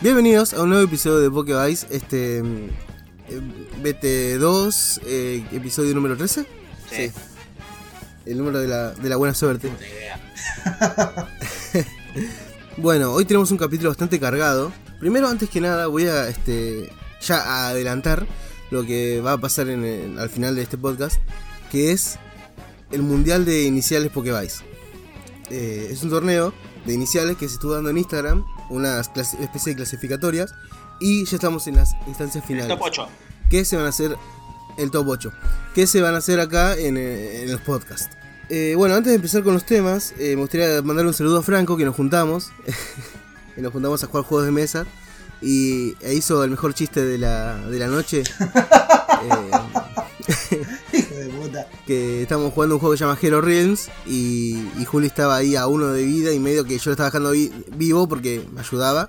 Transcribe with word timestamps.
Bienvenidos 0.00 0.52
a 0.54 0.62
un 0.62 0.68
nuevo 0.70 0.84
episodio 0.84 1.18
de 1.20 1.30
Pokevice, 1.30 1.86
este 1.90 2.42
mm, 2.42 2.68
eh, 3.28 3.40
BT2, 3.82 5.00
eh, 5.06 5.44
episodio 5.52 5.94
número 5.94 6.16
13. 6.16 6.46
Sí. 6.90 7.10
El 8.26 8.38
número 8.38 8.58
de 8.60 8.68
la, 8.68 8.90
de 8.90 9.08
la 9.08 9.16
buena 9.16 9.34
suerte. 9.34 9.68
Idea. 9.68 11.26
Bueno, 12.78 13.12
hoy 13.12 13.24
tenemos 13.24 13.50
un 13.52 13.56
capítulo 13.56 13.88
bastante 13.88 14.20
cargado. 14.20 14.70
Primero, 15.00 15.28
antes 15.28 15.48
que 15.48 15.62
nada, 15.62 15.86
voy 15.86 16.04
a 16.08 16.28
este, 16.28 16.90
ya 17.22 17.38
a 17.38 17.68
adelantar 17.70 18.26
lo 18.70 18.84
que 18.84 19.22
va 19.22 19.32
a 19.32 19.38
pasar 19.38 19.70
en 19.70 19.82
el- 19.82 20.18
al 20.18 20.28
final 20.28 20.54
de 20.54 20.60
este 20.60 20.76
podcast, 20.76 21.18
que 21.72 21.92
es 21.92 22.18
el 22.90 23.00
Mundial 23.02 23.46
de 23.46 23.62
Iniciales 23.62 24.10
Pokevice. 24.12 24.62
Eh, 25.48 25.88
es 25.90 26.02
un 26.02 26.10
torneo 26.10 26.52
de 26.84 26.92
iniciales 26.92 27.38
que 27.38 27.48
se 27.48 27.54
estuvo 27.54 27.72
dando 27.72 27.88
en 27.88 27.96
Instagram, 27.96 28.44
unas 28.70 29.10
especie 29.16 29.72
de 29.72 29.76
clasificatorias, 29.76 30.54
y 31.00 31.24
ya 31.24 31.36
estamos 31.36 31.66
en 31.66 31.76
las 31.76 31.94
instancias 32.06 32.42
El 32.44 32.48
finales. 32.48 32.68
top 32.68 32.82
8. 32.82 33.08
que 33.50 33.64
se 33.64 33.76
van 33.76 33.86
a 33.86 33.90
hacer 33.90 34.16
el 34.78 34.90
top 34.90 35.08
8, 35.08 35.32
que 35.74 35.86
se 35.86 36.00
van 36.00 36.14
a 36.14 36.18
hacer 36.18 36.40
acá 36.40 36.76
en, 36.76 36.96
eh, 36.96 37.42
en 37.42 37.52
los 37.52 37.60
podcasts. 37.60 38.10
Eh, 38.48 38.74
bueno, 38.76 38.94
antes 38.94 39.10
de 39.10 39.16
empezar 39.16 39.42
con 39.42 39.54
los 39.54 39.64
temas, 39.64 40.14
eh, 40.18 40.36
me 40.36 40.42
gustaría 40.42 40.80
mandar 40.82 41.04
un 41.06 41.14
saludo 41.14 41.38
a 41.38 41.42
Franco, 41.42 41.76
que 41.76 41.84
nos 41.84 41.96
juntamos, 41.96 42.50
y 43.56 43.60
nos 43.60 43.72
juntamos 43.72 44.02
a 44.04 44.06
jugar 44.06 44.24
juegos 44.24 44.46
de 44.46 44.52
mesa, 44.52 44.86
y 45.46 45.94
e 46.00 46.14
hizo 46.14 46.42
el 46.42 46.50
mejor 46.50 46.74
chiste 46.74 47.04
de 47.04 47.18
la, 47.18 47.56
de 47.68 47.78
la 47.78 47.86
noche, 47.86 48.22
eh, 49.22 49.50
Hijo 50.92 51.14
de 51.14 51.26
puta. 51.28 51.66
que 51.86 52.22
estamos 52.22 52.52
jugando 52.52 52.74
un 52.76 52.80
juego 52.80 52.92
que 52.94 52.98
se 52.98 53.04
llama 53.04 53.18
Hero 53.20 53.40
Realms, 53.40 53.88
y, 54.06 54.68
y 54.78 54.84
Juli 54.84 55.06
estaba 55.06 55.36
ahí 55.36 55.54
a 55.56 55.66
uno 55.66 55.88
de 55.92 56.02
vida, 56.04 56.32
y 56.32 56.40
medio 56.40 56.64
que 56.64 56.76
yo 56.78 56.82
lo 56.86 56.92
estaba 56.92 57.10
dejando 57.10 57.30
vi- 57.30 57.52
vivo 57.76 58.08
porque 58.08 58.44
me 58.52 58.60
ayudaba, 58.60 59.08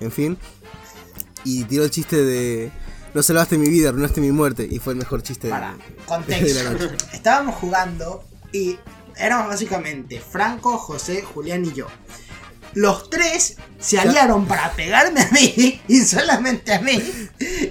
en 0.00 0.10
fin, 0.10 0.36
y 1.44 1.64
tiró 1.64 1.84
el 1.84 1.90
chiste 1.90 2.16
de... 2.24 2.72
No 3.14 3.22
salvaste 3.22 3.56
mi 3.56 3.70
vida, 3.70 3.88
arruinaste 3.90 4.20
mi 4.20 4.30
muerte. 4.32 4.68
Y 4.70 4.78
fue 4.78 4.92
el 4.92 4.98
mejor 4.98 5.22
chiste 5.22 5.46
de- 5.46 5.52
Para, 5.52 5.72
de 5.76 5.78
la 5.78 6.04
contexto. 6.06 6.72
noche. 6.72 6.90
Estábamos 7.14 7.54
jugando 7.54 8.22
y 8.52 8.76
éramos 9.16 9.46
básicamente 9.48 10.20
Franco, 10.20 10.76
José, 10.76 11.22
Julián 11.22 11.64
y 11.64 11.72
yo. 11.72 11.86
Los 12.74 13.08
tres 13.10 13.56
se 13.78 13.98
aliaron 13.98 14.46
para 14.46 14.72
pegarme 14.72 15.20
a 15.22 15.30
mí 15.30 15.80
y 15.88 16.00
solamente 16.00 16.74
a 16.74 16.80
mí. 16.80 17.00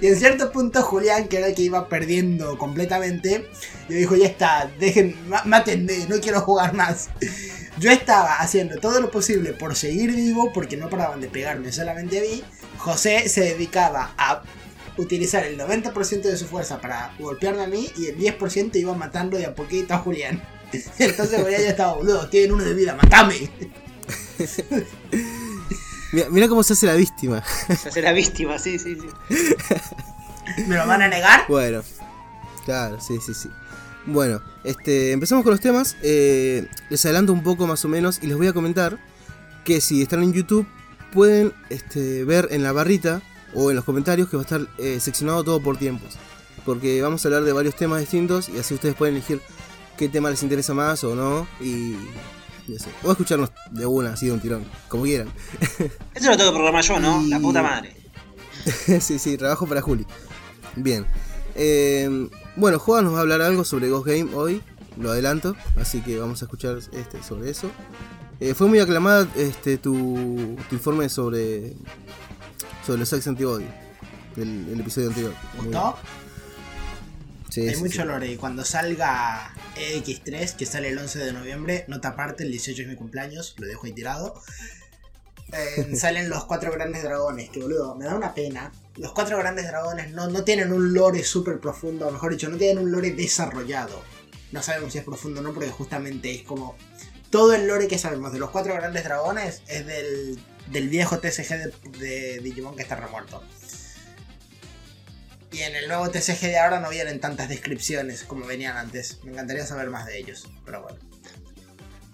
Y 0.02 0.06
en 0.06 0.16
cierto 0.18 0.50
punto 0.52 0.82
Julián, 0.82 1.28
que 1.28 1.38
era 1.38 1.46
el 1.48 1.54
que 1.54 1.62
iba 1.62 1.88
perdiendo 1.88 2.58
completamente, 2.58 3.48
le 3.88 3.96
dijo, 3.96 4.16
ya 4.16 4.26
está, 4.26 4.70
dejen, 4.80 5.16
má- 5.28 5.44
mátenme, 5.44 6.06
no 6.08 6.18
quiero 6.20 6.40
jugar 6.40 6.74
más. 6.74 7.08
Yo 7.78 7.90
estaba 7.90 8.36
haciendo 8.36 8.76
todo 8.80 9.00
lo 9.00 9.10
posible 9.10 9.52
por 9.52 9.76
seguir 9.76 10.12
vivo 10.14 10.52
porque 10.52 10.76
no 10.76 10.88
paraban 10.88 11.20
de 11.20 11.28
pegarme 11.28 11.70
solamente 11.72 12.18
a 12.18 12.22
mí. 12.22 12.42
José 12.78 13.28
se 13.28 13.42
dedicaba 13.42 14.14
a 14.16 14.42
utilizar 14.96 15.44
el 15.44 15.58
90% 15.58 16.22
de 16.22 16.36
su 16.38 16.46
fuerza 16.46 16.80
para 16.80 17.12
golpearme 17.18 17.62
a 17.62 17.66
mí 17.66 17.90
y 17.98 18.06
el 18.06 18.16
10% 18.18 18.74
iba 18.76 18.94
matando 18.94 19.36
de 19.36 19.46
a 19.46 19.54
poquito 19.54 19.92
a 19.94 19.98
Julián. 19.98 20.42
Entonces 20.98 21.40
Julián 21.40 21.60
ya 21.62 21.68
estaba, 21.68 21.94
boludo, 21.94 22.28
tienen 22.28 22.52
uno 22.52 22.64
de 22.64 22.74
vida, 22.74 22.94
matame. 22.94 23.50
Mira, 26.12 26.28
mira 26.30 26.48
cómo 26.48 26.62
se 26.62 26.72
hace 26.74 26.86
la 26.86 26.94
víctima. 26.94 27.42
Se 27.66 27.88
hace 27.88 28.00
la 28.00 28.12
víctima, 28.12 28.58
sí, 28.58 28.78
sí, 28.78 28.96
sí. 28.96 29.08
¿Me 30.66 30.76
lo 30.76 30.86
van 30.86 31.02
a 31.02 31.08
negar? 31.08 31.44
Bueno, 31.48 31.82
claro, 32.64 33.00
sí, 33.00 33.18
sí, 33.24 33.34
sí. 33.34 33.50
Bueno, 34.06 34.40
este, 34.62 35.12
empezamos 35.12 35.42
con 35.42 35.50
los 35.50 35.60
temas. 35.60 35.96
eh, 36.02 36.68
les 36.90 37.04
adelanto 37.04 37.32
un 37.32 37.42
poco 37.42 37.66
más 37.66 37.84
o 37.84 37.88
menos 37.88 38.20
y 38.22 38.28
les 38.28 38.36
voy 38.36 38.46
a 38.46 38.52
comentar 38.52 38.98
que 39.64 39.80
si 39.80 40.00
están 40.00 40.22
en 40.22 40.32
YouTube 40.32 40.66
pueden 41.12 41.52
este, 41.70 42.24
ver 42.24 42.48
en 42.50 42.62
la 42.62 42.72
barrita 42.72 43.20
o 43.52 43.70
en 43.70 43.76
los 43.76 43.84
comentarios 43.84 44.28
que 44.28 44.36
va 44.36 44.42
a 44.42 44.44
estar 44.44 44.66
eh, 44.78 45.00
seccionado 45.00 45.42
todo 45.42 45.60
por 45.60 45.76
tiempos. 45.76 46.16
Porque 46.64 47.02
vamos 47.02 47.24
a 47.24 47.28
hablar 47.28 47.42
de 47.44 47.52
varios 47.52 47.74
temas 47.74 48.00
distintos 48.00 48.48
y 48.48 48.58
así 48.58 48.74
ustedes 48.74 48.94
pueden 48.94 49.16
elegir 49.16 49.40
qué 49.98 50.08
tema 50.08 50.30
les 50.30 50.42
interesa 50.42 50.72
más 50.72 51.02
o 51.04 51.14
no. 51.14 51.48
Y, 51.60 51.96
y 52.68 52.74
eso. 52.74 52.88
O 53.02 53.10
escucharnos 53.12 53.50
de 53.70 53.86
una, 53.86 54.12
así 54.14 54.26
de 54.26 54.32
un 54.32 54.40
tirón, 54.40 54.64
como 54.88 55.04
quieran. 55.04 55.28
Eso 56.14 56.30
lo 56.30 56.36
tengo 56.36 56.50
que 56.50 56.56
programar 56.56 56.82
yo, 56.84 56.98
¿no? 57.00 57.22
Y- 57.22 57.28
La 57.30 57.38
puta 57.40 57.62
madre. 57.62 57.96
sí, 59.00 59.18
sí, 59.18 59.36
trabajo 59.36 59.66
para 59.66 59.80
Juli. 59.80 60.04
Bien. 60.74 61.06
Eh, 61.54 62.28
bueno, 62.56 62.78
Juan 62.78 63.04
nos 63.04 63.14
va 63.14 63.18
a 63.18 63.20
hablar 63.22 63.40
algo 63.42 63.64
sobre 63.64 63.88
Ghost 63.88 64.06
Game 64.06 64.34
hoy, 64.34 64.62
lo 64.98 65.10
adelanto, 65.10 65.56
así 65.80 66.00
que 66.00 66.18
vamos 66.18 66.42
a 66.42 66.46
escuchar 66.46 66.78
este, 66.92 67.22
sobre 67.22 67.50
eso. 67.50 67.70
Eh, 68.40 68.52
fue 68.54 68.66
muy 68.66 68.78
aclamada 68.80 69.26
este, 69.36 69.78
tu, 69.78 70.56
tu 70.68 70.74
informe 70.74 71.08
sobre, 71.08 71.74
sobre 72.84 72.98
los 73.00 73.08
Sex 73.08 73.26
Antibody, 73.28 73.64
del, 74.34 74.66
del 74.66 74.80
episodio 74.80 75.08
anterior. 75.08 75.32
¿Gustó? 75.56 75.96
Sí, 77.48 77.62
Hay 77.62 77.74
sí, 77.74 77.80
mucho 77.82 78.02
sí. 78.02 78.08
lore. 78.08 78.32
Y 78.32 78.36
cuando 78.36 78.64
salga 78.64 79.54
EX3, 79.76 80.56
que 80.56 80.66
sale 80.66 80.88
el 80.88 80.98
11 80.98 81.18
de 81.18 81.32
noviembre, 81.32 81.84
nota 81.88 82.08
aparte, 82.08 82.44
el 82.44 82.50
18 82.50 82.82
es 82.82 82.88
mi 82.88 82.96
cumpleaños, 82.96 83.54
lo 83.58 83.66
dejo 83.66 83.86
ahí 83.86 83.92
tirado. 83.92 84.40
Eh, 85.52 85.94
salen 85.96 86.28
los 86.28 86.44
cuatro 86.44 86.72
grandes 86.72 87.02
dragones, 87.02 87.50
que 87.50 87.60
boludo, 87.60 87.94
me 87.94 88.04
da 88.04 88.14
una 88.14 88.34
pena. 88.34 88.72
Los 88.96 89.12
cuatro 89.12 89.38
grandes 89.38 89.66
dragones 89.66 90.10
no, 90.12 90.28
no 90.28 90.44
tienen 90.44 90.72
un 90.72 90.94
lore 90.94 91.22
súper 91.22 91.60
profundo, 91.60 92.08
o 92.08 92.10
mejor 92.10 92.32
dicho, 92.32 92.48
no 92.48 92.56
tienen 92.56 92.82
un 92.82 92.90
lore 92.90 93.12
desarrollado. 93.12 94.02
No 94.52 94.62
sabemos 94.62 94.92
si 94.92 94.98
es 94.98 95.04
profundo 95.04 95.40
o 95.40 95.42
no, 95.42 95.52
porque 95.52 95.70
justamente 95.70 96.34
es 96.34 96.42
como. 96.42 96.76
Todo 97.30 97.54
el 97.54 97.66
lore 97.66 97.88
que 97.88 97.98
sabemos 97.98 98.32
de 98.32 98.38
los 98.38 98.50
cuatro 98.50 98.72
grandes 98.74 99.04
dragones 99.04 99.62
es 99.66 99.84
del, 99.84 100.38
del 100.70 100.88
viejo 100.88 101.18
TCG 101.18 101.48
de, 101.48 101.74
de 101.98 102.38
Digimon 102.38 102.76
que 102.76 102.82
está 102.82 102.96
remuerto. 102.96 103.42
Y 105.52 105.60
en 105.60 105.76
el 105.76 105.88
nuevo 105.88 106.10
TCG 106.10 106.40
de 106.40 106.58
ahora 106.58 106.80
no 106.80 106.90
vienen 106.90 107.20
tantas 107.20 107.48
descripciones 107.48 108.24
como 108.24 108.46
venían 108.46 108.76
antes. 108.76 109.20
Me 109.24 109.32
encantaría 109.32 109.64
saber 109.66 109.88
más 109.90 110.04
de 110.06 110.18
ellos, 110.18 110.48
pero 110.64 110.82
bueno. 110.82 110.98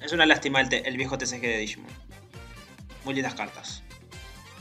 Es 0.00 0.12
una 0.12 0.26
lástima 0.26 0.60
el, 0.60 0.72
el 0.72 0.96
viejo 0.96 1.16
TCG 1.18 1.40
de 1.40 1.58
Digimon. 1.58 1.90
Muy 3.04 3.14
lindas 3.14 3.34
cartas. 3.34 3.82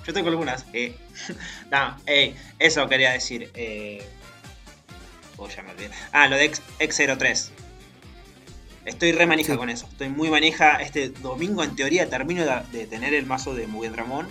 Yo 0.05 0.13
tengo 0.13 0.29
algunas. 0.29 0.65
Eh. 0.73 0.95
no, 1.71 1.97
ey, 2.05 2.35
eso 2.59 2.87
quería 2.89 3.11
decir. 3.11 3.51
Eh... 3.53 4.03
Oh, 5.37 5.47
ya 5.49 5.63
me 5.63 5.71
olvidé. 5.71 5.89
Ah, 6.11 6.27
lo 6.27 6.35
de 6.37 6.45
X- 6.45 6.61
X03. 6.79 7.49
Estoy 8.85 9.11
re 9.11 9.25
manija 9.27 9.53
Sí. 9.53 9.57
con 9.57 9.69
eso. 9.69 9.87
Estoy 9.91 10.09
muy 10.09 10.29
manija. 10.29 10.77
Este 10.81 11.09
domingo, 11.09 11.63
en 11.63 11.75
teoría, 11.75 12.09
termino 12.09 12.43
de, 12.45 12.77
de 12.77 12.87
tener 12.87 13.13
el 13.13 13.25
mazo 13.25 13.53
de 13.53 13.67
Mugen 13.67 13.95
Ramón. 13.95 14.27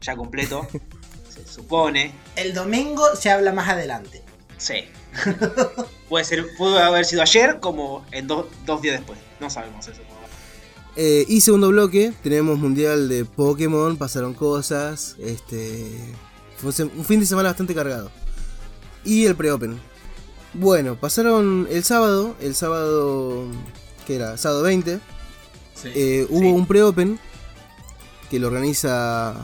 Ya 0.00 0.16
completo. 0.16 0.66
se 1.34 1.46
supone. 1.46 2.12
El 2.36 2.54
domingo 2.54 3.04
se 3.16 3.30
habla 3.30 3.52
más 3.52 3.68
adelante. 3.68 4.22
Sí. 4.58 4.84
Puede 6.08 6.24
ser, 6.24 6.46
pudo 6.56 6.78
haber 6.78 7.04
sido 7.04 7.22
ayer 7.22 7.60
como 7.60 8.04
en 8.12 8.26
do- 8.26 8.48
dos 8.66 8.82
días 8.82 8.96
después. 8.98 9.18
No 9.40 9.50
sabemos 9.50 9.86
eso. 9.88 10.00
Eh, 10.96 11.24
y 11.28 11.40
segundo 11.40 11.68
bloque, 11.70 12.12
tenemos 12.22 12.58
mundial 12.58 13.08
de 13.08 13.24
Pokémon, 13.24 13.96
pasaron 13.96 14.32
cosas, 14.32 15.16
este 15.18 15.90
fue 16.56 16.70
un 16.84 17.04
fin 17.04 17.18
de 17.18 17.26
semana 17.26 17.48
bastante 17.48 17.74
cargado. 17.74 18.12
Y 19.04 19.26
el 19.26 19.34
pre-open. 19.34 19.80
Bueno, 20.52 20.94
pasaron 20.98 21.66
el 21.70 21.82
sábado, 21.82 22.36
el 22.40 22.54
sábado, 22.54 23.44
que 24.06 24.14
era? 24.14 24.36
Sábado 24.36 24.62
20, 24.62 25.00
Sí. 25.74 25.88
eh, 25.96 26.26
hubo 26.30 26.40
Sí. 26.42 26.46
un 26.46 26.66
pre-open 26.66 27.18
que 28.30 28.38
lo 28.38 28.46
organiza 28.46 29.34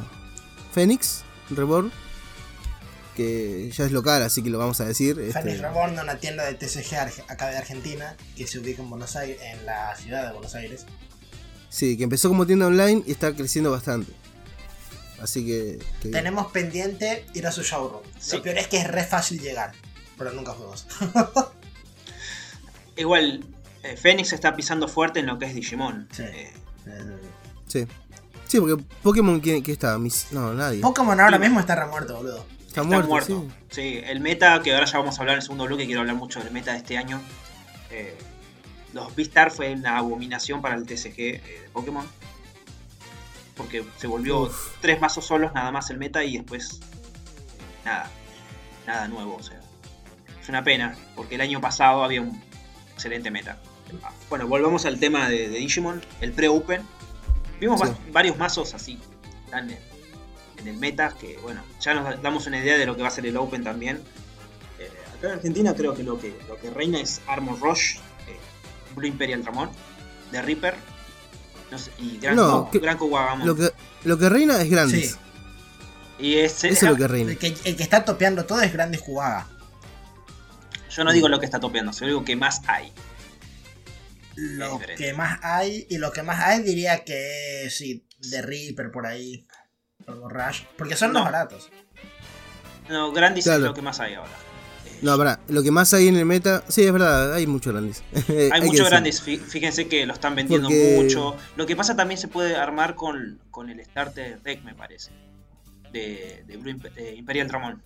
Phoenix 0.73 1.25
Reborn, 1.57 1.93
que 3.17 3.71
ya 3.73 3.85
es 3.85 3.93
local, 3.93 4.23
así 4.23 4.43
que 4.43 4.51
lo 4.51 4.59
vamos 4.59 4.81
a 4.81 4.85
decir. 4.87 5.19
este, 5.19 5.33
Phoenix 5.33 5.61
Reborn, 5.61 5.99
una 5.99 6.17
tienda 6.19 6.45
de 6.45 6.55
TCG 6.55 6.95
acá 7.29 7.49
de 7.51 7.57
Argentina, 7.59 8.17
que 8.37 8.47
se 8.47 8.59
ubica 8.59 8.83
en 8.83 8.91
Buenos 8.91 9.17
Aires, 9.17 9.39
en 9.43 9.67
la 9.67 9.95
ciudad 9.97 10.27
de 10.27 10.33
Buenos 10.33 10.55
Aires. 10.55 10.87
sí, 11.69 11.97
que 11.97 12.05
empezó 12.05 12.29
como 12.29 12.47
tienda 12.47 12.67
online 12.67 13.03
y 13.07 13.13
está 13.13 13.35
creciendo 13.35 13.71
bastante. 13.71 14.13
Así 15.21 15.45
que... 15.45 15.79
que- 16.03 16.09
Tenemos 16.09 16.51
pendiente 16.51 17.27
ir 17.35 17.47
a 17.47 17.53
su 17.53 17.63
showroom. 17.63 18.03
Sí. 18.19 18.37
Lo 18.37 18.43
peor 18.43 18.57
es 18.59 18.69
que 18.69 18.79
es 18.79 18.87
re 18.89 19.05
fácil 19.05 19.39
llegar, 19.41 19.73
pero 20.17 20.33
nunca 20.33 20.55
fuimos. 20.55 20.87
Igual, 22.97 23.45
eh, 23.83 23.97
Fénix 23.97 24.33
está 24.33 24.55
pisando 24.57 24.89
fuerte 24.89 25.21
en 25.21 25.27
lo 25.27 25.39
que 25.39 25.47
es 25.47 25.55
Digimon. 25.55 26.09
Sí. 26.13 26.23
Eh, 26.23 26.53
Sí. 27.67 27.87
Sí, 28.51 28.59
porque 28.59 28.83
Pokémon, 29.03 29.39
¿quién, 29.39 29.63
quién 29.63 29.75
está? 29.75 29.97
Mis- 29.97 30.27
No, 30.33 30.53
nadie. 30.53 30.81
Pokémon 30.81 31.21
ahora 31.21 31.37
Sí. 31.37 31.43
mismo 31.43 31.61
está 31.61 31.77
remuerto, 31.77 32.17
boludo. 32.17 32.39
Está, 32.67 32.67
está 32.67 32.83
muerto, 32.83 33.09
muerto. 33.09 33.47
sí. 33.71 33.71
Sí, 33.71 34.01
el 34.05 34.19
meta, 34.19 34.61
que 34.61 34.75
ahora 34.75 34.87
ya 34.87 34.99
vamos 34.99 35.17
a 35.17 35.21
hablar 35.23 35.35
en 35.35 35.39
el 35.39 35.43
segundo 35.43 35.67
bloque, 35.67 35.87
quiero 35.87 36.01
hablar 36.01 36.17
mucho 36.17 36.41
del 36.41 36.51
meta 36.53 36.73
de 36.73 36.79
este 36.79 36.99
año. 36.99 37.21
Eh, 37.93 38.19
los 38.93 39.15
Beastar 39.15 39.53
fue 39.53 39.73
una 39.73 39.99
abominación 39.99 40.61
para 40.61 40.75
el 40.75 40.85
TCG 40.85 41.19
eh, 41.19 41.41
de 41.63 41.69
Pokémon. 41.73 42.05
Porque 43.57 43.85
se 43.99 44.07
volvió 44.09 44.41
Uf. 44.43 44.73
tres 44.81 45.01
mazos 45.01 45.27
solos 45.27 45.53
nada 45.55 45.71
más 45.71 45.89
el 45.91 45.99
meta 45.99 46.25
y 46.25 46.39
después 46.39 46.81
nada. 47.85 48.11
Nada 48.85 49.07
nuevo, 49.07 49.37
o 49.37 49.43
sea. 49.45 49.61
Es 50.43 50.49
una 50.49 50.65
pena, 50.65 50.97
porque 51.15 51.37
el 51.37 51.41
año 51.43 51.61
pasado 51.61 52.03
había 52.03 52.21
un 52.23 52.43
excelente 52.95 53.31
meta. 53.31 53.59
Bueno, 54.29 54.49
volvamos 54.49 54.87
al 54.87 54.99
tema 54.99 55.29
de, 55.29 55.49
de 55.49 55.59
Digimon, 55.59 56.01
el 56.21 56.33
pre-open. 56.33 56.83
Vimos 57.61 57.81
Sí. 57.81 57.87
va- 57.89 57.97
varios 58.13 58.37
mazos 58.39 58.75
así, 58.75 58.99
en 59.53 60.67
el 60.69 60.77
meta, 60.77 61.15
que 61.19 61.39
bueno, 61.43 61.63
ya 61.81 61.95
nos 61.95 62.21
damos 62.23 62.47
una 62.47 62.59
idea 62.59 62.77
de 62.79 62.87
lo 62.87 62.97
que 62.97 63.03
va 63.03 63.09
a 63.09 63.13
ser 63.13 63.27
el 63.27 63.37
Open 63.37 63.63
también. 63.65 64.03
Eh, 64.79 64.91
acá 65.19 65.29
en 65.29 65.33
Argentina 65.35 65.75
creo 65.75 65.95
que 65.95 66.03
lo 66.03 66.19
que, 66.19 66.35
lo 66.49 66.57
que 66.59 66.71
reina 66.71 67.01
es 67.01 67.21
Armor 67.27 67.61
Rush, 67.61 67.97
eh, 68.29 68.39
Blue 68.95 69.07
Imperial 69.07 69.45
Ramón, 69.45 69.71
The 70.33 70.43
Reaper 70.43 70.75
no 71.71 71.79
sé, 71.79 71.93
y 71.99 72.19
Gran, 72.19 72.35
No, 72.37 72.69
que-. 72.71 72.81
Lo 72.81 73.55
que, 73.55 73.71
lo 74.05 74.19
que 74.19 74.29
reina 74.29 74.61
es 74.61 74.69
Grandis. 74.71 75.13
Sí. 75.13 75.17
Y 76.19 76.35
ese- 76.37 76.69
Eso 76.71 76.87
es 76.87 76.91
lo 76.93 76.97
que 76.99 77.07
reina. 77.09 77.31
El 77.33 77.39
que, 77.39 77.55
el 77.65 77.77
que 77.77 77.83
está 77.83 78.05
topeando 78.05 78.45
todo 78.45 78.61
es 78.61 78.73
Grande 78.73 78.99
Jugaga. 78.99 79.47
yo 80.91 81.05
no 81.05 81.13
digo 81.13 81.29
lo 81.29 81.39
que 81.39 81.47
está 81.47 81.61
topeando, 81.61 81.93
sino 81.93 82.09
digo 82.09 82.25
que 82.25 82.35
más 82.37 82.61
hay. 82.67 82.93
Lo 84.41 84.73
diferente. 84.75 85.05
que 85.05 85.13
más 85.15 85.39
hay, 85.43 85.87
y 85.91 85.99
lo 85.99 86.13
que 86.13 86.23
más 86.23 86.41
hay 86.41 86.63
diría 86.63 87.05
que 87.05 87.69
sí, 87.71 88.07
de 88.31 88.43
Reaper 88.43 88.91
por 88.91 89.07
ahí. 89.07 89.47
O 90.07 90.29
Rush. 90.29 90.63
Porque 90.79 90.97
son 90.97 91.13
los 91.13 91.21
No. 91.23 91.25
baratos. 91.31 91.71
No, 92.89 93.13
Grandis 93.13 93.45
Claro. 93.45 93.61
es 93.61 93.65
lo 93.67 93.75
que 93.75 93.83
más 93.83 94.01
hay 94.01 94.15
ahora. 94.15 94.33
No, 95.03 95.17
pará, 95.17 95.41
lo 95.49 95.63
que 95.63 95.71
más 95.71 95.95
hay 95.95 96.09
en 96.09 96.17
el 96.17 96.27
meta, 96.27 96.63
sí, 96.69 96.83
es 96.85 96.93
verdad, 96.93 97.33
hay 97.33 97.47
muchos 97.47 97.73
Grandis. 97.73 98.03
Hay 98.53 98.61
muchos 98.63 98.89
grandes, 98.91 99.25
fí- 99.27 99.39
fíjense 99.41 99.89
que 99.89 100.05
lo 100.05 100.13
están 100.13 100.35
vendiendo 100.35 100.69
Porque- 100.69 100.99
mucho. 101.03 101.37
Lo 101.57 101.65
que 101.65 101.75
pasa 101.75 101.97
también 101.97 102.19
se 102.19 102.29
puede 102.29 102.57
armar 102.57 102.97
con, 102.97 103.41
con 103.51 103.71
el 103.71 103.83
starter 103.85 104.43
deck, 104.43 104.63
me 104.63 104.75
parece. 104.75 105.11
De, 105.93 106.45
de 106.47 106.57
Blue 106.59 106.71
Imperial 107.17 107.49
Dramón. 107.49 107.83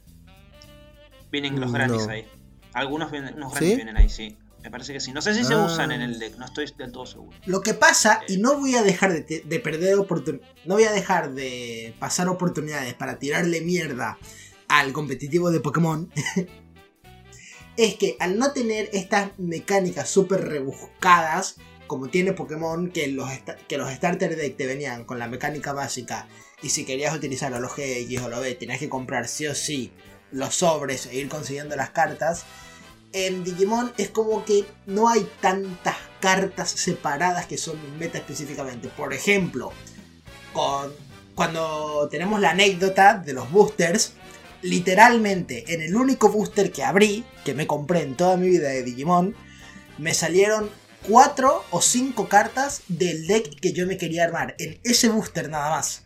Vienen 1.30 1.60
los 1.60 1.70
Mm, 1.70 1.74
grandes 1.74 2.06
no. 2.06 2.12
ahí. 2.12 2.26
Algunos 2.72 3.10
vienen, 3.12 3.34
unos 3.34 3.52
grandes 3.52 3.70
¿Sí? 3.70 3.76
vienen 3.76 3.96
ahí, 3.96 4.08
sí. 4.08 4.36
Me 4.64 4.70
parece 4.70 4.94
que 4.94 5.00
sí. 5.00 5.12
No 5.12 5.20
sé 5.20 5.34
si 5.34 5.44
se 5.44 5.52
Ah. 5.52 5.66
usan 5.66 5.92
en 5.92 6.00
el 6.00 6.18
deck, 6.18 6.36
no 6.38 6.46
estoy 6.46 6.64
del 6.78 6.90
todo 6.90 7.04
seguro. 7.04 7.38
Lo 7.44 7.60
que 7.60 7.74
pasa, 7.74 8.22
y 8.26 8.38
no 8.38 8.58
voy 8.58 8.74
a 8.74 8.82
dejar 8.82 9.12
de, 9.12 9.60
perder 9.60 9.94
oportunidades, 9.96 10.50
no 10.64 10.74
voy 10.74 10.84
a 10.84 10.92
dejar 10.92 11.34
de 11.34 11.94
pasar 11.98 12.28
oportunidades 12.28 12.94
para 12.94 13.18
tirarle 13.18 13.60
mierda 13.60 14.18
al 14.66 14.94
competitivo 14.94 15.50
de 15.50 15.60
Pokémon, 15.60 16.10
es 17.76 17.94
que 17.96 18.16
al 18.20 18.38
no 18.38 18.52
tener 18.52 18.88
estas 18.94 19.38
mecánicas 19.38 20.08
súper 20.08 20.48
rebuscadas, 20.48 21.56
como 21.86 22.08
tiene 22.08 22.32
Pokémon, 22.32 22.90
que 22.90 23.08
los, 23.08 23.28
que 23.68 23.76
los 23.76 23.92
Starter 23.92 24.34
Deck 24.34 24.56
te 24.56 24.66
venían 24.66 25.04
con 25.04 25.18
la 25.18 25.28
mecánica 25.28 25.74
básica, 25.74 26.26
y 26.62 26.70
si 26.70 26.86
querías 26.86 27.14
utilizar 27.14 27.52
a 27.52 27.60
los 27.60 27.76
GX 27.76 28.22
o 28.22 28.28
los 28.30 28.40
B, 28.40 28.54
tenías 28.54 28.78
que 28.78 28.88
comprar 28.88 29.28
sí 29.28 29.46
o 29.46 29.54
sí 29.54 29.92
los 30.32 30.54
sobres 30.54 31.04
e 31.04 31.16
ir 31.16 31.28
consiguiendo 31.28 31.76
las 31.76 31.90
cartas, 31.90 32.44
en 33.14 33.44
Digimon 33.44 33.92
es 33.96 34.10
como 34.10 34.44
que 34.44 34.66
no 34.86 35.08
hay 35.08 35.26
tantas 35.40 35.94
cartas 36.20 36.70
separadas 36.70 37.46
que 37.46 37.56
son 37.56 37.78
meta 37.98 38.18
específicamente. 38.18 38.88
Por 38.88 39.14
ejemplo, 39.14 39.72
con, 40.52 40.92
cuando 41.36 42.08
tenemos 42.10 42.40
la 42.40 42.50
anécdota 42.50 43.14
de 43.14 43.32
los 43.32 43.50
boosters, 43.52 44.14
literalmente 44.62 45.72
en 45.72 45.80
el 45.80 45.94
único 45.94 46.28
booster 46.28 46.72
que 46.72 46.82
abrí, 46.82 47.24
que 47.44 47.54
me 47.54 47.68
compré 47.68 48.02
en 48.02 48.16
toda 48.16 48.36
mi 48.36 48.48
vida 48.48 48.68
de 48.68 48.82
Digimon, 48.82 49.36
me 49.96 50.12
salieron 50.12 50.68
4 51.08 51.64
o 51.70 51.80
5 51.80 52.28
cartas 52.28 52.82
del 52.88 53.28
deck 53.28 53.60
que 53.60 53.72
yo 53.72 53.86
me 53.86 53.96
quería 53.96 54.24
armar. 54.24 54.56
En 54.58 54.80
ese 54.82 55.08
booster 55.08 55.48
nada 55.48 55.70
más. 55.70 56.02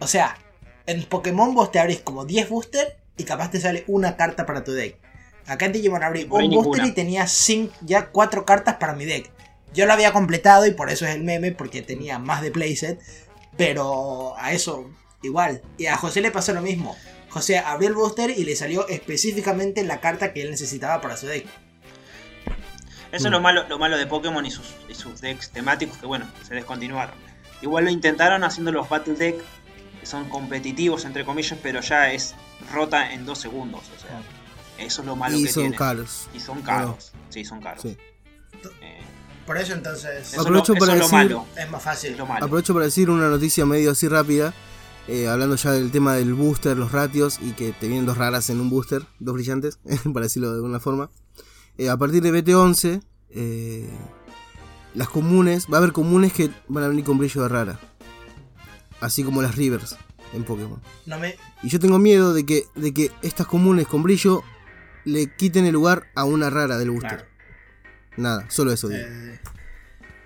O 0.00 0.06
sea, 0.06 0.36
en 0.84 1.02
Pokémon 1.04 1.54
vos 1.54 1.72
te 1.72 1.78
abrís 1.78 2.00
como 2.00 2.26
10 2.26 2.50
booster 2.50 2.98
y 3.16 3.24
capaz 3.24 3.50
te 3.52 3.60
sale 3.60 3.84
una 3.86 4.16
carta 4.16 4.44
para 4.44 4.64
tu 4.64 4.72
deck. 4.72 5.01
Acá 5.46 5.66
en 5.66 5.72
Digimon 5.72 6.02
abrí 6.02 6.20
ahí 6.20 6.24
un 6.26 6.30
booster 6.30 6.48
ninguna. 6.50 6.86
y 6.86 6.92
tenía 6.92 7.26
cinco- 7.26 7.74
ya 7.82 8.10
4 8.10 8.44
cartas 8.44 8.76
para 8.76 8.94
mi 8.94 9.04
deck. 9.04 9.30
Yo 9.74 9.86
lo 9.86 9.92
había 9.92 10.12
completado 10.12 10.66
y 10.66 10.72
por 10.72 10.90
eso 10.90 11.06
es 11.06 11.14
el 11.14 11.22
meme, 11.24 11.52
porque 11.52 11.82
tenía 11.82 12.18
más 12.18 12.42
de 12.42 12.50
playset. 12.50 13.00
Pero 13.56 14.34
a 14.38 14.52
eso 14.52 14.90
igual. 15.22 15.62
Y 15.78 15.86
a 15.86 15.96
José 15.96 16.20
le 16.20 16.30
pasó 16.30 16.52
lo 16.52 16.62
mismo. 16.62 16.96
José 17.30 17.58
abrió 17.58 17.88
el 17.88 17.94
booster 17.94 18.30
y 18.30 18.44
le 18.44 18.54
salió 18.56 18.86
específicamente 18.88 19.82
la 19.84 20.00
carta 20.00 20.32
que 20.32 20.42
él 20.42 20.50
necesitaba 20.50 21.00
para 21.00 21.16
su 21.16 21.26
deck. 21.26 21.46
Eso 23.10 23.24
Mm. 23.24 23.26
es 23.26 23.30
lo 23.32 23.40
malo, 23.40 23.68
lo 23.68 23.78
malo 23.78 23.96
de 23.98 24.06
Pokémon 24.06 24.44
y 24.46 24.50
sus, 24.50 24.74
y 24.88 24.94
sus 24.94 25.20
decks 25.20 25.50
temáticos 25.50 25.98
que 25.98 26.06
bueno, 26.06 26.26
se 26.46 26.54
descontinuaron. 26.54 27.14
Igual 27.60 27.84
lo 27.84 27.90
intentaron 27.90 28.42
haciendo 28.44 28.72
los 28.72 28.88
Battle 28.88 29.14
Deck, 29.14 29.36
que 30.00 30.06
son 30.06 30.28
competitivos 30.28 31.04
entre 31.04 31.24
comillas, 31.24 31.58
pero 31.62 31.80
ya 31.80 32.12
es 32.12 32.34
rota 32.72 33.12
en 33.12 33.24
dos 33.26 33.38
segundos. 33.38 33.82
O 33.96 34.00
sea, 34.00 34.20
eso 34.78 35.02
es 35.02 35.06
lo 35.06 35.16
malo 35.16 35.36
Y 35.38 35.44
que 35.44 35.52
son 35.52 35.62
tiene. 35.64 35.76
caros. 35.76 36.28
Y 36.34 36.40
son 36.40 36.62
caros. 36.62 37.12
Sí, 37.30 37.44
son 37.44 37.60
caros. 37.60 37.82
Sí. 37.82 37.96
Eh, 38.80 39.00
Por 39.46 39.56
eso 39.58 39.72
entonces 39.72 40.28
eso 40.32 40.40
Aprovecho 40.40 40.74
para 40.74 40.94
eso 40.94 41.04
es 41.04 41.10
lo 41.12 41.18
decir- 41.18 41.36
malo. 41.36 41.46
es 41.56 41.70
más 41.70 41.80
Es 41.80 41.84
fácil. 41.84 42.16
lo 42.16 42.26
malo. 42.26 42.44
Aprovecho 42.46 42.72
para 42.74 42.84
decir 42.86 43.10
una 43.10 43.28
noticia 43.28 43.66
medio 43.66 43.90
así 43.90 44.08
rápida. 44.08 44.54
eh, 45.08 45.26
hablando 45.26 45.56
ya 45.56 45.72
del 45.72 45.90
tema 45.90 46.14
del 46.14 46.32
booster, 46.32 46.76
los 46.76 46.92
ratios 46.92 47.40
y 47.42 47.50
que 47.54 47.72
te 47.72 47.88
vienen 47.88 48.06
dos 48.06 48.16
raras 48.18 48.48
en 48.50 48.60
un 48.60 48.70
booster, 48.70 49.04
dos 49.18 49.34
brillantes, 49.34 49.80
para 50.14 50.26
decirlo 50.26 50.50
de 50.50 50.56
alguna 50.56 50.78
forma. 50.78 51.10
Eh, 51.76 51.88
a 51.90 51.96
partir 51.96 52.22
de 52.22 52.30
BT11, 52.32 53.02
eh, 53.30 53.90
las 54.94 55.08
comunes, 55.08 55.66
va 55.66 55.76
a 55.76 55.78
haber 55.78 55.90
comunes 55.92 56.32
que 56.32 56.50
van 56.68 56.84
a 56.84 56.88
venir 56.88 57.04
con 57.04 57.18
brillo 57.18 57.42
de 57.42 57.48
rara. 57.48 57.80
Así 59.00 59.24
como 59.24 59.42
las 59.42 59.56
rivers 59.56 59.96
en 60.34 60.44
Pokémon. 60.44 60.80
No 61.06 61.18
me, 61.18 61.36
Y 61.64 61.68
yo 61.68 61.80
tengo 61.80 61.98
miedo 61.98 62.32
de 62.32 62.46
que, 62.46 62.66
de 62.76 62.94
que 62.94 63.10
estas 63.22 63.48
comunes 63.48 63.88
con 63.88 64.02
brillo 64.04 64.44
le 65.04 65.26
quiten 65.34 65.66
el 65.66 65.72
lugar 65.72 66.06
a 66.14 66.24
una 66.24 66.50
rara 66.50 66.78
del 66.78 66.90
booster. 66.90 67.10
Claro. 67.18 67.26
Nada, 68.16 68.46
solo 68.50 68.72
eso 68.72 68.88
digo. 68.88 69.02
Eh, 69.06 69.40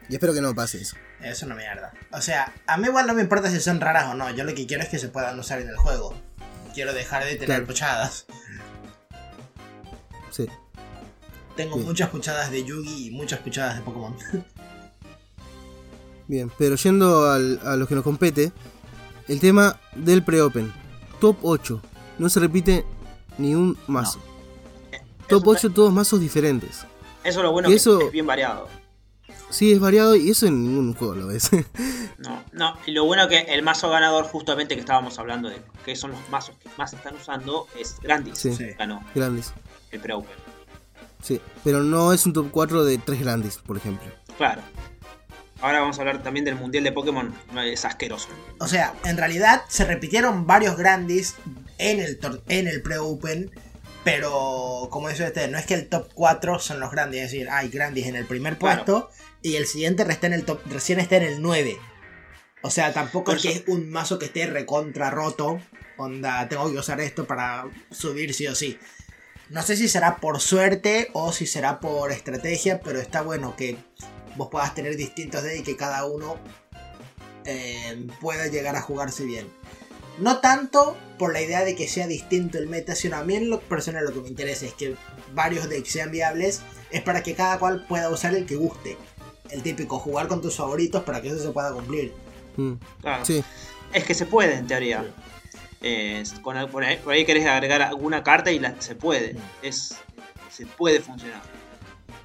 Y 0.08 0.14
espero 0.14 0.34
que 0.34 0.40
no 0.40 0.54
pase 0.54 0.80
eso. 0.80 0.96
es 1.22 1.42
una 1.42 1.54
mierda. 1.54 1.92
O 2.12 2.20
sea, 2.20 2.52
a 2.66 2.76
mí 2.76 2.86
igual 2.88 3.06
no 3.06 3.14
me 3.14 3.22
importa 3.22 3.50
si 3.50 3.60
son 3.60 3.80
raras 3.80 4.06
o 4.06 4.14
no. 4.14 4.30
Yo 4.30 4.44
lo 4.44 4.54
que 4.54 4.66
quiero 4.66 4.82
es 4.82 4.88
que 4.88 4.98
se 4.98 5.08
puedan 5.08 5.38
usar 5.38 5.60
en 5.60 5.68
el 5.68 5.76
juego. 5.76 6.14
Quiero 6.74 6.92
dejar 6.92 7.22
de 7.24 7.30
tener 7.32 7.46
Claro. 7.46 7.66
puchadas. 7.66 8.26
Sí. 10.30 10.46
Tengo 11.56 11.76
Bien. 11.76 11.86
muchas 11.86 12.10
puchadas 12.10 12.50
de 12.50 12.64
Yugi 12.64 13.06
y 13.06 13.10
muchas 13.12 13.40
puchadas 13.40 13.76
de 13.76 13.82
Pokémon. 13.82 14.14
Bien, 16.28 16.50
pero 16.58 16.74
yendo 16.76 17.30
al- 17.30 17.60
a 17.64 17.76
lo 17.76 17.86
que 17.86 17.94
nos 17.94 18.02
compete, 18.04 18.52
el 19.28 19.40
tema 19.40 19.78
del 19.94 20.22
pre-open. 20.24 20.72
Top 21.20 21.38
8. 21.42 21.80
No 22.18 22.28
se 22.28 22.40
repite 22.40 22.84
ni 23.38 23.54
un 23.54 23.78
mazo. 23.86 24.20
Top 25.28 25.42
Eso, 25.42 25.50
8 25.50 25.70
todos 25.72 25.92
mazos 25.92 26.20
diferentes. 26.20 26.78
eso 27.24 27.38
es 27.40 27.44
lo 27.44 27.52
bueno 27.52 27.68
y 27.68 27.72
que 27.72 27.76
eso- 27.76 28.00
es 28.00 28.12
bien 28.12 28.26
variado. 28.26 28.68
Sí, 29.50 29.70
es 29.72 29.78
variado 29.78 30.16
y 30.16 30.30
eso 30.30 30.46
en 30.46 30.62
ningún 30.64 30.94
juego 30.94 31.14
lo 31.14 31.26
ves. 31.28 31.50
No, 32.18 32.42
no, 32.52 32.74
y 32.86 32.92
lo 32.92 33.04
bueno 33.04 33.28
que 33.28 33.40
el 33.40 33.62
mazo 33.62 33.90
ganador, 33.90 34.24
justamente 34.24 34.74
que 34.74 34.80
estábamos 34.80 35.18
hablando 35.18 35.50
de 35.50 35.60
que 35.84 35.94
son 35.94 36.12
los 36.12 36.28
mazos 36.30 36.56
que 36.56 36.68
más 36.78 36.92
están 36.94 37.14
usando, 37.14 37.68
es 37.78 37.96
Grandis. 38.02 38.38
Sí. 38.38 38.54
Sí. 38.54 38.68
Ganó 38.78 39.04
grandes. 39.14 39.52
el 39.92 40.00
pre-open. 40.00 40.34
Sí, 41.22 41.40
pero 41.62 41.82
no 41.82 42.12
es 42.14 42.24
un 42.24 42.32
top 42.32 42.48
4 42.50 42.84
de 42.86 42.96
3 42.98 43.20
grandes, 43.20 43.58
por 43.58 43.76
ejemplo. 43.76 44.08
Claro. 44.38 44.62
Ahora 45.60 45.80
vamos 45.80 45.98
a 45.98 46.00
hablar 46.02 46.22
también 46.22 46.44
del 46.46 46.54
mundial 46.56 46.84
de 46.84 46.92
Pokémon. 46.92 47.34
Es 47.64 47.84
asqueroso. 47.84 48.28
O 48.60 48.66
sea, 48.66 48.94
en 49.04 49.16
realidad 49.18 49.62
se 49.68 49.84
repitieron 49.84 50.46
varios 50.46 50.76
Grandis 50.78 51.34
en 51.78 52.00
el, 52.00 52.18
en 52.48 52.66
el 52.68 52.80
pre-open. 52.82 53.50
Pero, 54.06 54.86
como 54.92 55.08
dice 55.08 55.24
usted, 55.24 55.50
no 55.50 55.58
es 55.58 55.66
que 55.66 55.74
el 55.74 55.88
top 55.88 56.08
4 56.14 56.60
son 56.60 56.78
los 56.78 56.92
Grandis. 56.92 57.22
Es 57.22 57.32
decir, 57.32 57.50
hay 57.50 57.68
Grandis 57.68 58.06
en 58.06 58.14
el 58.14 58.24
primer 58.24 58.56
puesto 58.56 59.10
y 59.42 59.56
el 59.56 59.66
siguiente 59.66 60.04
resta 60.04 60.28
en 60.28 60.32
el 60.32 60.44
top, 60.44 60.60
recién 60.66 61.00
está 61.00 61.16
en 61.16 61.24
el 61.24 61.42
9. 61.42 61.76
O 62.62 62.70
sea, 62.70 62.92
tampoco 62.92 63.32
es 63.32 63.42
que 63.42 63.50
es 63.50 63.64
un 63.66 63.90
mazo 63.90 64.20
que 64.20 64.26
esté 64.26 64.46
recontra 64.46 65.10
roto. 65.10 65.58
Onda, 65.96 66.48
tengo 66.48 66.70
que 66.70 66.78
usar 66.78 67.00
esto 67.00 67.26
para 67.26 67.68
subir 67.90 68.32
sí 68.32 68.46
o 68.46 68.54
sí. 68.54 68.78
No 69.50 69.62
sé 69.62 69.76
si 69.76 69.88
será 69.88 70.18
por 70.18 70.38
suerte 70.38 71.10
o 71.12 71.32
si 71.32 71.48
será 71.48 71.80
por 71.80 72.12
estrategia, 72.12 72.78
pero 72.78 73.00
está 73.00 73.22
bueno 73.22 73.56
que 73.56 73.76
vos 74.36 74.50
puedas 74.52 74.72
tener 74.72 74.94
distintos 74.94 75.42
decks 75.42 75.58
y 75.58 75.62
que 75.64 75.76
cada 75.76 76.04
uno 76.04 76.38
eh, 77.44 78.06
pueda 78.20 78.46
llegar 78.46 78.76
a 78.76 78.82
jugarse 78.82 79.24
bien. 79.24 79.48
No 80.18 80.38
tanto 80.38 80.96
por 81.18 81.32
la 81.32 81.40
idea 81.40 81.64
de 81.64 81.74
que 81.74 81.88
sea 81.88 82.06
distinto 82.06 82.58
el 82.58 82.66
meta, 82.68 82.94
sino 82.94 83.16
a 83.16 83.24
mí 83.24 83.34
en 83.36 83.50
lo 83.50 83.60
personal 83.60 84.04
lo 84.04 84.12
que 84.12 84.20
me 84.20 84.28
interesa 84.28 84.66
es 84.66 84.74
que 84.74 84.94
varios 85.34 85.68
decks 85.68 85.90
sean 85.90 86.10
viables, 86.10 86.62
es 86.90 87.02
para 87.02 87.22
que 87.22 87.34
cada 87.34 87.58
cual 87.58 87.84
pueda 87.86 88.08
usar 88.10 88.34
el 88.34 88.46
que 88.46 88.56
guste. 88.56 88.96
El 89.50 89.62
típico, 89.62 89.98
jugar 89.98 90.26
con 90.28 90.40
tus 90.42 90.56
favoritos 90.56 91.02
para 91.04 91.22
que 91.22 91.28
eso 91.28 91.38
se 91.38 91.50
pueda 91.50 91.72
cumplir. 91.72 92.12
Mm, 92.56 92.72
Claro. 93.00 93.24
Sí, 93.24 93.42
Es 93.92 94.04
que 94.04 94.14
se 94.14 94.26
puede, 94.26 94.54
en 94.54 94.66
teoría. 94.66 95.04
Eh, 95.82 96.24
con, 96.42 96.56
por, 96.70 96.82
ahí, 96.82 96.96
por 96.96 97.12
ahí 97.12 97.24
querés 97.24 97.46
agregar 97.46 97.80
alguna 97.82 98.22
carta 98.22 98.50
y 98.50 98.58
la- 98.58 98.80
se 98.80 98.94
puede. 98.94 99.34
Mm. 99.34 99.38
Es, 99.62 99.96
se 100.50 100.66
puede 100.66 101.00
funcionar. 101.00 101.42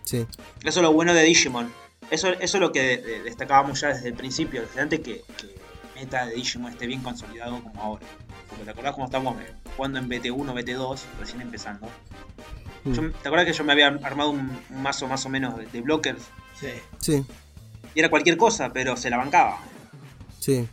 sí. 0.03 0.25
Eso 0.63 0.79
es 0.79 0.83
lo 0.83 0.91
bueno 0.93 1.13
de 1.13 1.24
Digimon. 1.24 1.71
Eso, 2.10 2.29
eso 2.29 2.57
es 2.57 2.62
lo 2.62 2.71
que 2.71 2.81
de- 2.81 2.98
de- 2.98 3.24
destacábamos 3.24 3.79
ya 3.81 3.89
desde 3.89 4.07
el 4.10 4.13
principio, 4.15 4.62
desde 4.62 4.81
antes 4.81 5.00
que, 5.01 5.24
que 5.38 5.55
meta 6.01 6.25
de 6.25 6.34
Digimon 6.36 6.72
esté 6.72 6.88
bien 6.88 7.01
consolidado 7.01 7.62
como 7.62 7.81
ahora. 7.81 8.05
Porque 8.50 8.63
te 8.65 8.72
acordás 8.72 8.93
cómo 8.93 9.05
estamos 9.05 9.39
eh, 9.41 9.53
jugando 9.75 10.00
en 10.00 10.10
BT1, 10.10 10.53
BT2, 10.53 11.00
recién 11.20 11.41
empezando. 11.41 11.88
Mm, 12.84 12.93
Yo- 12.93 13.12
¿Te 13.12 13.27
acuerdas 13.27 13.46
que 13.46 13.53
yo 13.53 13.63
me 13.63 13.74
había 13.74 13.88
armado 13.88 14.31
un, 14.31 14.60
un 14.70 14.81
mazo 14.81 15.08
más 15.08 15.25
o 15.25 15.29
menos 15.29 15.58
de, 15.58 15.65
de 15.67 15.81
blockers? 15.81 16.24
Sí. 16.60 16.67
Sí, 17.00 17.25
Y 17.96 18.00
era 18.00 18.10
cualquier 18.10 18.38
cosa, 18.38 18.72
pero 18.74 18.96
se 18.98 19.10
la 19.10 19.17
bancaba. 19.17 19.60
sí. 20.39 20.67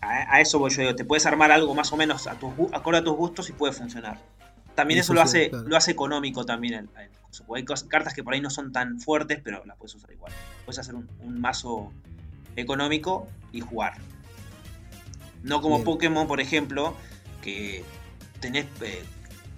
a, 0.00 0.34
a 0.36 0.40
eso 0.40 0.58
voy 0.58 0.70
yo, 0.70 0.82
digo, 0.82 0.94
te 0.94 1.04
puedes 1.04 1.26
armar 1.26 1.50
algo 1.50 1.74
más 1.74 1.92
o 1.92 1.96
menos 1.96 2.26
a 2.26 2.34
tus, 2.34 2.52
acorde 2.72 2.98
a 2.98 3.04
tus 3.04 3.16
gustos 3.16 3.48
y 3.50 3.52
puede 3.52 3.72
funcionar. 3.72 4.18
También 4.74 4.98
Y 4.98 5.00
eso 5.00 5.12
lo 5.12 5.20
hace, 5.20 5.50
claro. 5.50 5.68
lo 5.68 5.76
hace 5.76 5.90
económico 5.90 6.44
también. 6.44 6.74
el- 6.74 6.88
el 7.02 7.10
hay 7.54 7.64
cartas 7.88 8.14
que 8.14 8.22
por 8.24 8.32
ahí 8.34 8.40
no 8.40 8.48
son 8.50 8.72
tan 8.72 9.00
fuertes, 9.00 9.40
pero 9.42 9.64
las 9.66 9.76
puedes 9.76 9.94
usar 9.94 10.10
igual. 10.12 10.32
Puedes 10.64 10.78
hacer 10.78 10.94
un, 10.94 11.08
un 11.20 11.40
mazo 11.40 11.92
económico 12.56 13.28
y 13.52 13.60
jugar. 13.60 13.94
No 15.42 15.60
como 15.60 15.76
Bien. 15.76 15.84
Pokémon, 15.84 16.26
por 16.26 16.40
ejemplo, 16.40 16.94
que 17.42 17.84
tenés 18.40 18.66
eh, 18.80 19.02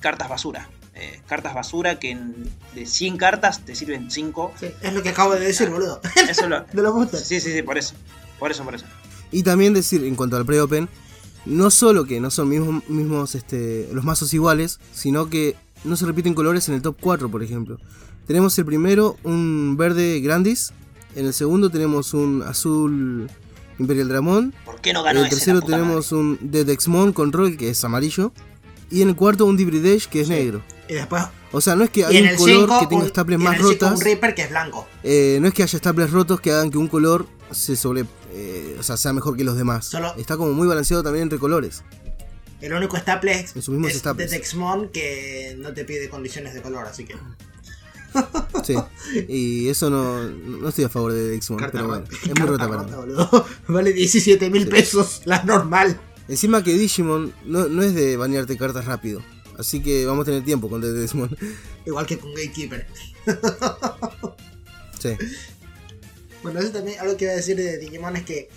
cartas 0.01 0.29
basura. 0.29 0.69
Eh, 0.95 1.21
cartas 1.27 1.55
basura 1.55 1.99
que 1.99 2.11
en- 2.11 2.35
de 2.75 2.85
100 2.87 3.17
cartas 3.17 3.65
te 3.65 3.75
sirven 3.75 4.11
5. 4.11 4.53
Sí, 4.59 4.67
es 4.83 4.93
lo 4.93 5.03
que 5.03 5.11
acabo 5.11 5.35
de 5.35 5.41
decir, 5.41 5.71
boludo. 5.71 6.01
Eso 6.29 6.49
lo, 6.49 6.61
De 6.73 6.83
los 6.83 6.93
boosters. 6.93 7.25
sí, 7.25 7.41
sí, 7.41 7.53
sí, 7.53 7.63
por 7.63 7.79
eso. 7.79 7.95
Por 8.39 8.51
eso, 8.51 8.65
por 8.65 8.75
eso. 8.75 8.85
Y 9.33 9.43
también 9.43 9.73
decir, 9.75 10.05
en 10.05 10.17
cuanto 10.17 10.37
al 10.37 10.45
pre-open, 10.45 10.89
no 11.47 11.71
solo 11.71 12.05
que 12.05 12.21
no 12.21 12.31
son 12.31 12.49
mismos, 12.49 12.87
mismos 12.89 13.35
este, 13.35 13.89
los 13.93 14.05
mazos 14.05 14.35
iguales, 14.35 14.81
sino 14.93 15.31
que 15.31 15.57
no 15.85 15.97
se 15.97 16.05
repiten 16.05 16.35
colores 16.35 16.69
en 16.69 16.75
el 16.75 16.83
top 16.83 16.97
4, 17.01 17.31
por 17.31 17.43
ejemplo. 17.43 17.79
Tenemos 18.27 18.59
el 18.59 18.65
primero, 18.67 19.17
un 19.25 19.77
verde 19.79 20.21
Grandis. 20.21 20.73
En 21.17 21.27
el 21.27 21.33
segundo 21.33 21.71
tenemos 21.71 22.13
un 22.15 22.43
azul 22.43 23.31
Imperial 23.81 24.09
Dramón. 24.09 24.55
¿Por 24.65 24.81
qué 24.81 24.93
no 24.93 25.01
En 25.01 25.05
ganó 25.07 25.21
el 25.21 25.27
ese? 25.27 25.37
tercero 25.37 25.61
puta 25.61 25.77
tenemos 25.77 26.13
un 26.13 26.39
de 26.41 26.65
Dexmon 26.65 27.13
Control, 27.13 27.57
que 27.57 27.71
es 27.71 27.83
amarillo. 27.85 28.33
Y 28.91 29.03
en 29.03 29.09
el 29.09 29.17
cuarto 29.17 29.45
un 29.47 29.57
Dibridesh, 29.57 30.09
que 30.09 30.21
es 30.21 30.27
Sí. 30.29 30.33
negro. 30.35 30.63
Y 30.89 30.95
después. 30.95 31.23
O 31.53 31.61
sea, 31.61 31.75
no 31.77 31.85
es 31.85 31.91
que 31.91 32.05
haya 32.05 32.19
en 32.19 32.25
un 32.25 32.31
el 32.31 32.37
color 32.37 32.57
5, 32.69 32.81
que 32.81 32.87
tenga 32.87 33.09
staples 33.09 33.37
un, 33.37 33.43
en 33.43 33.45
más 33.45 33.55
el 33.57 33.61
cinco 33.63 33.73
rotas. 33.87 33.99
un 33.99 34.01
Reaper 34.05 34.35
que 34.35 34.43
es 34.43 34.51
blanco. 34.51 34.87
Eh, 35.03 35.39
no 35.41 35.49
es 35.49 35.55
que 35.55 35.63
haya 35.63 35.79
staples 35.79 36.11
rotos 36.11 36.41
que 36.41 36.53
hagan 36.53 36.71
que 36.71 36.79
un 36.79 36.89
color 36.89 37.27
se 37.53 37.77
sobre, 37.77 38.05
eh, 38.33 38.77
o 38.79 38.83
sea, 38.83 38.97
sea 38.97 39.13
mejor 39.13 39.37
que 39.37 39.43
los 39.45 39.57
demás. 39.57 39.87
Solo- 39.87 40.15
Está 40.17 40.37
como 40.37 40.53
muy 40.53 40.67
balanceado 40.69 41.03
también 41.03 41.25
entre 41.25 41.39
colores. 41.39 41.83
El 42.61 42.73
único 42.75 42.97
staple 42.97 43.33
es, 43.41 43.57
En 43.57 43.63
sus 43.63 43.73
mismos 43.73 43.93
es 43.93 44.03
de. 44.03 44.27
Dexmon 44.27 44.89
que 44.91 45.57
no 45.59 45.73
te 45.73 45.85
pide 45.85 46.09
condiciones 46.11 46.53
de 46.55 46.61
color, 46.63 46.87
así 46.87 47.05
que. 47.05 47.15
Sí. 48.65 48.77
Y 49.29 49.69
eso 49.69 49.89
no, 49.89 50.23
no 50.25 50.69
estoy 50.69 50.85
a 50.85 50.89
favor 50.91 51.13
de 51.13 51.41
Carta 51.59 51.71
pero 51.73 51.89
bueno, 51.89 52.05
es 52.11 52.39
muy 52.39 52.49
rota 52.49 52.69
para 52.69 52.83
mí. 52.83 52.93
boludo. 52.93 53.47
Vale 53.69 53.93
17 53.93 54.51
mil 54.51 54.69
pesos, 54.69 55.23
la 55.25 55.43
normal. 55.45 55.99
Encima 56.29 56.63
que 56.63 56.75
Digimon 56.75 57.33
no, 57.47 57.69
no 57.69 57.83
es 57.83 57.95
de 57.95 58.17
banearte 58.17 58.57
cartas 58.59 58.85
rápido. 58.85 59.23
Así 59.59 59.83
que 59.83 60.07
vamos 60.07 60.23
a 60.23 60.27
tener 60.27 60.45
tiempo 60.45 60.69
con 60.69 60.81
Dexmon. 60.81 61.37
Igual 61.87 62.07
que 62.07 62.19
con 62.19 62.33
Gatekeeper. 62.35 62.87
Sí. 64.99 65.17
Bueno, 66.43 66.61
eso 66.61 66.71
también 66.71 66.99
algo 67.01 67.17
que 67.17 67.25
iba 67.25 67.33
a 67.33 67.37
decir 67.37 67.57
de 67.57 67.79
Digimon 67.79 68.17
es 68.17 68.25
que 68.25 68.49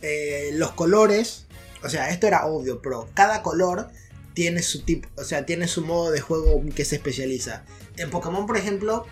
eh, 0.00 0.50
los 0.54 0.72
colores, 0.72 1.46
o 1.84 1.88
sea, 1.88 2.10
esto 2.10 2.26
era 2.26 2.46
obvio, 2.46 2.82
pero 2.82 3.08
cada 3.14 3.42
color 3.42 3.88
tiene 4.34 4.62
su 4.62 4.82
tipo, 4.82 5.08
o 5.16 5.24
sea, 5.24 5.46
tiene 5.46 5.68
su 5.68 5.82
modo 5.82 6.10
de 6.10 6.20
juego 6.20 6.62
que 6.74 6.84
se 6.84 6.96
especializa. 6.96 7.64
En 7.96 8.10
Pokémon, 8.10 8.46
por 8.46 8.56
ejemplo, 8.56 9.06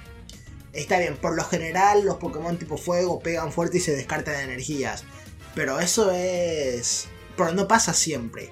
está 0.73 0.99
bien, 0.99 1.17
por 1.17 1.35
lo 1.37 1.45
general 1.45 2.05
los 2.05 2.17
Pokémon 2.17 2.57
tipo 2.59 2.77
fuego 2.79 3.21
pegan 3.21 3.53
fuerte 3.53 3.79
y 3.79 3.81
se 3.81 3.95
descartan 3.95 4.37
energías, 4.41 5.05
pero 5.55 5.81
eso 5.81 6.11
es, 6.13 7.09
pero 7.37 7.53
no 7.53 7.69
pasa 7.69 7.93
siempre. 7.95 8.51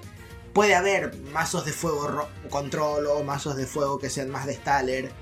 Puede 0.52 0.74
haber 0.74 1.16
mazos 1.32 1.64
de 1.64 1.72
fuego 1.72 2.08
ro- 2.08 2.28
control 2.50 3.06
o 3.06 3.22
mazos 3.22 3.56
de 3.56 3.66
fuego 3.66 3.98
que 3.98 4.10
sean 4.10 4.30
más 4.30 4.46
de 4.46 4.54
Staller 4.54 5.12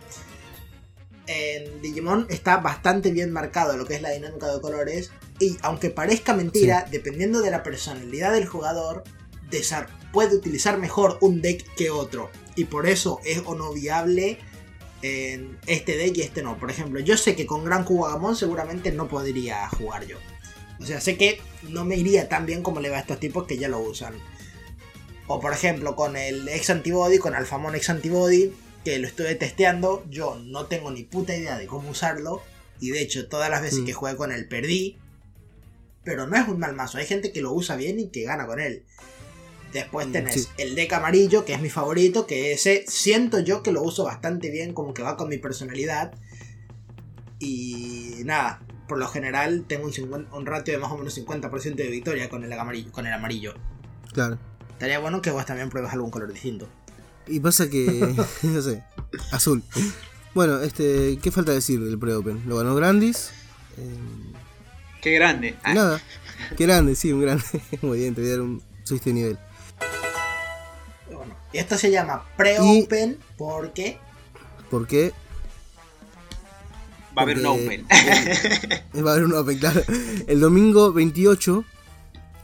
en 1.27 1.83
Digimon 1.83 2.27
está 2.31 2.59
bastante 2.59 3.11
bien 3.11 3.33
marcado 3.33 3.77
lo 3.77 3.85
que 3.85 3.97
es 3.97 4.03
la 4.03 4.11
dinámica 4.11 4.47
de 4.53 4.61
colores. 4.61 5.11
Y 5.41 5.59
aunque 5.63 5.91
parezca 5.91 6.35
mentira, 6.35 6.87
dependiendo 6.91 7.41
de 7.43 7.51
la 7.51 7.63
personalidad 7.65 8.33
del 8.33 8.47
jugador, 8.47 9.03
puede 10.13 10.37
utilizar 10.37 10.79
mejor 10.79 11.19
un 11.21 11.43
deck 11.43 11.65
que 11.75 11.91
otro. 11.91 12.31
Y 12.55 12.65
por 12.67 12.87
eso 12.87 13.21
es 13.25 13.43
o 13.45 13.55
no 13.57 13.73
viable 13.73 14.39
en 15.07 15.59
este 15.67 15.97
deck 15.97 16.17
y 16.17 16.23
este 16.23 16.43
no. 16.43 16.59
Por 16.59 16.71
ejemplo, 16.71 17.01
yo 17.01 17.17
sé 17.17 17.35
que 17.37 17.47
con 17.47 17.65
Gran 17.65 17.85
Kuwagamon 17.85 18.37
seguramente 18.37 18.93
no 18.93 19.09
podría 19.09 19.69
jugar 19.71 20.07
yo. 20.07 20.19
O 20.81 20.85
sea, 20.87 21.01
sé 21.01 21.17
que 21.17 21.41
no 21.69 21.85
me 21.85 21.97
iría 21.97 22.29
tan 22.29 22.47
bien 22.47 22.63
como 22.63 22.81
le 22.81 22.91
va 22.91 22.99
a 22.99 23.01
estos 23.01 23.19
tipos 23.21 23.47
que 23.47 23.57
ya 23.59 23.69
lo 23.69 23.79
usan. 23.81 24.15
O 25.27 25.41
por 25.41 25.53
ejemplo, 25.53 25.97
con 25.97 26.17
el 26.17 26.49
Ex 26.49 26.71
Antibody, 26.71 27.19
con 27.19 27.35
Alphamon 27.35 27.75
Ex 27.75 27.91
Antibody, 27.91 28.53
que 28.85 28.99
lo 28.99 29.07
estuve 29.09 29.35
testeando, 29.35 30.05
yo 30.09 30.37
no 30.37 30.67
tengo 30.67 30.91
ni 30.91 31.03
puta 31.03 31.35
idea 31.37 31.59
de 31.59 31.67
cómo 31.67 31.91
usarlo. 31.91 32.43
Y 32.81 32.91
de 32.91 33.01
hecho, 33.01 33.27
todas 33.29 33.51
las 33.51 33.63
veces 33.63 33.81
Mm. 33.81 33.85
que 33.87 33.93
jugué 33.95 34.17
con 34.17 34.33
él 34.33 34.47
perdí. 34.49 34.99
Pero 36.05 36.29
no 36.29 36.37
es 36.37 36.47
un 36.47 36.61
mal 36.61 36.75
mazo, 36.75 36.99
hay 36.99 37.07
gente 37.07 37.33
que 37.33 37.41
lo 37.43 37.53
usa 37.53 37.75
bien 37.75 37.99
y 37.99 38.11
que 38.11 38.23
gana 38.23 38.47
con 38.47 38.61
él. 38.61 38.85
Después 39.77 40.11
tenés 40.11 40.45
sí. 40.45 40.49
el 40.57 40.75
deck 40.75 40.91
amarillo, 40.95 41.45
que 41.45 41.53
es 41.53 41.61
mi 41.61 41.69
favorito, 41.69 42.27
que 42.27 42.53
ese 42.53 42.87
siento 42.89 43.41
yo 43.41 43.63
que 43.63 43.73
lo 43.73 43.83
uso 43.83 44.05
bastante 44.05 44.51
bien, 44.51 44.73
como 44.73 44.95
que 44.95 45.03
va 45.03 45.19
con 45.19 45.29
mi 45.29 45.37
personalidad. 45.37 46.15
Y 47.39 48.23
nada, 48.25 48.63
por 48.89 48.97
lo 48.97 49.07
general 49.07 49.67
tengo 49.69 49.85
un, 49.85 49.93
50 49.93 50.35
un 50.35 50.47
ratio 50.47 50.73
de 50.73 50.81
más 50.81 50.91
o 50.91 50.97
menos 50.97 51.15
50% 51.19 51.75
de 51.75 51.89
victoria 51.89 52.31
con 52.31 52.43
el 52.43 52.51
amarillo. 52.55 52.91
Con 52.91 53.07
el 53.07 53.13
amarillo. 53.13 53.53
Claro. 54.15 54.39
Estaría 54.71 54.99
bueno 54.99 55.21
que 55.21 55.31
vos 55.31 55.45
también 55.45 55.69
pruebes 55.69 55.93
algún 55.93 56.11
color 56.11 56.33
distinto. 56.33 56.67
Y 57.27 57.41
pasa 57.41 57.69
que, 57.69 57.85
no 58.45 58.63
sé, 58.63 58.83
azul. 59.31 59.63
Bueno, 60.33 60.63
este, 60.63 61.19
¿qué 61.23 61.31
falta 61.31 61.53
decir 61.53 61.85
del 61.85 61.99
pre-open? 61.99 62.45
Lo 62.47 62.57
ganó 62.57 62.75
Grandis. 62.75 63.31
eh, 63.77 64.33
Qué 65.03 65.11
grande. 65.13 65.55
Ah, 65.63 65.75
Nada. 65.75 66.01
Qué 66.57 66.65
grande, 66.65 66.95
sí, 66.95 67.13
un 67.13 67.21
grande. 67.21 67.45
Muy 67.83 67.99
bien, 67.99 68.15
te 68.15 68.23
voy 68.23 68.31
a 68.31 68.33
dar 68.33 68.41
un 68.41 68.63
subiste 68.85 69.13
nivel. 69.13 69.39
Esto 71.53 71.79
se 71.79 71.91
llama 71.91 72.23
pre-open 72.37 73.19
porque 73.39 73.99
¿Por 74.71 74.87
qué? 74.87 75.13
va 77.17 77.23
a 77.23 77.25
haber 77.25 77.39
un 77.39 77.45
porque- 77.45 77.65
Open. 77.65 77.87
Va 79.07 79.11
a 79.11 79.15
haber 79.15 79.25
un 79.27 79.35
Open, 79.35 79.59
claro. 79.59 79.83
El 80.27 80.41
domingo 80.41 80.93
28, 80.93 81.65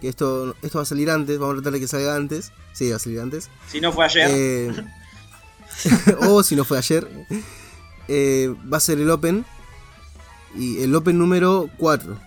que 0.00 0.08
esto, 0.08 0.54
esto 0.62 0.78
va 0.78 0.82
a 0.82 0.86
salir 0.86 1.10
antes, 1.10 1.38
vamos 1.38 1.54
a 1.54 1.56
tratar 1.58 1.72
de 1.74 1.80
que 1.80 1.88
salga 1.88 2.14
antes. 2.16 2.52
Sí, 2.72 2.88
va 2.90 2.96
a 2.96 2.98
salir 2.98 3.20
antes. 3.20 3.50
si 3.68 3.80
no 3.80 3.92
fue 3.92 4.04
ayer, 4.06 4.28
Eh, 4.30 4.72
o 6.28 6.42
si 6.42 6.56
no 6.56 6.64
fue 6.64 6.78
ayer, 6.78 7.06
eh, 8.08 8.54
va 8.72 8.78
a 8.78 8.80
ser 8.80 8.98
el 8.98 9.10
Open. 9.10 9.44
Y 10.54 10.82
el 10.82 10.94
Open 10.94 11.18
número 11.18 11.68
4. 11.78 12.18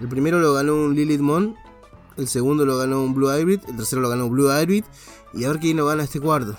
El 0.00 0.08
primero 0.08 0.40
lo 0.40 0.52
ganó 0.54 0.74
un 0.74 0.94
Lilith 0.94 1.20
Mon. 1.20 1.56
El 2.16 2.28
segundo 2.28 2.64
lo 2.66 2.76
ganó 2.78 3.02
un 3.02 3.14
Blue 3.14 3.30
Hybrid. 3.34 3.60
El 3.68 3.76
tercero 3.76 4.02
lo 4.02 4.08
ganó 4.08 4.26
un 4.26 4.32
Blue 4.32 4.50
Hybrid. 4.50 4.84
Y 5.34 5.44
a 5.44 5.48
ver 5.48 5.58
quién 5.58 5.76
lo 5.76 5.86
gana 5.86 6.04
este 6.04 6.20
cuarto. 6.20 6.56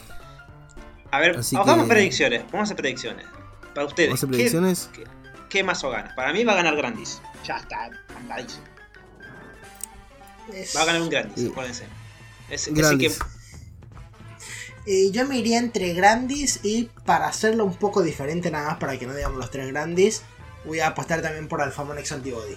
a 1.11 1.19
ver, 1.19 1.37
así 1.37 1.55
hagamos 1.55 1.85
que- 1.85 1.93
predicciones. 1.93 2.43
Vamos 2.45 2.59
a 2.59 2.63
hacer 2.63 2.75
predicciones. 2.77 3.25
Para 3.73 3.87
ustedes, 3.87 4.09
Vamos 4.09 4.23
a 4.23 4.25
hacer 4.25 4.29
¿qué- 4.29 4.35
predicciones. 4.35 4.89
¿qué, 4.93 5.03
qué 5.49 5.63
mazo 5.63 5.89
gana? 5.89 6.13
Para 6.15 6.33
mí 6.33 6.43
va 6.43 6.53
a 6.53 6.55
ganar 6.55 6.75
Grandis. 6.75 7.21
Ya 7.45 7.57
está, 7.57 7.89
andadísimo. 8.17 8.63
es- 10.53 10.75
Va 10.75 10.81
a 10.81 10.85
ganar 10.85 11.01
un 11.01 11.09
Grandis, 11.09 11.35
Sí. 11.43 11.49
acuérdense. 11.51 11.85
Es, 12.49 12.61
ese 12.67 12.71
Grandis. 12.73 13.19
que- 13.19 13.35
Eh, 14.87 15.11
yo 15.11 15.25
me 15.25 15.37
iría 15.37 15.57
entre 15.57 15.93
Grandis 15.93 16.59
y 16.63 16.91
para 17.05 17.27
hacerlo 17.27 17.65
un 17.65 17.73
poco 17.75 18.03
diferente 18.03 18.51
nada 18.51 18.67
más 18.69 18.77
para 18.77 18.99
que 18.99 19.07
no 19.07 19.15
digamos 19.15 19.37
los 19.37 19.49
tres 19.49 19.67
Grandis, 19.71 20.21
voy 20.63 20.79
a 20.79 20.87
apostar 20.87 21.21
también 21.23 21.47
por 21.47 21.61
Alphamon 21.61 21.97
X 21.97 22.11
Antibody. 22.11 22.55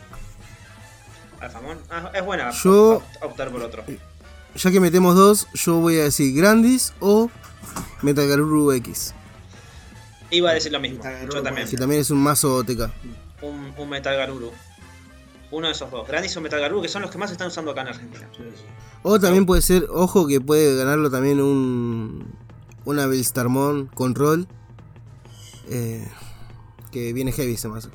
Alfamón. 1.40 1.80
Ah, 1.88 2.10
es 2.12 2.22
buena 2.24 2.50
Yo- 2.50 3.00
opt- 3.00 3.18
optar 3.22 3.50
por 3.50 3.62
otro. 3.62 3.84
Ya 4.58 4.72
que 4.72 4.80
metemos 4.80 5.14
dos, 5.14 5.46
yo 5.54 5.76
voy 5.76 5.98
a 5.98 6.02
decir 6.02 6.34
Grandis 6.34 6.92
o 6.98 7.30
Metagaruru 8.02 8.72
X. 8.72 9.14
Iba 10.30 10.50
a 10.50 10.54
decir 10.54 10.72
lo 10.72 10.80
mismo. 10.80 10.98
Metal 10.98 11.12
Garuru 11.12 11.34
Yo 11.34 11.42
también. 11.44 11.68
Que 11.68 11.76
también 11.76 12.00
es 12.00 12.10
un 12.10 12.18
mazo 12.18 12.56
OTK. 12.56 12.90
Un, 13.42 13.72
un 13.78 13.88
Metal 13.88 14.16
Garuru. 14.16 14.50
Uno 15.52 15.68
de 15.68 15.72
esos 15.72 15.88
dos. 15.92 16.08
Grandis 16.08 16.36
o 16.36 16.40
Metal 16.40 16.60
Garuru, 16.60 16.82
que 16.82 16.88
son 16.88 17.02
los 17.02 17.10
que 17.10 17.18
más 17.18 17.30
se 17.30 17.34
están 17.34 17.46
usando 17.48 17.70
acá 17.70 17.82
en 17.82 17.88
Argentina. 17.88 18.28
O 19.04 19.20
también 19.20 19.46
puede 19.46 19.62
ser, 19.62 19.86
ojo 19.90 20.26
que 20.26 20.40
puede 20.40 20.76
ganarlo 20.76 21.08
también 21.08 21.40
un. 21.40 22.26
Una 22.84 23.06
Bellstarmon 23.06 23.86
Control. 23.94 24.48
Eh, 25.68 26.06
que 26.90 27.12
viene 27.12 27.30
heavy 27.30 27.52
ese 27.54 27.68
mazo. 27.68 27.90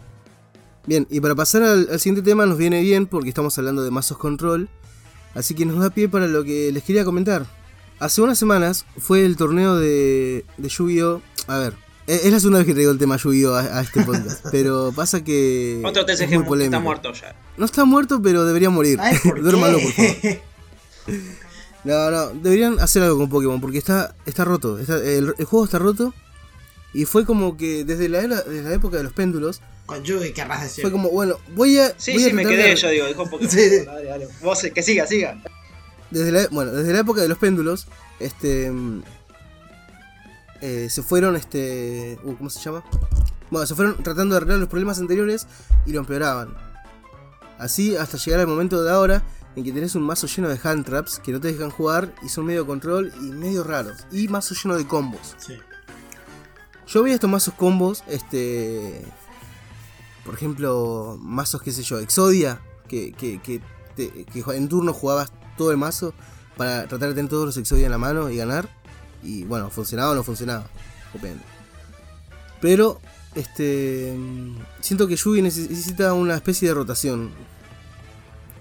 Bien, 0.85 1.07
y 1.09 1.19
para 1.19 1.35
pasar 1.35 1.63
al, 1.63 1.89
al 1.91 1.99
siguiente 1.99 2.21
tema 2.21 2.45
nos 2.45 2.57
viene 2.57 2.81
bien 2.81 3.05
porque 3.05 3.27
estamos 3.27 3.57
hablando 3.57 3.83
de 3.83 3.91
mazos 3.91 4.17
control. 4.17 4.69
Así 5.33 5.55
que 5.55 5.65
nos 5.65 5.79
da 5.79 5.89
pie 5.89 6.07
para 6.09 6.27
lo 6.27 6.43
que 6.43 6.71
les 6.71 6.83
quería 6.83 7.03
comentar. 7.05 7.45
Hace 7.99 8.21
unas 8.21 8.37
semanas 8.37 8.85
fue 8.97 9.25
el 9.25 9.35
torneo 9.37 9.75
de, 9.77 10.45
de 10.57 10.69
Yu-Gi-Oh! 10.69 11.21
A 11.47 11.57
ver, 11.57 11.73
e- 12.07 12.21
es 12.25 12.31
la 12.31 12.39
segunda 12.39 12.59
vez 12.59 12.67
que 12.67 12.73
traigo 12.73 12.91
el 12.91 12.97
tema 12.97 13.17
Yu-Gi-Oh! 13.17 13.53
A, 13.55 13.61
a 13.79 13.81
este 13.81 14.03
podcast. 14.03 14.45
pero 14.51 14.91
pasa 14.95 15.23
que. 15.23 15.81
Otro 15.85 16.05
es 16.05 16.19
TCG 16.19 16.29
muy 16.39 16.45
mu- 16.45 16.55
está 16.55 16.79
muerto 16.79 17.13
ya. 17.13 17.35
No 17.57 17.65
está 17.65 17.85
muerto, 17.85 18.21
pero 18.21 18.45
debería 18.45 18.69
morir. 18.69 18.99
Ay, 19.01 19.17
¿por 19.23 19.41
Duérmalo, 19.41 19.79
por 19.79 19.91
favor. 19.91 20.41
No, 21.83 22.09
no, 22.11 22.27
deberían 22.29 22.79
hacer 22.79 23.03
algo 23.03 23.17
con 23.17 23.27
Pokémon 23.29 23.59
porque 23.59 23.77
está, 23.77 24.15
está 24.25 24.45
roto. 24.45 24.79
está- 24.79 25.03
el, 25.03 25.33
el 25.37 25.45
juego 25.45 25.65
está 25.65 25.79
roto 25.79 26.13
Y 26.93 27.05
fue 27.05 27.25
como 27.25 27.57
que 27.57 27.83
desde 27.85 28.07
la, 28.09 28.19
era- 28.21 28.41
desde 28.41 28.69
la 28.69 28.75
época 28.75 28.97
de 28.97 29.03
los 29.03 29.13
péndulos, 29.13 29.61
Con 29.85 30.03
Yugi 30.03 30.31
querrás 30.33 30.61
decir. 30.63 30.83
fue 30.83 30.91
como, 30.91 31.09
bueno, 31.09 31.37
voy 31.55 31.77
a. 31.79 31.93
Sí, 31.97 32.13
voy 32.13 32.23
a 32.23 32.27
sí, 32.27 32.33
me 32.33 32.45
quedé 32.45 32.69
de- 32.69 32.75
yo, 32.75 32.89
digo, 32.89 33.07
dijo 33.07 33.23
un 33.23 33.29
poco. 33.29 33.45
Sí. 33.47 33.79
Dale, 33.85 34.05
dale. 34.05 34.27
Vos, 34.41 34.61
que 34.73 34.83
siga, 34.83 35.07
siga. 35.07 35.41
Desde 36.11 36.31
la, 36.31 36.47
bueno, 36.51 36.71
desde 36.71 36.93
la 36.93 36.99
época 36.99 37.21
de 37.21 37.27
los 37.27 37.37
péndulos, 37.39 37.87
este. 38.19 38.69
mm, 38.71 39.01
eh, 40.61 40.87
se 40.89 41.01
fueron, 41.03 41.35
este. 41.35 42.17
uh, 42.23 42.35
¿Cómo 42.35 42.49
se 42.49 42.59
llama? 42.59 42.83
Bueno, 43.49 43.65
se 43.67 43.75
fueron 43.75 44.01
tratando 44.03 44.33
de 44.35 44.37
arreglar 44.37 44.59
los 44.59 44.69
problemas 44.69 44.99
anteriores 44.99 45.47
y 45.85 45.91
lo 45.91 45.99
empeoraban. 45.99 46.55
Así 47.59 47.95
hasta 47.95 48.17
llegar 48.17 48.39
al 48.41 48.47
momento 48.47 48.81
de 48.83 48.91
ahora 48.91 49.23
en 49.55 49.63
que 49.63 49.71
tenés 49.71 49.93
un 49.95 50.01
mazo 50.03 50.25
lleno 50.27 50.49
de 50.49 50.59
hand 50.63 50.85
traps 50.85 51.19
que 51.19 51.31
no 51.31 51.39
te 51.39 51.51
dejan 51.51 51.69
jugar 51.69 52.13
y 52.23 52.29
son 52.29 52.45
medio 52.45 52.65
control 52.65 53.11
y 53.21 53.25
medio 53.25 53.63
raros. 53.63 54.05
Y 54.11 54.27
mazo 54.27 54.55
lleno 54.55 54.75
de 54.77 54.87
combos. 54.87 55.35
Sí. 55.37 55.53
Yo 56.87 57.03
veía 57.03 57.15
estos 57.15 57.29
mazos 57.29 57.53
combos, 57.53 58.03
este. 58.07 59.03
Por 60.25 60.33
ejemplo, 60.33 61.17
mazos, 61.21 61.61
qué 61.61 61.71
sé 61.71 61.83
yo, 61.83 61.99
Exodia, 61.99 62.61
que, 62.87 63.11
que, 63.13 63.41
que, 63.41 63.61
que 63.95 64.43
en 64.55 64.69
turno 64.69 64.93
jugabas 64.93 65.31
todo 65.57 65.71
el 65.71 65.77
mazo 65.77 66.13
para 66.55 66.87
tratar 66.87 67.09
de 67.09 67.15
tener 67.15 67.29
todos 67.29 67.45
los 67.45 67.57
Exodia 67.57 67.85
en 67.85 67.91
la 67.91 67.97
mano 67.97 68.29
y 68.29 68.37
ganar. 68.37 68.69
Y 69.21 69.43
bueno, 69.45 69.69
funcionaba 69.69 70.11
o 70.11 70.15
no 70.15 70.23
funcionaba, 70.23 70.65
depende. 71.13 71.43
Pero, 72.61 72.99
este. 73.35 74.15
Siento 74.81 75.07
que 75.07 75.15
Yugi 75.15 75.41
necesita 75.41 76.13
una 76.13 76.35
especie 76.35 76.67
de 76.67 76.73
rotación. 76.73 77.31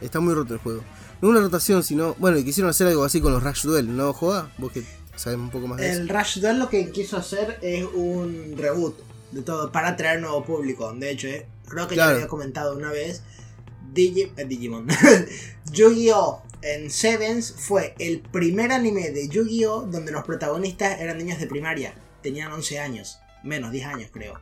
Está 0.00 0.21
muy 0.21 0.35
roto 0.35 0.55
el 0.55 0.61
juego. 0.61 0.83
No 1.21 1.29
una 1.29 1.41
rotación, 1.41 1.85
sino. 1.85 2.14
Bueno, 2.19 2.43
quisieron 2.45 2.71
hacer 2.71 2.88
algo 2.88 3.05
así 3.05 3.21
con 3.21 3.33
los 3.33 3.43
Rush 3.43 3.62
Duel, 3.62 3.97
¿no, 3.97 4.12
Joa? 4.12 4.50
Vos 4.59 4.73
que 4.73 4.85
sabes 5.23 5.38
un 5.38 5.50
poco 5.50 5.67
más 5.69 5.79
de 5.79 5.91
eso. 5.91 6.00
El 6.00 6.09
Rush 6.09 6.41
Duel 6.41 6.59
lo 6.59 6.69
que 6.69 6.91
quiso 6.91 7.17
hacer 7.17 7.59
es 7.62 7.85
un 7.95 8.55
reboot 8.57 8.97
de 9.31 9.43
todo 9.43 9.71
para 9.73 9.88
atraer 9.88 10.21
nuevo 10.21 10.45
público. 10.45 10.93
De 10.93 11.11
hecho, 11.11 11.29
eh, 11.29 11.47
creo 11.69 11.87
que 11.88 11.97
ya 11.97 12.09
había 12.11 12.26
comentado 12.29 12.76
una 12.76 12.91
vez. 12.91 13.23
Digi- 13.95 14.33
eh, 14.37 14.45
Digimon. 14.47 14.87
Yu-Gi-Oh! 15.73 16.43
en 16.62 16.91
Sevens 16.91 17.55
fue 17.59 17.95
el 17.99 18.21
primer 18.21 18.71
anime 18.73 19.11
de 19.11 19.29
Yu-Gi-Oh! 19.29 19.83
donde 19.83 20.12
los 20.12 20.25
protagonistas 20.25 21.00
eran 21.00 21.19
niños 21.19 21.38
de 21.41 21.47
primaria. 21.47 21.95
Tenían 22.23 22.52
11 22.52 22.79
años. 22.79 23.19
Menos, 23.43 23.73
10 23.73 23.87
años 23.87 24.11
creo. 24.12 24.41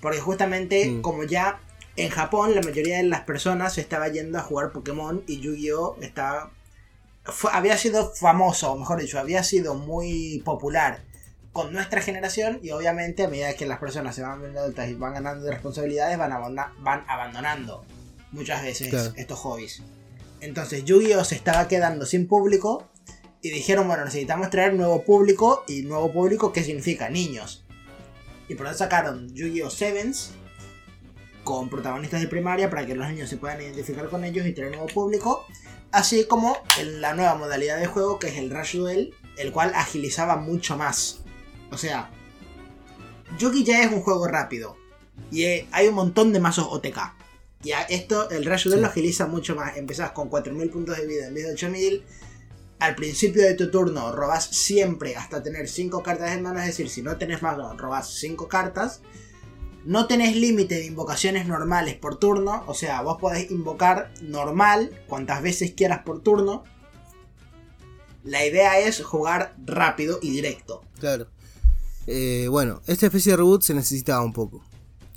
Porque 0.00 0.20
justamente, 0.20 0.88
Mm. 0.90 1.02
como 1.02 1.24
ya 1.24 1.60
en 1.96 2.08
Japón, 2.08 2.54
la 2.54 2.62
mayoría 2.62 2.96
de 2.96 3.04
las 3.04 3.20
personas 3.22 3.74
se 3.74 3.80
estaba 3.82 4.08
yendo 4.08 4.38
a 4.38 4.42
jugar 4.42 4.72
Pokémon 4.72 5.22
y 5.26 5.40
Yu-Gi-Oh! 5.40 5.98
estaba 6.00 6.50
fue- 7.24 7.50
había 7.52 7.76
sido 7.78 8.12
famoso, 8.14 8.72
o 8.72 8.78
mejor 8.78 9.00
dicho, 9.00 9.18
había 9.18 9.42
sido 9.42 9.74
muy 9.74 10.42
popular 10.44 11.02
con 11.52 11.72
nuestra 11.72 12.00
generación 12.00 12.58
y 12.62 12.70
obviamente 12.70 13.24
a 13.24 13.28
medida 13.28 13.54
que 13.54 13.66
las 13.66 13.78
personas 13.78 14.14
se 14.14 14.22
van 14.22 14.40
viendo 14.40 14.60
adultas 14.60 14.88
y 14.88 14.94
van 14.94 15.14
ganando 15.14 15.44
de 15.44 15.50
responsabilidades 15.52 16.16
van, 16.18 16.32
abona- 16.32 16.72
van 16.78 17.04
abandonando 17.08 17.84
muchas 18.32 18.62
veces 18.62 18.88
Claro. 18.88 19.12
estos 19.16 19.38
hobbies. 19.40 19.82
Entonces 20.40 20.84
Yu-Gi-Oh 20.84 21.24
se 21.24 21.34
estaba 21.36 21.68
quedando 21.68 22.06
sin 22.06 22.26
público 22.26 22.88
y 23.42 23.50
dijeron, 23.50 23.86
bueno, 23.86 24.04
necesitamos 24.04 24.50
traer 24.50 24.74
nuevo 24.74 25.02
público 25.04 25.64
y 25.68 25.82
nuevo 25.82 26.12
público, 26.12 26.52
¿qué 26.52 26.64
significa? 26.64 27.08
Niños. 27.10 27.64
Y 28.48 28.54
por 28.54 28.66
eso 28.66 28.76
sacaron 28.78 29.28
Yu-Gi-Oh! 29.34 29.70
Sevens 29.70 30.32
con 31.44 31.68
protagonistas 31.68 32.20
de 32.20 32.28
primaria 32.28 32.70
para 32.70 32.86
que 32.86 32.94
los 32.94 33.08
niños 33.08 33.28
se 33.28 33.36
puedan 33.36 33.60
identificar 33.60 34.08
con 34.08 34.24
ellos 34.24 34.46
y 34.46 34.52
traer 34.52 34.72
nuevo 34.72 34.86
público. 34.86 35.44
Así 35.90 36.24
como 36.24 36.56
en 36.78 37.00
la 37.00 37.14
nueva 37.14 37.34
modalidad 37.34 37.78
de 37.78 37.86
juego 37.86 38.18
que 38.18 38.28
es 38.28 38.36
el 38.38 38.50
Rush 38.50 38.76
Duel, 38.76 39.14
el 39.36 39.52
cual 39.52 39.72
agilizaba 39.74 40.36
mucho 40.36 40.76
más. 40.76 41.20
O 41.70 41.76
sea, 41.76 42.10
Yugi 43.38 43.64
ya 43.64 43.82
es 43.82 43.92
un 43.92 44.00
juego 44.02 44.26
rápido. 44.26 44.76
Y 45.30 45.44
eh, 45.44 45.68
hay 45.72 45.88
un 45.88 45.94
montón 45.94 46.32
de 46.32 46.40
mazos 46.40 46.66
OTK. 46.70 46.98
Y 47.64 47.72
esto, 47.90 48.28
el 48.30 48.44
Rush 48.44 48.64
Duel 48.64 48.78
Sí. 48.78 48.82
lo 48.82 48.86
agiliza 48.88 49.26
mucho 49.26 49.54
más. 49.54 49.76
Empezás 49.76 50.12
con 50.12 50.28
4000 50.28 50.70
puntos 50.70 50.96
de 50.96 51.06
vida 51.06 51.26
en 51.26 51.34
vez 51.34 51.46
de 51.46 51.52
8000. 51.52 52.04
Al 52.80 52.94
principio 52.96 53.42
de 53.42 53.54
tu 53.54 53.70
turno 53.70 54.10
robas 54.12 54.44
siempre 54.46 55.14
hasta 55.14 55.42
tener 55.42 55.68
5 55.68 56.02
cartas 56.02 56.32
en 56.32 56.42
mano. 56.42 56.58
Es 56.60 56.66
decir, 56.66 56.88
si 56.88 57.02
no 57.02 57.16
tenés 57.16 57.40
mazo, 57.42 57.76
robas 57.76 58.08
5 58.14 58.48
cartas. 58.48 59.00
No 59.84 60.06
tenés 60.06 60.36
límite 60.36 60.76
de 60.76 60.86
invocaciones 60.86 61.46
normales 61.46 61.96
por 61.96 62.18
turno. 62.18 62.62
O 62.66 62.74
sea, 62.74 63.02
vos 63.02 63.18
podés 63.20 63.50
invocar 63.50 64.12
normal 64.22 64.90
cuantas 65.08 65.42
veces 65.42 65.72
quieras 65.72 66.02
por 66.04 66.22
turno. 66.22 66.64
La 68.24 68.46
idea 68.46 68.78
es 68.78 69.02
jugar 69.02 69.54
rápido 69.64 70.20
y 70.22 70.30
directo. 70.30 70.82
Claro. 71.00 71.26
Eh, 72.06 72.46
bueno, 72.48 72.80
esta 72.86 73.06
especie 73.06 73.32
de 73.32 73.36
reboot 73.38 73.62
se 73.62 73.74
necesitaba 73.74 74.22
un 74.24 74.32
poco. 74.32 74.62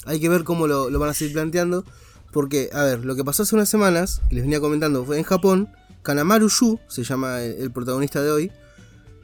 Hay 0.05 0.19
que 0.19 0.29
ver 0.29 0.43
cómo 0.43 0.65
lo, 0.67 0.89
van 0.99 1.09
a 1.09 1.13
seguir 1.13 1.33
planteando. 1.33 1.85
Porque, 2.31 2.69
a 2.73 2.83
ver, 2.83 3.05
lo 3.05 3.15
que 3.15 3.23
pasó 3.23 3.43
hace 3.43 3.55
unas 3.55 3.69
semanas, 3.69 4.21
que 4.29 4.35
les 4.35 4.43
venía 4.43 4.59
comentando, 4.59 5.05
fue 5.05 5.17
en 5.17 5.23
Japón. 5.23 5.69
Kanamaru 6.01 6.49
Yu, 6.49 6.79
se 6.87 7.03
llama 7.03 7.41
el, 7.41 7.61
el 7.61 7.71
protagonista 7.71 8.21
de 8.21 8.31
hoy. 8.31 8.51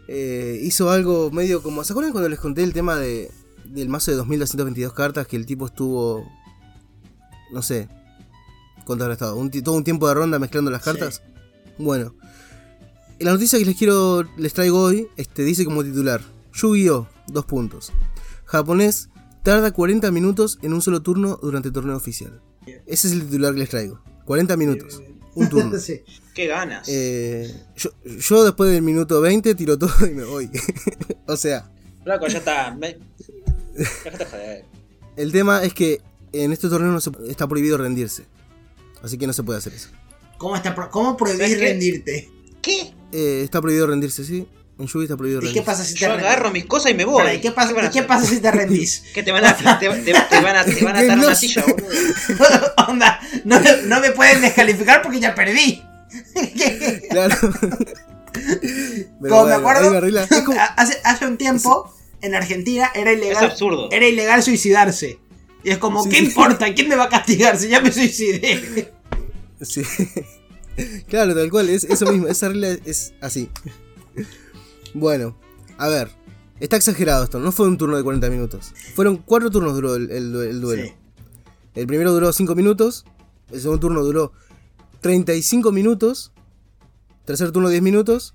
eh, 0.08 0.60
hizo 0.62 0.90
algo 0.92 1.32
medio 1.32 1.62
como. 1.64 1.84
¿Se 1.84 1.94
acuerdan 1.94 2.12
cuando 2.12 2.30
les 2.30 2.40
conté 2.40 2.64
el 2.64 2.74
tema 2.74 2.98
de, 2.98 3.32
del 3.72 3.90
mazo 3.90 4.12
de 4.12 4.18
2222 4.18 4.94
cartas? 4.94 5.28
Que 5.28 5.36
el 5.38 5.46
tipo 5.46 5.66
estuvo. 5.66 6.26
No 7.52 7.62
sé. 7.62 7.88
¿Cuánto 8.86 9.04
habrá 9.04 9.14
estado? 9.14 9.36
Un 9.36 9.52
todo 9.52 9.76
un 9.76 9.84
tiempo 9.84 10.08
de 10.08 10.14
ronda 10.14 10.40
mezclando 10.40 10.72
las 10.72 10.82
Sí. 10.84 10.86
cartas. 10.92 11.22
Bueno. 11.78 12.16
La 13.20 13.32
noticia 13.32 13.60
que 13.60 13.66
les 13.66 13.78
quiero. 13.78 14.24
les 14.38 14.54
traigo 14.54 14.82
hoy. 14.82 15.08
Este 15.18 15.44
dice 15.44 15.66
como 15.66 15.84
titular. 15.84 16.22
Yu-Gi-Oh! 16.54 17.08
Dos 17.28 17.46
puntos. 17.46 17.92
Japonés 18.46 19.10
tarda 19.44 19.72
40 19.72 20.12
minutos 20.12 20.60
en 20.62 20.74
un 20.74 20.82
solo 20.82 21.02
turno 21.02 21.40
durante 21.42 21.70
el 21.70 21.74
torneo 21.74 21.96
oficial. 21.96 22.42
Ese 22.86 23.08
es 23.08 23.14
el 23.14 23.24
titular 23.26 23.54
que 23.54 23.60
les 23.60 23.70
traigo. 23.70 24.02
40 24.26 24.58
minutos. 24.58 25.02
Un 25.36 25.50
turno. 25.50 25.78
Sí. 25.80 26.02
Qué 26.34 26.48
ganas. 26.48 26.88
Eh, 26.88 27.54
yo, 27.76 27.90
yo 28.04 28.44
después 28.44 28.72
del 28.72 28.82
minuto 28.82 29.20
20 29.22 29.54
tiro 29.56 29.78
todo 29.78 29.92
y 30.08 30.12
me 30.12 30.24
voy. 30.24 30.50
o 31.28 31.36
sea, 31.38 31.70
Flaco, 32.04 32.28
ya 32.28 32.40
está. 32.40 32.74
Me... 32.76 32.98
Déjate 34.04 34.26
joder. 34.26 34.66
el 35.18 35.32
tema 35.32 35.64
es 35.64 35.74
que 35.74 36.02
en 36.34 36.52
este 36.52 36.70
torneo 36.70 36.92
no 36.92 37.02
se- 37.02 37.12
está 37.30 37.48
prohibido 37.48 37.78
rendirse. 37.78 38.26
Así 39.04 39.18
que 39.18 39.28
no 39.28 39.34
se 39.34 39.44
puede 39.44 39.60
hacer 39.60 39.74
eso. 39.74 39.90
¿Cómo, 40.38 40.56
está 40.56 40.74
pro- 40.76 40.90
¿Cómo 40.90 41.18
prohibir 41.18 41.60
rendirte? 41.60 42.30
¿Qué? 42.62 42.94
Eh, 43.12 43.42
está 43.44 43.60
prohibido 43.62 43.88
rendirse, 43.88 44.24
sí. 44.24 44.48
En 44.80 44.88
Yugi 44.88 45.04
está 45.06 45.18
prohibido 45.18 45.42
¿Y 45.42 45.46
rendirse. 45.46 45.60
qué 45.62 45.66
pasa 45.66 45.84
si 45.84 45.94
te 45.94 46.00
Yo 46.02 46.08
rendís? 46.10 46.26
agarro 46.26 46.52
mis 46.52 46.66
cosas 46.66 46.92
y 46.92 46.96
me 46.96 47.06
voy. 47.06 47.30
¿y 47.34 47.42
qué 47.42 47.52
pasa, 47.52 47.74
¿y 47.86 47.90
qué 47.90 48.04
pasa 48.04 48.26
si 48.26 48.40
te 48.40 48.50
rendís? 48.52 49.04
¿Qué 49.14 49.22
te 49.24 49.32
van 49.32 49.46
a, 49.46 49.56
te, 49.56 49.64
te- 49.90 50.14
te 50.14 50.42
van 50.42 50.56
a, 50.56 50.66
te 50.66 50.84
van 50.84 50.96
a 50.96 51.00
atar 51.00 51.20
a 51.20 51.22
una 51.26 51.36
silla, 51.36 51.64
boludo? 51.68 52.74
Onda, 52.88 53.20
no, 53.44 53.60
no 53.86 54.00
me 54.00 54.12
pueden 54.12 54.42
descalificar 54.42 55.02
porque 55.02 55.20
ya 55.20 55.36
perdí. 55.36 55.84
Claro. 57.10 57.36
Pero 58.34 59.08
Como 59.30 59.46
me 59.46 59.54
acuerdo, 59.54 59.94
hace, 60.78 60.98
hace 61.04 61.26
un 61.26 61.38
tiempo 61.38 61.94
en 62.22 62.36
Argentina 62.36 62.90
era 62.96 63.12
Es 63.12 63.18
ilegal, 63.18 63.46
absurdo. 63.46 63.90
era 63.92 64.08
ilegal 64.08 64.42
suicidarse. 64.44 65.20
Y 65.64 65.70
es 65.70 65.78
como, 65.78 66.04
Sí, 66.04 66.10
¿qué 66.10 66.18
sí. 66.18 66.26
importa? 66.26 66.74
¿Quién 66.74 66.90
me 66.90 66.96
va 66.96 67.04
a 67.06 67.10
castigar 67.10 67.58
si 67.58 67.68
ya 67.70 67.82
me 67.82 67.92
suicidé? 67.92 68.92
Sí. 69.62 69.84
claro, 71.08 71.36
tal 71.36 71.50
cual, 71.52 71.70
es 71.70 71.84
eso 71.84 72.12
mismo, 72.12 72.28
esa 72.28 72.48
regla 72.50 72.70
es 72.86 73.14
así. 73.22 73.50
Bueno, 74.94 75.38
a 75.78 75.88
ver, 75.88 76.10
está 76.60 76.78
exagerado 76.78 77.24
esto, 77.24 77.40
no 77.40 77.52
fue 77.52 77.68
un 77.68 77.78
turno 77.78 77.96
de 77.98 78.04
40 78.04 78.30
minutos. 78.30 78.74
Fueron 78.96 79.18
cuatro 79.18 79.50
turnos 79.52 79.74
duró 79.76 79.96
el, 79.96 80.10
el 80.12 80.34
due- 80.34 80.50
el 80.50 80.62
duelo. 80.62 80.84
Sí. 80.84 80.94
El 81.76 81.88
primero 81.88 82.12
duró 82.12 82.34
5 82.34 82.54
minutos, 82.56 83.06
el 83.52 83.62
segundo 83.62 83.80
turno 83.80 84.04
duró 84.04 84.34
35 85.00 85.72
minutos, 85.72 86.32
tercer 87.24 87.52
turno 87.52 87.70
10 87.70 87.82
minutos 87.82 88.34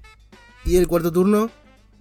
y 0.64 0.76
el 0.76 0.86
cuarto 0.88 1.12
turno 1.12 1.50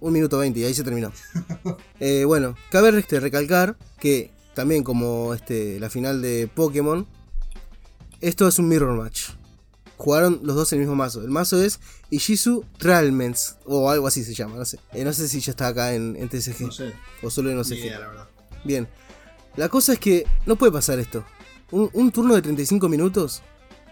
1 0.00 0.12
minuto 0.12 0.38
20 0.38 0.58
y 0.60 0.64
ahí 0.64 0.74
se 0.74 0.84
terminó. 0.84 1.12
Eh, 1.98 2.24
bueno, 2.26 2.54
cabe 2.70 2.96
este, 2.98 3.20
recalcar 3.20 3.76
que 3.98 4.30
también 4.54 4.84
como 4.84 5.32
este, 5.32 5.80
la 5.80 5.88
final 5.88 6.20
de 6.20 6.46
Pokémon, 6.54 7.06
esto 8.20 8.46
es 8.46 8.58
un 8.58 8.68
mirror 8.68 8.96
match. 8.96 9.30
Jugaron 9.96 10.40
los 10.42 10.56
dos 10.56 10.72
en 10.72 10.78
el 10.78 10.80
mismo 10.84 10.94
mazo. 10.94 11.22
El 11.22 11.30
mazo 11.30 11.62
es 11.62 11.80
Ishizu 12.10 12.64
Tralmens 12.78 13.56
o 13.64 13.88
algo 13.90 14.06
así 14.06 14.22
se 14.24 14.34
llama, 14.34 14.56
no 14.56 14.64
sé. 14.66 14.78
Eh, 14.92 15.04
no 15.04 15.12
sé 15.14 15.26
si 15.26 15.40
ya 15.40 15.52
está 15.52 15.68
acá 15.68 15.94
en, 15.94 16.16
en 16.16 16.28
TCG 16.28 16.60
No 16.60 16.70
sé, 16.70 16.92
o 17.22 17.30
solo 17.30 17.50
en 17.50 17.58
OCG. 17.58 17.72
idea, 17.78 17.98
la 17.98 18.08
verdad. 18.08 18.28
Bien. 18.64 18.86
La 19.56 19.70
cosa 19.70 19.94
es 19.94 19.98
que 19.98 20.26
no 20.44 20.56
puede 20.56 20.72
pasar 20.72 20.98
esto. 20.98 21.24
Un, 21.70 21.88
un 21.94 22.12
turno 22.12 22.34
de 22.34 22.42
35 22.42 22.88
minutos. 22.90 23.42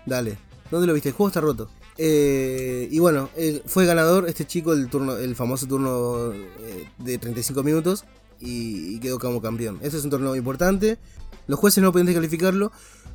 Dale. 0.04 0.36
¿Dónde 0.70 0.86
lo 0.86 0.92
viste? 0.92 1.08
El 1.08 1.14
juego 1.14 1.28
está 1.28 1.40
roto. 1.40 1.70
Eh, 1.96 2.88
y 2.90 2.98
bueno, 2.98 3.30
eh, 3.36 3.62
fue 3.66 3.86
ganador 3.86 4.28
este 4.28 4.46
chico 4.46 4.72
el 4.72 4.88
turno, 4.88 5.16
el 5.16 5.36
famoso 5.36 5.66
turno 5.66 6.32
eh, 6.32 6.88
de 6.98 7.18
35 7.18 7.62
minutos. 7.62 8.04
Y, 8.40 8.96
y 8.96 9.00
quedó 9.00 9.18
como 9.18 9.40
campeón. 9.40 9.78
Este 9.82 9.96
es 9.96 10.04
un 10.04 10.10
torneo 10.10 10.36
importante. 10.36 10.98
Los 11.46 11.58
jueces 11.58 11.82
no 11.82 11.92
pueden 11.92 12.06
descalificarlo. 12.06 12.72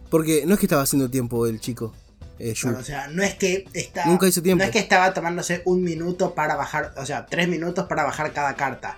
Porque 0.09 0.43
no 0.45 0.53
es 0.53 0.59
que 0.59 0.65
estaba 0.65 0.81
haciendo 0.81 1.09
tiempo 1.09 1.45
el 1.45 1.59
chico. 1.59 1.93
Yu. 2.39 2.53
Claro, 2.55 2.79
o 2.79 2.83
sea, 2.83 3.07
no 3.09 3.21
es 3.21 3.35
que 3.35 3.67
está, 3.73 4.05
Nunca 4.05 4.27
hizo 4.27 4.41
tiempo. 4.41 4.63
No 4.63 4.65
es 4.65 4.71
que 4.71 4.79
estaba 4.79 5.13
tomándose 5.13 5.61
un 5.65 5.83
minuto 5.83 6.33
para 6.33 6.55
bajar, 6.55 6.93
o 6.95 7.05
sea, 7.05 7.25
tres 7.25 7.49
minutos 7.49 7.85
para 7.87 8.03
bajar 8.03 8.31
cada 8.31 8.55
carta. 8.55 8.97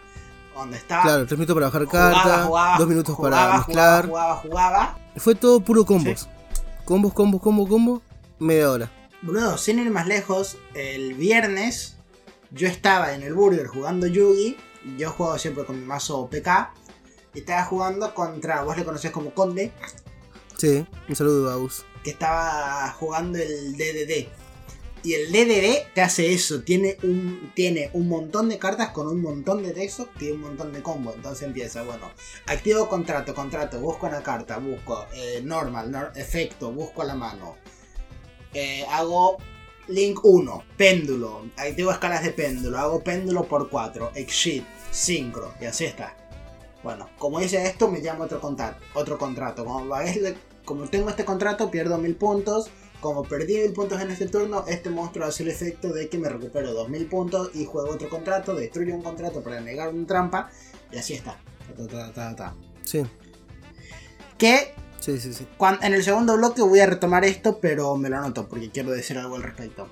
Donde 0.56 0.78
estaba. 0.78 1.02
Claro, 1.02 1.26
tres 1.26 1.40
minutos 1.40 1.56
para 1.56 1.66
bajar 1.68 1.86
jugaba, 1.86 2.14
carta, 2.14 2.44
jugaba, 2.44 2.78
dos 2.78 2.88
minutos 2.88 3.16
jugaba, 3.16 3.36
para 3.36 3.58
mezclar. 3.58 4.06
Jugaba, 4.06 4.36
jugaba, 4.36 4.86
jugaba. 4.86 5.00
Fue 5.18 5.36
todo 5.36 5.60
puro 5.60 5.86
combos. 5.86 6.30
Combos, 6.86 7.14
combos, 7.14 7.42
combo, 7.42 7.68
combo, 7.68 8.02
media 8.38 8.70
hora. 8.70 8.92
Boludo, 9.22 9.58
sin 9.58 9.80
ir 9.80 9.90
más 9.92 10.08
lejos, 10.08 10.58
el 10.74 11.14
viernes 11.14 11.96
yo 12.52 12.68
estaba 12.68 13.14
en 13.14 13.22
el 13.24 13.34
Burger 13.34 13.68
jugando 13.68 14.08
Yugi. 14.08 14.58
Yo 14.98 15.12
juego 15.12 15.38
siempre 15.38 15.64
con 15.66 15.80
mi 15.80 15.86
mazo 15.86 16.28
PK. 16.30 16.74
Y 17.34 17.40
estaba 17.40 17.64
jugando 17.66 18.14
contra, 18.14 18.64
vos 18.64 18.76
le 18.78 18.84
conocés 18.84 19.12
como 19.12 19.34
Conde, 19.34 19.72
Sí, 20.58 20.86
un 21.08 21.16
saludo 21.16 21.50
a 21.50 21.54
Agus. 21.54 21.86
que 22.04 22.10
estaba 22.12 22.92
jugando 23.00 23.40
el 23.40 23.78
DDD. 23.78 24.28
Y 25.04 25.14
el 25.14 25.32
DDD 25.32 25.94
te 25.96 26.02
hace 26.02 26.32
eso, 26.34 26.62
tiene 26.62 26.98
un, 27.04 27.52
tiene 27.56 27.90
un 27.94 28.08
montón 28.10 28.50
de 28.50 28.60
cartas 28.60 28.90
con 28.90 29.08
un 29.08 29.22
montón 29.22 29.64
de 29.64 29.72
texto, 29.72 30.08
tiene 30.20 30.36
un 30.36 30.42
montón 30.42 30.74
de 30.74 30.82
combo. 30.84 31.14
Entonces 31.16 31.48
empieza, 31.48 31.84
bueno, 31.84 32.12
activo 32.48 32.88
contrato, 32.90 33.34
contrato, 33.34 33.80
busco 33.80 34.06
una 34.08 34.22
carta, 34.22 34.58
busco 34.58 35.08
eh, 35.16 35.42
normal, 35.44 35.90
nor- 35.92 36.12
efecto, 36.16 36.72
busco 36.72 37.02
a 37.02 37.06
la 37.06 37.16
mano. 37.16 37.56
Eh, 38.54 38.86
hago 38.90 39.38
link 39.88 40.20
1, 40.24 40.64
péndulo, 40.78 41.46
activo 41.58 41.92
escalas 41.92 42.24
de 42.24 42.32
péndulo, 42.32 42.78
hago 42.78 43.04
péndulo 43.04 43.44
por 43.44 43.70
4, 43.70 44.12
exit, 44.16 44.64
sincro, 44.92 45.54
y 45.60 45.66
así 45.66 45.86
está. 45.86 46.16
Bueno, 46.84 47.10
como 47.18 47.40
dice 47.40 47.64
esto, 47.66 47.88
me 47.90 48.00
llamo 48.00 48.24
otro 48.24 48.40
contrato. 48.40 48.84
Otro 48.96 49.18
contrato. 49.18 49.64
Como, 49.64 49.96
como 50.66 50.88
tengo 50.88 51.10
este 51.10 51.26
contrato, 51.26 51.70
pierdo 51.70 51.98
mil 51.98 52.16
puntos. 52.16 52.72
Como 53.00 53.24
perdí 53.24 53.58
mil 53.58 53.74
puntos 53.74 54.00
en 54.02 54.12
este 54.12 54.28
turno, 54.28 54.64
este 54.68 54.90
monstruo 54.90 55.26
hace 55.26 55.44
el 55.44 55.50
efecto 55.50 55.90
de 55.90 56.08
que 56.08 56.20
me 56.20 56.30
recupero 56.30 56.72
2000 56.72 57.08
puntos 57.08 57.50
y 57.56 57.66
juego 57.66 57.90
otro 57.90 58.10
contrato, 58.10 58.54
destruyo 58.54 58.94
un 58.94 59.02
contrato 59.02 59.42
para 59.42 59.60
negar 59.60 59.90
una 59.90 60.06
trampa, 60.06 60.52
y 60.92 60.98
así 61.00 61.16
está. 61.16 61.40
Ta, 61.76 61.88
ta, 61.88 61.88
ta, 61.88 62.14
ta, 62.14 62.36
ta. 62.36 62.56
Sí, 62.84 63.04
Que 64.38 64.76
sí, 65.02 65.20
sí, 65.20 65.34
sí. 65.34 65.46
cuan- 65.58 65.80
en 65.82 65.94
el 65.94 66.04
segundo 66.04 66.38
bloque 66.38 66.62
voy 66.62 66.80
a 66.80 66.86
retomar 66.86 67.26
esto, 67.26 67.60
pero 67.60 67.98
me 67.98 68.08
lo 68.10 68.18
anoto 68.18 68.48
porque 68.48 68.70
quiero 68.72 68.92
decir 68.92 69.18
algo 69.18 69.36
al 69.36 69.44
respecto. 69.44 69.90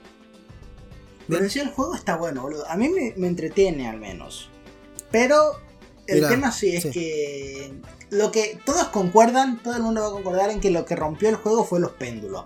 Pero 1.28 1.48
sí 1.50 1.60
el 1.60 1.70
juego 1.70 1.94
está 1.94 2.16
bueno, 2.16 2.42
boludo. 2.42 2.68
A 2.70 2.76
mí 2.78 2.88
me, 2.90 3.14
me 3.18 3.28
entretiene 3.28 3.88
al 3.88 4.00
menos. 4.00 4.50
Pero 5.12 5.60
el 6.08 6.16
Mirá, 6.18 6.30
tema 6.30 6.52
sí 6.52 6.76
es 6.76 6.84
sí. 6.84 6.92
que 6.92 7.74
lo 8.10 8.32
que 8.32 8.60
todos 8.66 8.86
concuerdan, 8.88 9.62
todo 9.62 9.76
el 9.76 9.84
mundo 9.84 10.02
va 10.02 10.08
a 10.08 10.12
concordar 10.12 10.50
en 10.50 10.60
que 10.60 10.72
lo 10.72 10.86
que 10.86 10.96
rompió 10.96 11.30
el 11.30 11.36
juego 11.36 11.64
fue 11.66 11.80
los 11.80 11.92
péndulos. 11.92 12.46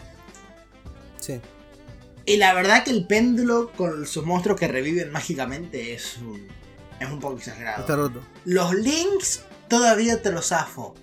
Sí. 1.20 1.40
Y 2.26 2.38
la 2.38 2.54
verdad 2.54 2.84
que 2.84 2.92
el 2.92 3.08
péndulo 3.08 3.72
con 3.72 4.06
sus 4.06 4.26
monstruos 4.26 4.60
que 4.60 4.68
reviven 4.68 5.12
mágicamente 5.12 5.94
es 5.94 6.18
un, 6.18 6.48
es 7.00 7.10
un 7.10 7.20
poco 7.22 7.38
exagerado. 7.38 7.82
Está 7.82 7.96
roto. 7.96 8.20
Los 8.44 8.74
links 8.76 9.44
todavía 9.70 10.22
te 10.22 10.32
los 10.32 10.48
zafo. 10.50 10.94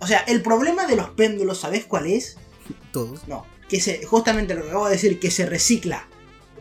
O 0.00 0.06
sea, 0.06 0.18
el 0.20 0.42
problema 0.42 0.86
de 0.86 0.96
los 0.96 1.10
péndulos, 1.10 1.58
¿sabes 1.60 1.84
cuál 1.86 2.06
es? 2.06 2.36
Todos. 2.92 3.26
No, 3.28 3.46
que 3.68 3.80
se, 3.80 4.04
justamente 4.06 4.54
lo 4.54 4.62
que 4.62 4.68
acabo 4.68 4.86
de 4.86 4.92
decir, 4.92 5.18
que 5.20 5.30
se 5.30 5.46
recicla 5.46 6.08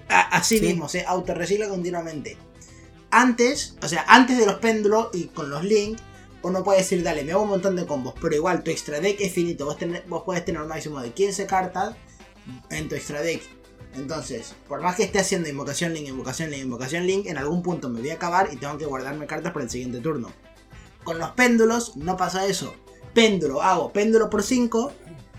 a, 0.09 0.21
a 0.21 0.43
sí, 0.43 0.59
Sí. 0.59 0.65
mismo, 0.67 0.87
se 0.89 1.03
autorrecicla 1.05 1.67
continuamente. 1.69 2.37
Antes, 3.11 3.75
o 3.81 3.87
sea, 3.87 4.03
antes 4.07 4.37
de 4.37 4.45
los 4.45 4.55
péndulos 4.55 5.09
y 5.13 5.25
con 5.25 5.49
los 5.49 5.63
links, 5.63 6.01
uno 6.41 6.63
puede 6.63 6.79
decir, 6.79 7.01
dale, 7.01 7.23
me 7.23 7.31
hago 7.31 7.43
un 7.43 7.49
montón 7.49 7.75
de 7.75 7.85
combos, 7.85 8.13
pero 8.21 8.35
igual 8.35 8.61
tu 8.63 8.71
extra 8.71 8.99
deck 8.99 9.19
es 9.21 9.33
finito, 9.33 9.65
vos, 9.65 9.77
tenés- 9.79 10.05
vos 10.07 10.23
puedes 10.25 10.43
tener 10.45 10.61
un 10.61 10.67
máximo 10.67 10.99
de 11.01 11.11
15 11.11 11.45
cartas 11.47 11.95
en 12.69 12.87
tu 12.89 12.95
extra 12.95 13.21
deck. 13.21 13.41
Entonces, 13.95 14.53
por 14.67 14.81
más 14.81 14.95
que 14.97 15.03
esté 15.03 15.19
haciendo 15.19 15.47
invocación 15.49 15.93
link, 15.93 16.07
invocación 16.09 16.51
link, 16.51 16.61
invocación 16.63 17.07
link, 17.07 17.25
en 17.27 17.37
algún 17.37 17.63
punto 17.63 17.87
me 17.89 18.01
voy 18.01 18.09
a 18.09 18.15
acabar 18.15 18.49
y 18.51 18.57
tengo 18.57 18.77
que 18.77 18.85
guardarme 18.85 19.25
cartas 19.25 19.53
para 19.53 19.63
el 19.63 19.71
siguiente 19.71 20.01
turno. 20.01 20.31
Con 21.05 21.17
los 21.17 21.31
péndulos 21.31 21.95
no 21.95 22.17
pasa 22.17 22.45
eso. 22.45 22.75
Péndulo, 23.15 23.63
hago 23.63 23.91
péndulo 23.91 24.29
por 24.29 24.43
5, 24.43 24.91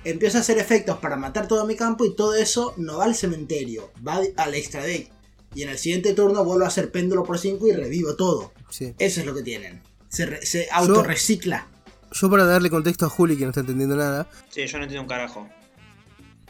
empiezo 0.05 0.39
a 0.39 0.41
hacer 0.41 0.59
efectos 0.59 0.97
para 0.99 1.15
matar 1.17 1.47
todo 1.47 1.65
mi 1.67 1.77
campo 1.77 2.05
y 2.05 2.17
todo 2.17 2.35
eso 2.35 2.75
no 2.77 2.97
va 2.99 3.05
al 3.05 3.15
cementerio, 3.15 3.93
va 4.07 4.21
al 4.37 4.55
extra 4.55 4.83
deck. 4.83 5.13
Y 5.55 5.63
en 5.63 5.69
el 5.69 5.79
siguiente 5.79 6.13
turno 6.15 6.45
vuelvo 6.45 6.65
a 6.65 6.69
hacer 6.69 6.91
péndulo 6.91 7.23
por 7.23 7.39
5 7.39 7.67
y 7.69 7.73
revivo 7.73 8.17
todo. 8.17 8.53
Sí. 8.71 8.95
Eso 8.99 9.21
es 9.21 9.27
lo 9.27 9.35
que 9.35 9.43
tienen. 9.43 9.81
Se, 10.09 10.27
re- 10.27 10.45
se 10.45 10.67
autorrecicla. 10.73 11.69
Yo 12.13 12.31
para 12.31 12.45
darle 12.45 12.71
contexto 12.71 13.07
a 13.07 13.09
Juli 13.11 13.37
que 13.37 13.45
no 13.45 13.51
está 13.51 13.61
entendiendo 13.61 13.95
nada, 13.97 14.27
Sí, 14.49 14.67
yo 14.67 14.79
no 14.79 14.85
entiendo 14.85 15.03
un 15.03 15.09
carajo. 15.09 15.47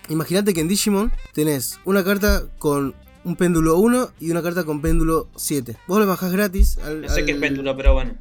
imagínate 0.09 0.55
que 0.55 0.61
en 0.61 0.69
Digimon 0.69 1.12
tenés 1.33 1.79
una 1.85 2.05
carta 2.05 2.45
con 2.59 2.95
un 3.25 3.35
péndulo 3.37 3.77
1 3.79 4.11
y 4.21 4.31
una 4.31 4.43
carta 4.43 4.62
con 4.65 4.81
péndulo 4.81 5.29
7. 5.37 5.77
Vos 5.89 5.99
lo 5.99 6.07
bajás 6.07 6.31
gratis 6.33 6.79
al- 6.79 7.03
No 7.03 7.09
sé 7.09 7.25
qué 7.25 7.33
es 7.33 7.37
al- 7.37 7.41
péndulo, 7.41 7.77
pero 7.77 7.95
bueno. 7.95 8.15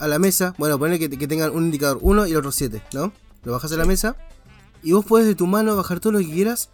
A 0.00 0.08
la 0.08 0.18
mesa. 0.18 0.54
Bueno, 0.58 0.78
ponele 0.78 0.98
que, 0.98 1.08
que 1.16 1.28
tengan 1.28 1.50
un 1.50 1.64
indicador 1.66 1.98
1 2.00 2.26
y 2.26 2.30
el 2.32 2.36
otro 2.38 2.52
7, 2.52 2.82
¿no? 2.94 3.12
Lo 3.44 3.52
bajás 3.52 3.72
a 3.72 3.76
la 3.76 3.84
mesa 3.84 4.16
y 4.82 4.92
vos 4.92 5.04
podés 5.04 5.26
de 5.26 5.34
tu 5.34 5.46
mano 5.46 5.76
bajar 5.76 6.00
todo 6.00 6.12
lo 6.14 6.18
que 6.18 6.30
quieras 6.30 6.70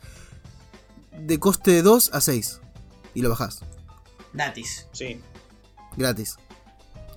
de 1.18 1.38
coste 1.38 1.82
2 1.82 2.10
a 2.12 2.20
6. 2.20 2.60
Y 3.14 3.22
lo 3.22 3.30
bajás, 3.30 3.60
Gratis. 4.32 4.86
Sí. 4.92 5.20
gratis. 5.96 6.36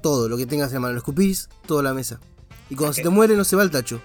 Todo 0.02 0.30
lo 0.30 0.38
que 0.38 0.46
tengas 0.46 0.70
en 0.70 0.76
la 0.76 0.80
mano, 0.82 0.94
lo 0.94 1.00
escupís, 1.00 1.50
toda 1.66 1.84
la 1.84 1.94
mesa. 1.94 2.20
Y 2.70 2.76
cuando 2.76 2.94
se 2.94 3.02
te 3.04 3.10
muere 3.10 3.36
no 3.36 3.44
se 3.44 3.56
va 3.58 3.64
al 3.64 3.72
tacho. 3.72 4.02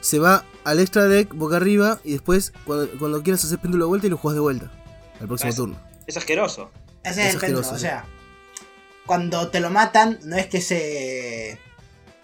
Se 0.00 0.18
va 0.20 0.44
al 0.64 0.78
extra 0.78 1.06
deck, 1.06 1.34
boca 1.34 1.56
arriba, 1.56 1.98
y 2.04 2.12
después 2.12 2.52
cuando, 2.64 2.88
cuando 2.98 3.22
quieras 3.22 3.44
hacer 3.44 3.58
péndulo 3.58 3.86
de 3.86 3.88
vuelta 3.88 4.06
y 4.06 4.10
lo 4.10 4.16
jugás 4.18 4.34
de 4.34 4.40
vuelta. 4.40 4.70
Al 5.20 5.26
próximo 5.26 5.50
Es- 5.50 5.56
turno. 5.56 5.80
Es 6.06 6.16
asqueroso. 6.16 6.70
Ese 7.02 7.22
es, 7.22 7.28
Es 7.28 7.34
el 7.34 7.40
péndulo. 7.40 7.60
asqueroso, 7.60 7.74
O 7.74 7.78
sí. 7.78 7.82
sea, 7.82 8.04
cuando 9.06 9.48
te 9.48 9.60
lo 9.60 9.70
matan, 9.70 10.18
no 10.24 10.36
es 10.36 10.46
que 10.46 10.60
se. 10.60 11.58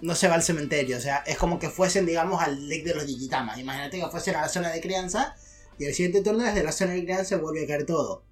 No 0.00 0.14
se 0.14 0.28
va 0.28 0.36
al 0.36 0.42
cementerio. 0.42 0.96
O 0.96 1.00
sea, 1.00 1.24
es 1.26 1.36
como 1.36 1.58
que 1.58 1.68
fuesen, 1.68 2.06
digamos, 2.06 2.40
al 2.40 2.68
deck 2.68 2.84
de 2.84 2.94
los 2.94 3.06
Digitamas. 3.06 3.58
Imagínate 3.58 3.98
que 3.98 4.06
fuesen 4.08 4.36
a 4.36 4.42
la 4.42 4.48
zona 4.48 4.70
de 4.70 4.80
crianza. 4.80 5.34
Y 5.78 5.84
el 5.86 5.94
siguiente 5.94 6.22
turno, 6.22 6.44
desde 6.44 6.62
la 6.62 6.72
zona 6.72 6.92
de 6.92 7.02
crianza, 7.02 7.36
vuelve 7.36 7.64
a 7.64 7.66
caer 7.66 7.86
todo. 7.86 8.22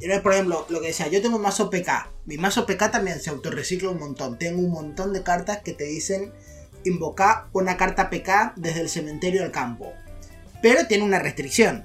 Es, 0.00 0.20
por 0.20 0.32
ejemplo, 0.32 0.64
lo 0.68 0.80
que 0.80 0.88
decía, 0.88 1.08
yo 1.08 1.20
tengo 1.20 1.36
un 1.36 1.42
mazo 1.42 1.70
PK. 1.70 2.12
Mi 2.26 2.36
mazo 2.36 2.66
PK 2.66 2.90
también 2.90 3.20
se 3.20 3.30
autorrecicla 3.30 3.90
un 3.90 3.98
montón. 3.98 4.38
Tengo 4.38 4.60
un 4.60 4.70
montón 4.70 5.12
de 5.12 5.22
cartas 5.22 5.58
que 5.62 5.72
te 5.72 5.84
dicen 5.84 6.32
invocar 6.84 7.46
una 7.52 7.76
carta 7.76 8.10
PK 8.10 8.54
desde 8.56 8.80
el 8.80 8.88
cementerio 8.88 9.42
al 9.42 9.50
campo. 9.50 9.92
Pero 10.62 10.86
tiene 10.86 11.04
una 11.04 11.18
restricción. 11.18 11.84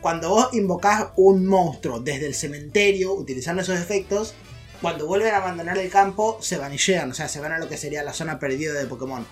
Cuando 0.00 0.30
vos 0.30 0.48
invocás 0.52 1.08
un 1.16 1.46
monstruo 1.46 2.00
desde 2.00 2.26
el 2.26 2.34
cementerio 2.34 3.14
utilizando 3.14 3.62
esos 3.62 3.78
efectos, 3.78 4.34
cuando 4.80 5.06
vuelven 5.06 5.34
a 5.34 5.38
abandonar 5.38 5.78
el 5.78 5.90
campo 5.90 6.38
se 6.40 6.58
vanillean, 6.58 7.10
o 7.10 7.14
sea, 7.14 7.28
se 7.28 7.40
van 7.40 7.52
a 7.52 7.58
lo 7.58 7.68
que 7.68 7.76
sería 7.76 8.02
la 8.02 8.12
zona 8.12 8.38
perdida 8.38 8.72
de 8.74 8.86
Pokémon. 8.86 9.26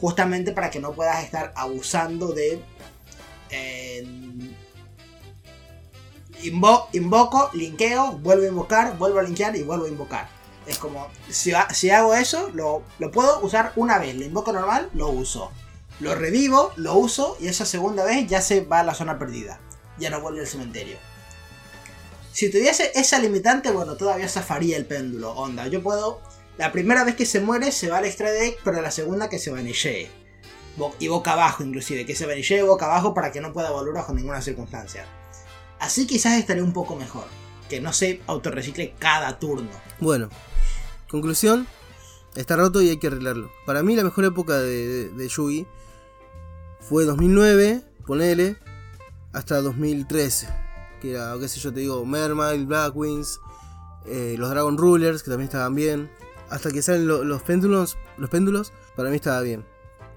Justamente 0.00 0.52
para 0.52 0.70
que 0.70 0.80
no 0.80 0.92
puedas 0.92 1.22
estar 1.24 1.52
abusando 1.56 2.28
de... 2.28 2.62
eh, 3.50 4.04
invo- 6.42 6.86
invoco, 6.92 7.50
linkeo, 7.52 8.12
vuelvo 8.12 8.44
a 8.44 8.48
invocar, 8.48 8.96
vuelvo 8.98 9.18
a 9.18 9.22
linkear 9.22 9.56
y 9.56 9.62
vuelvo 9.62 9.86
a 9.86 9.88
invocar. 9.88 10.28
Es 10.66 10.78
como, 10.78 11.08
si, 11.30 11.52
si 11.72 11.90
hago 11.90 12.14
eso, 12.14 12.50
lo, 12.54 12.82
lo 12.98 13.10
puedo 13.10 13.40
usar 13.40 13.72
una 13.76 13.98
vez, 13.98 14.14
lo 14.14 14.24
invoco 14.24 14.52
normal, 14.52 14.90
lo 14.94 15.08
uso. 15.08 15.50
Lo 16.00 16.14
revivo, 16.14 16.72
lo 16.76 16.94
uso 16.94 17.36
y 17.40 17.48
esa 17.48 17.64
segunda 17.64 18.04
vez 18.04 18.28
ya 18.28 18.40
se 18.40 18.60
va 18.60 18.80
a 18.80 18.84
la 18.84 18.94
zona 18.94 19.18
perdida. 19.18 19.60
Ya 19.98 20.10
no 20.10 20.20
vuelve 20.20 20.40
al 20.40 20.46
cementerio. 20.46 20.96
Si 22.38 22.52
tuviese 22.52 22.92
esa 22.94 23.18
limitante, 23.18 23.72
bueno, 23.72 23.96
todavía 23.96 24.28
zafaría 24.28 24.76
el 24.76 24.86
péndulo. 24.86 25.32
Onda, 25.32 25.66
yo 25.66 25.82
puedo. 25.82 26.20
La 26.56 26.70
primera 26.70 27.02
vez 27.02 27.16
que 27.16 27.26
se 27.26 27.40
muere 27.40 27.72
se 27.72 27.90
va 27.90 27.98
al 27.98 28.04
extra 28.04 28.30
deck, 28.30 28.60
pero 28.62 28.80
la 28.80 28.92
segunda 28.92 29.28
que 29.28 29.40
se 29.40 29.50
vanillee. 29.50 30.08
Y 31.00 31.08
boca 31.08 31.32
abajo, 31.32 31.64
inclusive, 31.64 32.06
que 32.06 32.14
se 32.14 32.26
vanillee 32.26 32.62
boca 32.62 32.86
abajo 32.86 33.12
para 33.12 33.32
que 33.32 33.40
no 33.40 33.52
pueda 33.52 33.72
volver 33.72 33.94
bajo 33.94 34.14
ninguna 34.14 34.40
circunstancia. 34.40 35.04
Así 35.80 36.06
quizás 36.06 36.38
estaría 36.38 36.62
un 36.62 36.72
poco 36.72 36.94
mejor. 36.94 37.24
Que 37.68 37.80
no 37.80 37.92
se 37.92 38.20
autorrecicle 38.28 38.94
cada 39.00 39.40
turno. 39.40 39.72
Bueno, 39.98 40.28
conclusión, 41.10 41.66
está 42.36 42.54
roto 42.54 42.80
y 42.82 42.90
hay 42.90 42.98
que 42.98 43.08
arreglarlo. 43.08 43.50
Para 43.66 43.82
mí 43.82 43.96
la 43.96 44.04
mejor 44.04 44.24
época 44.26 44.58
de, 44.58 44.86
de, 44.86 45.08
de 45.08 45.28
Yugi 45.28 45.66
fue 46.88 47.04
2009, 47.04 47.82
ponele, 48.06 48.58
hasta 49.32 49.60
2013. 49.60 50.67
Que 51.00 51.12
era, 51.12 51.34
qué 51.40 51.48
sé 51.48 51.60
yo, 51.60 51.72
te 51.72 51.80
digo, 51.80 52.04
Mermaid, 52.04 52.64
Blackwings, 52.66 53.40
eh, 54.06 54.36
los 54.38 54.50
Dragon 54.50 54.76
Rulers, 54.76 55.22
que 55.22 55.30
también 55.30 55.46
estaban 55.48 55.74
bien. 55.74 56.10
Hasta 56.50 56.70
que 56.70 56.80
salen 56.82 57.06
lo- 57.06 57.24
los 57.24 57.42
péndulos, 57.42 57.96
los 58.16 58.30
péndulos, 58.30 58.72
para 58.96 59.10
mí 59.10 59.16
estaba 59.16 59.40
bien. 59.42 59.64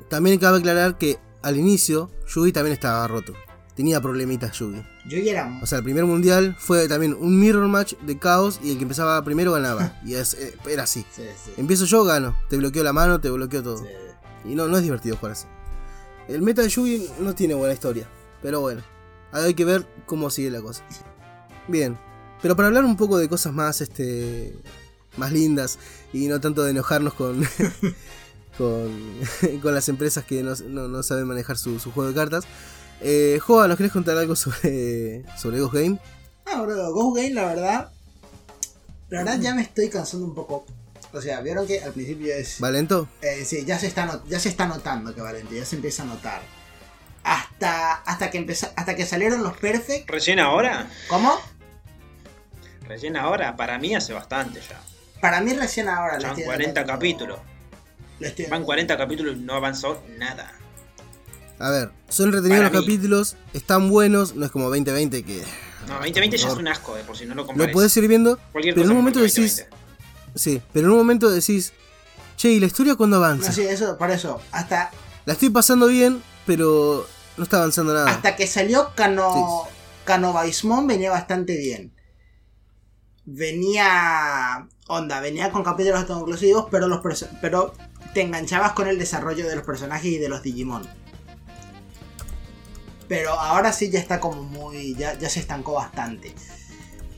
También 0.09 0.39
cabe 0.39 0.59
aclarar 0.59 0.97
que 0.97 1.19
al 1.41 1.57
inicio 1.57 2.09
Yugi 2.33 2.51
también 2.51 2.73
estaba 2.73 3.07
roto. 3.07 3.33
Tenía 3.75 3.99
problemitas 4.01 4.57
Yugi. 4.59 4.83
Ya 5.09 5.17
era. 5.17 5.59
O 5.61 5.65
sea, 5.65 5.79
el 5.79 5.83
primer 5.83 6.05
mundial 6.05 6.55
fue 6.59 6.87
también 6.87 7.15
un 7.19 7.39
mirror 7.39 7.67
match 7.67 7.95
de 8.01 8.17
caos 8.19 8.59
y 8.63 8.71
el 8.71 8.77
que 8.77 8.83
empezaba 8.83 9.21
primero 9.23 9.51
ganaba. 9.53 9.99
Y 10.05 10.13
es- 10.15 10.33
eh, 10.35 10.55
era 10.69 10.83
así. 10.83 11.05
Sí, 11.11 11.23
sí, 11.43 11.51
Empiezo 11.57 11.85
yo, 11.85 12.03
gano. 12.03 12.35
Te 12.49 12.57
bloqueo 12.57 12.83
la 12.83 12.93
mano, 12.93 13.19
te 13.19 13.29
bloqueo 13.29 13.63
todo. 13.63 13.77
sí. 13.79 13.85
Y 14.45 14.55
no, 14.55 14.67
no 14.67 14.77
es 14.77 14.83
divertido 14.83 15.15
jugar 15.17 15.33
así. 15.33 15.47
El 16.27 16.41
meta 16.41 16.61
de 16.61 16.69
Yugi 16.69 17.07
no 17.19 17.35
tiene 17.35 17.53
buena 17.53 17.73
historia. 17.73 18.07
Pero 18.41 18.59
bueno, 18.61 18.81
hay 19.31 19.53
que 19.53 19.65
ver 19.65 19.87
cómo 20.05 20.29
sigue 20.29 20.49
la 20.51 20.61
cosa. 20.61 20.83
Bien, 21.67 21.97
pero 22.41 22.55
para 22.55 22.67
hablar 22.67 22.85
un 22.85 22.97
poco 22.97 23.17
de 23.17 23.29
cosas 23.29 23.53
más 23.53 23.81
este 23.81 24.55
más 25.17 25.31
lindas 25.31 25.77
y 26.13 26.27
no 26.27 26.39
tanto 26.39 26.63
de 26.63 26.71
enojarnos 26.71 27.13
con, 27.13 27.43
con, 28.57 28.91
con 29.61 29.73
las 29.75 29.89
empresas 29.89 30.23
que 30.25 30.43
no, 30.43 30.53
no- 30.69 30.87
no 30.87 31.03
saben 31.03 31.25
manejar 31.27 31.57
su, 31.57 31.79
su 31.79 31.91
juego 31.91 32.09
de 32.09 32.15
cartas. 32.15 32.45
Eh, 33.01 33.39
Joa, 33.41 33.67
¿nos 33.67 33.77
querés 33.77 33.91
contar 33.91 34.17
algo 34.17 34.35
sobre, 34.35 35.25
sobre 35.37 35.59
Ghost 35.59 35.73
Game? 35.73 35.99
Ah, 36.45 36.61
bro, 36.61 36.93
Go 36.93 37.13
Game, 37.13 37.31
la 37.31 37.45
verdad. 37.45 37.91
La 39.09 39.19
verdad 39.23 39.39
ya 39.41 39.55
me 39.55 39.63
estoy 39.63 39.89
cansando 39.89 40.25
un 40.25 40.35
poco. 40.35 40.65
O 41.13 41.21
sea, 41.21 41.41
vieron 41.41 41.67
que 41.67 41.81
al 41.81 41.91
principio 41.91 42.33
es. 42.33 42.57
¿Va 42.63 42.71
lento? 42.71 43.07
Eh, 43.21 43.43
sí, 43.43 43.65
ya 43.65 43.77
se, 43.77 43.87
está 43.87 44.21
ya 44.29 44.39
se 44.39 44.47
está 44.49 44.65
notando 44.67 45.13
que 45.13 45.19
Valente, 45.21 45.55
ya 45.55 45.65
se 45.65 45.75
empieza 45.75 46.03
a 46.03 46.05
notar. 46.05 46.41
Hasta, 47.23 47.93
hasta, 47.95 48.31
que 48.31 48.37
empeza- 48.39 48.71
hasta 48.75 48.95
que 48.95 49.05
salieron 49.05 49.43
los 49.43 49.55
Perfect. 49.57 50.09
¿Recién 50.09 50.39
ahora? 50.39 50.87
¿Cómo? 51.07 51.39
Recién 52.87 53.15
ahora, 53.15 53.55
para 53.55 53.77
mí 53.77 53.95
hace 53.95 54.13
bastante 54.13 54.59
ya. 54.61 54.81
Para 55.21 55.39
mí 55.41 55.53
recién 55.53 55.87
ahora 55.87 56.13
Van 56.17 56.25
estoy 56.25 56.43
40 56.43 56.79
dando- 56.81 56.93
capítulos. 56.93 57.39
Van 58.19 58.33
dando- 58.49 58.65
40 58.65 58.97
capítulos 58.97 59.35
y 59.37 59.39
no 59.39 59.53
avanzó 59.53 60.03
nada. 60.17 60.51
A 61.59 61.69
ver, 61.69 61.91
son 62.09 62.25
entretenidos 62.27 62.63
Para 62.65 62.73
los 62.75 62.87
mí. 62.87 62.93
capítulos, 62.95 63.35
están 63.53 63.89
buenos, 63.89 64.35
no 64.35 64.45
es 64.45 64.51
como 64.51 64.65
2020 64.69 65.23
que 65.23 65.43
No, 65.87 65.93
2020 65.99 66.37
ya 66.37 66.47
es 66.47 66.53
un 66.55 66.67
asco, 66.67 66.95
de 66.95 67.03
por 67.03 67.15
si 67.15 67.25
no 67.25 67.35
lo 67.35 67.41
lo 67.43 67.47
compares. 67.47 67.71
podés 67.73 67.95
ir 67.97 68.07
viendo, 68.07 68.39
Cualquier 68.51 68.73
pero 68.73 68.85
en 68.85 68.91
un 68.91 68.97
momento 68.97 69.19
mejor 69.19 69.35
que 69.35 69.41
decís, 69.41 69.57
2020. 69.57 70.39
sí, 70.39 70.61
pero 70.73 70.87
en 70.87 70.91
un 70.93 70.97
momento 70.97 71.29
decís, 71.29 71.71
che, 72.35 72.49
¿y 72.49 72.59
la 72.59 72.65
historia 72.65 72.95
cuándo 72.95 73.17
avanza? 73.17 73.49
No, 73.49 73.53
sí, 73.55 73.61
eso, 73.61 73.95
por 73.97 74.09
eso. 74.09 74.41
Hasta, 74.51 74.89
La 75.25 75.33
estoy 75.33 75.51
pasando 75.51 75.85
bien, 75.85 76.23
pero 76.45 77.07
no 77.37 77.43
está 77.43 77.57
avanzando 77.57 77.93
nada. 77.93 78.09
hasta 78.09 78.35
que 78.35 78.47
salió 78.47 78.93
Cano, 78.95 79.67
Canovaismón 80.05 80.87
venía 80.87 81.11
bastante 81.11 81.57
bien. 81.57 81.93
Venía. 83.25 84.67
Onda, 84.87 85.19
venía 85.21 85.51
con 85.51 85.63
capítulos 85.63 86.01
autoconclusivos, 86.01 86.67
pero, 86.69 86.87
los 86.87 87.01
pero 87.39 87.73
te 88.13 88.21
enganchabas 88.21 88.73
con 88.73 88.87
el 88.87 88.99
desarrollo 88.99 89.47
de 89.47 89.55
los 89.55 89.65
personajes 89.65 90.05
y 90.05 90.17
de 90.17 90.27
los 90.27 90.43
Digimon. 90.43 90.87
Pero 93.07 93.33
ahora 93.33 93.71
sí 93.71 93.89
ya 93.89 93.99
está 93.99 94.19
como 94.19 94.43
muy. 94.43 94.95
Ya, 94.95 95.17
ya 95.17 95.29
se 95.29 95.39
estancó 95.39 95.73
bastante. 95.73 96.33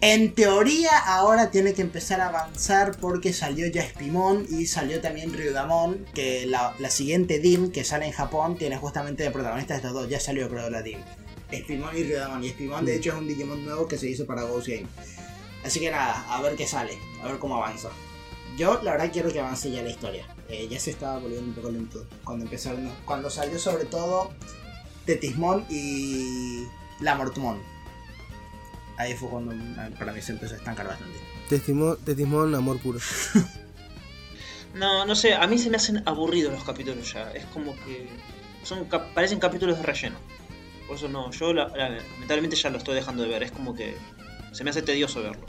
En 0.06 0.34
teoría, 0.34 0.98
ahora 0.98 1.50
tiene 1.50 1.74
que 1.74 1.82
empezar 1.82 2.20
a 2.20 2.28
avanzar 2.28 2.98
porque 3.00 3.32
salió 3.32 3.68
ya 3.68 3.88
Spimon 3.88 4.46
y 4.50 4.66
salió 4.66 5.00
también 5.00 5.32
Ryudamon. 5.32 6.06
Que 6.14 6.46
la, 6.46 6.76
la 6.78 6.90
siguiente 6.90 7.40
DIM 7.40 7.72
que 7.72 7.86
sale 7.86 8.08
en 8.08 8.12
Japón 8.12 8.58
tiene 8.58 8.76
justamente 8.76 9.24
de 9.24 9.32
protagonista 9.32 9.78
estos 9.78 9.94
dos. 9.94 10.10
Ya 10.10 10.20
salió, 10.20 10.50
creo, 10.50 10.70
la 10.70 10.82
DIM. 10.82 11.00
Spimon 11.54 11.98
y 11.98 12.04
Ryudamon. 12.04 12.44
Y 12.44 12.50
Spimon, 12.50 12.84
de 12.84 12.98
hecho, 12.98 13.12
es 13.12 13.16
un 13.16 13.30
Digimon 13.30 13.64
nuevo 13.64 13.88
que 13.88 13.98
se 13.98 14.10
hizo 14.10 14.26
para 14.26 14.44
Ghost 14.44 14.68
Game. 14.68 14.88
Así 15.64 15.80
que 15.80 15.90
nada, 15.90 16.26
a 16.28 16.42
ver 16.42 16.58
qué 16.58 16.68
sale, 16.68 16.98
a 17.24 17.28
ver 17.28 17.40
cómo 17.40 17.56
avanza. 17.56 17.88
Yo, 18.58 18.82
la 18.84 18.92
verdad, 18.92 19.10
quiero 19.10 19.32
que 19.32 19.40
avance 19.40 19.72
ya 19.72 19.84
la 19.84 19.90
historia. 19.90 20.28
Eh, 20.50 20.68
ya 20.70 20.82
se 20.82 20.92
estaba 20.92 21.18
volviendo 21.20 21.48
un 21.48 21.56
poco 21.56 21.72
lento 21.72 22.06
cuando 22.26 22.44
empezaron. 22.44 22.92
Cuando 23.06 23.30
salió, 23.30 23.58
sobre 23.58 23.86
todo, 23.86 24.32
Tetismon 25.06 25.66
y 25.70 26.66
Lamortumon. 27.00 27.73
Ahí 28.98 29.16
fue 29.16 29.30
cuando 29.30 29.54
mm, 29.56 29.94
para 29.98 30.12
mí 30.14 30.22
se 30.22 30.32
empezó 30.34 30.54
a 30.54 30.58
estancar 30.58 30.88
bastante. 30.88 31.18
Testimón, 31.50 31.98
testimón, 32.06 32.54
amor 32.56 32.80
puro. 32.80 33.00
No, 34.74 35.06
no 35.06 35.16
sé, 35.16 35.36
a 35.36 35.46
mí 35.46 35.60
se 35.60 35.70
me 35.70 35.78
hacen 35.78 36.02
aburridos 36.08 36.52
los 36.52 36.64
capítulos 36.64 37.14
ya. 37.14 37.32
Es 37.34 37.46
como 37.46 37.76
que. 37.86 38.08
son 38.64 38.86
cap- 38.86 39.14
parecen 39.14 39.40
capítulos 39.40 39.78
de 39.78 39.84
relleno. 39.84 40.16
Por 40.88 40.96
eso 40.98 41.08
no, 41.10 41.30
yo 41.32 41.54
la- 41.54 41.68
la- 41.70 41.90
lamentablemente 41.90 42.56
ya 42.56 42.70
lo 42.72 42.78
estoy 42.80 42.96
dejando 42.96 43.22
de 43.24 43.30
ver. 43.30 43.44
Es 43.44 43.52
como 43.52 43.76
que 43.76 43.96
se 44.52 44.64
me 44.64 44.70
hace 44.72 44.82
tedioso 44.82 45.22
verlo. 45.22 45.46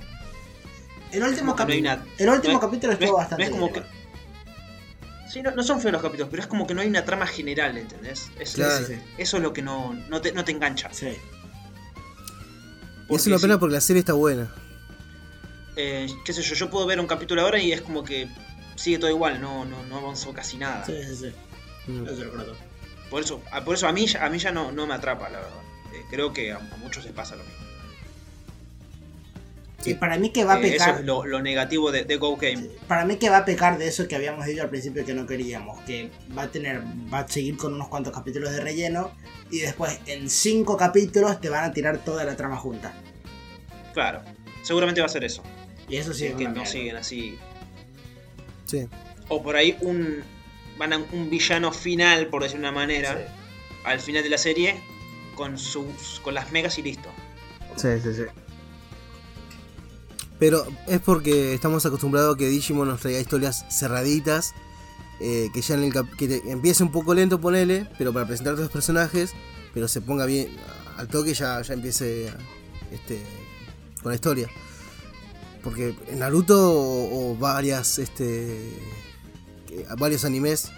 El 1.13 1.23
último, 1.23 1.55
que 1.57 1.65
no 1.65 1.73
hay 1.73 1.79
capi- 1.79 1.81
una- 1.81 2.05
el 2.19 2.29
último 2.29 2.53
no 2.55 2.59
es- 2.59 2.65
capítulo 2.65 2.93
no 2.93 2.99
es- 2.99 3.01
estuvo 3.03 3.13
no 3.13 3.17
bastante 3.17 3.45
es 3.45 3.51
como 3.51 3.69
bien, 3.71 3.83
que- 3.83 5.31
Sí, 5.31 5.43
no, 5.43 5.51
no 5.53 5.63
son 5.63 5.81
feos 5.81 5.93
los 5.93 6.03
capítulos, 6.03 6.29
pero 6.31 6.43
es 6.43 6.49
como 6.49 6.67
que 6.67 6.75
no 6.75 6.81
hay 6.83 6.89
una 6.89 7.05
trama 7.05 7.27
general, 7.27 7.79
¿entendés? 7.79 8.31
Es- 8.39 8.53
Claro. 8.55 8.85
es- 8.85 8.93
eso 9.17 9.37
es 9.39 9.43
lo 9.43 9.53
que 9.55 9.63
no, 9.63 9.95
no, 10.09 10.21
te, 10.21 10.33
no 10.33 10.45
te 10.45 10.53
engancha. 10.53 10.91
Sí. 10.93 11.17
Y 13.09 13.15
es 13.15 13.27
una 13.27 13.35
Porque 13.37 13.43
pena 13.43 13.55
sí, 13.55 13.61
porque 13.61 13.75
la 13.75 13.81
serie 13.81 14.01
está 14.01 14.13
buena. 14.15 14.53
eh, 15.77 16.07
qué 16.25 16.33
sé 16.33 16.43
yo, 16.43 16.55
yo 16.55 16.71
puedo 16.71 16.87
ver 16.87 17.01
un 17.01 17.07
capítulo 17.07 17.43
ahora 17.43 17.59
y 17.61 17.73
es 17.73 17.81
como 17.83 18.03
que 18.05 18.29
sigue 18.77 18.99
todo 18.99 19.11
igual, 19.11 19.41
no, 19.41 19.65
no, 19.65 19.83
no 19.85 19.99
avanzó 19.99 20.33
casi 20.33 20.57
nada. 20.57 20.85
Sí, 20.87 20.95
sí, 21.09 21.17
sí. 21.17 21.91
Mm. 21.91 22.07
Eso 22.07 22.25
lo. 22.25 22.57
Por 23.11 23.23
eso, 23.23 23.43
a- 23.53 23.65
por 23.65 23.75
eso 23.75 23.87
a 23.87 23.93
mí, 23.93 24.07
ya- 24.07 24.25
a 24.25 24.31
mí 24.31 24.39
ya 24.39 24.51
no, 24.53 24.73
no 24.73 24.87
me 24.87 24.95
atrapa, 24.95 25.29
la 25.29 25.39
verdad. 25.39 25.61
Eh, 25.93 26.03
creo 26.11 26.33
que 26.33 26.53
a, 26.53 26.57
a 26.57 26.77
muchos 26.79 27.05
les 27.05 27.13
pasa 27.13 27.37
lo 27.37 27.45
mismo. 27.45 27.59
Sí. 29.81 29.91
Y 29.91 29.95
para 29.95 30.17
mí 30.17 30.31
que 30.31 30.45
va 30.45 30.55
a 30.55 30.61
Eh, 30.63 30.69
eso 30.77 30.85
pecar. 30.87 31.01
es 31.01 31.05
lo, 31.05 31.27
lo 31.27 31.43
negativo 31.43 31.93
de, 31.93 32.05
de 32.05 32.17
Go 32.17 32.37
Game. 32.37 32.69
Para 32.89 33.05
mí 33.05 33.17
que 33.17 33.29
va 33.29 33.39
a 33.39 33.45
pecar 33.45 33.77
de 33.77 33.87
eso 33.87 34.09
que 34.09 34.17
habíamos 34.17 34.47
dicho 34.47 34.63
al 34.63 34.71
principio 34.71 35.05
que 35.05 35.13
no 35.13 35.27
queríamos, 35.27 35.79
que 35.83 36.11
va 36.37 36.45
a 36.45 36.49
tener, 36.51 36.83
va 37.13 37.19
a 37.21 37.29
seguir 37.29 37.57
con 37.59 37.75
unos 37.75 37.89
cuantos 37.89 38.15
capítulos 38.15 38.51
de 38.53 38.61
relleno 38.61 39.13
y 39.55 39.61
después 39.61 39.99
en 40.07 40.29
cinco 40.29 40.77
capítulos 40.77 41.41
te 41.41 41.49
van 41.49 41.65
a 41.65 41.73
tirar 41.73 41.99
toda 42.05 42.25
la 42.25 42.37
trama 42.37 42.57
junta. 42.57 42.93
Claro, 43.93 44.23
seguramente 44.63 45.01
va 45.01 45.07
a 45.07 45.11
ser 45.11 45.25
eso. 45.25 45.43
Y 45.89 45.97
eso 45.97 46.13
sí 46.13 46.27
es 46.27 46.35
que 46.35 46.45
no 46.45 46.51
mierda. 46.51 46.67
siguen 46.67 46.97
así. 46.97 47.39
Sí. 48.67 48.89
O 49.29 49.43
por 49.43 49.57
ahí 49.57 49.77
un, 49.81 50.23
van 50.79 50.93
a 50.93 50.99
un 50.99 51.31
villano 51.31 51.71
final, 51.73 52.27
por 52.29 52.43
decir 52.43 52.59
una 52.59 52.73
manera, 52.73 53.15
Sí. 53.17 53.81
al 53.85 54.01
final 54.01 54.23
de 54.23 54.31
la 54.31 54.39
serie, 54.39 54.81
con 55.37 55.59
sus 55.59 56.21
con 56.21 56.35
las 56.35 56.51
megas 56.53 56.79
y 56.79 56.83
listo. 56.83 57.09
Sí, 57.77 57.89
sí, 58.03 58.15
sí. 58.15 58.23
Pero 60.39 60.67
es 60.89 61.01
porque 61.01 61.55
estamos 61.55 61.87
acostumbrados 61.87 62.35
a 62.35 62.39
que 62.39 62.49
Digimon 62.49 62.89
nos 62.89 63.01
traiga 63.01 63.21
historias 63.21 63.65
cerraditas. 63.71 64.55
Eh, 65.21 65.51
que 65.53 65.61
ya 65.61 65.75
en 65.75 65.85
el 65.85 65.93
que 65.93 66.43
empiece 66.47 66.83
un 66.83 66.91
poco 66.91 67.15
lento, 67.15 67.41
ponele, 67.41 67.89
pero 67.99 68.13
para 68.13 68.27
presentar 68.27 68.55
a 68.55 68.57
los 68.57 68.71
personajes, 68.71 69.33
pero 69.73 69.89
se 69.89 70.01
ponga 70.01 70.27
bien 70.27 70.49
al 70.97 71.09
toque 71.09 71.35
ya, 71.35 71.61
ya 71.63 71.75
empiece 71.75 72.33
este, 72.91 73.21
con 74.03 74.11
la 74.11 74.17
historia. 74.17 74.49
Porque 75.63 75.95
en 76.09 76.19
Naruto 76.19 76.73
o, 76.73 77.37
varias 77.37 77.99
este 77.99 78.79
varios 79.99 80.25
animes 80.25 80.71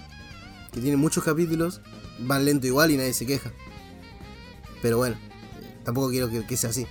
que 0.72 0.80
tienen 0.80 0.98
muchos 0.98 1.22
capítulos 1.22 1.82
van 2.20 2.44
lento 2.44 2.66
igual 2.66 2.90
y 2.90 2.96
nadie 2.96 3.12
se 3.12 3.26
queja. 3.26 3.52
Pero 4.80 4.98
bueno, 4.98 5.16
tampoco 5.84 6.10
quiero 6.10 6.30
que, 6.30 6.46
que 6.46 6.56
sea 6.56 6.70
así. 6.70 6.86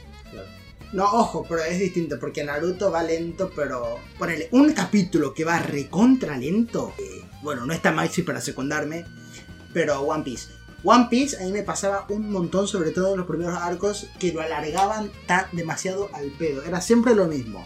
No, 0.94 1.04
ojo, 1.06 1.46
pero 1.48 1.62
es 1.64 1.80
distinto 1.80 2.18
porque 2.20 2.44
Naruto 2.44 2.90
va 2.92 3.04
lento, 3.04 3.52
pero 3.56 4.00
ponele 4.18 4.48
un 4.52 4.72
capítulo 4.74 5.34
que 5.34 5.44
va 5.44 5.60
recontra 5.60 6.38
lento. 6.38 6.94
eh, 6.98 7.24
bueno, 7.42 7.66
no 7.66 7.74
está 7.74 7.92
Maxi 7.92 8.22
para 8.24 8.42
secundarme, 8.42 9.06
pero 9.74 10.00
One 10.02 10.24
Piece. 10.24 10.48
One 10.84 11.08
Piece 11.10 11.38
a 11.38 11.46
mí 11.46 11.52
me 11.52 11.64
pasaba 11.64 12.06
un 12.10 12.32
montón, 12.32 12.68
sobre 12.68 12.92
todo 12.92 13.12
en 13.14 13.18
los 13.20 13.28
primeros 13.28 13.56
arcos, 13.58 14.08
que 14.20 14.32
lo 14.32 14.42
alargaban 14.42 15.12
tan 15.28 15.46
demasiado 15.52 16.10
al 16.14 16.30
pedo. 16.32 16.64
Era 16.64 16.80
siempre 16.82 17.14
lo 17.16 17.26
mismo. 17.26 17.66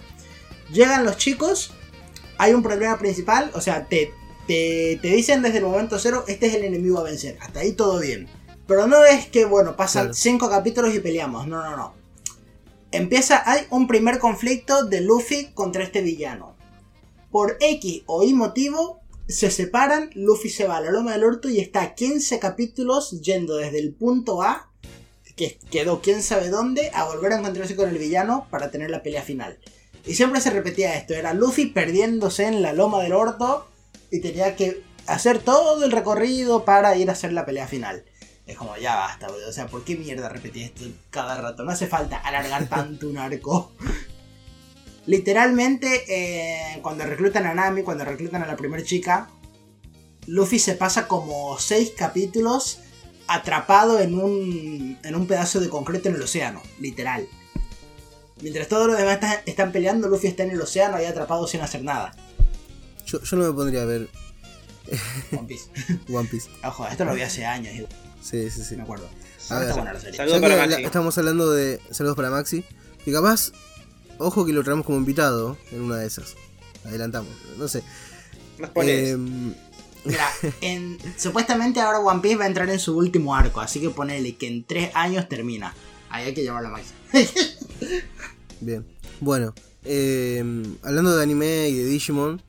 Llegan 0.71 1.03
los 1.05 1.17
chicos, 1.17 1.71
hay 2.37 2.53
un 2.53 2.63
problema 2.63 2.97
principal, 2.97 3.51
o 3.53 3.61
sea, 3.61 3.85
te, 3.87 4.13
te, 4.47 4.97
te 5.01 5.07
dicen 5.09 5.41
desde 5.41 5.57
el 5.59 5.65
momento 5.65 5.99
cero, 5.99 6.23
este 6.27 6.47
es 6.47 6.55
el 6.55 6.63
enemigo 6.63 6.99
a 6.99 7.03
vencer. 7.03 7.37
Hasta 7.41 7.59
ahí 7.59 7.73
todo 7.73 7.99
bien. 7.99 8.27
Pero 8.67 8.87
no 8.87 9.03
es 9.05 9.27
que, 9.27 9.45
bueno, 9.45 9.75
pasan 9.75 10.03
Claro. 10.05 10.13
cinco 10.13 10.49
capítulos 10.49 10.93
y 10.95 10.99
peleamos. 10.99 11.47
No, 11.47 11.61
no, 11.63 11.75
no. 11.75 11.98
Empieza, 12.91 13.43
hay 13.45 13.65
un 13.69 13.87
primer 13.87 14.17
conflicto 14.17 14.83
de 14.83 15.01
Luffy 15.01 15.51
contra 15.53 15.83
este 15.83 16.01
villano. 16.01 16.55
Por 17.31 17.57
X 17.59 18.01
o 18.07 18.23
Y 18.23 18.33
motivo, 18.33 19.01
se 19.27 19.51
separan, 19.51 20.09
Luffy 20.15 20.49
se 20.49 20.65
va 20.65 20.77
a 20.77 20.81
la 20.81 20.89
loma 20.89 21.11
del 21.11 21.23
orto 21.23 21.49
y 21.49 21.59
está 21.59 21.93
15 21.93 22.39
capítulos 22.39 23.21
yendo 23.21 23.57
desde 23.57 23.79
el 23.79 23.93
punto 23.93 24.41
A, 24.41 24.71
que 25.35 25.59
quedó 25.69 26.01
quién 26.01 26.23
sabe 26.23 26.49
dónde, 26.49 26.89
a 26.95 27.05
volver 27.05 27.33
a 27.33 27.37
encontrarse 27.37 27.75
con 27.75 27.89
el 27.89 27.99
villano 27.99 28.47
para 28.49 28.71
tener 28.71 28.89
la 28.89 29.03
pelea 29.03 29.21
final. 29.21 29.59
Y 30.05 30.15
siempre 30.15 30.41
se 30.41 30.49
repetía 30.49 30.97
esto, 30.97 31.13
era 31.13 31.35
Luffy 31.35 31.67
perdiéndose 31.67 32.45
en 32.45 32.63
la 32.63 32.73
loma 32.73 33.03
del 33.03 33.13
orto 33.13 33.67
y 34.09 34.19
tenía 34.19 34.55
que 34.55 34.81
hacer 35.05 35.37
todo 35.37 35.85
el 35.85 35.91
recorrido 35.91 36.65
para 36.65 36.97
ir 36.97 37.09
a 37.09 37.13
hacer 37.13 37.33
la 37.33 37.45
pelea 37.45 37.67
final. 37.67 38.03
Es 38.49 38.57
como, 38.57 38.75
ya 38.77 38.95
basta, 38.95 39.27
boludo. 39.27 39.49
O 39.49 39.53
sea, 39.53 39.67
¿por 39.67 39.83
qué 39.83 39.95
mierda 39.95 40.27
repetir 40.27 40.63
esto 40.63 40.85
cada 41.11 41.39
rato? 41.39 41.63
No 41.63 41.71
hace 41.71 41.85
falta 41.87 42.17
alargar 42.17 42.67
tanto 42.67 43.07
un 43.07 43.17
arco. 43.17 43.71
Literalmente, 45.05 46.03
eh, 46.07 46.79
cuando 46.81 47.03
reclutan 47.05 47.45
a 47.45 47.53
Nami, 47.53 47.83
cuando 47.83 48.05
reclutan 48.05 48.43
a 48.43 48.47
la 48.47 48.55
primera 48.55 48.83
chica, 48.83 49.29
Luffy 50.27 50.59
se 50.59 50.73
pasa 50.75 51.07
como 51.07 51.57
seis 51.59 51.91
capítulos 51.97 52.79
atrapado 53.27 53.99
en 53.99 54.15
un, 54.19 54.99
en 55.03 55.15
un 55.15 55.27
pedazo 55.27 55.59
de 55.59 55.69
concreto 55.69 56.09
en 56.09 56.15
el 56.15 56.21
océano, 56.21 56.61
literal. 56.79 57.27
Mientras 58.41 58.67
todos 58.67 58.87
los 58.87 58.97
demás 58.97 59.15
está- 59.15 59.41
están 59.45 59.71
peleando, 59.71 60.07
Luffy 60.07 60.27
está 60.27 60.43
en 60.43 60.51
el 60.51 60.61
océano 60.61 60.95
ahí 60.97 61.05
atrapado 61.05 61.47
sin 61.47 61.61
hacer 61.61 61.83
nada. 61.83 62.15
Yo, 63.05 63.21
yo 63.21 63.37
no 63.37 63.47
me 63.47 63.53
pondría 63.53 63.81
a 63.81 63.85
ver 63.85 64.07
One 65.31 65.47
Piece. 65.47 65.69
One 66.13 66.27
Piece. 66.29 66.49
Ojo, 66.63 66.87
esto 66.87 67.05
lo 67.05 67.13
vi 67.13 67.21
hace 67.21 67.45
años, 67.45 67.73
Sí, 68.21 68.49
sí, 68.49 68.63
sí. 68.63 68.75
me 68.75 68.83
acuerdo. 68.83 69.09
A 69.49 69.55
ver, 69.59 69.63
está 69.69 69.75
buena 69.75 69.93
la 69.93 69.99
serie. 69.99 70.17
Saludos 70.17 70.41
para 70.41 70.55
la- 70.57 70.67
Maxi. 70.67 70.83
estamos 70.83 71.17
hablando 71.17 71.51
de 71.51 71.79
saludos 71.91 72.15
para 72.15 72.29
Maxi. 72.29 72.63
Que 73.03 73.11
capaz, 73.11 73.51
ojo 74.17 74.45
que 74.45 74.53
lo 74.53 74.63
traemos 74.63 74.85
como 74.85 74.97
invitado 74.97 75.57
en 75.71 75.81
una 75.81 75.97
de 75.97 76.07
esas. 76.07 76.35
adelantamos, 76.85 77.31
no 77.57 77.67
sé. 77.67 77.83
No 78.57 78.67
spoilees. 78.67 79.09
Em, 79.11 79.53
Mira, 80.05 80.29
en- 80.61 80.97
supuestamente 81.17 81.79
ahora 81.81 81.99
One 81.99 82.21
Piece 82.21 82.37
va 82.37 82.45
a 82.45 82.47
entrar 82.47 82.69
en 82.69 82.79
su 82.79 82.97
último 82.97 83.35
arco, 83.35 83.59
así 83.61 83.79
que 83.81 83.89
ponele 83.89 84.35
que 84.37 84.47
en 84.47 84.63
tres 84.63 84.91
años 84.95 85.27
termina. 85.27 85.73
Ahí 86.09 86.25
hay 86.27 86.33
que 86.33 86.41
llevarlo 86.41 86.69
a 86.69 86.71
máximo. 86.71 86.97
Bien. 88.61 88.85
Bueno, 89.19 89.53
eh, 89.83 90.43
hablando 90.83 91.15
de 91.15 91.23
anime 91.23 91.69
y 91.69 91.75
de 91.77 91.85
Digimon, 91.85 92.41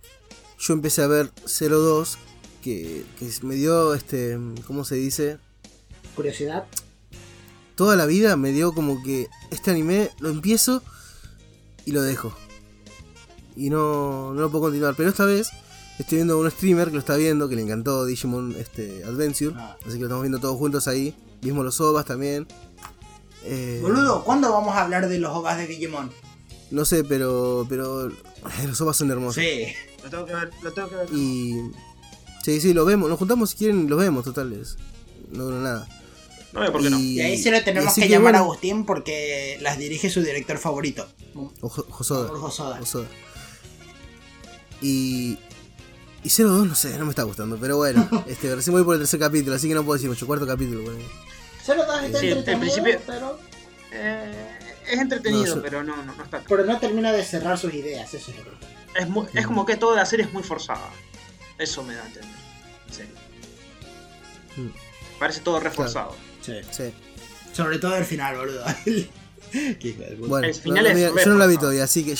yo 0.58 0.74
empecé 0.74 1.02
a 1.02 1.06
ver 1.06 1.30
02, 1.46 2.18
que, 2.62 3.04
que 3.18 3.28
me 3.42 3.54
dio, 3.54 3.94
este, 3.94 4.38
¿cómo 4.66 4.84
se 4.84 4.94
dice? 4.96 5.38
Curiosidad. 6.14 6.66
Toda 7.76 7.96
la 7.96 8.06
vida 8.06 8.36
me 8.36 8.52
dio 8.52 8.72
como 8.72 9.02
que 9.02 9.28
este 9.50 9.70
anime 9.70 10.10
lo 10.20 10.28
empiezo 10.28 10.82
y 11.84 11.92
lo 11.92 12.02
dejo. 12.02 12.34
Y 13.56 13.70
no, 13.70 14.34
no 14.34 14.40
lo 14.40 14.50
puedo 14.50 14.64
continuar. 14.64 14.94
Pero 14.96 15.08
esta 15.08 15.24
vez 15.24 15.50
estoy 15.98 16.16
viendo 16.16 16.34
a 16.34 16.36
un 16.38 16.50
streamer 16.50 16.88
que 16.88 16.94
lo 16.94 16.98
está 16.98 17.16
viendo, 17.16 17.48
que 17.48 17.56
le 17.56 17.62
encantó 17.62 18.04
Digimon 18.04 18.54
este, 18.58 19.04
Adventure. 19.04 19.54
Ah. 19.56 19.76
Así 19.80 19.94
que 19.94 20.00
lo 20.00 20.06
estamos 20.06 20.22
viendo 20.22 20.38
todos 20.38 20.56
juntos 20.56 20.88
ahí. 20.88 21.14
Vimos 21.42 21.64
los 21.64 21.80
OVAs 21.80 22.04
también. 22.04 22.46
Eh, 23.44 23.78
Boludo, 23.82 24.24
¿cuándo 24.24 24.52
vamos 24.52 24.74
a 24.76 24.82
hablar 24.82 25.08
de 25.08 25.18
los 25.18 25.34
OVAs 25.34 25.58
de 25.58 25.66
Digimon? 25.66 26.10
No 26.70 26.84
sé, 26.84 27.02
pero, 27.04 27.66
pero 27.68 28.10
los 28.66 28.80
OVAs 28.80 28.96
son 28.96 29.10
hermosos. 29.10 29.42
Sí. 29.42 29.66
Lo 30.04 30.10
tengo 30.10 30.26
que 30.26 30.34
ver, 30.34 30.50
lo 30.62 30.72
tengo 30.72 30.88
que 30.88 30.96
ver. 30.96 31.08
Y. 31.12 31.72
Sí, 32.42 32.60
sí, 32.60 32.72
lo 32.72 32.84
vemos. 32.84 33.08
Nos 33.08 33.18
juntamos 33.18 33.50
si 33.50 33.56
quieren 33.56 33.88
los 33.88 33.98
vemos, 33.98 34.24
totales. 34.24 34.76
No 35.30 35.44
dura 35.44 35.58
nada. 35.58 35.99
No 36.52 36.60
veo 36.60 36.72
por 36.72 36.82
qué 36.82 36.90
no. 36.90 36.98
Y 36.98 37.20
ahí 37.20 37.38
se 37.40 37.50
lo 37.50 37.62
tenemos 37.62 37.94
que, 37.94 38.08
llamar 38.08 38.34
a 38.34 38.38
bueno, 38.40 38.52
Agustín 38.52 38.84
porque 38.84 39.56
las 39.60 39.78
dirige 39.78 40.10
su 40.10 40.20
director 40.22 40.58
favorito. 40.58 41.08
o 41.60 41.68
Josoda. 41.68 42.32
Hosoda. 42.80 43.06
Y. 44.80 45.38
Y 46.22 46.28
02 46.28 46.66
no 46.66 46.74
sé, 46.74 46.98
no 46.98 47.04
me 47.06 47.10
está 47.10 47.22
gustando, 47.22 47.56
pero 47.56 47.78
bueno, 47.78 48.06
este, 48.26 48.54
recién 48.54 48.74
voy 48.74 48.84
por 48.84 48.94
el 48.94 49.00
tercer 49.00 49.18
capítulo, 49.20 49.56
así 49.56 49.68
que 49.68 49.74
no 49.74 49.84
puedo 49.84 49.94
decir 49.96 50.10
mucho, 50.10 50.26
cuarto 50.26 50.46
capítulo. 50.46 50.82
bueno. 50.82 50.98
Solo 51.64 51.86
dos 51.86 52.02
está 52.02 52.18
Sí, 52.20 52.28
entretenido, 52.28 52.60
principio- 52.60 53.00
pero, 53.06 53.38
Eh, 53.92 54.58
es 54.86 54.98
entretenido, 55.00 55.46
No, 55.46 55.54
yo- 55.56 55.62
pero 55.62 55.82
no, 55.82 55.96
no, 56.04 56.14
no 56.14 56.22
está. 56.24 56.42
pero 56.46 56.64
no 56.66 56.78
termina 56.78 57.10
de 57.12 57.24
cerrar 57.24 57.56
sus 57.58 57.72
ideas, 57.72 58.12
eso 58.12 58.30
es 58.32 58.36
lo 58.36 58.44
que 58.44 58.50
Es, 59.00 59.08
muy- 59.08 59.26
es 59.32 59.46
como 59.46 59.64
que 59.64 59.76
toda 59.76 59.96
la 59.96 60.04
serie 60.04 60.26
es 60.26 60.32
muy 60.32 60.42
forzada. 60.42 60.90
Eso 61.58 61.82
me 61.84 61.94
da 61.94 62.02
a 62.02 62.06
entender. 62.06 62.36
En 62.88 62.94
serio. 62.94 63.14
Mm. 64.56 65.18
Parece 65.18 65.40
todo 65.40 65.58
reforzado. 65.58 66.14
Sí. 66.42 66.52
Sí. 66.70 66.92
Sobre 67.52 67.78
todo 67.78 67.96
el 67.96 68.04
final, 68.04 68.36
boludo. 68.36 68.64
Bueno, 70.28 70.46
El 70.46 70.54
final 70.54 70.84
no, 70.84 70.90
es 70.90 70.94
mira, 70.96 71.10
yo 71.24 71.30
no 71.32 71.34
la 71.38 71.46
vi 71.48 71.56
todavía, 71.56 71.82
así 71.82 72.04
que 72.04 72.14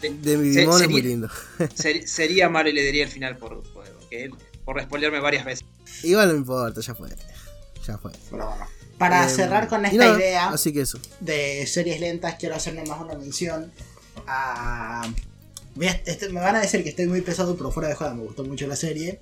De- 0.00 0.36
mi 0.36 0.52
se- 0.52 0.64
es 0.64 0.74
sería- 0.74 0.88
muy 0.88 1.02
lindo. 1.02 1.28
ser- 1.74 2.08
sería 2.08 2.48
malo 2.48 2.68
y 2.70 2.72
le 2.72 2.82
diría 2.82 3.04
el 3.04 3.08
final 3.10 3.36
por, 3.38 3.62
por, 3.72 3.84
por 4.88 5.20
varias 5.20 5.44
veces. 5.44 5.64
Igual 6.02 6.26
no 6.26 6.32
me 6.34 6.38
importa, 6.40 6.80
ya 6.80 6.94
fue. 6.96 7.08
Ya 7.86 7.98
fue. 7.98 8.10
Pero 8.30 8.48
bueno. 8.48 8.66
Para 8.98 9.26
Eh, 9.26 9.28
cerrar 9.30 9.68
con 9.68 9.84
esta 9.84 9.96
nada, 9.96 10.18
idea 10.18 10.48
Así 10.48 10.72
que 10.72 10.80
eso. 10.80 10.98
de 11.20 11.64
series 11.68 12.00
lentas, 12.00 12.34
quiero 12.38 12.56
hacer 12.56 12.74
nomás 12.74 13.00
una 13.00 13.14
mención 13.14 13.70
a- 14.26 15.08
este- 15.80 16.30
me 16.30 16.40
van 16.40 16.56
a 16.56 16.60
decir 16.60 16.82
que 16.82 16.88
estoy 16.90 17.06
muy 17.06 17.20
pesado, 17.20 17.56
pero 17.56 17.70
fuera 17.70 17.88
de 17.88 17.94
joda, 17.94 18.12
me 18.14 18.22
gustó 18.24 18.42
mucho 18.44 18.66
la 18.66 18.74
serie. 18.76 19.20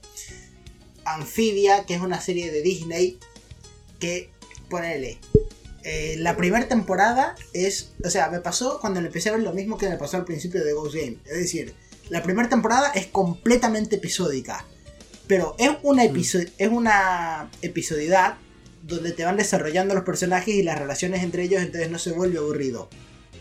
Amphibia, 1.04 1.84
que 1.86 1.94
es 1.94 2.00
una 2.00 2.20
serie 2.22 2.50
de 2.50 2.62
Disney 2.62 3.18
que, 3.98 4.30
ponele, 4.70 5.18
eh, 5.84 6.16
la 6.18 6.36
primera 6.36 6.66
temporada 6.66 7.34
es, 7.52 7.92
o 8.02 8.08
sea, 8.08 8.30
me 8.30 8.40
pasó 8.40 8.80
cuando 8.80 9.00
le 9.02 9.08
empecé 9.08 9.28
a 9.28 9.32
ver 9.32 9.42
lo 9.42 9.52
mismo 9.52 9.76
que 9.76 9.88
me 9.90 9.98
pasó 9.98 10.16
al 10.16 10.24
principio 10.24 10.64
de 10.64 10.72
Ghost 10.72 10.94
Game. 10.94 11.18
Es 11.26 11.36
decir, 11.38 11.74
la 12.08 12.22
primera 12.22 12.48
temporada 12.48 12.90
es 12.94 13.06
completamente 13.08 13.96
episódica, 13.96 14.64
pero 15.26 15.54
es 15.58 15.70
una, 15.82 16.04
episo- 16.04 16.46
es 16.58 16.68
una 16.68 17.50
episodidad 17.62 18.36
donde 18.82 19.12
te 19.12 19.24
van 19.24 19.36
desarrollando 19.36 19.94
los 19.94 20.04
personajes 20.04 20.54
y 20.54 20.62
las 20.62 20.78
relaciones 20.78 21.22
entre 21.22 21.42
ellos, 21.44 21.60
entonces 21.62 21.90
no 21.90 21.98
se 21.98 22.12
vuelve 22.12 22.38
aburrido. 22.38 22.88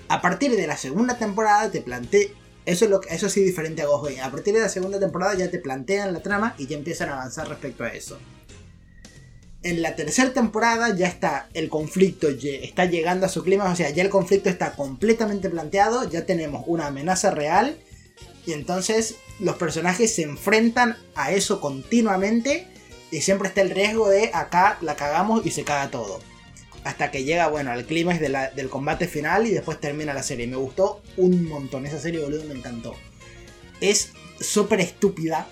A 0.10 0.22
partir 0.22 0.56
de 0.56 0.68
la 0.68 0.76
segunda 0.78 1.18
temporada 1.18 1.72
te 1.72 1.82
plantea... 1.82 2.28
Eso, 2.66 2.86
es 2.86 2.92
lo, 2.92 3.00
que- 3.02 3.16
eso 3.16 3.30
sí 3.30 3.42
diferente 3.42 3.82
a 3.82 3.86
Ghost 3.88 4.06
Game. 4.10 4.22
A 4.22 4.30
partir 4.30 4.54
de 4.54 4.60
la 4.60 4.70
segunda 4.70 5.00
temporada 5.00 5.34
ya 5.36 5.50
te 5.50 5.58
plantean 5.60 6.14
la 6.14 6.22
trama 6.22 6.54
y 6.58 6.68
ya 6.68 6.78
empiezan 6.78 7.10
a 7.10 7.14
avanzar 7.14 7.48
respecto 7.50 7.84
a 7.84 7.90
eso. 7.90 8.20
En 9.62 9.82
la 9.82 9.96
tercera 9.96 10.32
temporada 10.34 10.96
ya 10.96 11.08
está 11.08 11.50
el 11.54 11.68
conflicto, 11.70 12.30
está 12.30 12.86
llegando 12.86 13.26
a 13.26 13.30
su 13.30 13.44
clima, 13.44 13.70
o 13.70 13.76
sea, 13.76 13.90
ya 13.90 14.04
el 14.04 14.10
conflicto 14.10 14.50
está 14.50 14.72
completamente 14.72 15.50
planteado, 15.50 16.10
ya 16.10 16.26
tenemos 16.26 16.64
una 16.66 16.88
amenaza 16.88 17.32
real 17.32 17.78
y 18.46 18.54
entonces 18.54 19.16
los 19.40 19.58
personajes 19.58 20.16
se 20.16 20.22
enfrentan 20.24 20.98
a 21.14 21.34
eso 21.34 21.60
continuamente 21.60 22.68
y 23.12 23.20
siempre 23.20 23.50
está 23.50 23.60
el 23.62 23.72
riesgo 23.72 24.08
de 24.08 24.32
acá 24.34 24.78
la 24.82 24.96
cagamos 24.96 25.46
y 25.46 25.52
se 25.52 25.66
caga 25.66 25.92
todo. 25.92 26.22
Hasta 26.86 27.12
que 27.12 27.26
llega, 27.26 27.50
bueno, 27.50 27.72
al 27.72 27.86
clímax 27.86 28.22
de 28.22 28.30
la- 28.30 28.52
del 28.52 28.70
combate 28.70 29.08
final 29.10 29.46
y 29.46 29.52
después 29.52 29.82
termina 29.82 30.14
la 30.14 30.24
serie. 30.24 30.48
Me 30.48 30.56
gustó 30.56 31.02
un 31.18 31.46
montón, 31.50 31.86
esa 31.86 32.00
serie, 32.00 32.22
boludo, 32.22 32.46
me 32.46 32.54
encantó. 32.54 32.96
Es 33.82 34.12
súper 34.40 34.80
estúpida, 34.80 35.50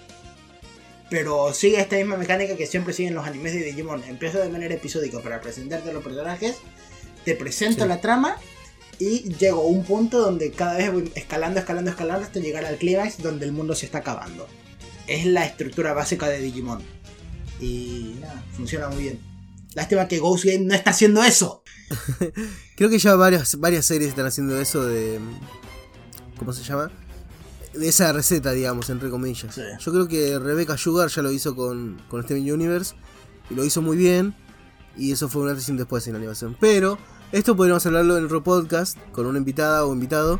pero 1.10 1.54
sigue 1.54 1.80
esta 1.80 1.96
misma 1.96 2.18
mecánica 2.18 2.56
que 2.56 2.68
siempre 2.68 2.94
siguen 2.94 3.16
los 3.16 3.26
animes 3.26 3.54
de 3.54 3.64
Digimon. 3.64 4.04
Empiezo 4.04 4.40
de 4.40 4.50
manera 4.50 4.74
episódica 4.76 5.20
para 5.22 5.42
presentarte 5.42 5.90
a 5.90 5.94
los 5.94 6.04
personajes, 6.04 6.56
te 7.26 7.36
presento 7.36 7.84
Sí. 7.84 7.88
la 7.90 8.02
trama 8.02 8.38
y 9.00 9.34
llego 9.36 9.62
a 9.62 9.66
un 9.66 9.84
punto 9.84 10.20
donde 10.20 10.52
cada 10.52 10.78
vez 10.78 10.92
voy 10.92 11.12
escalando, 11.16 11.60
escalando, 11.60 11.92
escalando 11.92 12.26
hasta 12.26 12.40
llegar 12.40 12.66
al 12.66 12.78
clímax 12.78 13.20
donde 13.22 13.46
el 13.46 13.52
mundo 13.52 13.76
se 13.76 13.86
está 13.86 14.00
acabando. 14.00 14.48
Es 15.08 15.26
la 15.26 15.46
estructura 15.46 15.94
básica 15.94 16.28
de 16.28 16.40
Digimon. 16.42 16.82
Y 17.62 18.16
nada, 18.22 18.44
funciona 18.56 18.90
muy 18.90 19.04
bien. 19.04 19.20
Lástima 19.74 20.08
que 20.08 20.18
Ghost 20.20 20.46
Game 20.46 20.66
no 20.66 20.74
está 20.74 20.90
haciendo 20.92 21.24
eso. 21.24 21.64
Creo 22.76 22.90
que 22.90 23.00
ya 23.00 23.16
varias, 23.16 23.60
varias 23.60 23.86
series 23.86 24.10
están 24.10 24.26
haciendo 24.26 24.60
eso 24.60 24.84
de. 24.86 25.20
¿Cómo 26.38 26.52
se 26.54 26.64
llama? 26.64 26.92
De 27.78 27.88
esa 27.90 28.12
receta, 28.14 28.52
digamos, 28.52 28.90
entre 28.90 29.10
comillas. 29.10 29.54
Sí. 29.54 29.62
Yo 29.80 29.92
creo 29.92 30.08
que 30.08 30.40
Rebecca 30.40 30.78
Sugar 30.78 31.10
ya 31.10 31.22
lo 31.22 31.32
hizo 31.32 31.56
con, 31.56 32.02
con 32.10 32.24
Steven 32.24 32.52
Universe. 32.52 32.96
Y 33.50 33.56
lo 33.56 33.64
hizo 33.64 33.82
muy 33.82 33.96
bien. 33.98 34.36
Y 34.98 35.12
eso 35.12 35.30
fue 35.30 35.44
un 35.44 35.50
antes 35.50 35.68
y 35.68 35.72
un 35.72 35.78
después 35.78 36.06
en 36.08 36.14
la 36.14 36.20
animación. 36.20 36.58
Pero 36.60 36.98
esto 37.32 37.56
podríamos 37.56 37.86
hablarlo 37.86 38.18
en 38.18 38.26
otro 38.26 38.44
podcast 38.44 38.98
con 39.12 39.26
una 39.28 39.38
invitada 39.38 39.86
o 39.86 39.94
invitado. 39.94 40.40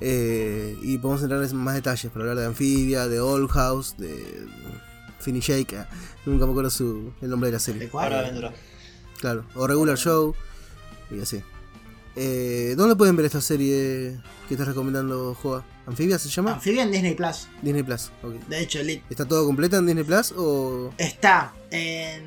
eh, 0.00 0.78
y 0.82 0.96
podemos 0.98 1.22
entrar 1.22 1.42
en 1.44 1.56
más 1.56 1.74
detalles 1.74 2.10
para 2.12 2.22
hablar 2.24 2.38
de 2.38 2.46
Amphibia, 2.46 3.06
de 3.08 3.20
Old 3.20 3.50
House, 3.50 3.96
de 3.98 4.46
Finny 5.18 5.40
Shake. 5.40 5.74
ah, 5.74 5.88
Nunca 6.24 6.46
me 6.46 6.52
acuerdo 6.52 6.70
su, 6.70 7.12
el 7.20 7.28
nombre 7.28 7.48
de 7.48 7.52
la 7.54 7.58
serie. 7.58 7.90
Claro, 9.20 9.44
o 9.56 9.66
Regular 9.66 9.98
Show 9.98 10.34
y 11.10 11.20
así. 11.20 11.42
Eh, 12.16 12.74
¿Dónde 12.76 12.96
pueden 12.96 13.16
ver 13.16 13.26
esta 13.26 13.40
serie 13.40 14.18
que 14.48 14.54
estás 14.54 14.66
recomendando, 14.68 15.34
Joa? 15.34 15.64
¿Anfibia 15.86 16.18
se 16.18 16.28
llama? 16.28 16.54
Amphibia 16.54 16.82
en 16.82 16.90
Disney 16.92 17.14
Plus. 17.14 17.48
Disney 17.62 17.82
Plus, 17.82 18.10
ok. 18.22 18.32
De 18.48 18.60
hecho, 18.60 18.80
Elite 18.80 19.04
¿Está 19.10 19.26
todo 19.26 19.46
completa 19.46 19.76
en 19.78 19.86
Disney 19.86 20.04
Plus 20.04 20.32
o...? 20.36 20.92
está 20.98 21.52
en, 21.70 22.24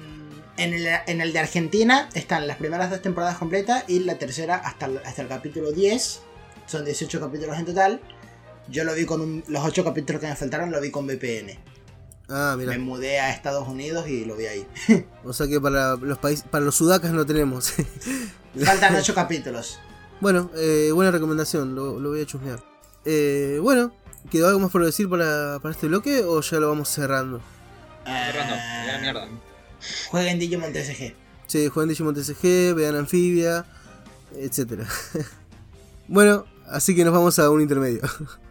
en, 0.58 0.74
el, 0.74 0.88
en 1.08 1.22
el 1.22 1.34
de 1.34 1.40
Argentina. 1.40 2.10
Están 2.14 2.48
las 2.48 2.58
primeras 2.58 2.90
dos 2.90 3.02
temporadas 3.02 3.38
completas 3.38 3.84
y 3.88 4.00
la 4.00 4.18
tercera 4.18 4.56
hasta, 4.56 4.86
el- 4.88 5.00
hasta 5.00 5.22
el 5.22 5.28
capítulo 5.28 5.72
10. 5.72 6.22
Son 6.66 6.86
18 6.86 7.20
capítulos 7.20 7.58
en 7.58 7.66
total. 7.66 8.02
Yo 8.70 8.86
lo 8.86 8.94
vi 8.96 9.06
con 9.06 9.20
un- 9.22 9.44
los 9.48 9.64
8 9.66 9.84
capítulos 9.84 10.22
que 10.22 10.28
me 10.28 10.36
faltaron, 10.36 10.72
lo 10.72 10.80
vi 10.80 10.92
con 10.92 11.06
VPN. 11.06 11.60
Ah, 12.30 12.56
mira. 12.58 12.72
Me 12.72 12.78
mudé 12.80 13.20
a 13.20 13.32
Estados 13.34 13.68
Unidos 13.68 14.08
y 14.08 14.24
lo 14.24 14.38
vi 14.38 14.46
ahí. 14.46 14.66
O 15.26 15.34
sea 15.34 15.48
que 15.48 15.60
para 15.60 15.96
los 15.98 16.18
países, 16.20 16.46
para 16.50 16.64
los 16.64 16.76
sudacas 16.76 17.12
no 17.12 17.26
tenemos. 17.26 17.74
Faltan 18.60 18.96
8 18.96 19.14
capítulos. 19.16 19.80
bueno, 20.22 20.50
eh, 20.56 20.92
buena 20.94 21.12
recomendación, 21.12 21.76
lo, 21.76 22.00
lo 22.00 22.10
voy 22.10 22.22
a 22.22 22.26
chusmear. 22.26 22.60
Eh, 23.06 23.60
bueno, 23.62 23.92
¿quedó 24.32 24.48
algo 24.48 24.60
más 24.60 24.72
por 24.72 24.86
decir 24.86 25.10
para, 25.10 25.60
para 25.62 25.74
este 25.74 25.88
bloque 25.88 26.24
o 26.24 26.40
ya 26.42 26.60
lo 26.60 26.70
vamos 26.70 26.90
cerrando? 26.90 27.42
Cerrando, 28.06 28.56
Eh, 28.56 28.84
ya 28.88 28.98
mierda. 29.00 29.28
Jueguen 30.10 30.40
Digimon 30.40 30.72
TCG. 30.72 31.14
Sí, 31.48 31.68
jueguen 31.68 31.90
Digimon 31.90 32.14
TCG, 32.16 32.74
vean 32.76 32.96
Anfibia, 32.96 33.66
etcétera. 34.38 34.88
bueno, 36.08 36.46
así 36.70 36.96
que 36.96 37.04
nos 37.04 37.14
vamos 37.14 37.38
a 37.40 37.50
un 37.50 37.62
intermedio. 37.62 38.02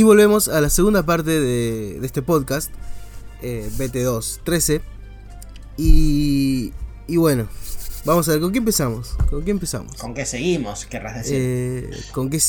Y 0.00 0.02
volvemos 0.02 0.48
a 0.48 0.62
la 0.62 0.70
segunda 0.70 1.02
parte 1.02 1.28
de, 1.28 2.00
de 2.00 2.06
este 2.06 2.22
podcast, 2.22 2.72
eh, 3.42 3.68
BT2 3.76 4.40
13. 4.44 4.80
Y, 5.76 6.72
y 7.06 7.16
bueno, 7.18 7.46
vamos 8.06 8.26
a 8.26 8.32
ver, 8.32 8.40
¿con 8.40 8.50
qué 8.50 8.56
empezamos? 8.56 9.10
¿Con 9.28 9.44
qué 9.44 9.50
empezamos? 9.50 9.96
¿Con 9.96 10.14
qué 10.14 10.24
seguimos? 10.24 10.86
Querrás 10.86 11.16
decir. 11.16 11.36
Eh, 11.38 11.90
¿con, 12.12 12.30
qué, 12.30 12.40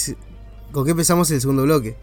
¿Con 0.71 0.85
qué 0.85 0.91
empezamos 0.91 1.29
el 1.31 1.41
segundo 1.41 1.63
bloque? 1.63 1.97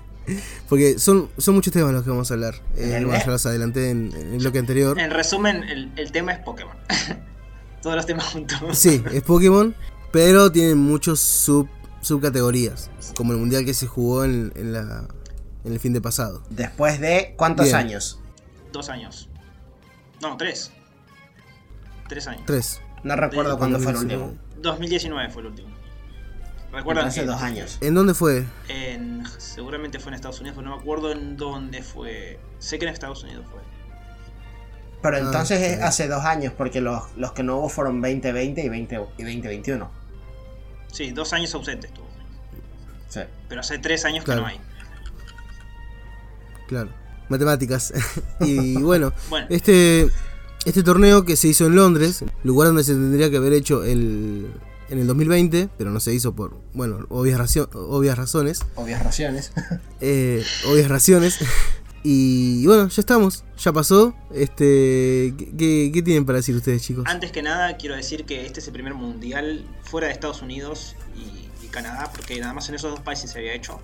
Porque 0.70 0.98
son, 0.98 1.28
son 1.36 1.56
muchos 1.56 1.70
temas 1.70 1.92
los 1.92 2.02
que 2.02 2.08
vamos 2.08 2.30
a 2.30 2.34
hablar. 2.34 2.54
Eh, 2.74 3.02
bueno, 3.04 3.12
ya 3.12 3.26
los 3.26 3.44
adelanté 3.44 3.90
en, 3.90 4.10
en 4.16 4.32
el 4.32 4.38
bloque 4.38 4.58
anterior. 4.58 4.98
En 4.98 5.10
resumen, 5.10 5.64
el, 5.64 5.92
el 5.96 6.12
tema 6.12 6.32
es 6.32 6.38
Pokémon. 6.38 6.78
Todos 7.82 7.94
los 7.94 8.06
temas 8.06 8.24
juntos. 8.24 8.58
Sí, 8.72 9.04
es 9.12 9.20
Pokémon, 9.20 9.74
pero 10.12 10.50
tienen 10.50 10.78
muchos 10.78 11.20
sub, 11.20 11.68
subcategorías, 12.00 12.90
como 13.16 13.32
el 13.32 13.38
mundial 13.38 13.64
que 13.64 13.74
se 13.74 13.86
jugó 13.86 14.24
en, 14.24 14.52
en 14.56 14.72
la, 14.72 15.06
en 15.64 15.72
el 15.72 15.80
fin 15.80 15.92
de 15.92 16.00
pasado. 16.00 16.42
Después 16.50 17.00
de 17.00 17.34
cuántos 17.36 17.66
Bien. 17.66 17.76
años? 17.76 18.20
Dos 18.72 18.88
años. 18.88 19.28
No, 20.22 20.36
tres. 20.36 20.72
Tres 22.08 22.26
años. 22.26 22.42
Tres. 22.46 22.80
No 23.04 23.14
recuerdo 23.16 23.52
De- 23.52 23.58
cuándo 23.58 23.78
fue 23.78 23.92
el 23.92 23.98
último. 23.98 24.34
2019 24.60 25.30
fue 25.30 25.42
el 25.42 25.48
último. 25.48 25.68
Recuerdan 26.72 27.06
Hace 27.06 27.24
dos 27.24 27.40
años. 27.40 27.78
¿En 27.80 27.94
dónde 27.94 28.12
fue? 28.14 28.44
en- 28.68 29.24
seguramente 29.38 29.98
fue 29.98 30.10
en 30.10 30.14
Estados 30.16 30.40
Unidos, 30.40 30.56
pero 30.58 30.68
no 30.70 30.76
me 30.76 30.82
acuerdo 30.82 31.12
en 31.12 31.36
dónde 31.36 31.82
fue. 31.82 32.38
Sé 32.58 32.78
que 32.78 32.86
en 32.86 32.92
Estados 32.92 33.22
Unidos 33.24 33.46
fue. 33.50 33.60
Pero 35.00 35.16
Ah, 35.16 35.20
entonces 35.20 35.60
es 35.62 35.80
hace 35.82 36.08
dos 36.08 36.24
años, 36.24 36.52
porque 36.56 36.80
los, 36.80 37.04
los 37.16 37.32
que 37.32 37.42
no 37.42 37.58
hubo 37.58 37.68
fueron 37.68 38.00
2020 38.02 38.62
y, 38.64 38.68
20, 38.68 38.94
y 39.16 39.22
2021. 39.22 39.90
Sí, 40.92 41.10
dos 41.12 41.32
años 41.32 41.54
ausentes 41.54 41.90
estuvo. 41.90 42.06
Sí. 43.08 43.20
Pero 43.48 43.60
hace 43.60 43.78
tres 43.78 44.04
años 44.04 44.24
Claro. 44.24 44.40
que 44.42 44.46
no 44.46 44.48
hay. 44.48 44.60
Claro. 46.66 46.90
Matemáticas. 47.28 47.92
y 48.40 48.76
bueno, 48.80 49.12
Bueno, 49.30 49.46
este, 49.50 50.08
este 50.64 50.82
torneo 50.82 51.24
que 51.24 51.36
se 51.36 51.48
hizo 51.48 51.66
en 51.66 51.76
Londres, 51.76 52.24
lugar 52.44 52.68
donde 52.68 52.84
se 52.84 52.92
tendría 52.92 53.30
que 53.30 53.36
haber 53.36 53.52
hecho 53.52 53.84
el, 53.84 54.50
en 54.88 54.98
el 54.98 55.06
2020, 55.06 55.68
pero 55.78 55.90
no 55.90 56.00
se 56.00 56.12
hizo 56.14 56.34
por, 56.34 56.56
bueno, 56.74 57.06
obvias, 57.10 57.56
obvias 57.74 58.16
razones. 58.18 58.60
Obvias 58.76 59.02
raciones. 59.02 59.52
eh, 60.00 60.44
obvias 60.66 60.88
raciones. 60.88 61.38
Y 62.04 62.64
bueno, 62.66 62.88
ya 62.88 63.00
estamos, 63.00 63.44
ya 63.58 63.72
pasó. 63.72 64.14
Este, 64.32 65.34
¿qué, 65.58 66.02
tienen 66.04 66.24
para 66.24 66.36
decir 66.38 66.54
ustedes, 66.54 66.82
chicos? 66.82 67.04
antes 67.06 67.32
que 67.32 67.42
nada 67.42 67.76
quiero 67.76 67.96
decir 67.96 68.24
que 68.24 68.46
este 68.46 68.60
es 68.60 68.66
el 68.66 68.72
primer 68.72 68.94
mundial 68.94 69.64
fuera 69.82 70.06
de 70.06 70.12
Estados 70.12 70.42
Unidos 70.42 70.94
y, 71.16 71.64
y 71.64 71.68
Canadá, 71.68 72.10
porque 72.14 72.38
nada 72.40 72.52
más 72.54 72.68
en 72.68 72.76
esos 72.76 72.90
dos 72.92 73.00
países 73.00 73.30
se 73.30 73.38
había 73.38 73.52
hecho. 73.54 73.80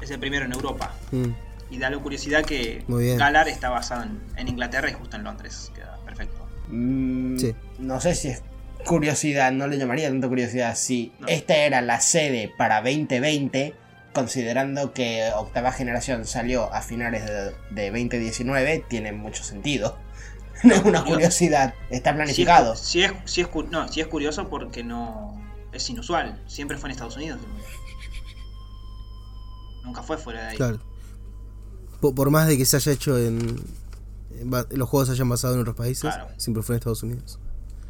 Es 0.00 0.10
el 0.10 0.18
primero 0.20 0.44
en 0.44 0.52
Europa. 0.52 0.94
Mm, 1.10 1.28
Y 1.70 1.78
da 1.78 1.90
la 1.90 1.98
curiosidad 1.98 2.44
que. 2.44 2.84
Galar 2.88 3.48
está 3.48 3.70
basado 3.70 4.04
en, 4.04 4.20
en 4.36 4.48
Inglaterra 4.48 4.90
y 4.90 4.92
justo 4.94 5.16
en 5.16 5.24
Londres. 5.24 5.72
Queda 5.74 5.98
perfecto. 6.04 6.46
Mm, 6.68 7.38
Sí. 7.38 7.54
No 7.78 8.00
sé 8.00 8.14
si 8.14 8.28
es 8.28 8.42
curiosidad, 8.86 9.50
no 9.52 9.66
le 9.66 9.76
llamaría 9.78 10.08
tanto 10.08 10.28
curiosidad. 10.28 10.76
Si 10.76 11.12
No. 11.18 11.26
esta 11.28 11.56
era 11.56 11.80
la 11.80 12.00
sede 12.00 12.52
para 12.56 12.76
2020, 12.82 13.74
considerando 14.14 14.92
que 14.92 15.30
octava 15.36 15.70
generación 15.72 16.26
salió 16.26 16.72
a 16.72 16.80
finales 16.82 17.24
de, 17.26 17.54
de 17.70 17.90
2019, 17.90 18.84
tiene 18.88 19.12
mucho 19.12 19.42
sentido. 19.44 19.96
No 20.64 20.74
es 20.74 20.82
una 20.82 21.04
curiosidad, 21.04 21.72
está 21.88 22.12
planificado. 22.16 22.72
es, 22.72 22.80
si 22.80 23.04
es, 23.04 23.12
si 23.26 23.42
es 23.42 23.46
cu- 23.46 23.62
no, 23.70 23.86
si 23.86 24.00
es 24.00 24.08
curioso 24.08 24.48
porque 24.48 24.82
no 24.82 25.40
es 25.72 25.88
inusual. 25.88 26.42
Siempre 26.48 26.76
fue 26.76 26.88
en 26.88 26.92
Estados 26.94 27.16
Unidos. 27.16 27.38
Nunca 29.84 30.02
fue 30.02 30.18
fuera 30.18 30.40
de 30.42 30.46
ahí. 30.48 30.56
claro. 30.56 30.80
Po- 32.00 32.14
Por, 32.14 32.30
más 32.30 32.48
de 32.48 32.56
que 32.58 32.64
se 32.64 32.76
haya 32.76 32.90
hecho 32.92 33.16
en, 33.18 33.60
los 34.70 34.88
juegos 34.88 35.08
se 35.08 35.12
hayan 35.14 35.28
basado 35.28 35.54
en 35.54 35.60
otros 35.60 35.76
países, 35.76 36.00
Claro. 36.12 36.28
siempre 36.36 36.62
fue 36.64 36.74
en 36.74 36.78
Estados 36.78 37.02
Unidos. 37.04 37.38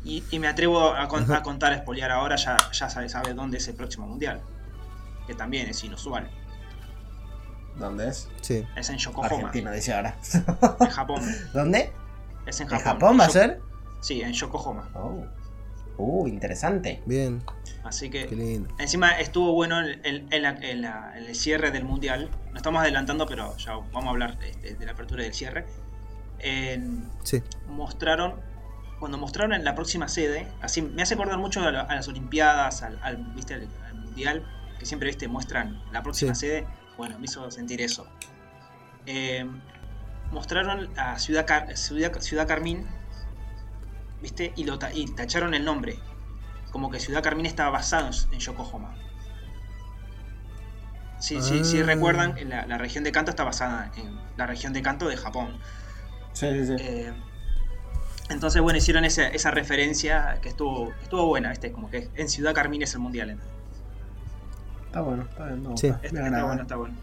Y, 0.05 0.23
y 0.31 0.39
me 0.39 0.49
atrevo 0.49 0.93
a, 0.93 1.09
con- 1.09 1.25
Ajá. 1.25 1.39
a 1.39 1.43
contar, 1.43 1.73
a 1.73 1.77
espolear 1.77 2.11
ahora, 2.11 2.37
ya, 2.37 2.57
ya 2.73 2.89
sabe, 2.91 3.09
sabe 3.09 3.35
dónde 3.35 3.59
es 3.59 3.69
el 3.69 3.75
próximo 3.75 4.07
mundial. 4.07 4.41
Que 5.29 5.35
también 5.35 5.69
es 5.69 5.85
inusual. 5.85 6.29
¿Dónde 7.77 8.09
es? 8.09 8.29
Sí. 8.41 8.67
Es 8.75 8.89
en 8.91 8.97
Yokohama, 8.99 9.37
Argentina, 9.37 9.71
dice 9.71 9.95
ahora. 9.95 10.17
en 10.81 10.89
Japón. 10.91 11.23
¿Dónde? 11.55 11.93
Es 12.47 12.61
en 12.61 12.65
¿En 12.67 12.71
Japón. 12.79 12.85
Japón 12.93 13.21
va 13.21 13.25
a 13.27 13.31
ser? 13.31 13.61
Sí, 14.01 14.21
en 14.23 14.33
Yokohama. 14.33 14.89
Oh. 14.95 15.25
Uh, 15.99 16.27
interesante. 16.29 17.03
Bien, 17.07 17.43
Así 17.85 18.09
qué 18.11 18.27
que 18.27 18.37
lindo. 18.37 18.73
encima 18.79 19.19
estuvo 19.19 19.53
bueno 19.53 19.81
la- 19.83 19.93
en 20.03 20.85
el 20.85 21.35
cierre 21.37 21.71
del 21.71 21.85
mundial. 21.85 22.31
Nos 22.49 22.57
estamos 22.57 22.81
adelantando, 22.83 23.27
pero 23.27 23.57
ya 23.59 23.75
vamos 23.75 24.07
a 24.07 24.09
hablar 24.11 24.39
de, 24.39 24.75
de 24.75 24.87
la 24.87 24.93
apertura 24.93 25.23
y 25.23 25.25
del 25.27 25.35
cierre. 25.35 25.67
En- 26.39 27.09
Sí, 27.23 27.43
mostraron 27.69 28.35
cuando 29.01 29.19
mostraron 29.19 29.53
en 29.53 29.65
la 29.65 29.75
próxima 29.77 30.09
sede 30.09 30.49
así 30.61 30.83
me 30.83 31.03
hace 31.03 31.15
acordar 31.15 31.39
mucho 31.39 31.61
a, 31.63 31.71
la- 31.71 31.83
a 31.83 31.95
las 31.95 32.09
olimpiadas 32.09 32.83
al, 32.83 32.99
al, 33.03 33.17
¿viste? 33.35 33.55
al, 33.55 33.69
al 33.87 33.95
mundial 33.95 34.45
que 34.79 34.87
siempre 34.87 35.09
viste 35.09 35.29
muestran 35.29 35.83
la 35.93 36.03
próxima 36.03 36.35
Sí. 36.35 36.47
sede 36.47 36.67
bueno 36.97 37.19
me 37.19 37.25
hizo 37.27 37.51
sentir 37.51 37.81
eso 37.81 38.07
Eh, 39.07 39.47
mostraron 40.33 40.91
a 40.99 41.19
ciudad 41.19 41.47
Car- 41.47 41.77
ciudad, 41.77 42.13
ciudad 42.21 42.47
Carmín 42.47 42.87
viste 44.21 44.53
y 44.57 44.65
lo 44.65 44.79
ta- 44.79 44.93
y 44.93 45.07
tacharon 45.07 45.55
el 45.55 45.65
nombre 45.65 45.99
como 46.73 46.91
que 46.91 47.01
ciudad 47.01 47.23
Carmín 47.23 47.47
estaba 47.47 47.71
basado 47.71 48.11
en- 48.33 48.39
Yokohama 48.39 48.95
Sí, 51.21 51.43
sí, 51.43 51.65
sí 51.65 51.81
Ah. 51.81 51.85
recuerdan, 51.85 52.37
la, 52.49 52.65
la 52.67 52.79
región 52.79 53.03
de 53.03 53.11
Kanto 53.11 53.31
está 53.31 53.43
basada 53.43 53.91
en 53.97 54.17
la 54.37 54.47
región 54.47 54.73
de 54.73 54.83
Kanto 54.83 55.09
de 55.09 55.17
Japón. 55.17 55.59
Sí, 56.33 56.47
sí, 56.53 56.67
sí. 56.67 56.77
Eh, 56.79 57.13
entonces, 58.29 58.63
bueno, 58.63 58.79
hicieron 58.79 59.05
esa, 59.05 59.27
esa 59.27 59.51
referencia 59.51 60.39
que 60.41 60.49
estuvo, 60.51 60.93
estuvo 61.03 61.27
buena, 61.27 61.51
¿viste? 61.51 61.73
Como 61.73 61.91
que 61.91 62.09
en 62.15 62.29
Ciudad 62.29 62.55
Carmín 62.55 62.83
es 62.83 62.95
el 62.95 63.01
mundial. 63.01 63.37
Está 64.89 65.03
bueno, 65.03 65.23
está 65.29 65.47
bien. 65.47 65.77
Sí. 65.77 65.89
gusta, 65.91 66.07
Está, 66.07 66.45
bueno, 66.45 66.63
está 66.63 66.77
bueno. 66.77 66.95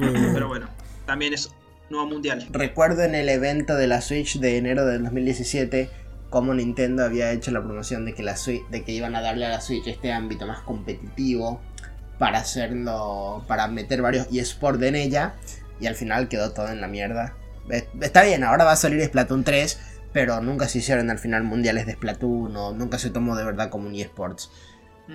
muy 0.00 0.08
bien. 0.10 0.30
Pero 0.34 0.48
bueno, 0.48 0.66
también 1.06 1.32
es 1.34 1.50
nuevo 1.88 2.06
mundial. 2.06 2.46
Recuerdo 2.50 3.04
en 3.04 3.14
el 3.14 3.28
evento 3.28 3.76
de 3.76 3.86
la 3.86 4.00
Switch 4.00 4.38
de 4.40 4.58
enero 4.58 4.84
del 4.84 5.04
2017 5.04 5.88
cómo 6.30 6.52
Nintendo 6.54 7.04
había 7.04 7.30
hecho 7.30 7.50
la 7.52 7.62
promoción 7.62 8.04
de 8.06 8.14
que 8.14 8.22
la 8.22 8.36
Switch, 8.36 8.66
de 8.70 8.82
que 8.82 8.92
iban 8.92 9.14
a 9.14 9.20
darle 9.20 9.46
a 9.46 9.50
la 9.50 9.60
Switch 9.60 9.86
este 9.86 10.12
ámbito 10.12 10.46
más 10.46 10.60
competitivo 10.60 11.60
para 12.18 12.38
hacerlo, 12.38 13.44
para 13.46 13.68
meter 13.68 14.02
varios 14.02 14.26
eSports 14.32 14.82
en 14.82 14.96
ella 14.96 15.34
y 15.78 15.86
al 15.86 15.94
final 15.94 16.28
quedó 16.28 16.52
todo 16.52 16.68
en 16.68 16.80
la 16.80 16.88
mierda. 16.88 17.34
Eh, 17.70 17.86
Está 18.00 18.22
bien, 18.24 18.42
ahora 18.44 18.64
va 18.64 18.72
a 18.72 18.76
salir 18.76 19.04
Splatoon 19.04 19.44
3, 19.44 19.78
pero 20.12 20.40
nunca 20.40 20.68
se 20.68 20.78
hicieron 20.78 21.10
al 21.10 21.18
final 21.18 21.44
mundiales 21.44 21.86
de 21.86 21.92
Splatoon 21.92 22.56
o 22.56 22.72
nunca 22.72 22.98
se 22.98 23.10
tomó 23.10 23.36
de 23.36 23.44
verdad 23.44 23.68
como 23.70 23.86
un 23.88 23.94
eSports. 23.94 24.50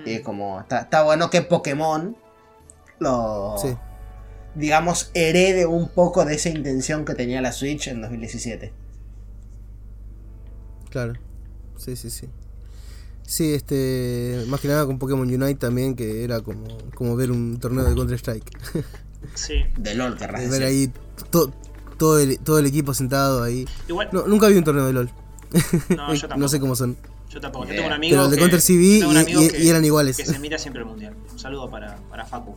Y 0.04 0.12
es 0.14 0.20
Mm, 0.20 0.24
como, 0.24 0.60
está, 0.60 0.80
está 0.80 1.02
bueno 1.02 1.30
que 1.30 1.42
Pokémon 1.42 2.16
lo, 3.00 3.56
Sí, 3.56 3.78
digamos, 4.54 5.10
herede 5.14 5.66
un 5.66 5.88
poco 5.88 6.24
de 6.24 6.34
esa 6.36 6.48
intención 6.50 7.04
que 7.04 7.14
tenía 7.14 7.40
la 7.42 7.52
Switch 7.52 7.88
en 7.88 8.00
2017. 8.02 8.72
claro. 10.90 11.14
Sí, 11.76 11.96
sí, 11.96 12.10
sí. 12.10 12.28
Sí, 13.22 13.52
este. 13.54 14.44
Más 14.48 14.60
que 14.60 14.68
nada 14.68 14.86
con 14.86 14.98
Pokémon 14.98 15.28
Unite 15.28 15.56
también, 15.56 15.94
que 15.94 16.24
era 16.24 16.40
como, 16.40 16.66
como 16.94 17.14
ver 17.16 17.30
un 17.30 17.58
torneo 17.60 17.84
de 17.84 17.94
Counter-Strike. 17.94 18.50
Sí, 19.34 19.54
De 19.76 19.94
LOL, 19.96 20.16
querrás 20.16 20.48
ver 20.48 20.62
decir. 20.62 20.62
ahí 20.62 20.92
to- 21.30 21.52
todo, 21.98 22.20
el, 22.20 22.38
todo 22.38 22.58
el 22.60 22.66
equipo 22.66 22.94
sentado 22.94 23.42
ahí. 23.42 23.66
igual, 23.88 24.12
No, 24.12 24.26
nunca 24.28 24.46
vi 24.46 24.56
un 24.56 24.64
torneo 24.64 24.86
de 24.86 24.92
LOL. 24.92 25.10
no, 25.88 26.14
yo 26.14 26.28
tampoco. 26.28 26.38
no 26.40 26.48
sé 26.48 26.60
cómo 26.60 26.76
son. 26.76 26.96
Yo 27.30 27.40
tampoco. 27.40 27.66
Yo 27.66 27.74
tengo 27.74 27.86
un 27.88 27.92
amigo. 27.92 28.12
Pero 28.12 28.24
el 28.24 28.30
de 28.30 28.36
que- 28.36 28.40
Counter 28.40 28.60
tengo 28.62 29.08
un 29.10 29.16
y- 29.16 29.18
amigo 29.20 29.42
y- 29.42 29.48
que- 29.50 29.58
y 29.62 29.68
eran 29.68 29.84
iguales. 29.84 30.16
Que 30.16 30.24
se 30.24 30.38
mira 30.38 30.58
siempre 30.58 30.80
el 30.82 30.88
mundial. 30.88 31.14
Un 31.30 31.38
saludo 31.38 31.70
para, 31.70 31.96
para 32.08 32.24
Facu. 32.24 32.56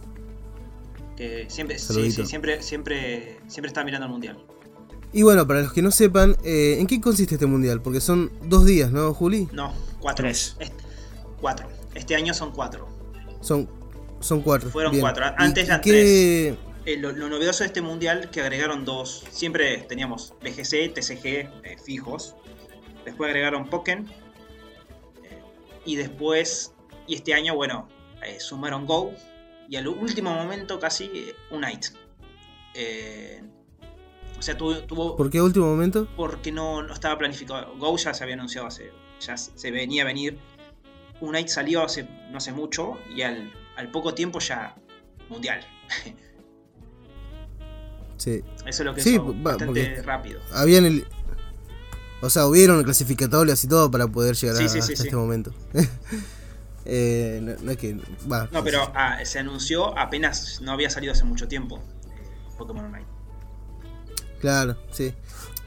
Que 1.18 1.46
siempre, 1.50 1.78
sí, 1.78 2.12
sí, 2.12 2.26
siempre, 2.26 2.62
siempre, 2.64 3.38
siempre 3.48 3.68
está 3.68 3.84
mirando 3.84 4.06
el 4.08 4.12
mundial. 4.12 4.38
Y 5.14 5.24
bueno, 5.24 5.46
para 5.46 5.62
los 5.62 5.74
que 5.74 5.82
no 5.82 5.92
sepan, 5.92 6.38
eh, 6.44 6.78
¿en 6.80 6.88
qué 6.88 7.02
consiste 7.02 7.36
este 7.36 7.46
mundial? 7.46 7.82
Porque 7.82 8.00
son 8.00 8.32
dos 8.46 8.66
días, 8.66 8.92
¿no, 8.92 9.14
Juli? 9.14 9.50
No, 9.52 9.74
cuatro. 10.00 10.24
Tres. 10.24 10.56
Este- 10.60 10.84
cuatro. 11.40 11.68
Este 11.94 12.16
año 12.16 12.34
son 12.34 12.52
cuatro. 12.54 12.88
Son, 13.42 13.70
son 14.22 14.42
cuatro. 14.42 14.70
Fueron 14.70 14.94
Bien. 14.94 15.02
cuatro. 15.02 15.26
¿Y- 15.26 15.34
Antes 15.38 15.66
eran 15.68 15.82
qué- 15.82 16.56
Eh, 16.86 16.98
lo, 16.98 17.12
lo 17.12 17.30
novedoso 17.30 17.60
de 17.64 17.68
este 17.68 17.82
mundial 17.82 18.30
que 18.32 18.42
agregaron 18.42 18.86
dos. 18.86 19.24
Siempre 19.30 19.80
teníamos 19.88 20.34
BGC, 20.42 20.90
TCG 20.90 21.26
eh, 21.64 21.78
fijos. 21.86 22.36
Después 23.06 23.28
agregaron 23.30 23.70
Pokémon. 23.70 24.10
Y 25.86 25.96
después, 25.96 26.74
y 27.08 27.16
este 27.16 27.34
año, 27.34 27.56
bueno, 27.56 27.88
eh, 28.24 28.40
sumaron 28.40 28.86
Go. 28.86 29.12
Y 29.70 29.76
al 29.78 29.88
último 29.88 30.34
momento 30.34 30.80
casi 30.80 31.06
eh, 31.14 31.36
Unite. 31.50 31.90
Eh, 32.74 33.42
O 34.38 34.42
sea, 34.42 34.58
tuvo, 34.58 34.76
tuvo 34.84 35.16
¿Por 35.16 35.30
qué 35.30 35.42
último 35.42 35.68
momento? 35.68 36.08
porque 36.16 36.52
no, 36.52 36.82
no 36.84 36.94
estaba 36.94 37.18
planificado. 37.18 37.76
Go 37.78 37.96
ya 37.98 38.14
se 38.14 38.24
había 38.24 38.36
anunciado 38.36 38.68
hace. 38.68 38.92
Ya 39.22 39.38
se 39.38 39.72
venía 39.72 40.04
a 40.04 40.06
venir. 40.06 40.38
Unite 41.22 41.48
salió 41.50 41.84
hace 41.84 42.08
no 42.32 42.38
hace 42.38 42.52
mucho 42.52 42.98
y 43.16 43.22
al, 43.22 43.52
al 43.76 43.92
poco 43.92 44.14
tiempo 44.14 44.40
ya 44.40 44.76
mundial. 45.30 45.66
Sí. 48.18 48.44
Eso 48.68 48.68
es 48.68 48.80
lo 48.82 48.94
que 48.94 49.02
Sí, 49.02 49.14
hizo 49.16 49.34
va, 49.34 49.52
bastante 49.54 50.02
rápido. 50.04 50.40
Habían 50.54 50.86
el. 50.86 51.08
O 52.22 52.30
sea, 52.30 52.46
hubieron 52.48 52.84
clasificatorias 52.84 53.64
y 53.64 53.68
todo 53.68 53.90
para 53.90 54.08
poder 54.08 54.36
llegar 54.36 54.56
Sí, 54.58 54.64
a, 54.66 54.70
sí, 54.70 54.74
sí, 54.74 54.80
hasta 54.80 54.96
sí. 54.96 55.04
este 55.08 55.16
momento. 55.16 55.54
Eh, 56.84 57.40
no, 57.44 57.54
no 57.64 57.72
es 57.72 57.78
que. 57.78 57.94
No, 57.94 58.64
pero 58.64 58.92
ah, 58.96 59.20
se 59.24 59.38
anunció 59.38 59.96
apenas 59.98 60.62
no 60.62 60.72
había 60.72 60.90
salido 60.90 61.14
hace 61.14 61.24
mucho 61.26 61.48
tiempo. 61.48 61.78
eh, 61.78 62.28
Pokémon 62.58 62.86
Unite. 62.86 63.06
Claro, 64.40 64.76
sí. 64.92 65.14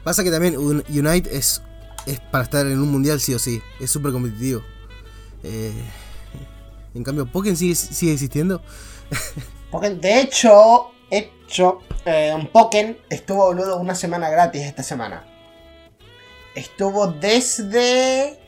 Pasa 0.03 0.25
que 0.25 0.29
también 0.31 0.57
Un- 0.57 0.83
Unite 0.89 1.35
es, 1.35 1.61
es 2.05 2.19
para 2.19 2.43
estar 2.43 2.65
en 2.67 2.79
un 2.79 2.91
mundial 2.91 3.21
sí 3.21 3.33
o 3.33 3.39
sí. 3.39 3.61
Es 3.79 3.91
súper 3.91 4.11
competitivo. 4.11 4.61
Eh, 5.43 5.71
en 6.93 7.03
cambio, 7.05 7.25
Pokémon 7.25 7.55
sigue, 7.55 7.75
sigue 7.75 8.11
existiendo. 8.11 8.61
Pokémon- 9.71 9.99
de 10.01 10.19
hecho, 10.19 10.91
hecho, 11.09 11.79
eh, 12.05 12.33
un 12.35 12.47
Pokémon 12.47 12.97
estuvo 13.09 13.45
boludo 13.45 13.77
una 13.77 13.95
semana 13.95 14.29
gratis 14.29 14.63
esta 14.63 14.83
semana. 14.83 15.23
Estuvo 16.55 17.07
desde. 17.07 18.39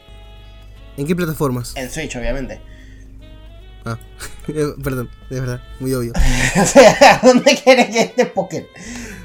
¿En 0.95 1.05
qué 1.05 1.15
plataformas? 1.15 1.75
En 1.75 1.89
Switch, 1.91 2.15
obviamente. 2.15 2.61
Ah, 3.85 3.97
eh, 4.47 4.65
perdón, 4.83 5.09
es 5.29 5.39
verdad, 5.39 5.61
muy 5.79 5.93
obvio. 5.93 6.13
o 6.61 6.65
sea, 6.65 7.19
¿dónde 7.23 7.55
quiere 7.63 7.89
que 7.89 8.01
esté 8.01 8.25
Pokémon? 8.25 8.67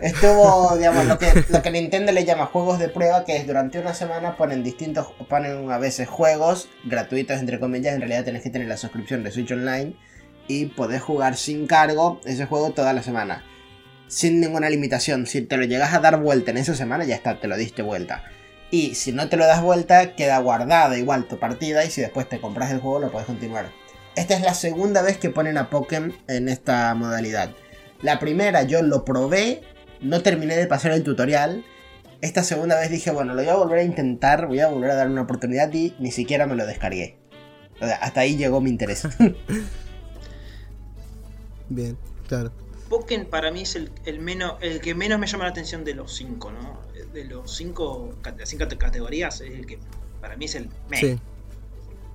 Estuvo, 0.00 0.76
digamos, 0.76 1.06
lo 1.06 1.18
que, 1.18 1.44
lo 1.48 1.62
que 1.62 1.70
Nintendo 1.70 2.10
le 2.10 2.24
llama 2.24 2.46
juegos 2.46 2.80
de 2.80 2.88
prueba, 2.88 3.24
que 3.24 3.36
es 3.36 3.46
durante 3.46 3.78
una 3.78 3.94
semana 3.94 4.36
ponen 4.36 4.64
distintos, 4.64 5.06
ponen 5.28 5.70
a 5.70 5.78
veces 5.78 6.08
juegos 6.08 6.68
gratuitos, 6.84 7.38
entre 7.38 7.60
comillas, 7.60 7.94
en 7.94 8.00
realidad 8.00 8.24
tenés 8.24 8.42
que 8.42 8.50
tener 8.50 8.66
la 8.66 8.76
suscripción 8.76 9.22
de 9.22 9.30
Switch 9.30 9.52
Online 9.52 9.94
y 10.48 10.66
podés 10.66 11.02
jugar 11.02 11.36
sin 11.36 11.66
cargo 11.68 12.20
ese 12.24 12.46
juego 12.46 12.70
toda 12.70 12.92
la 12.92 13.02
semana. 13.02 13.44
Sin 14.08 14.40
ninguna 14.40 14.68
limitación. 14.68 15.26
Si 15.26 15.40
te 15.42 15.56
lo 15.56 15.64
llegas 15.64 15.94
a 15.94 16.00
dar 16.00 16.20
vuelta 16.20 16.50
en 16.50 16.58
esa 16.58 16.74
semana, 16.74 17.04
ya 17.04 17.14
está, 17.14 17.40
te 17.40 17.48
lo 17.48 17.56
diste 17.56 17.82
vuelta. 17.82 18.24
Y 18.72 18.94
si 18.94 19.12
no 19.12 19.28
te 19.28 19.36
lo 19.36 19.44
das 19.44 19.60
vuelta, 19.60 20.16
queda 20.16 20.38
guardada 20.38 20.96
igual 20.96 21.28
tu 21.28 21.38
partida 21.38 21.84
y 21.84 21.90
si 21.90 22.00
después 22.00 22.26
te 22.26 22.40
compras 22.40 22.70
el 22.70 22.80
juego 22.80 23.00
lo 23.00 23.12
podés 23.12 23.26
continuar. 23.26 23.70
Esta 24.16 24.34
es 24.34 24.40
la 24.40 24.54
segunda 24.54 25.02
vez 25.02 25.18
que 25.18 25.28
ponen 25.28 25.58
a 25.58 25.68
Pokémon 25.68 26.16
en 26.26 26.48
esta 26.48 26.94
modalidad. 26.94 27.50
La 28.00 28.18
primera 28.18 28.62
yo 28.62 28.80
lo 28.80 29.04
probé, 29.04 29.60
no 30.00 30.22
terminé 30.22 30.56
de 30.56 30.66
pasar 30.66 30.92
el 30.92 31.02
tutorial. 31.02 31.66
Esta 32.22 32.42
segunda 32.42 32.80
vez 32.80 32.90
dije, 32.90 33.10
bueno, 33.10 33.34
lo 33.34 33.42
voy 33.42 33.50
a 33.50 33.56
volver 33.56 33.80
a 33.80 33.82
intentar, 33.82 34.46
voy 34.46 34.60
a 34.60 34.68
volver 34.68 34.92
a 34.92 34.94
dar 34.94 35.10
una 35.10 35.20
oportunidad 35.20 35.70
y 35.74 35.94
ni 35.98 36.10
siquiera 36.10 36.46
me 36.46 36.56
lo 36.56 36.64
descargué. 36.64 37.18
O 37.78 37.84
sea, 37.84 37.96
hasta 37.96 38.20
ahí 38.20 38.38
llegó 38.38 38.62
mi 38.62 38.70
interés. 38.70 39.06
Bien, 41.68 41.98
claro. 42.26 42.52
Pokémon 42.88 43.26
para 43.26 43.50
mí 43.50 43.62
es 43.62 43.76
el, 43.76 43.92
el 44.06 44.18
menos 44.18 44.54
el 44.62 44.80
que 44.80 44.94
menos 44.94 45.18
me 45.18 45.26
llama 45.26 45.44
la 45.44 45.50
atención 45.50 45.84
de 45.84 45.92
los 45.92 46.16
cinco, 46.16 46.50
¿no? 46.50 46.80
De 47.12 47.24
los 47.24 47.54
cinco, 47.54 48.14
las 48.38 48.48
cinco 48.48 48.64
categorías 48.78 49.40
es 49.40 49.52
el 49.54 49.66
que 49.66 49.78
para 50.20 50.36
mí 50.36 50.46
es 50.46 50.54
el 50.54 50.68
meh. 50.90 50.98
Sí, 51.00 51.18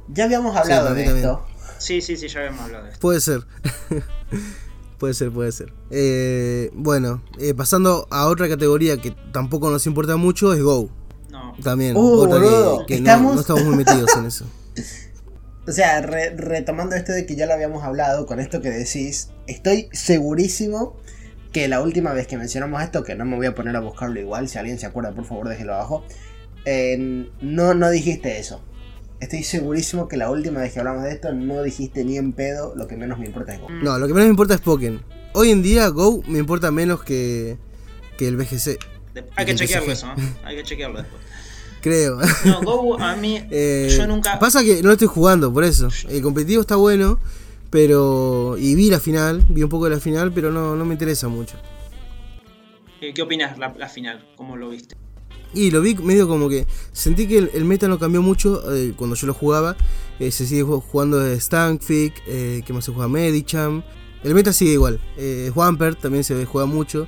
ya 0.10 0.24
habíamos 0.26 0.56
hablado 0.56 0.90
mí 0.92 1.02
de 1.02 1.06
también. 1.06 1.18
esto. 1.26 1.46
sí, 1.78 2.02
sí, 2.02 2.18
sí, 2.18 2.28
ya 2.28 2.40
habíamos 2.40 2.62
hablado 2.62 2.86
de 2.86 2.90
esto. 2.92 3.02
puede 3.02 3.22
ser. 3.22 3.42
puede 4.98 5.14
ser, 5.14 5.32
puede 5.32 5.52
ser. 5.52 5.74
Eh, 5.92 6.72
bueno, 6.74 7.22
eh, 7.40 7.54
pasando 7.54 8.08
a 8.10 8.28
otra 8.28 8.48
categoría 8.50 8.98
que 8.98 9.12
tampoco 9.32 9.70
nos 9.70 9.86
importa 9.86 10.16
mucho, 10.18 10.54
es 10.54 10.62
Go. 10.62 10.90
No, 11.30 11.54
También, 11.64 11.96
Uh, 11.96 12.14
otra 12.22 12.40
boludo, 12.40 12.86
que, 12.86 12.96
que 12.96 13.02
no- 13.02 13.10
estamos- 13.10 13.36
no, 13.36 13.42
estamos 13.42 13.64
muy 13.66 13.76
metidos 13.76 14.16
en 14.16 14.26
eso. 14.26 14.46
O 15.68 15.72
sea, 15.74 16.00
re- 16.02 16.30
retomando 16.30 16.96
esto 16.96 17.12
de 17.12 17.26
que 17.26 17.36
ya 17.36 17.46
lo 17.46 17.52
habíamos 17.54 17.84
hablado, 17.84 18.26
con 18.26 18.40
esto 18.40 18.62
que 18.62 18.70
decís, 18.70 19.32
estoy 19.48 19.90
segurísimo 19.92 20.96
que 21.58 21.68
la 21.68 21.82
última 21.82 22.14
vez 22.14 22.28
que 22.28 22.38
mencionamos 22.38 22.84
esto, 22.84 23.04
que 23.04 23.16
no 23.16 23.26
me 23.26 23.36
voy 23.36 23.48
a 23.48 23.56
poner 23.56 23.76
a 23.76 23.80
buscarlo 23.80 24.20
igual, 24.20 24.48
si 24.48 24.60
alguien 24.60 24.78
se 24.78 24.86
acuerda, 24.86 25.12
por 25.14 25.26
favor, 25.26 25.50
déjelo 25.50 25.74
abajo, 25.74 26.06
eh, 26.66 27.28
no, 27.42 27.74
no 27.74 27.90
dijiste 27.90 28.38
eso. 28.38 28.62
Estoy 29.20 29.42
segurísimo 29.44 30.08
que 30.08 30.18
la 30.18 30.30
última 30.30 30.60
vez 30.60 30.74
que 30.74 30.80
hablamos 30.80 31.02
de 31.04 31.14
esto 31.14 31.34
no 31.34 31.64
dijiste 31.64 32.06
ni 32.06 32.18
en 32.18 32.34
pedo, 32.34 32.74
lo 32.76 32.88
que 32.88 32.96
menos 32.96 33.18
me 33.18 33.26
importa 33.26 33.56
es 33.56 33.60
Go. 33.62 33.70
No, 33.72 33.98
lo 33.98 34.06
que 34.06 34.14
menos 34.14 34.28
me 34.28 34.32
importa 34.32 34.54
es 34.54 34.62
Pokémon. 34.62 35.02
Hoy 35.34 35.50
en 35.50 35.64
día 35.64 35.88
Go 35.88 36.22
me 36.28 36.38
importa 36.38 36.70
menos 36.70 37.04
que, 37.04 37.58
que 38.20 38.28
el 38.28 38.38
BGC, 38.38 38.78
de- 39.16 39.26
hay 39.36 39.46
que 39.48 39.56
chequearlo 39.56 39.92
eso, 39.92 40.06
¿eh? 40.16 40.22
hay 40.44 40.58
que 40.58 40.64
chequearlo 40.64 41.00
después. 41.00 41.22
creo. 41.82 42.20
No, 42.46 42.62
Go 42.62 43.00
a 43.02 43.16
mí 43.16 43.42
Eh, 43.50 43.92
yo 43.98 44.06
nunca 44.06 44.38
Pasa 44.38 44.64
que 44.64 44.76
no 44.84 44.90
lo 44.90 44.92
estoy 44.94 45.08
jugando, 45.08 45.52
por 45.52 45.64
eso. 45.64 45.88
El 46.08 46.22
competitivo 46.22 46.62
está 46.62 46.76
bueno, 46.76 47.20
pero... 47.70 48.56
Y 48.58 48.76
vi 48.76 48.90
la 48.90 49.00
final, 49.00 49.46
vi 49.50 49.64
un 49.64 49.70
poco 49.70 49.86
de 49.86 49.92
la 49.96 50.00
final, 50.02 50.32
pero 50.34 50.52
no, 50.52 50.76
no 50.76 50.86
me 50.86 50.94
interesa 50.94 51.28
mucho. 51.28 51.58
Eh, 53.02 53.14
¿Qué 53.14 53.22
opinas 53.22 53.58
la, 53.58 53.74
la 53.78 53.88
final? 53.90 54.26
¿Cómo 54.36 54.56
lo 54.56 54.70
viste? 54.70 54.96
Y 55.54 55.72
lo 55.72 55.82
vi 55.82 55.96
medio 55.96 56.28
como 56.28 56.50
que 56.50 56.68
sentí 56.92 57.28
que 57.28 57.38
el, 57.38 57.52
el 57.54 57.64
meta 57.66 57.88
no 57.88 57.98
cambió 58.00 58.22
mucho 58.22 58.62
eh, 58.76 58.94
cuando 58.98 59.16
yo 59.16 59.28
lo 59.28 59.34
jugaba. 59.34 59.76
Eh, 60.20 60.32
se 60.32 60.46
sigue 60.46 60.64
ju- 60.64 60.82
jugando 60.82 61.20
de 61.20 61.40
Stankfic, 61.40 62.14
eh, 62.28 62.64
que 62.66 62.74
más 62.74 62.86
se 62.86 62.92
juega 62.92 63.08
Medicham. 63.08 63.84
El 64.24 64.34
meta 64.34 64.52
sigue 64.52 64.74
igual. 64.74 65.00
Eh, 65.16 65.50
Swampert 65.54 66.00
también 66.02 66.24
se 66.24 66.44
juega 66.46 66.66
mucho. 66.66 67.08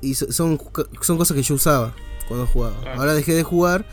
Y 0.00 0.14
so- 0.14 0.32
son, 0.32 0.58
son 1.00 1.16
cosas 1.16 1.36
que 1.36 1.42
yo 1.42 1.54
usaba 1.54 1.94
cuando 2.26 2.46
jugaba. 2.46 2.74
Ahora 2.96 3.14
dejé 3.14 3.34
de 3.34 3.42
jugar. 3.44 3.86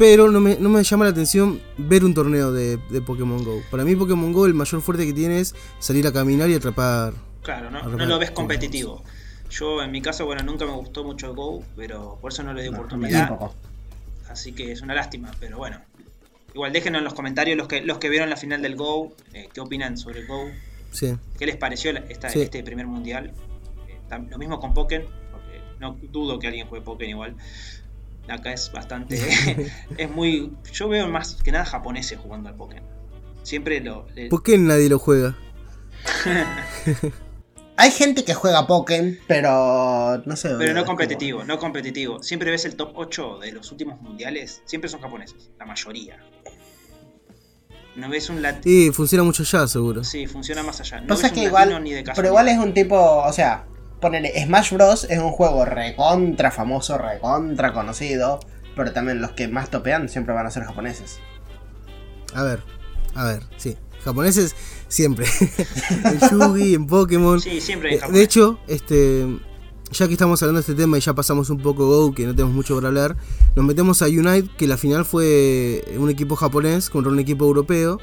Pero 0.00 0.30
no 0.30 0.40
me, 0.40 0.56
no 0.56 0.70
me 0.70 0.82
llama 0.82 1.04
la 1.04 1.10
atención 1.10 1.60
ver 1.76 2.06
un 2.06 2.14
torneo 2.14 2.52
de, 2.52 2.78
de 2.88 3.02
Pokémon 3.02 3.44
Go. 3.44 3.60
Para 3.70 3.84
mí 3.84 3.94
Pokémon 3.94 4.32
Go 4.32 4.46
el 4.46 4.54
mayor 4.54 4.80
fuerte 4.80 5.04
que 5.04 5.12
tiene 5.12 5.40
es 5.40 5.54
salir 5.78 6.06
a 6.06 6.12
caminar 6.12 6.48
y 6.48 6.54
atrapar. 6.54 7.12
Claro, 7.42 7.70
no, 7.70 7.82
no 7.82 8.06
lo 8.06 8.18
ves 8.18 8.30
competitivo. 8.30 9.04
Yo 9.50 9.82
en 9.82 9.90
mi 9.90 10.00
caso, 10.00 10.24
bueno, 10.24 10.42
nunca 10.42 10.64
me 10.64 10.72
gustó 10.72 11.04
mucho 11.04 11.26
el 11.26 11.34
Go, 11.36 11.62
pero 11.76 12.16
por 12.18 12.32
eso 12.32 12.42
no 12.42 12.54
le 12.54 12.62
di 12.62 12.70
No, 12.70 12.78
oportunidad. 12.78 13.30
Así 14.30 14.52
que 14.52 14.72
es 14.72 14.80
una 14.80 14.94
lástima, 14.94 15.30
pero 15.38 15.58
bueno. 15.58 15.78
Igual 16.54 16.72
déjenos 16.72 17.00
en 17.00 17.04
los 17.04 17.12
comentarios 17.12 17.58
los 17.58 17.68
que, 17.68 17.82
los 17.82 17.98
que 17.98 18.08
vieron 18.08 18.30
la 18.30 18.36
final 18.38 18.62
del 18.62 18.76
Go, 18.76 19.12
eh, 19.34 19.50
qué 19.52 19.60
opinan 19.60 19.98
sobre 19.98 20.20
el 20.20 20.26
Go, 20.26 20.46
Sí. 20.92 21.14
qué 21.38 21.44
les 21.44 21.56
pareció 21.58 21.90
esta- 22.08 22.30
Sí. 22.30 22.40
este 22.40 22.62
primer 22.62 22.86
mundial. 22.86 23.32
Eh, 23.86 24.18
lo 24.30 24.38
mismo 24.38 24.58
con 24.60 24.72
Pokémon, 24.72 25.06
porque 25.30 25.60
no 25.78 25.98
dudo 26.10 26.38
que 26.38 26.46
alguien 26.46 26.66
juegue 26.68 26.82
Pokémon 26.86 27.10
igual. 27.10 27.36
Acá 28.30 28.52
es 28.52 28.70
bastante. 28.72 29.18
es 29.98 30.10
muy. 30.10 30.52
Yo 30.72 30.88
veo 30.88 31.08
más 31.08 31.36
que 31.42 31.52
nada 31.52 31.64
japoneses 31.64 32.18
jugando 32.18 32.48
al 32.48 32.56
Pokémon. 32.56 32.88
Siempre 33.42 33.80
lo. 33.80 34.06
le- 34.14 34.28
¿Por 34.28 34.42
qué 34.42 34.56
nadie 34.58 34.88
lo 34.88 34.98
juega? 34.98 35.36
Hay 37.76 37.90
gente 37.92 38.24
que 38.24 38.34
juega 38.34 38.66
Pokémon, 38.66 39.18
pero 39.26 40.18
no 40.26 40.36
sé. 40.36 40.50
Pero 40.58 40.74
no 40.74 40.84
competitivo, 40.84 41.44
no 41.44 41.58
competitivo. 41.58 42.22
Siempre 42.22 42.50
ves 42.50 42.66
el 42.66 42.76
top 42.76 42.92
8 42.94 43.38
de 43.38 43.52
los 43.52 43.72
últimos 43.72 44.00
mundiales, 44.02 44.60
siempre 44.66 44.90
son 44.90 45.00
japoneses, 45.00 45.50
la 45.58 45.64
mayoría. 45.64 46.18
No 47.96 48.10
ves 48.10 48.28
un 48.28 48.42
latino. 48.42 48.74
Y 48.74 48.90
funciona 48.92 49.24
mucho 49.24 49.44
ya, 49.44 49.66
seguro. 49.66 50.04
Sí, 50.04 50.26
funciona 50.26 50.62
más 50.62 50.80
allá. 50.80 51.00
No 51.00 51.08
Pasa 51.08 51.24
ves 51.24 51.32
que 51.32 51.40
un 51.40 51.46
igual, 51.46 51.82
ni 51.82 51.92
de 51.92 52.04
Pero 52.14 52.28
igual 52.28 52.48
es 52.48 52.58
un 52.58 52.74
tipo, 52.74 52.96
o 52.96 53.32
sea, 53.32 53.66
ponele, 54.00 54.32
Smash 54.44 54.72
Bros. 54.72 55.04
es 55.10 55.18
un 55.18 55.30
juego 55.30 55.64
recontra 55.64 56.50
famoso, 56.50 56.98
recontra 56.98 57.72
conocido, 57.72 58.40
pero 58.76 58.92
también 58.92 59.20
los 59.20 59.32
que 59.32 59.48
más 59.48 59.70
topean 59.70 60.08
siempre 60.08 60.34
van 60.34 60.46
a 60.46 60.50
ser 60.50 60.64
japoneses. 60.64 61.18
A 62.34 62.42
ver, 62.42 62.62
a 63.14 63.24
ver, 63.24 63.42
sí. 63.56 63.76
Japoneses 64.04 64.54
siempre. 64.88 65.26
en 66.04 66.20
Yugi, 66.30 66.74
en 66.74 66.86
Pokémon. 66.86 67.40
Sí, 67.40 67.60
siempre 67.60 67.90
en 67.90 67.94
Eh, 67.96 67.98
Japón. 68.00 68.14
De 68.14 68.22
hecho, 68.22 68.58
este, 68.66 69.26
ya 69.90 70.06
que 70.06 70.14
estamos 70.14 70.42
hablando 70.42 70.56
de 70.58 70.60
este 70.62 70.74
tema 70.74 70.96
y 70.96 71.00
ya 71.02 71.12
pasamos 71.14 71.50
un 71.50 71.58
poco 71.58 71.86
Go, 71.86 72.14
que 72.14 72.24
no 72.24 72.32
tenemos 72.34 72.54
mucho 72.54 72.74
para 72.76 72.88
hablar, 72.88 73.16
nos 73.56 73.64
metemos 73.66 74.00
a 74.00 74.06
Unite, 74.06 74.48
que 74.56 74.66
la 74.66 74.78
final 74.78 75.04
fue 75.04 75.84
un 75.98 76.08
equipo 76.08 76.34
japonés 76.36 76.88
contra 76.88 77.12
un 77.12 77.18
equipo 77.18 77.44
europeo. 77.44 77.98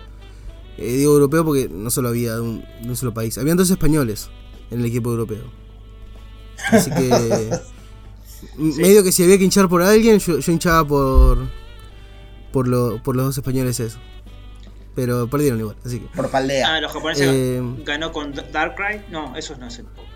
Eh, 0.77 0.97
digo 0.97 1.13
europeo 1.13 1.43
porque 1.43 1.67
no 1.71 1.89
solo 1.89 2.09
había 2.09 2.35
de 2.35 2.41
un, 2.41 2.61
de 2.83 2.89
un 2.89 2.95
solo 2.95 3.11
país, 3.11 3.35
habían 3.39 3.57
dos 3.57 3.71
españoles 3.71 4.29
en 4.69 4.81
el 4.81 4.85
equipo 4.85 5.09
europeo. 5.09 5.45
Así 6.71 6.89
que, 6.91 7.49
medio 8.57 9.03
que 9.03 9.11
si 9.11 9.23
había 9.23 9.37
que 9.37 9.43
hinchar 9.43 9.67
por 9.69 9.81
alguien, 9.81 10.19
yo, 10.19 10.39
yo 10.39 10.51
hinchaba 10.51 10.85
por, 10.87 11.39
por, 12.51 12.67
lo- 12.67 13.01
por 13.03 13.15
los 13.15 13.25
dos 13.25 13.37
españoles 13.37 13.79
eso. 13.79 13.99
Pero 14.95 15.27
perdieron 15.29 15.59
igual, 15.59 15.75
así 15.85 15.99
que... 15.99 16.07
Por 16.07 16.29
paldea. 16.31 16.73
Ah, 16.75 16.81
los 16.81 16.91
japoneses 16.91 17.27
Eh, 17.31 17.61
ganó 17.85 18.11
con 18.11 18.33
Darkrai. 18.51 19.05
No, 19.11 19.35
eso 19.35 19.55
no 19.57 19.67
es 19.67 19.77
el 19.77 19.85
Pokémon. 19.85 20.07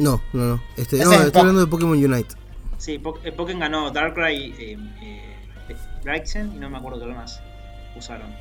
No, 0.00 0.20
no, 0.32 0.44
no. 0.56 0.62
Este, 0.76 0.96
no, 1.04 1.12
es 1.12 1.20
estoy 1.26 1.40
hablando 1.40 1.60
de 1.60 1.66
Pokémon 1.68 1.96
Unite. 2.04 2.34
Sí, 2.78 2.98
Po- 2.98 3.18
eh, 3.22 3.30
Pokémon 3.30 3.60
ganó 3.60 3.90
Darkrai, 3.92 4.52
eh, 4.58 4.78
eh, 5.02 5.36
Braixen 6.02 6.52
y 6.54 6.58
no 6.58 6.68
me 6.70 6.78
acuerdo 6.78 6.98
qué 7.06 7.12
más 7.12 7.40
usaron. 7.96 8.34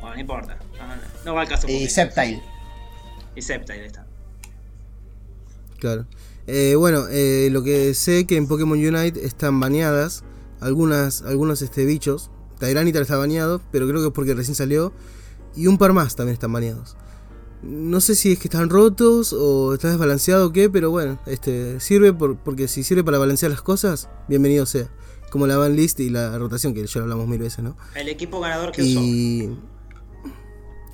Bueno, 0.00 0.14
no 0.16 0.20
importa. 0.20 0.56
No, 0.78 0.86
no, 0.88 1.02
no 1.24 1.34
va 1.34 1.42
al 1.42 1.48
caso. 1.48 1.68
y. 1.68 1.86
Sceptile. 1.88 2.42
Y 3.36 3.42
Sceptile 3.42 3.86
está. 3.86 4.04
Claro. 5.82 6.06
Eh, 6.46 6.76
bueno, 6.76 7.06
eh, 7.10 7.48
lo 7.50 7.64
que 7.64 7.92
sé 7.94 8.24
que 8.24 8.36
en 8.36 8.46
Pokémon 8.46 8.78
Unite 8.78 9.26
están 9.26 9.58
baneadas 9.58 10.22
algunas, 10.60 11.22
algunos 11.22 11.60
este, 11.60 11.84
bichos. 11.84 12.30
Tyranitar 12.60 13.02
está 13.02 13.16
baneado, 13.16 13.60
pero 13.72 13.88
creo 13.88 14.00
que 14.00 14.06
es 14.06 14.12
porque 14.12 14.32
recién 14.32 14.54
salió. 14.54 14.92
Y 15.56 15.66
un 15.66 15.78
par 15.78 15.92
más 15.92 16.14
también 16.14 16.34
están 16.34 16.52
baneados. 16.52 16.96
No 17.64 18.00
sé 18.00 18.14
si 18.14 18.30
es 18.30 18.38
que 18.38 18.46
están 18.46 18.70
rotos 18.70 19.32
o 19.32 19.74
está 19.74 19.88
desbalanceado 19.88 20.46
o 20.46 20.52
qué, 20.52 20.70
pero 20.70 20.92
bueno, 20.92 21.18
este 21.26 21.80
sirve 21.80 22.12
por- 22.12 22.36
porque 22.38 22.68
si 22.68 22.84
sirve 22.84 23.02
para 23.02 23.18
balancear 23.18 23.50
las 23.50 23.62
cosas, 23.62 24.08
bienvenido 24.28 24.64
sea. 24.66 24.88
Como 25.32 25.48
la 25.48 25.56
ban 25.56 25.74
list 25.74 25.98
y 25.98 26.10
la 26.10 26.38
rotación, 26.38 26.74
que 26.74 26.86
ya 26.86 26.98
lo 27.00 27.02
hablamos 27.06 27.26
mil 27.26 27.40
veces, 27.40 27.64
¿no? 27.64 27.76
El 27.96 28.08
equipo 28.08 28.38
ganador 28.38 28.70
que 28.70 28.82
usó. 28.82 29.00
Y 29.00 29.58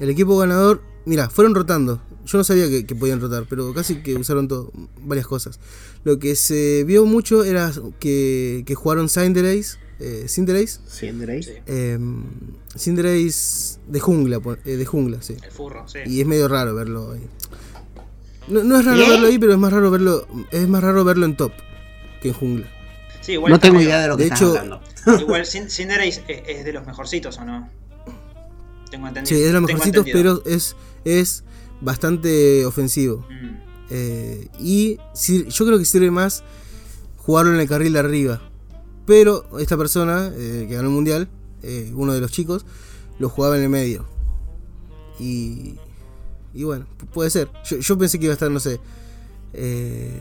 el 0.01 0.09
equipo 0.09 0.39
ganador, 0.39 0.83
mira, 1.05 1.29
fueron 1.29 1.55
rotando. 1.55 2.01
Yo 2.31 2.37
no 2.39 2.45
sabía 2.45 2.69
que, 2.69 2.85
que 2.87 2.95
podían 2.95 3.21
rotar, 3.21 3.47
pero 3.49 3.73
casi 3.73 3.97
que 4.03 4.15
usaron 4.17 4.49
todo, 4.49 4.71
varias 5.01 5.27
cosas. 5.27 5.59
Lo 6.05 6.19
que 6.19 6.37
se 6.37 6.85
vio 6.85 7.07
mucho 7.07 7.43
era 7.43 7.73
que, 7.99 8.63
que 8.67 8.75
jugaron 8.75 9.09
Cinderace, 9.09 9.79
eh, 9.99 10.27
Cinderace, 10.29 10.79
Cinderace. 10.89 11.63
Eh, 11.67 11.99
Cinderace 12.79 13.79
de 13.89 14.01
jungla, 14.01 14.41
eh, 14.65 14.77
de 14.77 14.85
jungla, 14.87 15.23
sí. 15.23 15.37
el 15.43 15.51
furro, 15.51 15.89
sí. 15.89 15.99
Y 16.07 16.21
es 16.21 16.27
medio 16.27 16.49
raro 16.49 16.75
verlo 16.75 17.13
ahí. 17.13 17.27
No, 18.49 18.63
no 18.63 18.79
es 18.79 18.85
raro 18.85 18.99
verlo 19.09 19.27
ahí, 19.27 19.39
pero 19.39 19.53
es 19.53 19.59
más 19.59 19.73
raro 19.73 19.91
verlo, 19.91 20.27
es 20.51 20.69
más 20.69 20.83
raro 20.83 21.05
verlo 21.05 21.27
en 21.27 21.37
top 21.37 21.53
que 22.23 22.29
en 22.29 22.35
jungla. 22.35 22.67
Sí, 23.21 23.33
igual 23.33 23.53
No 23.53 23.61
tengo 23.61 23.75
medio- 23.77 23.89
idea 23.89 24.01
de 24.03 24.09
lo 24.09 24.17
que 24.17 24.23
de 24.25 24.29
estás 24.29 24.41
hecho- 24.43 24.51
hablando. 24.59 24.81
Igual 25.21 25.43
Cin- 25.47 25.69
Cinderace 25.71 26.23
es, 26.29 26.43
es 26.59 26.65
de 26.65 26.73
los 26.73 26.87
mejorcitos, 26.87 27.39
¿o 27.39 27.45
no? 27.45 27.71
Tengo 28.91 29.07
entendido. 29.09 29.37
Sí, 29.37 29.43
es 29.43 29.47
de 29.49 29.53
los 29.53 29.63
mejorcitos, 29.63 30.07
pero 30.13 30.43
es, 30.47 30.77
es 31.05 31.45
bastante 31.81 32.65
ofensivo. 32.67 33.25
Mm, 33.31 33.69
Eh, 33.91 34.49
y 34.59 34.99
yo 35.49 35.65
creo 35.67 35.79
que 35.79 35.85
sirve 35.87 36.11
más 36.11 36.45
jugarlo 37.17 37.55
en 37.55 37.61
el 37.61 37.67
carril 37.69 37.95
de 37.95 37.99
arriba. 38.01 38.43
Pero 39.07 39.47
esta 39.59 39.79
persona 39.79 40.31
eh, 40.37 40.67
que 40.69 40.75
ganó 40.75 40.89
el 40.89 40.95
mundial, 40.95 41.29
eh, 41.63 41.91
uno 41.95 42.13
de 42.13 42.21
los 42.21 42.31
chicos, 42.31 42.67
lo 43.19 43.31
jugaba 43.31 43.57
en 43.57 43.63
el 43.63 43.69
medio. 43.71 44.05
Y, 45.19 45.77
y 46.53 46.65
bueno, 46.65 46.87
pu- 46.99 47.07
puede 47.09 47.31
ser. 47.31 47.49
Yo, 47.65 47.79
yo 47.79 47.97
pensé 47.99 48.19
que 48.19 48.27
iba 48.27 48.33
a 48.33 48.35
estar, 48.35 48.51
no 48.51 48.61
sé, 48.61 48.79
eh, 49.55 50.21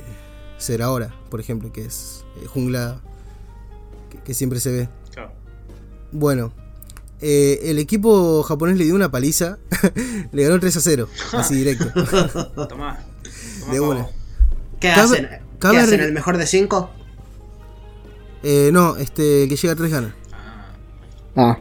ser 0.57 0.81
ahora, 0.81 1.13
por 1.29 1.39
ejemplo, 1.41 1.71
que 1.73 1.83
es 1.85 2.23
jungla 2.47 3.01
que, 4.09 4.19
que 4.19 4.33
siempre 4.33 4.59
se 4.61 4.71
ve. 4.71 4.89
claro. 5.13 5.31
Bueno, 6.13 6.53
eh, 7.21 7.59
el 7.63 7.79
equipo 7.79 8.43
japonés 8.43 8.77
le 8.77 8.85
dio 8.85 8.95
una 8.95 9.09
paliza, 9.11 9.57
le 10.31 10.43
ganó 10.43 10.59
3 10.59 10.77
a 10.77 10.81
0, 10.81 11.09
así 11.33 11.55
directo. 11.55 11.85
Tomá. 12.67 12.99
Tomá 13.59 13.73
De 13.73 13.79
una. 13.79 14.07
¿Qué 14.79 14.89
Cabe- 14.89 15.01
hacen? 15.01 15.29
cabe 15.59 15.75
¿Qué 15.77 15.81
hacen? 15.81 15.99
¿El 16.01 16.13
mejor 16.13 16.37
de 16.37 16.45
cinco? 16.47 16.91
Eh, 18.43 18.69
no, 18.71 18.97
este, 18.97 19.47
que 19.49 19.55
llega 19.55 19.73
a 19.73 19.75
3 19.75 19.91
gana. 19.91 20.15
Ah. 21.35 21.57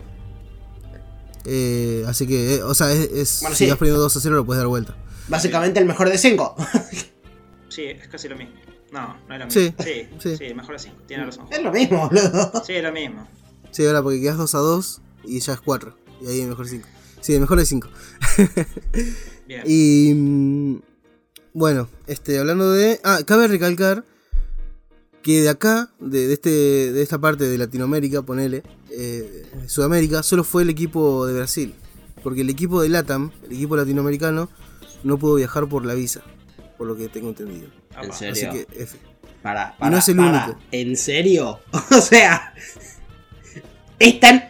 Eh, 1.45 2.05
así 2.09 2.27
que, 2.27 2.57
eh, 2.57 2.63
o 2.63 2.75
sea, 2.75 2.91
es, 2.93 3.11
es- 3.13 3.39
Bueno, 3.41 3.57
si 3.57 3.65
sí. 3.65 3.71
vas 3.71 3.79
perdiendo 3.79 4.03
2 4.03 4.17
a 4.17 4.21
0 4.21 4.35
lo 4.37 4.45
puedes 4.47 4.59
dar 4.59 4.69
vuelta. 4.69 4.97
Básicamente 5.29 5.81
el 5.81 5.87
mejor 5.87 6.09
de 6.09 6.19
cinco. 6.19 6.55
sí, 7.69 7.85
es 7.85 8.07
casi 8.09 8.29
lo 8.29 8.37
mismo. 8.37 8.55
No, 8.93 9.17
no 9.29 9.35
es 9.35 9.41
lo 9.41 9.47
mismo. 9.47 9.51
Sí, 9.51 9.75
Sí, 9.83 10.09
sí. 10.21 10.37
sí, 10.37 10.55
mejor 10.55 10.77
así. 10.77 10.93
Tiene 11.07 11.25
razón. 11.25 11.47
es 11.51 11.63
lo 11.63 11.73
mismo, 11.73 12.09
boludo. 12.09 12.63
Sí, 12.65 12.75
es 12.75 12.83
lo 12.83 12.93
mismo. 12.93 13.27
Sí, 13.71 13.85
ahora 13.87 14.03
porque 14.03 14.21
quedas 14.21 14.39
2 14.39 14.55
a 14.55 14.59
2 14.59 15.01
y 15.27 15.41
ya 15.41 15.55
es 15.55 15.61
4. 15.61 15.97
Y 16.23 16.27
ahí 16.29 16.41
el 16.41 16.49
mejor 16.49 16.69
5. 16.69 16.87
Sí, 17.21 17.35
el 17.35 17.41
mejor 17.41 17.61
es 17.61 17.69
5. 17.71 17.89
Bien. 19.47 19.63
Y 19.67 20.13
mm, 20.15 20.81
bueno, 21.55 21.89
este, 22.07 22.39
hablando 22.39 22.73
de. 22.73 23.01
Ah, 23.05 23.21
cabe 23.27 23.49
recalcar 23.49 24.05
que 25.23 25.43
de 25.43 25.49
acá, 25.49 25.91
de, 25.99 26.29
de 26.29 26.35
este, 26.35 26.51
de 26.93 27.03
esta 27.03 27.19
parte 27.19 27.45
de 27.45 27.59
Latinoamérica, 27.59 28.23
ponele, 28.23 28.63
eh, 28.91 29.45
Sudamérica, 29.67 30.23
solo 30.23 30.45
fue 30.45 30.63
el 30.63 30.71
equipo 30.71 31.27
de 31.27 31.35
Brasil. 31.35 31.75
Porque 32.23 32.43
el 32.43 32.51
equipo 32.51 32.81
de 32.81 32.89
LATAM, 32.89 33.33
el 33.45 33.53
equipo 33.53 33.77
latinoamericano, 33.77 34.49
no 35.03 35.19
pudo 35.19 35.35
viajar 35.35 35.69
por 35.69 35.85
la 35.85 35.95
visa, 35.95 36.23
por 36.79 36.87
lo 36.87 36.97
que 36.97 37.09
tengo 37.09 37.29
entendido. 37.29 37.69
En 38.01 38.13
serio. 38.13 38.51
Así 38.51 38.65
que 38.67 38.83
F. 38.83 38.99
Para, 39.43 39.77
Y 39.81 39.91
no 39.91 39.99
es 39.99 40.09
el 40.09 40.19
único. 40.19 40.57
¿En 40.71 40.97
serio? 40.97 41.61
O 41.91 42.01
sea, 42.01 42.55
es 43.99 44.21
tan. 44.21 44.45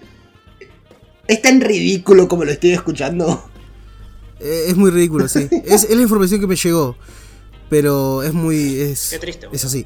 Es 1.29 1.43
tan 1.43 1.61
ridículo 1.61 2.29
como 2.29 2.45
lo 2.45 2.53
estoy 2.53 2.71
escuchando. 2.73 3.49
Eh, 4.39 4.67
es 4.69 4.77
muy 4.77 4.91
ridículo, 4.91 5.29
sí. 5.29 5.49
es, 5.65 5.85
es 5.85 5.97
la 5.97 6.03
información 6.03 6.41
que 6.41 6.47
me 6.47 6.57
llegó. 6.57 6.97
Pero 7.69 8.23
es 8.23 8.33
muy. 8.33 8.79
Es, 8.81 9.09
Qué 9.11 9.19
triste, 9.19 9.49
Es 9.53 9.65
así. 9.65 9.85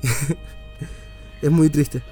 es 1.42 1.50
muy 1.50 1.70
triste. 1.70 2.02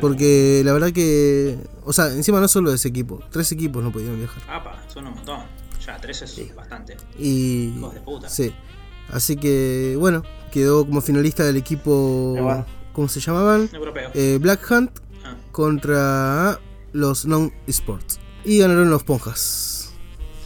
Porque 0.00 0.62
la 0.64 0.72
verdad 0.72 0.92
que. 0.92 1.56
O 1.84 1.92
sea, 1.92 2.08
encima 2.12 2.40
no 2.40 2.48
solo 2.48 2.72
ese 2.72 2.88
equipo. 2.88 3.22
Tres 3.30 3.50
equipos 3.52 3.82
no 3.82 3.92
pudieron 3.92 4.18
viajar. 4.18 4.42
Apa, 4.48 4.82
son 4.92 5.06
un 5.06 5.14
montón. 5.14 5.40
Ya, 5.86 5.96
tres 5.98 6.22
es 6.22 6.54
bastante. 6.54 6.96
Y. 7.18 7.72
Hijos 7.76 7.94
de 7.94 8.00
puta. 8.00 8.28
Sí. 8.28 8.52
Así 9.10 9.36
que, 9.36 9.94
bueno, 9.98 10.24
quedó 10.50 10.84
como 10.84 11.00
finalista 11.00 11.44
del 11.44 11.56
equipo. 11.56 12.64
¿Cómo 12.92 13.08
se 13.08 13.20
llamaban? 13.20 13.70
Europeo. 13.72 14.10
Eh, 14.14 14.38
Black 14.40 14.68
Hunt 14.70 14.90
Ah, 15.26 15.36
contra 15.52 16.60
los 16.92 17.26
Non-Sports. 17.26 18.20
Y 18.46 18.58
ganaron 18.60 18.88
los 18.90 19.02
Ponjas. 19.02 19.90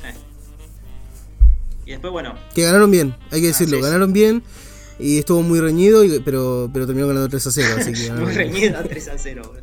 sí. 0.03 0.09
Y 1.86 1.90
después, 1.92 2.12
bueno, 2.12 2.34
Que 2.55 2.62
ganaron 2.62 2.90
bien, 2.90 3.14
hay 3.30 3.40
que 3.40 3.46
Ah, 3.48 3.51
decirlo. 3.51 3.76
sí. 3.76 3.82
ganaron 3.82 4.12
bien. 4.12 4.42
Y 4.98 5.18
estuvo 5.18 5.42
muy 5.42 5.61
reñido, 5.61 6.05
y- 6.05 6.20
pero, 6.20 6.68
pero 6.72 6.86
terminó 6.86 7.07
ganando 7.09 7.28
3 7.28 7.46
a 7.46 7.51
0. 7.53 7.68
Así 7.78 7.92
que 7.92 8.03
ganaron 8.09 8.24
muy 8.24 8.36
bien. 8.36 8.53
reñida 8.53 8.82
3 8.82 9.09
a 9.09 9.18
0. 9.18 9.42
boludo. 9.46 9.62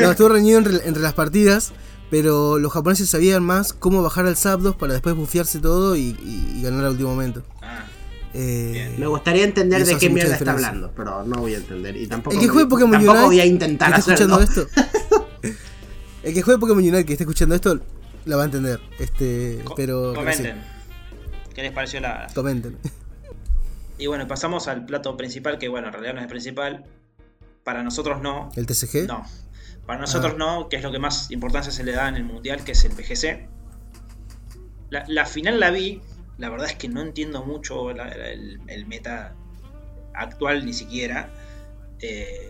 No, 0.00 0.10
estuvo 0.10 0.28
reñido 0.28 0.58
entre, 0.58 0.86
entre 0.86 1.02
las 1.02 1.14
partidas, 1.14 1.72
pero 2.10 2.58
los 2.58 2.70
japoneses 2.72 3.08
sabían 3.08 3.42
más 3.42 3.72
cómo 3.72 4.02
bajar 4.02 4.26
al 4.26 4.36
Zapdos 4.36 4.76
para 4.76 4.92
después 4.92 5.14
bufiarse 5.14 5.58
todo 5.58 5.96
y, 5.96 6.16
y- 6.22 6.52
y 6.58 6.62
ganar 6.62 6.84
al 6.84 6.90
último 6.92 7.10
momento. 7.10 7.42
Ah, 7.62 7.86
Eh. 8.34 8.94
Me 8.98 9.06
gustaría 9.08 9.42
entender 9.44 9.84
de 9.84 9.96
qué 9.98 10.08
mierda 10.10 10.34
está 10.34 10.44
diferencia. 10.44 10.68
hablando, 10.68 10.92
pero 10.94 11.24
no 11.24 11.40
voy 11.40 11.54
a 11.54 11.56
entender. 11.56 11.96
Y 11.96 12.06
tampoco, 12.06 12.36
el 12.36 12.40
que 12.42 12.48
juegue 12.48 12.68
Pokémon 12.68 12.92
tampoco 12.92 13.12
Unite, 13.12 13.26
voy 13.26 13.40
a 13.40 13.46
intentar 13.46 13.88
esté 13.98 14.12
escuchando 14.12 14.36
hacerlo. 14.36 14.68
esto, 14.74 15.50
el 16.22 16.34
que 16.34 16.42
juegue 16.42 16.58
Pokémon 16.60 16.82
Unite 16.82 17.04
que 17.04 17.12
esté 17.12 17.24
escuchando 17.24 17.54
esto, 17.54 17.80
la 18.24 18.36
va 18.36 18.42
a 18.42 18.44
entender. 18.46 18.80
Este, 18.98 19.60
co- 19.64 19.74
pero, 19.74 20.10
sí, 20.12 20.16
comenten. 20.16 20.62
¿Qué 21.54 21.62
les 21.62 21.72
pareció 21.72 22.00
la.? 22.00 22.26
comenten. 22.34 22.78
Y 23.98 24.06
bueno, 24.06 24.26
pasamos 24.26 24.66
al 24.68 24.86
plato 24.86 25.16
principal, 25.16 25.58
que 25.58 25.68
bueno, 25.68 25.88
en 25.88 25.92
realidad 25.92 26.14
no 26.14 26.20
es 26.20 26.24
el 26.24 26.30
principal. 26.30 26.84
Para 27.64 27.82
nosotros 27.82 28.22
no. 28.22 28.48
El 28.56 28.66
TCG. 28.66 29.06
No. 29.06 29.24
Para 29.86 30.00
nosotros 30.00 30.32
Ah. 30.34 30.38
no, 30.38 30.68
que 30.68 30.76
es 30.76 30.82
lo 30.82 30.90
que 30.92 30.98
más 30.98 31.30
importancia 31.30 31.70
se 31.72 31.84
le 31.84 31.92
da 31.92 32.08
en 32.08 32.16
el 32.16 32.24
mundial, 32.24 32.64
que 32.64 32.72
es 32.72 32.84
el 32.84 32.92
PGC. 32.92 33.48
La, 34.90 35.04
la 35.08 35.26
final 35.26 35.60
la 35.60 35.70
vi, 35.70 36.00
la 36.38 36.48
verdad 36.48 36.68
es 36.68 36.76
que 36.76 36.88
no 36.88 37.00
entiendo 37.02 37.44
mucho 37.44 37.92
la- 37.92 38.06
la- 38.06 38.30
el, 38.30 38.60
el 38.68 38.86
meta 38.86 39.34
actual 40.14 40.64
ni 40.64 40.72
siquiera. 40.72 41.28
Eh, 42.00 42.49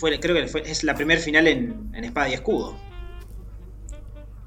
fue, 0.00 0.18
creo 0.18 0.34
que 0.34 0.46
fue- 0.48 0.62
es 0.68 0.82
la 0.82 0.94
primera 0.94 1.20
final 1.20 1.46
en, 1.46 1.90
en 1.94 2.04
espada 2.04 2.28
y 2.28 2.32
escudo. 2.34 2.76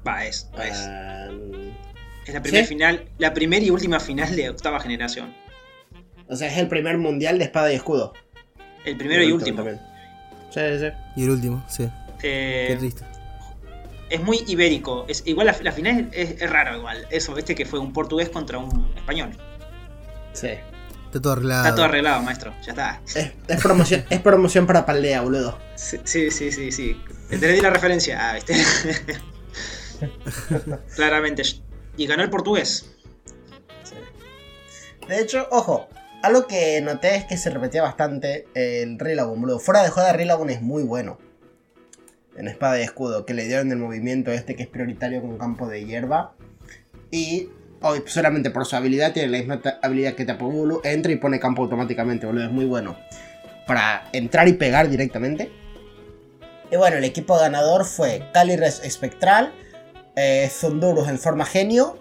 Va, 0.06 0.24
es, 0.26 0.50
es. 0.62 0.86
Ah, 0.86 1.28
es 2.26 2.34
la 2.34 2.42
primera 2.42 2.64
¿sí? 2.64 2.68
final, 2.68 3.04
la 3.18 3.32
primera 3.32 3.64
y 3.64 3.70
última 3.70 4.00
final 4.00 4.34
de 4.36 4.50
octava 4.50 4.80
generación. 4.80 5.32
o 6.28 6.36
sea, 6.36 6.48
es 6.48 6.58
el 6.58 6.68
primer 6.68 6.98
mundial 6.98 7.38
de 7.38 7.44
espada 7.44 7.72
y 7.72 7.76
escudo. 7.76 8.12
El 8.84 8.96
primero 8.96 9.22
y 9.22 9.32
último. 9.32 9.56
También. 9.62 9.80
Sí, 10.50 10.60
sí. 10.78 10.86
Y 11.16 11.24
el 11.24 11.30
último, 11.30 11.64
sí. 11.68 11.88
Eh, 12.22 12.66
Qué 12.68 12.76
triste. 12.76 13.04
es 14.10 14.22
muy 14.22 14.42
ibérico. 14.46 15.04
Es, 15.08 15.22
igual 15.26 15.46
la, 15.48 15.56
la 15.62 15.72
final 15.72 16.08
es, 16.12 16.40
es 16.42 16.50
raro 16.50 16.76
igual. 16.76 17.06
Eso, 17.10 17.34
viste 17.34 17.54
que 17.54 17.64
fue 17.64 17.78
un 17.78 17.92
portugués 17.92 18.28
contra 18.28 18.58
un 18.58 18.92
español. 18.96 19.30
Sí. 20.32 20.48
Está 21.14 21.22
todo 21.22 21.34
arreglado. 21.34 21.62
Está 21.62 21.74
todo 21.76 21.84
arreglado, 21.84 22.22
maestro. 22.22 22.52
Ya 22.60 22.72
está. 22.72 23.00
Es, 23.06 23.32
es 23.46 23.62
promoción, 23.62 24.04
es 24.10 24.20
promoción 24.20 24.66
para 24.66 24.84
Paldea, 24.84 25.20
boludo. 25.20 25.56
Sí, 25.76 26.00
sí, 26.02 26.28
sí, 26.32 26.50
sí. 26.50 26.72
sí. 26.72 27.00
Te 27.30 27.52
di 27.52 27.60
la 27.60 27.70
referencia. 27.70 28.30
Ah, 28.30 28.34
viste. 28.34 28.56
Claramente. 30.96 31.44
Y 31.96 32.08
ganó 32.08 32.24
el 32.24 32.30
portugués. 32.30 32.90
De 35.06 35.20
hecho, 35.20 35.46
ojo, 35.52 35.88
algo 36.24 36.48
que 36.48 36.80
noté 36.80 37.14
es 37.14 37.26
que 37.26 37.36
se 37.36 37.50
repetía 37.50 37.82
bastante 37.82 38.48
el 38.54 38.98
Rillaboom, 38.98 39.40
boludo. 39.40 39.60
Fuera 39.60 39.84
de 39.84 39.90
joda, 39.90 40.12
Rillaboom 40.14 40.50
es 40.50 40.62
muy 40.62 40.82
bueno. 40.82 41.18
En 42.36 42.48
espada 42.48 42.80
y 42.80 42.82
escudo, 42.82 43.24
que 43.24 43.34
le 43.34 43.44
dieron 43.44 43.70
el 43.70 43.78
movimiento 43.78 44.32
este 44.32 44.56
que 44.56 44.64
es 44.64 44.68
prioritario 44.68 45.22
con 45.22 45.38
campo 45.38 45.68
de 45.68 45.84
hierba. 45.84 46.34
Y 47.12 47.50
solamente 48.06 48.50
por 48.50 48.66
su 48.66 48.76
habilidad 48.76 49.12
tiene 49.12 49.28
la 49.28 49.38
misma 49.38 49.60
habilidad 49.82 50.14
que 50.14 50.24
Tapu 50.24 50.50
Bulu. 50.50 50.80
Entra 50.84 51.12
y 51.12 51.16
pone 51.16 51.38
campo 51.38 51.62
automáticamente, 51.62 52.26
boludo. 52.26 52.44
Es 52.44 52.50
muy 52.50 52.64
bueno. 52.64 52.96
Para 53.66 54.08
entrar 54.12 54.48
y 54.48 54.54
pegar 54.54 54.88
directamente. 54.88 55.50
Y 56.70 56.76
bueno, 56.76 56.96
el 56.96 57.04
equipo 57.04 57.36
ganador 57.38 57.84
fue 57.84 58.28
Calyrex 58.32 58.82
Espectral, 58.84 59.52
eh, 60.16 60.50
Zundurus 60.50 61.08
en 61.08 61.18
forma 61.18 61.44
genio, 61.44 61.98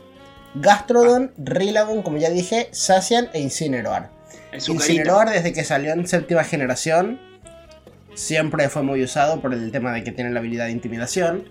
Gastrodon, 0.56 1.34
Rillaboom, 1.38 2.02
como 2.02 2.18
ya 2.18 2.30
dije, 2.30 2.70
Sacian 2.72 3.30
e 3.34 3.40
Incineroar. 3.40 4.10
Incineroar 4.54 5.30
desde 5.30 5.52
que 5.52 5.64
salió 5.64 5.94
en 5.94 6.08
séptima 6.08 6.44
generación 6.44 7.20
siempre 8.14 8.70
fue 8.70 8.84
muy 8.84 9.04
usado 9.04 9.42
por 9.42 9.54
el 9.54 9.72
tema 9.72 9.92
de 9.92 10.04
que 10.04 10.12
tiene 10.12 10.32
la 10.32 10.40
habilidad 10.40 10.66
de 10.66 10.72
intimidación. 10.72 11.50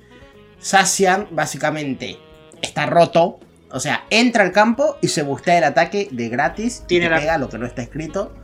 Sacian 0.59 1.27
básicamente 1.31 2.19
está 2.61 2.87
roto, 2.87 3.41
o 3.73 3.81
sea, 3.81 4.05
entra 4.11 4.45
al 4.45 4.53
campo 4.53 4.97
y 5.01 5.09
se 5.09 5.23
bustea 5.23 5.59
el 5.59 5.65
ataque 5.65 6.09
de 6.13 6.29
gratis, 6.29 6.85
Tiene 6.87 7.07
y 7.07 7.09
la- 7.09 7.19
pega 7.19 7.39
lo 7.39 7.49
que 7.49 7.59
no 7.59 7.67
está 7.67 7.83
escrito. 7.83 8.35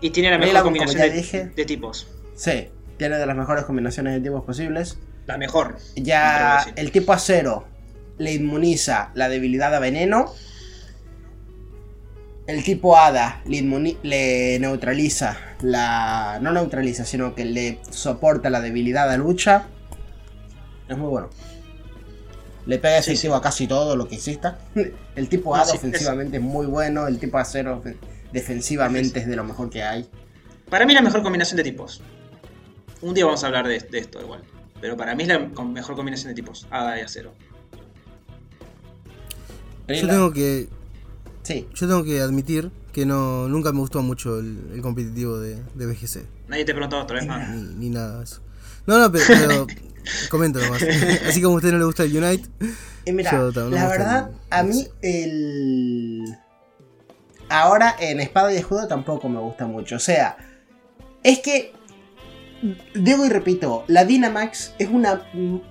Y 0.00 0.10
tiene 0.10 0.30
la 0.30 0.38
mejor 0.38 0.62
combinación 0.62 1.02
de, 1.02 1.10
dije. 1.10 1.46
de 1.54 1.64
tipos. 1.66 2.08
Sí, 2.34 2.68
tiene 2.96 3.18
de 3.18 3.26
las 3.26 3.36
mejores 3.36 3.64
combinaciones 3.64 4.14
de 4.14 4.20
tipos 4.20 4.42
posibles. 4.44 4.98
La 5.26 5.36
mejor. 5.36 5.76
Ya 5.96 6.64
el 6.76 6.90
tipo 6.90 7.12
acero 7.12 7.68
le 8.18 8.32
inmuniza 8.32 9.10
la 9.14 9.28
debilidad 9.28 9.74
a 9.74 9.78
veneno. 9.78 10.32
El 12.46 12.64
tipo 12.64 12.96
hada 12.96 13.42
le, 13.44 13.62
le 14.02 14.58
neutraliza 14.58 15.36
la. 15.60 16.38
No 16.40 16.50
neutraliza, 16.52 17.04
sino 17.04 17.34
que 17.34 17.44
le 17.44 17.78
soporta 17.90 18.50
la 18.50 18.60
debilidad 18.60 19.10
a 19.10 19.16
lucha. 19.16 19.66
Es 20.88 20.96
muy 20.98 21.08
bueno. 21.08 21.30
Le 22.70 22.78
pega 22.78 23.02
Sí, 23.02 23.10
efectivo 23.10 23.34
a 23.34 23.42
casi 23.42 23.66
todo 23.66 23.96
lo 23.96 24.06
que 24.06 24.14
exista. 24.14 24.58
El 25.16 25.28
tipo 25.28 25.50
No, 25.50 25.56
hada 25.56 25.64
sí, 25.72 25.76
ofensivamente 25.76 26.36
es 26.36 26.42
muy 26.42 26.66
bueno. 26.66 27.06
El 27.08 27.18
tipo 27.18 27.36
acero 27.38 27.82
ofen- 27.82 27.96
defensivamente 28.32 29.18
es 29.20 29.26
de 29.26 29.34
lo 29.34 29.42
mejor 29.44 29.70
que 29.70 29.82
hay. 29.82 30.08
Para 30.68 30.86
mí 30.86 30.94
la 30.94 31.02
mejor 31.02 31.22
combinación 31.22 31.56
de 31.56 31.64
tipos. 31.64 32.00
Un 33.02 33.12
día 33.14 33.24
vamos 33.24 33.42
a 33.42 33.48
hablar 33.48 33.66
de, 33.66 33.78
de 33.80 33.98
esto 33.98 34.20
igual. 34.20 34.42
Pero 34.80 34.96
para 34.96 35.14
mí 35.16 35.24
es 35.24 35.28
la 35.28 35.40
mejor 35.64 35.96
combinación 35.96 36.28
de 36.30 36.34
tipos. 36.36 36.66
Hada 36.70 36.96
y 36.98 37.02
acero. 37.02 37.32
Yo 39.88 40.06
tengo 40.06 40.32
que 40.32 40.68
Sí. 41.42 41.66
yo 41.74 41.88
tengo 41.88 42.04
que 42.04 42.20
admitir 42.20 42.70
que 42.92 43.04
no 43.06 43.48
nunca 43.48 43.72
me 43.72 43.80
gustó 43.80 44.02
mucho 44.02 44.38
el, 44.38 44.70
el 44.74 44.80
competitivo 44.82 45.38
de, 45.40 45.56
de 45.74 45.86
BGC. 45.86 46.24
Nadie 46.48 46.64
te 46.64 46.72
preguntó 46.72 47.00
otra 47.00 47.16
vez 47.18 47.26
más. 47.26 47.48
Ni, 47.50 47.62
ni 47.74 47.90
nada 47.90 48.18
de 48.18 48.24
eso. 48.24 48.40
No, 48.86 48.98
no, 48.98 49.10
pero, 49.10 49.24
pero 49.26 49.66
comento 50.30 50.58
nomás. 50.60 50.82
Así 51.28 51.40
como 51.42 51.54
a 51.54 51.56
usted 51.58 51.72
no 51.72 51.78
le 51.78 51.84
gusta 51.84 52.04
el 52.04 52.16
Unite, 52.16 52.48
Y 53.04 53.12
mira, 53.12 53.30
Yo 53.32 53.52
también 53.52 53.82
la 53.82 53.88
verdad, 53.88 54.30
el- 54.30 54.36
a 54.50 54.62
mí 54.62 54.86
el... 55.02 56.24
Ahora 57.48 57.96
en 57.98 58.20
espada 58.20 58.52
y 58.52 58.56
escudo 58.56 58.86
tampoco 58.86 59.28
me 59.28 59.40
gusta 59.40 59.66
mucho. 59.66 59.96
O 59.96 60.00
sea, 60.00 60.36
es 61.22 61.40
que... 61.40 61.72
Digo 62.94 63.24
y 63.24 63.30
repito, 63.30 63.84
la 63.88 64.04
Dynamax 64.04 64.74
es 64.78 64.88
una 64.90 65.22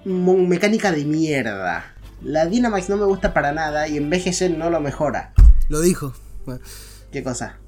mecánica 0.06 0.92
de 0.92 1.06
mierda. 1.06 1.94
La 2.24 2.48
Dynamax 2.48 2.90
no 2.90 2.98
me 2.98 3.06
gusta 3.06 3.32
para 3.34 3.52
nada 3.52 3.88
y 3.88 3.98
en 3.98 4.10
BGC 4.10 4.50
no 4.58 4.70
lo 4.72 4.82
mejora. 4.82 5.34
lo 5.70 5.82
dijo. 5.82 6.14
Bueno, 6.46 6.62
¿Qué 7.12 7.24
cosa? 7.24 7.60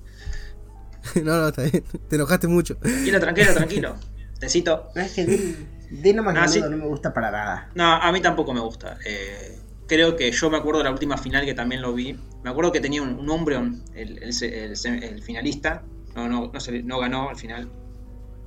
no, 1.24 1.38
no, 1.38 1.48
está 1.50 1.62
bien. 1.64 1.84
Te 2.10 2.16
enojaste 2.16 2.48
mucho. 2.48 2.76
Tranquilo, 2.78 3.20
tranquilo, 3.20 3.54
tranquilo. 3.54 3.96
Tecito. 4.40 4.90
No, 4.96 5.02
es 5.04 5.12
que 5.14 5.56
Dynamax 5.92 6.40
Ah, 6.42 6.48
sí. 6.48 6.62
no 6.62 6.70
me 6.78 6.86
gusta 6.88 7.14
para 7.14 7.30
nada. 7.32 7.70
No, 7.76 7.84
a 7.94 8.12
mí 8.12 8.22
tampoco 8.22 8.54
me 8.54 8.60
gusta. 8.62 8.98
Eh, 9.06 9.58
creo 9.88 10.16
que 10.16 10.32
yo 10.32 10.50
me 10.50 10.58
acuerdo 10.58 10.80
de 10.80 10.86
la 10.86 10.92
última 10.92 11.18
final 11.18 11.46
que 11.46 11.54
también 11.54 11.82
lo 11.82 11.94
vi. 11.94 12.18
Me 12.44 12.50
acuerdo 12.50 12.72
que 12.72 12.80
tenía 12.80 13.02
un, 13.02 13.20
un 13.20 13.30
Umbreon, 13.30 13.84
el, 13.94 14.24
el 14.24 14.34
se- 14.34 14.66
el 14.66 14.76
se- 14.78 15.06
el 15.06 15.22
finalista. 15.22 15.84
No, 16.16 16.28
no, 16.28 16.50
no, 16.54 16.60
se- 16.60 16.82
no 16.84 17.00
ganó 17.00 17.30
al 17.30 17.36
final. 17.36 17.70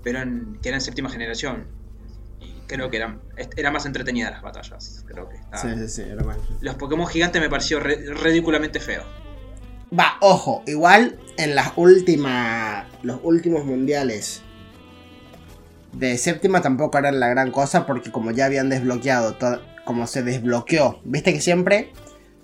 Pero 0.03 0.21
en- 0.21 0.59
que 0.63 0.69
era 0.71 0.77
en 0.79 0.81
séptima 0.81 1.11
generación. 1.11 1.67
Y 2.41 2.53
creo 2.67 2.91
que 2.91 2.97
eran, 2.97 3.21
era 3.57 3.71
más 3.71 3.85
entretenida 3.87 4.31
las 4.31 4.43
batallas. 4.43 5.05
Creo 5.07 5.29
que 5.29 5.37
estaba- 5.37 5.59
Sí, 5.63 5.69
sí, 5.77 5.89
sí, 5.89 6.03
era 6.03 6.25
mal. 6.25 6.39
Los 6.61 6.75
Pokémon 6.77 7.07
gigantes 7.07 7.41
me 7.43 7.49
pareció 7.51 7.79
re- 7.81 8.05
ridículamente 8.15 8.81
feo. 8.81 9.03
Va, 9.99 10.17
ojo, 10.21 10.63
igual 10.67 11.19
en 11.37 11.55
las 11.55 11.73
últimas. 11.77 12.87
Los 13.03 13.21
últimos 13.23 13.65
mundiales 13.65 14.43
de 15.97 16.19
séptima 16.19 16.61
tampoco 16.61 16.99
eran 16.99 17.21
la 17.21 17.29
gran 17.29 17.51
cosa 17.51 17.87
porque 17.87 18.11
como 18.11 18.31
ya 18.31 18.47
habían 18.47 18.69
desbloqueado. 18.69 19.37
Como 19.85 20.07
se 20.07 20.23
desbloqueó. 20.23 21.01
Viste 21.05 21.33
que 21.33 21.41
siempre. 21.41 21.93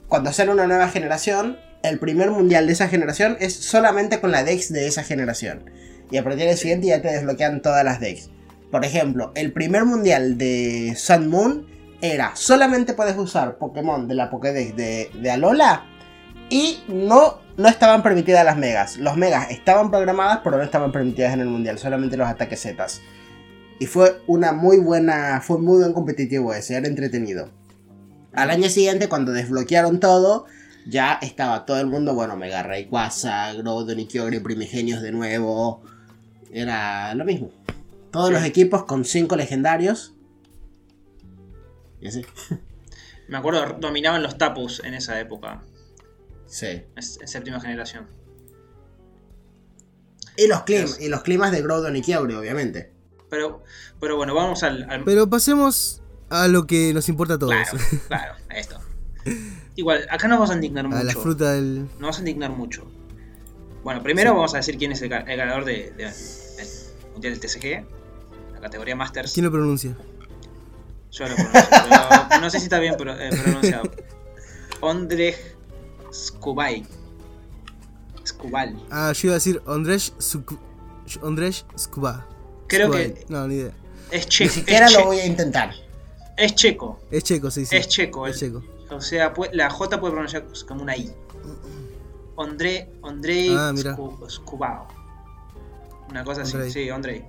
Cuando 0.09 0.33
sale 0.33 0.51
una 0.51 0.67
nueva 0.67 0.89
generación. 0.89 1.59
El 1.83 1.99
primer 1.99 2.31
mundial 2.31 2.67
de 2.67 2.75
esa 2.75 2.89
generación 2.89 3.39
es 3.41 3.55
solamente 3.55 4.21
con 4.21 4.33
la 4.33 4.45
Dex 4.45 4.71
de 4.71 4.87
esa 4.87 5.03
generación. 5.03 5.71
Y 6.11 6.19
a 6.19 6.25
partir 6.25 6.47
del 6.47 6.59
siguiente 6.59 6.89
ya 6.89 7.01
te 7.01 7.09
desbloquean 7.09 7.63
todas 7.63 7.85
las 7.85 8.01
Dex. 8.01 8.29
Por 8.71 8.85
ejemplo, 8.85 9.33
el 9.35 9.53
primer 9.53 9.87
mundial 9.87 10.37
de 10.37 10.95
Sun 10.97 11.29
Moon 11.29 11.67
era 12.03 12.33
solamente 12.35 12.93
puedes 12.93 13.17
usar 13.17 13.57
Pokémon 13.57 14.09
de 14.09 14.15
la 14.15 14.31
Pokédex 14.31 14.77
de, 14.77 15.11
de 15.15 15.31
Alola 15.31 15.87
y 16.51 16.83
no, 16.89 17.39
no 17.57 17.69
estaban 17.69 18.03
permitidas 18.03 18.45
las 18.45 18.57
megas. 18.57 18.99
Los 18.99 19.17
megas 19.17 19.51
estaban 19.51 19.91
programadas, 19.91 20.41
pero 20.45 20.59
no 20.59 20.63
estaban 20.63 20.93
permitidas 20.93 21.33
en 21.33 21.41
el 21.41 21.49
mundial, 21.49 21.79
solamente 21.79 22.17
los 22.17 22.29
ataques 22.29 22.61
Zetas. 22.61 23.01
Y 23.81 23.87
fue 23.87 24.21
una 24.27 24.53
muy 24.53 24.77
buena, 24.77 25.41
fue 25.41 25.59
muy 25.59 25.79
buen 25.79 25.95
competitivo 25.95 26.53
ese, 26.53 26.77
era 26.77 26.87
entretenido. 26.87 27.51
Al 28.35 28.51
año 28.51 28.69
siguiente, 28.69 29.09
cuando 29.09 29.33
desbloquearon 29.33 30.01
todo, 30.01 30.45
ya 30.87 31.19
estaba 31.23 31.65
todo 31.65 31.81
el 31.81 31.87
mundo, 31.87 32.15
bueno, 32.15 32.37
Mega 32.37 32.63
Rayquaza, 32.63 33.55
Groudon 33.55 33.99
y 33.99 34.07
Kyogre 34.07 34.43
primigenios 34.43 35.01
de 35.01 35.13
nuevo. 35.13 35.83
Era 36.53 37.15
lo 37.15 37.25
mismo. 37.25 37.53
Todos 38.13 38.31
los 38.31 38.45
equipos 38.45 38.85
con 38.85 39.07
5 39.07 39.35
legendarios. 39.37 40.13
Y 42.03 42.09
así. 42.09 42.27
Me 43.29 43.39
acuerdo, 43.39 43.79
dominaban 43.81 44.23
los 44.23 44.37
Tapus 44.37 44.83
en 44.85 44.93
esa 44.93 45.19
época. 45.19 45.63
Sí. 46.47 46.83
En 46.97 47.03
séptima 47.03 47.61
generación. 47.61 48.09
Y 50.37 50.49
los, 50.49 50.65
climas, 50.65 51.01
y 51.01 51.09
los 51.09 51.23
climas 51.23 51.51
de 51.51 51.63
Groudon 51.63 51.97
y 51.97 52.03
Kyogre, 52.03 52.37
obviamente. 52.37 53.00
Pero, 53.31 53.63
pero 54.01 54.17
bueno, 54.17 54.35
vamos 54.35 54.63
al, 54.63 54.91
al- 54.91 55.05
Pero 55.05 55.31
pasemos 55.31 56.03
a 56.29 56.49
lo 56.49 56.67
que 56.67 56.93
nos 56.93 57.09
importa 57.09 57.35
a 57.35 57.39
todos. 57.39 57.55
Claro, 57.55 57.79
claro, 58.09 58.35
a 58.49 58.59
esto. 58.59 58.79
Igual, 59.77 60.07
acá 60.11 60.29
nos 60.29 60.39
vamos 60.39 60.51
a 60.51 60.55
indignar 60.55 60.87
mucho. 60.87 60.99
a 60.99 61.05
la 61.05 61.13
fruta 61.13 61.53
del. 61.53 61.83
Nos 61.85 62.01
vamos 62.01 62.17
a 62.17 62.21
indignar 62.21 62.51
mucho. 62.51 62.91
Bueno, 63.85 64.03
primero 64.03 64.35
vamos 64.35 64.53
a 64.55 64.59
decir 64.59 64.77
quién 64.77 64.93
es 64.93 65.01
el, 65.03 65.11
ga- 65.11 65.25
el 65.27 65.37
ganador 65.37 65.65
de, 65.65 65.93
de- 65.97 66.05
del 66.05 66.69
Mundial 67.13 67.39
del 67.39 67.41
TCG, 67.41 67.85
la 68.55 68.61
categoría 68.61 68.95
Masters. 68.97 69.33
¿Quién 69.33 69.47
lo 69.47 69.53
pronuncia? 69.53 69.97
Yo 71.13 71.27
lo 71.29 71.35
pronuncio, 71.35 71.63
pero 72.29 72.41
no 72.41 72.51
sé 72.51 72.59
si 72.59 72.65
está 72.65 72.79
bien 72.79 72.97
pro- 72.97 73.19
eh, 73.19 73.31
pronunciado. 73.43 73.91
Ondrej 74.81 75.37
Skubay. 76.13 76.87
Skubal. 78.27 78.77
Ah, 78.91 79.13
yo 79.13 79.27
iba 79.29 79.33
a 79.33 79.39
decir 79.39 79.63
Ondrej 79.67 80.13
Suk- 80.19 80.59
Ondrej 81.23 81.65
Skuba. 81.79 82.27
Creo 82.71 82.91
que 82.91 83.25
No, 83.29 83.47
ni 83.49 83.57
idea. 83.57 83.73
es, 84.11 84.25
Ni 84.25 84.31
che- 84.31 84.49
siquiera 84.49 84.87
es, 84.87 84.93
lo 84.95 85.05
voy 85.07 85.19
a 85.19 85.27
intentar. 85.27 85.75
es 86.37 86.55
checo. 86.55 87.01
Es 87.11 87.25
checo, 87.25 87.51
sí, 87.51 87.67
sí. 87.67 87.77
Es 87.77 87.89
checo. 87.89 88.27
Es 88.27 88.41
el- 88.43 88.49
checo. 88.53 88.65
O 88.95 89.01
sea, 89.01 89.33
la 89.53 89.71
J 89.71 90.01
puede 90.01 90.13
pronunciar 90.13 90.45
como 90.67 90.83
una 90.83 90.97
I. 90.97 91.13
Ondrej 92.37 92.89
Ondrej 93.03 93.51
Ah, 93.57 93.73
Skubao. 94.29 94.89
Una 96.09 96.25
cosa 96.25 96.43
así, 96.43 96.57
sí. 96.71 96.91
Ondrej. 96.91 97.25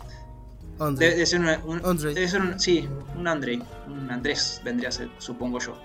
Debe, 0.79 1.11
debe 1.11 1.25
ser 1.25 1.39
una- 1.41 1.61
un, 1.65 1.97
debe 1.97 2.27
ser 2.27 2.41
un, 2.41 2.59
sí, 2.59 2.87
un 3.15 3.27
André, 3.27 3.61
un 3.87 4.09
Andrés 4.09 4.61
vendría 4.63 4.89
a 4.89 4.91
ser, 4.91 5.09
supongo 5.19 5.59
yo. 5.59 5.77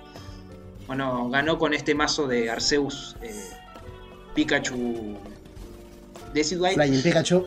Bueno, 0.86 1.28
ganó 1.28 1.58
con 1.58 1.74
este 1.74 1.94
mazo 1.94 2.26
de 2.26 2.48
Arceus 2.50 3.16
eh, 3.20 3.50
Pikachu 4.34 5.16
Decidueye, 6.32 6.74
Flying 6.76 7.02
Pikachu. 7.02 7.44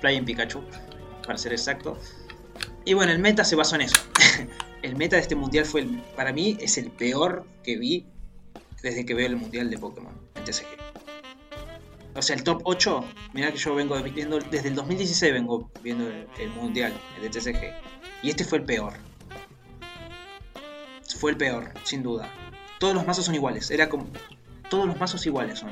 Flying 0.00 0.24
Pikachu, 0.24 0.62
para 1.26 1.38
ser 1.38 1.52
exacto. 1.52 1.98
Y 2.84 2.94
bueno, 2.94 3.12
el 3.12 3.18
meta 3.18 3.44
se 3.44 3.56
basó 3.56 3.74
en 3.74 3.82
eso. 3.82 3.96
el 4.82 4.96
meta 4.96 5.16
de 5.16 5.22
este 5.22 5.34
mundial 5.34 5.64
fue, 5.64 5.82
el- 5.82 6.00
para 6.16 6.32
mí, 6.32 6.56
es 6.60 6.78
el 6.78 6.90
peor 6.90 7.44
que 7.62 7.76
vi 7.76 8.06
desde 8.82 9.04
que 9.04 9.14
veo 9.14 9.26
el 9.26 9.36
mundial 9.36 9.68
de 9.70 9.78
Pokémon 9.78 10.14
en 10.36 10.44
TCG. 10.44 10.66
O 12.14 12.22
sea, 12.22 12.36
el 12.36 12.44
top 12.44 12.62
8, 12.64 13.04
mirá 13.34 13.52
que 13.52 13.58
yo 13.58 13.74
vengo 13.74 14.00
viendo, 14.02 14.38
desde 14.38 14.68
el 14.68 14.74
2016 14.74 15.32
vengo 15.34 15.70
viendo 15.82 16.06
el, 16.06 16.26
el 16.38 16.48
mundial 16.50 16.92
de 17.20 17.28
TCG. 17.28 17.74
Y 18.22 18.30
este 18.30 18.44
fue 18.44 18.58
el 18.58 18.64
peor. 18.64 18.94
Fue 21.18 21.30
el 21.30 21.36
peor, 21.36 21.72
sin 21.84 22.02
duda. 22.02 22.30
Todos 22.78 22.94
los 22.94 23.06
mazos 23.06 23.24
son 23.24 23.34
iguales, 23.34 23.70
era 23.70 23.88
como... 23.88 24.06
Todos 24.70 24.86
los 24.86 24.98
mazos 24.98 25.24
iguales 25.26 25.58
son. 25.58 25.70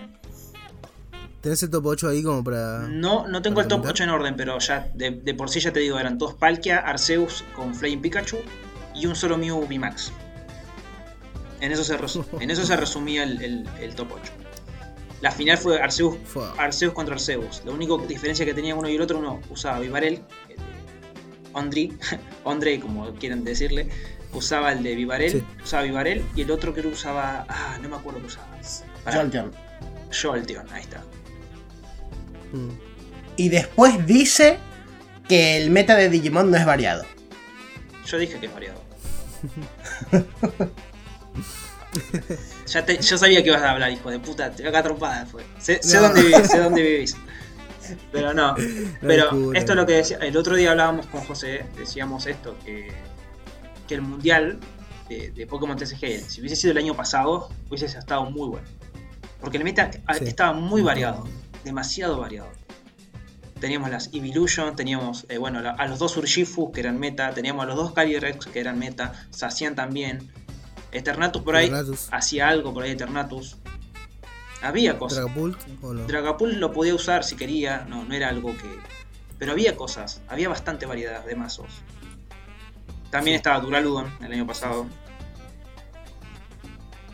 ¿Tenés 1.44 1.62
el 1.62 1.68
top 1.70 1.84
8 1.86 2.08
ahí 2.08 2.22
como 2.22 2.42
para.? 2.42 2.88
No, 2.88 3.28
no 3.28 3.42
tengo 3.42 3.56
¿Para 3.56 3.64
el 3.64 3.68
top 3.68 3.78
comentar? 3.82 3.90
8 3.92 4.04
en 4.04 4.10
orden, 4.10 4.34
pero 4.36 4.58
ya 4.58 4.88
de, 4.94 5.10
de 5.10 5.34
por 5.34 5.50
sí 5.50 5.60
ya 5.60 5.72
te 5.72 5.80
digo, 5.80 5.98
eran 6.00 6.16
dos 6.18 6.34
Palkia, 6.34 6.78
Arceus 6.78 7.44
con 7.54 7.74
Flying 7.74 8.00
Pikachu 8.00 8.38
y 8.94 9.04
un 9.06 9.14
solo 9.14 9.36
Mew 9.36 9.60
VMAX. 9.66 10.10
En 11.60 11.70
eso 11.70 11.84
se, 11.84 11.98
resu- 11.98 12.24
en 12.40 12.50
eso 12.50 12.64
se 12.64 12.74
resumía 12.76 13.22
el, 13.24 13.42
el- 13.42 13.68
el 13.78 13.94
top 13.94 14.12
8. 14.14 14.32
La 15.20 15.30
final 15.30 15.56
fue 15.58 15.80
Arceus. 15.80 16.16
Arceus 16.58 16.92
contra 16.94 17.14
Arceus. 17.14 17.62
La 17.64 17.72
única 17.72 17.94
diferencia 18.08 18.44
que 18.46 18.52
tenía 18.54 18.74
uno 18.74 18.88
y 18.88 18.94
el 18.96 19.02
otro, 19.02 19.18
uno 19.18 19.40
usaba 19.50 19.78
Vivarel, 19.80 20.22
Ondri, 21.52 21.96
Ondre, 22.44 22.80
como 22.80 23.12
quieran 23.14 23.44
decirle, 23.44 23.88
usaba 24.32 24.72
el 24.72 24.82
de 24.82 24.94
Vivarel, 24.94 25.30
Sí. 25.30 25.44
usaba 25.62 25.82
Vivarel, 25.84 26.24
y 26.34 26.40
el 26.42 26.50
otro 26.50 26.72
creo 26.72 26.86
que 26.86 26.94
usaba. 26.94 27.44
Ah, 27.48 27.78
no 27.82 27.88
me 27.90 27.96
acuerdo 27.96 28.20
qué 28.20 28.26
usaba. 28.26 28.48
Jolteon. 29.12 29.52
Jolteon, 30.10 30.66
ahí 30.72 30.82
está. 30.82 31.02
Mm. 32.54 32.68
y 33.36 33.48
después 33.48 34.06
dice 34.06 34.58
que 35.28 35.56
el 35.56 35.70
meta 35.70 35.96
de 35.96 36.08
Digimon 36.08 36.50
no 36.50 36.56
es 36.56 36.64
variado. 36.64 37.04
Yo 38.06 38.18
dije 38.18 38.38
que 38.38 38.46
es 38.46 38.52
variado. 38.54 38.80
ya 42.66 42.84
te- 42.84 43.00
yo 43.00 43.18
sabía 43.18 43.42
que 43.42 43.48
ibas 43.50 43.62
a 43.62 43.70
hablar, 43.70 43.90
hijo 43.90 44.10
de 44.10 44.18
puta. 44.18 44.50
Te 44.50 44.62
voy 44.62 44.68
a 44.68 44.72
cagar 44.72 44.84
trompada 44.84 45.22
después. 45.24 45.44
Sé, 45.58 45.80
sé 45.82 45.96
No. 45.96 46.02
dónde 46.04 46.22
vivís, 46.22 46.46
sé 46.50 46.58
dónde 46.58 46.82
vivís. 46.82 47.16
Pero 48.12 48.32
no. 48.34 48.54
Pero 49.00 49.52
esto 49.52 49.72
es 49.72 49.76
lo 49.76 49.86
que 49.86 49.92
decía. 49.94 50.18
El 50.18 50.36
otro 50.36 50.56
día 50.56 50.70
hablábamos 50.72 51.06
con 51.06 51.20
José, 51.22 51.66
decíamos 51.76 52.26
esto, 52.26 52.56
que, 52.64 52.92
que 53.88 53.94
el 53.94 54.02
mundial 54.02 54.58
de, 55.08 55.30
de 55.30 55.46
Pokémon 55.46 55.76
TCG, 55.76 56.20
si 56.28 56.40
hubiese 56.40 56.56
sido 56.56 56.72
el 56.72 56.78
año 56.78 56.94
pasado, 56.94 57.50
hubiese 57.68 57.86
estado 57.98 58.24
muy 58.30 58.48
bueno. 58.48 58.66
Porque 59.40 59.58
el 59.58 59.64
meta 59.64 59.90
Sí. 59.92 60.24
estaba 60.24 60.52
muy 60.54 60.80
variado, 60.82 61.26
demasiado 61.64 62.18
variado. 62.18 62.48
Teníamos 63.60 63.90
las 63.90 64.10
Evolution, 64.12 64.76
teníamos 64.76 65.26
eh, 65.28 65.38
bueno, 65.38 65.60
a 65.78 65.86
los 65.86 65.98
dos 65.98 66.16
Urshifu 66.16 66.70
que 66.72 66.80
eran 66.80 66.98
meta, 66.98 67.32
teníamos 67.32 67.62
a 67.64 67.66
los 67.66 67.76
dos 67.76 67.92
Calyrex 67.92 68.46
que 68.46 68.60
eran 68.60 68.78
meta, 68.78 69.12
Sacian 69.30 69.74
también. 69.74 70.30
Eternatus 70.92 71.42
por 71.42 71.56
ahí 71.56 71.66
Eternatus. 71.66 72.08
hacía 72.12 72.48
algo 72.48 72.72
por 72.74 72.84
ahí 72.84 72.90
Eternatus. 72.92 73.56
Había 74.62 74.98
cosas. 74.98 75.18
Dragapult 75.24 75.58
o 75.82 75.92
no. 75.94 76.06
Dragapult 76.06 76.54
lo 76.54 76.72
podía 76.72 76.94
usar 76.94 77.24
si 77.24 77.36
quería, 77.36 77.84
no, 77.88 78.04
no 78.04 78.14
era 78.14 78.28
algo 78.28 78.52
que. 78.56 78.68
Pero 79.38 79.52
había 79.52 79.76
cosas, 79.76 80.20
había 80.28 80.48
bastante 80.48 80.86
variedad 80.86 81.24
de 81.24 81.34
mazos. 81.34 81.66
También 83.10 83.34
Sí. 83.34 83.38
estaba 83.38 83.60
Duraludon 83.60 84.12
el 84.22 84.32
año 84.32 84.46
pasado. 84.46 84.86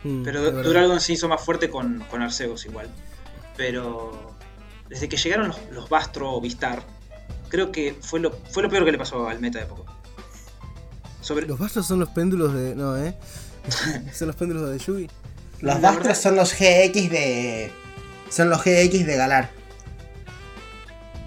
Mm, 0.03 0.23
Pero. 0.23 0.63
Duraludon 0.63 0.99
se 0.99 1.13
hizo 1.13 1.27
más 1.27 1.43
fuerte 1.43 1.69
con, 1.69 1.99
con 2.09 2.21
Arceus 2.21 2.65
igual. 2.65 2.87
Pero 3.57 4.30
desde 4.91 5.09
que 5.09 5.17
llegaron 5.17 5.47
los, 5.47 5.57
los 5.71 5.89
Bastro 5.89 6.31
o 6.33 6.39
Vistar, 6.41 6.83
creo 7.49 7.71
que 7.71 7.95
fue 8.01 8.19
lo, 8.19 8.31
fue 8.51 8.61
lo 8.61 8.69
peor 8.69 8.85
que 8.85 8.91
le 8.91 8.97
pasó 8.99 9.27
al 9.27 9.39
meta 9.39 9.57
de. 9.59 9.65
Sobre, 11.21 11.47
Los 11.47 11.57
bastos 11.57 11.87
son 11.87 11.99
los 11.99 12.09
péndulos 12.09 12.53
de. 12.53 12.75
No, 12.75 12.97
eh. 12.97 13.15
son 14.13 14.27
los 14.27 14.35
péndulos 14.35 14.69
de 14.69 14.77
Yugi. 14.79 15.09
Los 15.61 15.75
La 15.75 15.79
Bastros 15.79 16.03
verdad- 16.07 16.21
son 16.21 16.35
los 16.35 16.51
GX 16.53 17.09
de. 17.09 17.71
Son 18.29 18.49
los 18.49 18.59
GX 18.63 19.05
de 19.05 19.15
Galar. 19.15 19.49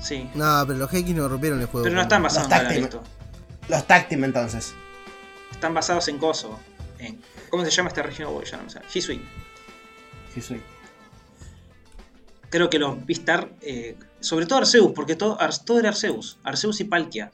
sí. 0.01 0.29
No, 0.35 0.65
pero 0.67 0.79
los 0.79 0.91
GX 0.91 1.11
no 1.15 1.29
rompieron 1.29 1.61
el 1.61 1.67
juego. 1.67 1.85
Pero 1.85 1.95
no 1.97 2.03
están 2.03 2.23
basados 2.23 2.47
en 2.47 2.51
Los 2.51 2.59
Galar 2.59 2.67
táctiles. 2.75 2.95
esto. 2.95 3.69
Los 3.69 3.87
Tactim 3.87 4.25
entonces. 4.25 4.75
Están 5.53 5.73
basados 5.73 6.07
en 6.09 6.19
Coso. 6.19 6.59
En, 6.99 7.21
¿Cómo 7.49 7.65
se 7.65 7.71
llama 7.71 7.89
esta 7.89 8.03
región? 8.03 8.31
Uy, 8.35 8.45
ya 8.45 8.59
no 8.59 8.65
me 8.65 8.71
sale. 8.71 8.85
Hisui. 8.93 9.23
Creo 12.55 12.70
que 12.70 12.78
los 12.78 13.05
Vistar, 13.05 13.50
eh, 13.62 13.96
sobre 14.20 14.46
todo 14.46 14.61
Arceus, 14.61 14.92
porque 14.94 15.16
todo, 15.16 15.36
todo 15.66 15.80
era 15.80 15.88
Arceus, 15.88 16.38
Arceus 16.44 16.78
y 16.80 16.84
Palkia, 16.84 17.32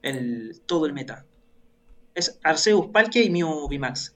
el, 0.00 0.62
todo 0.64 0.86
el 0.86 0.94
meta. 0.94 1.26
Es 2.14 2.38
Arceus, 2.42 2.86
Palkia 2.86 3.22
y 3.22 3.28
Mew 3.28 3.68
VMAX. 3.68 4.14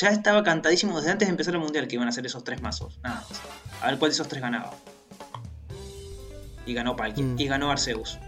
Ya 0.00 0.08
estaba 0.08 0.42
cantadísimo 0.42 0.96
desde 0.96 1.10
antes 1.12 1.28
de 1.28 1.30
empezar 1.32 1.52
el 1.52 1.60
mundial 1.60 1.86
que 1.88 1.96
iban 1.96 2.08
a 2.08 2.12
ser 2.12 2.24
esos 2.24 2.42
tres 2.42 2.62
mazos, 2.62 2.98
nada 3.02 3.16
más. 3.16 3.40
A 3.82 3.88
ver 3.90 3.98
cuál 3.98 4.12
de 4.12 4.14
esos 4.14 4.28
tres 4.28 4.40
ganaba. 4.40 4.72
Y 6.64 6.72
ganó 6.72 6.96
Palkia, 6.96 7.22
Mm. 7.22 7.38
y 7.38 7.46
ganó 7.46 7.70
Arceus. 7.70 8.18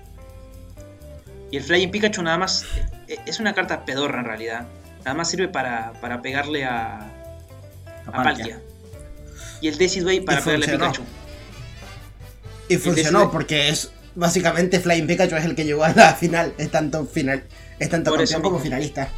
Y 1.51 1.57
el 1.57 1.62
Flying 1.62 1.90
Pikachu 1.90 2.22
nada 2.22 2.36
más, 2.36 2.66
eh, 3.07 3.20
es 3.24 3.40
una 3.40 3.55
carta 3.55 3.86
pedorra 3.86 4.20
en 4.20 4.26
realidad. 4.26 4.66
Nada 4.99 5.14
más 5.14 5.30
sirve 5.30 5.49
para, 5.49 5.94
para 6.03 6.20
pegarle 6.20 6.66
a, 6.66 7.11
a 8.05 8.12
Palkia. 8.12 8.61
Y 9.62 9.68
el 9.68 9.78
Decidueye 9.78 10.20
para 10.20 10.40
Y 10.40 10.44
pegarle 10.44 10.66
a. 10.66 10.72
Pikachu. 10.72 11.03
Y 12.69 12.77
funcionó 12.77 13.31
porque 13.31 13.69
es. 13.69 13.91
Básicamente 14.14 14.81
Flying 14.81 15.07
Pikachu 15.07 15.37
es 15.37 15.45
el 15.45 15.55
que 15.55 15.64
llegó 15.64 15.85
a 15.85 15.91
la 15.93 16.12
final. 16.14 16.53
Es 16.59 16.71
tanto 16.71 17.05
final. 17.07 17.45
Es 17.79 17.89
tanto 17.89 18.11
campeón 18.12 18.43
como 18.43 18.57
mismo. 18.57 18.64
finalista. 18.64 19.09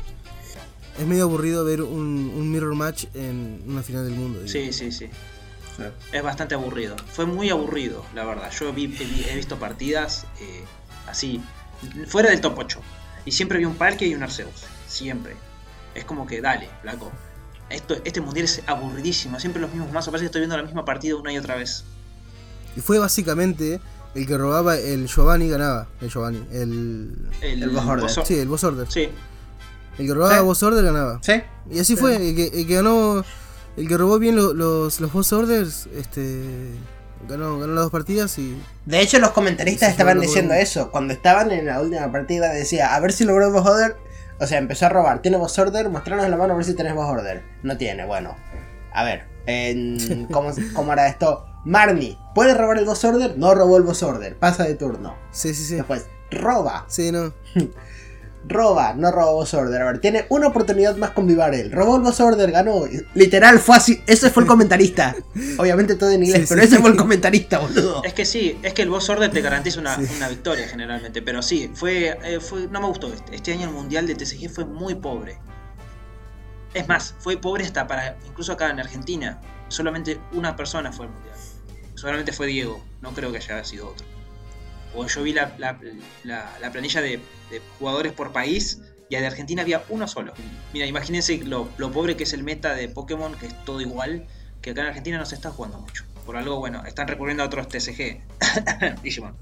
Es 0.98 1.06
medio 1.06 1.22
aburrido 1.24 1.64
ver 1.64 1.80
un, 1.80 2.32
un 2.36 2.52
mirror 2.52 2.74
match 2.74 3.06
en 3.14 3.62
una 3.66 3.82
final 3.82 4.04
del 4.04 4.14
mundo. 4.14 4.40
Sí, 4.46 4.72
sí, 4.72 4.92
sí. 4.92 5.08
Es 6.12 6.22
bastante 6.22 6.54
aburrido. 6.54 6.96
Fue 7.12 7.24
muy 7.24 7.48
aburrido, 7.48 8.04
la 8.14 8.24
verdad. 8.26 8.50
Yo 8.50 8.70
vi- 8.74 8.94
he, 9.00 9.32
he 9.32 9.36
visto 9.36 9.58
partidas 9.58 10.26
eh, 10.40 10.64
así, 11.06 11.40
fuera 12.06 12.28
del 12.28 12.42
top 12.42 12.58
8. 12.58 12.80
Y 13.24 13.32
siempre 13.32 13.56
vi 13.58 13.64
un 13.64 13.76
Palkia 13.76 14.06
y 14.06 14.14
un 14.14 14.22
Arceus. 14.22 14.64
Siempre. 14.86 15.36
Es 15.94 16.04
como 16.04 16.26
que, 16.26 16.42
dale, 16.42 16.68
flaco. 16.82 17.10
Esto, 17.70 17.96
este 18.04 18.20
mundial 18.20 18.44
es 18.44 18.62
aburridísimo. 18.66 19.40
Siempre 19.40 19.62
los 19.62 19.70
mismos 19.70 19.90
mazos. 19.92 20.10
Parece 20.10 20.24
que 20.24 20.26
estoy 20.26 20.40
viendo 20.42 20.56
la 20.58 20.64
misma 20.64 20.84
partida 20.84 21.16
una 21.16 21.32
y 21.32 21.38
otra 21.38 21.54
vez. 21.56 21.84
Y 22.76 22.80
fue 22.80 22.98
básicamente 22.98 23.80
el 24.14 24.26
que 24.26 24.36
robaba 24.38 24.76
el 24.76 25.06
Giovanni 25.06 25.48
ganaba. 25.48 25.86
El 26.00 26.08
Giovanni. 26.10 26.44
El. 26.52 27.14
El, 27.40 27.62
El 27.62 27.70
boss 27.70 27.84
order. 27.86 28.02
boss 28.02 28.20
Sí, 28.26 28.38
el 28.38 28.48
boss 28.48 28.64
order. 28.64 28.90
Sí, 28.90 29.08
El 29.98 30.06
que 30.06 30.14
robaba 30.14 30.38
Sí. 30.38 30.44
boss 30.44 30.62
order 30.62 30.84
ganaba. 30.84 31.18
¿Sí? 31.22 31.32
Y 31.70 31.78
así 31.80 31.96
fue. 31.96 32.16
El 32.16 32.34
que, 32.36 32.46
el 32.60 32.66
que 32.66 32.74
ganó. 32.74 33.24
El 33.76 33.86
que 33.88 33.96
robó 33.96 34.18
bien 34.18 34.36
lo- 34.36 34.52
los, 34.54 35.00
los 35.00 35.12
boss 35.12 35.32
orders. 35.32 35.88
Este. 35.96 36.44
Ganó, 37.28 37.58
ganó 37.58 37.74
las 37.74 37.84
dos 37.84 37.92
partidas 37.92 38.36
y. 38.38 38.56
De 38.86 39.00
hecho, 39.00 39.18
los 39.18 39.30
comentaristas 39.30 39.88
Sí, 39.88 39.92
estaban 39.92 40.18
diciendo 40.20 40.54
eso. 40.54 40.90
Cuando 40.90 41.12
estaban 41.12 41.50
en 41.50 41.66
la 41.66 41.80
última 41.80 42.10
partida, 42.10 42.52
decía: 42.52 42.94
A 42.94 43.00
ver 43.00 43.12
si 43.12 43.24
logró 43.24 43.50
boss 43.52 43.66
order. 43.66 43.96
O 44.40 44.46
sea, 44.46 44.58
empezó 44.58 44.86
a 44.86 44.88
robar. 44.88 45.20
¿Tiene 45.22 45.36
boss 45.36 45.58
order? 45.58 45.88
Mostrarnos 45.90 46.28
la 46.30 46.36
mano 46.36 46.54
a 46.54 46.56
ver 46.56 46.64
si 46.64 46.74
tenés 46.74 46.94
boss 46.94 47.10
order. 47.10 47.42
No 47.62 47.76
tiene, 47.76 48.06
bueno. 48.06 48.36
A 48.92 49.04
ver, 49.04 49.26
en- 49.46 50.26
¿cómo, 50.30 50.50
¿cómo 50.74 50.92
era 50.92 51.08
esto? 51.08 51.46
Marnie, 51.64 52.16
¿puede 52.34 52.54
robar 52.54 52.78
el 52.78 52.84
boss 52.86 53.04
order? 53.04 53.36
No 53.36 53.54
robó 53.54 53.76
el 53.76 53.82
boss 53.82 54.02
order. 54.02 54.36
Pasa 54.38 54.64
de 54.64 54.74
turno. 54.74 55.16
Sí, 55.30 55.54
sí, 55.54 55.64
sí. 55.64 55.74
Después, 55.76 56.06
roba. 56.30 56.84
Sí, 56.88 57.10
no. 57.12 57.32
Roba, 58.48 58.94
no 58.94 59.12
robó 59.12 59.34
boss 59.34 59.52
order. 59.52 59.82
A 59.82 59.84
ver, 59.84 60.00
tiene 60.00 60.24
una 60.30 60.46
oportunidad 60.48 60.96
más 60.96 61.10
con 61.10 61.26
Vivarel. 61.26 61.70
Robó 61.70 61.96
el 61.96 62.02
boss 62.02 62.20
order, 62.20 62.50
ganó. 62.50 62.84
Literal, 63.14 63.58
fue 63.58 63.76
así. 63.76 64.02
Ese 64.06 64.30
fue 64.30 64.44
el 64.44 64.48
comentarista. 64.48 65.14
Obviamente 65.58 65.94
todo 65.94 66.08
en 66.10 66.22
inglés, 66.24 66.42
Sí, 66.42 66.46
pero 66.48 66.62
sí. 66.62 66.68
ese 66.68 66.78
fue 66.78 66.88
el 66.90 66.96
comentarista, 66.96 67.58
boludo. 67.58 68.02
Es 68.02 68.14
que 68.14 68.24
sí, 68.24 68.58
es 68.62 68.72
que 68.72 68.80
el 68.80 68.88
boss 68.88 69.10
order 69.10 69.30
te 69.30 69.42
garantiza 69.42 69.78
una, 69.78 69.94
Sí. 69.96 70.06
una 70.16 70.28
victoria 70.30 70.66
generalmente, 70.68 71.20
pero 71.20 71.42
sí, 71.42 71.70
fue, 71.74 72.16
eh, 72.24 72.40
fue 72.40 72.66
no 72.68 72.80
me 72.80 72.86
gustó 72.86 73.12
este. 73.12 73.36
Este 73.36 73.52
año 73.52 73.68
el 73.68 73.74
mundial 73.74 74.06
de 74.06 74.14
TCG 74.14 74.48
fue 74.48 74.64
muy 74.64 74.94
pobre. 74.94 75.38
Es 76.74 76.86
más, 76.88 77.14
fue 77.18 77.36
pobre 77.36 77.64
hasta 77.64 77.86
para, 77.86 78.16
incluso 78.26 78.52
acá 78.52 78.70
en 78.70 78.78
Argentina, 78.80 79.40
solamente 79.68 80.20
una 80.32 80.54
persona 80.56 80.92
fue 80.92 81.06
al 81.06 81.12
mundial. 81.12 81.34
Solamente 81.94 82.32
fue 82.32 82.46
Diego, 82.46 82.82
no 83.02 83.12
creo 83.12 83.30
que 83.32 83.38
haya 83.38 83.64
sido 83.64 83.88
otro. 83.90 84.06
O 84.94 85.06
yo 85.06 85.22
vi 85.22 85.32
la, 85.32 85.54
la- 85.58 85.78
la- 86.24 86.58
la 86.60 86.70
planilla 86.72 87.00
de, 87.02 87.20
de 87.50 87.60
jugadores 87.78 88.12
por 88.12 88.32
país 88.32 88.80
y 89.08 89.16
de 89.16 89.26
Argentina 89.26 89.62
había 89.62 89.82
uno 89.88 90.06
solo. 90.08 90.32
Mira, 90.72 90.86
imagínense 90.86 91.38
lo, 91.38 91.68
lo 91.78 91.90
pobre 91.92 92.16
que 92.16 92.22
es 92.24 92.32
el 92.32 92.42
meta 92.44 92.74
de 92.74 92.88
Pokémon, 92.88 93.34
que 93.34 93.46
es 93.46 93.64
todo 93.64 93.80
igual, 93.80 94.26
que 94.62 94.70
acá 94.70 94.82
en 94.82 94.86
Argentina 94.88 95.18
no 95.18 95.26
se 95.26 95.34
está 95.34 95.50
jugando 95.50 95.78
mucho. 95.78 96.04
Por 96.24 96.36
algo, 96.36 96.58
bueno, 96.58 96.84
están 96.86 97.08
recurriendo 97.08 97.42
a 97.42 97.46
otros 97.46 97.68
TCG. 97.68 98.20
Digimon. 99.02 99.36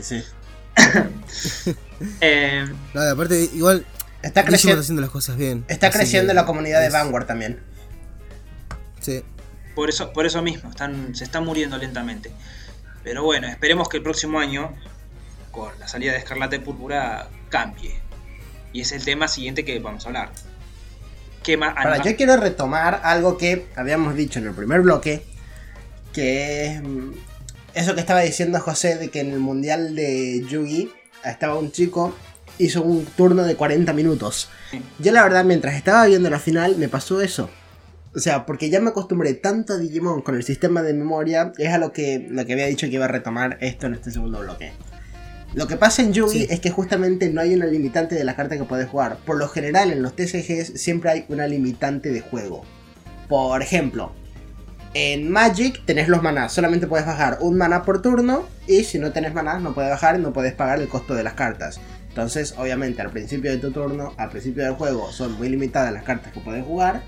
Sí. 0.00 0.22
Eh, 2.20 2.64
No, 2.94 3.04
y 3.04 3.08
aparte, 3.08 3.48
igual. 3.52 3.84
Está 4.22 4.44
creciendo, 4.44 4.80
haciendo 4.80 5.00
las 5.00 5.10
cosas 5.10 5.36
bien. 5.36 5.64
está 5.68 5.88
Así 5.88 5.98
creciendo 5.98 6.30
que 6.30 6.34
la 6.34 6.46
comunidad 6.46 6.80
de 6.80 6.90
Vanguard 6.90 7.26
también. 7.26 7.60
Sí. 9.00 9.22
por, 9.74 9.88
eso, 9.88 10.12
por 10.12 10.26
eso 10.26 10.42
mismo, 10.42 10.68
están, 10.70 11.14
se 11.14 11.24
están 11.24 11.44
muriendo 11.44 11.78
lentamente. 11.78 12.30
Pero 13.02 13.24
bueno, 13.24 13.48
esperemos 13.48 13.88
que 13.88 13.96
el 13.96 14.02
próximo 14.02 14.38
año, 14.38 14.74
con 15.50 15.70
la 15.78 15.88
salida 15.88 16.12
de 16.12 16.18
Escarlata 16.18 16.56
y 16.56 16.58
Púrpura, 16.58 17.28
cambie. 17.48 17.98
Y 18.72 18.82
es 18.82 18.92
el 18.92 19.04
tema 19.04 19.26
siguiente 19.26 19.64
que 19.64 19.78
vamos 19.78 20.04
a 20.04 20.08
hablar. 20.08 20.30
¿Qué 21.42 21.56
más? 21.56 21.74
Ah, 21.76 21.82
Ahora, 21.84 22.02
yo 22.02 22.14
quiero 22.16 22.36
retomar 22.36 23.00
algo 23.02 23.38
que 23.38 23.66
habíamos 23.74 24.14
dicho 24.14 24.38
en 24.38 24.46
el 24.48 24.54
primer 24.54 24.82
bloque, 24.82 25.24
que 26.12 26.66
es 26.66 26.82
mm, 26.82 27.12
eso 27.74 27.94
que 27.94 28.00
estaba 28.00 28.20
diciendo 28.20 28.60
José 28.60 28.96
de 28.96 29.08
que 29.08 29.20
en 29.20 29.30
el 29.30 29.38
mundial 29.38 29.94
de 29.94 30.44
Yugi 30.46 30.92
estaba 31.24 31.58
un 31.58 31.72
chico, 31.72 32.14
hizo 32.60 32.82
un 32.82 33.04
turno 33.04 33.42
de 33.44 33.56
40 33.56 33.92
minutos. 33.92 34.48
Yo 34.98 35.12
la 35.12 35.22
verdad, 35.22 35.44
mientras 35.44 35.74
estaba 35.74 36.06
viendo 36.06 36.30
la 36.30 36.38
final, 36.38 36.76
me 36.76 36.88
pasó 36.88 37.20
eso. 37.20 37.50
O 38.14 38.18
sea, 38.18 38.44
porque 38.44 38.70
ya 38.70 38.80
me 38.80 38.90
acostumbré 38.90 39.34
tanto 39.34 39.72
a 39.72 39.78
Digimon 39.78 40.22
con 40.22 40.34
el 40.34 40.42
sistema 40.42 40.82
de 40.82 40.94
memoria, 40.94 41.52
es 41.58 41.72
a 41.72 41.78
lo 41.78 41.92
que, 41.92 42.26
lo 42.30 42.44
que 42.44 42.52
había 42.54 42.66
dicho 42.66 42.86
que 42.88 42.94
iba 42.94 43.04
a 43.04 43.08
retomar 43.08 43.56
esto 43.60 43.86
en 43.86 43.94
este 43.94 44.10
segundo 44.10 44.40
bloque. 44.40 44.72
Lo 45.54 45.66
que 45.66 45.76
pasa 45.76 46.02
en 46.02 46.12
Yugi 46.12 46.40
Sí. 46.40 46.46
es 46.50 46.60
que 46.60 46.70
justamente 46.70 47.28
no 47.30 47.40
hay 47.40 47.54
una 47.54 47.66
limitante 47.66 48.14
de 48.14 48.24
la 48.24 48.36
carta 48.36 48.56
que 48.56 48.64
puedes 48.64 48.88
jugar. 48.88 49.18
Por 49.24 49.36
lo 49.36 49.48
general 49.48 49.90
en 49.90 50.02
los 50.02 50.14
TCGs 50.14 50.72
siempre 50.80 51.10
hay 51.10 51.24
una 51.28 51.46
limitante 51.46 52.10
de 52.10 52.20
juego. 52.20 52.62
Por 53.28 53.62
ejemplo, 53.62 54.12
en 54.94 55.30
Magic 55.30 55.84
tenés 55.86 56.08
los 56.08 56.22
manás, 56.22 56.52
solamente 56.52 56.86
puedes 56.88 57.06
bajar 57.06 57.38
un 57.40 57.56
maná 57.56 57.84
por 57.84 58.02
turno 58.02 58.44
y 58.66 58.82
si 58.84 58.98
no 58.98 59.12
tenés 59.12 59.34
manás 59.34 59.62
no 59.62 59.72
puedes 59.72 59.90
bajar 59.90 60.18
y 60.18 60.22
no 60.22 60.32
puedes 60.32 60.52
pagar 60.54 60.80
el 60.80 60.88
costo 60.88 61.14
de 61.14 61.22
las 61.22 61.34
cartas. 61.34 61.80
Entonces, 62.10 62.54
obviamente, 62.58 63.00
al 63.00 63.10
principio 63.10 63.50
de 63.50 63.56
tu 63.56 63.70
turno, 63.70 64.12
al 64.18 64.30
principio 64.30 64.64
del 64.64 64.74
juego, 64.74 65.10
son 65.12 65.32
muy 65.38 65.48
limitadas 65.48 65.92
las 65.92 66.02
cartas 66.02 66.32
que 66.32 66.40
puedes 66.40 66.64
jugar. 66.64 67.02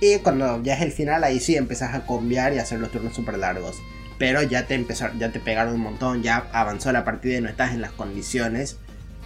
Y 0.00 0.16
cuando 0.18 0.62
ya 0.62 0.74
es 0.74 0.82
el 0.82 0.92
final, 0.92 1.24
ahí 1.24 1.40
sí 1.40 1.56
empezás 1.56 1.94
a 1.94 2.04
cambiar 2.04 2.52
y 2.52 2.58
a 2.58 2.62
hacer 2.62 2.80
los 2.80 2.90
turnos 2.90 3.14
súper 3.14 3.38
largos. 3.38 3.76
pero 4.18 4.42
ya 4.42 4.66
te 4.66 4.74
empezaron, 4.74 5.18
ya 5.18 5.30
te 5.30 5.40
pegaron 5.40 5.74
un 5.74 5.82
montón, 5.82 6.22
ya 6.22 6.48
avanzó 6.52 6.90
la 6.90 7.04
partida 7.04 7.36
y 7.36 7.40
no 7.42 7.50
estás 7.50 7.72
en 7.74 7.82
las 7.82 7.92
condiciones 7.92 8.78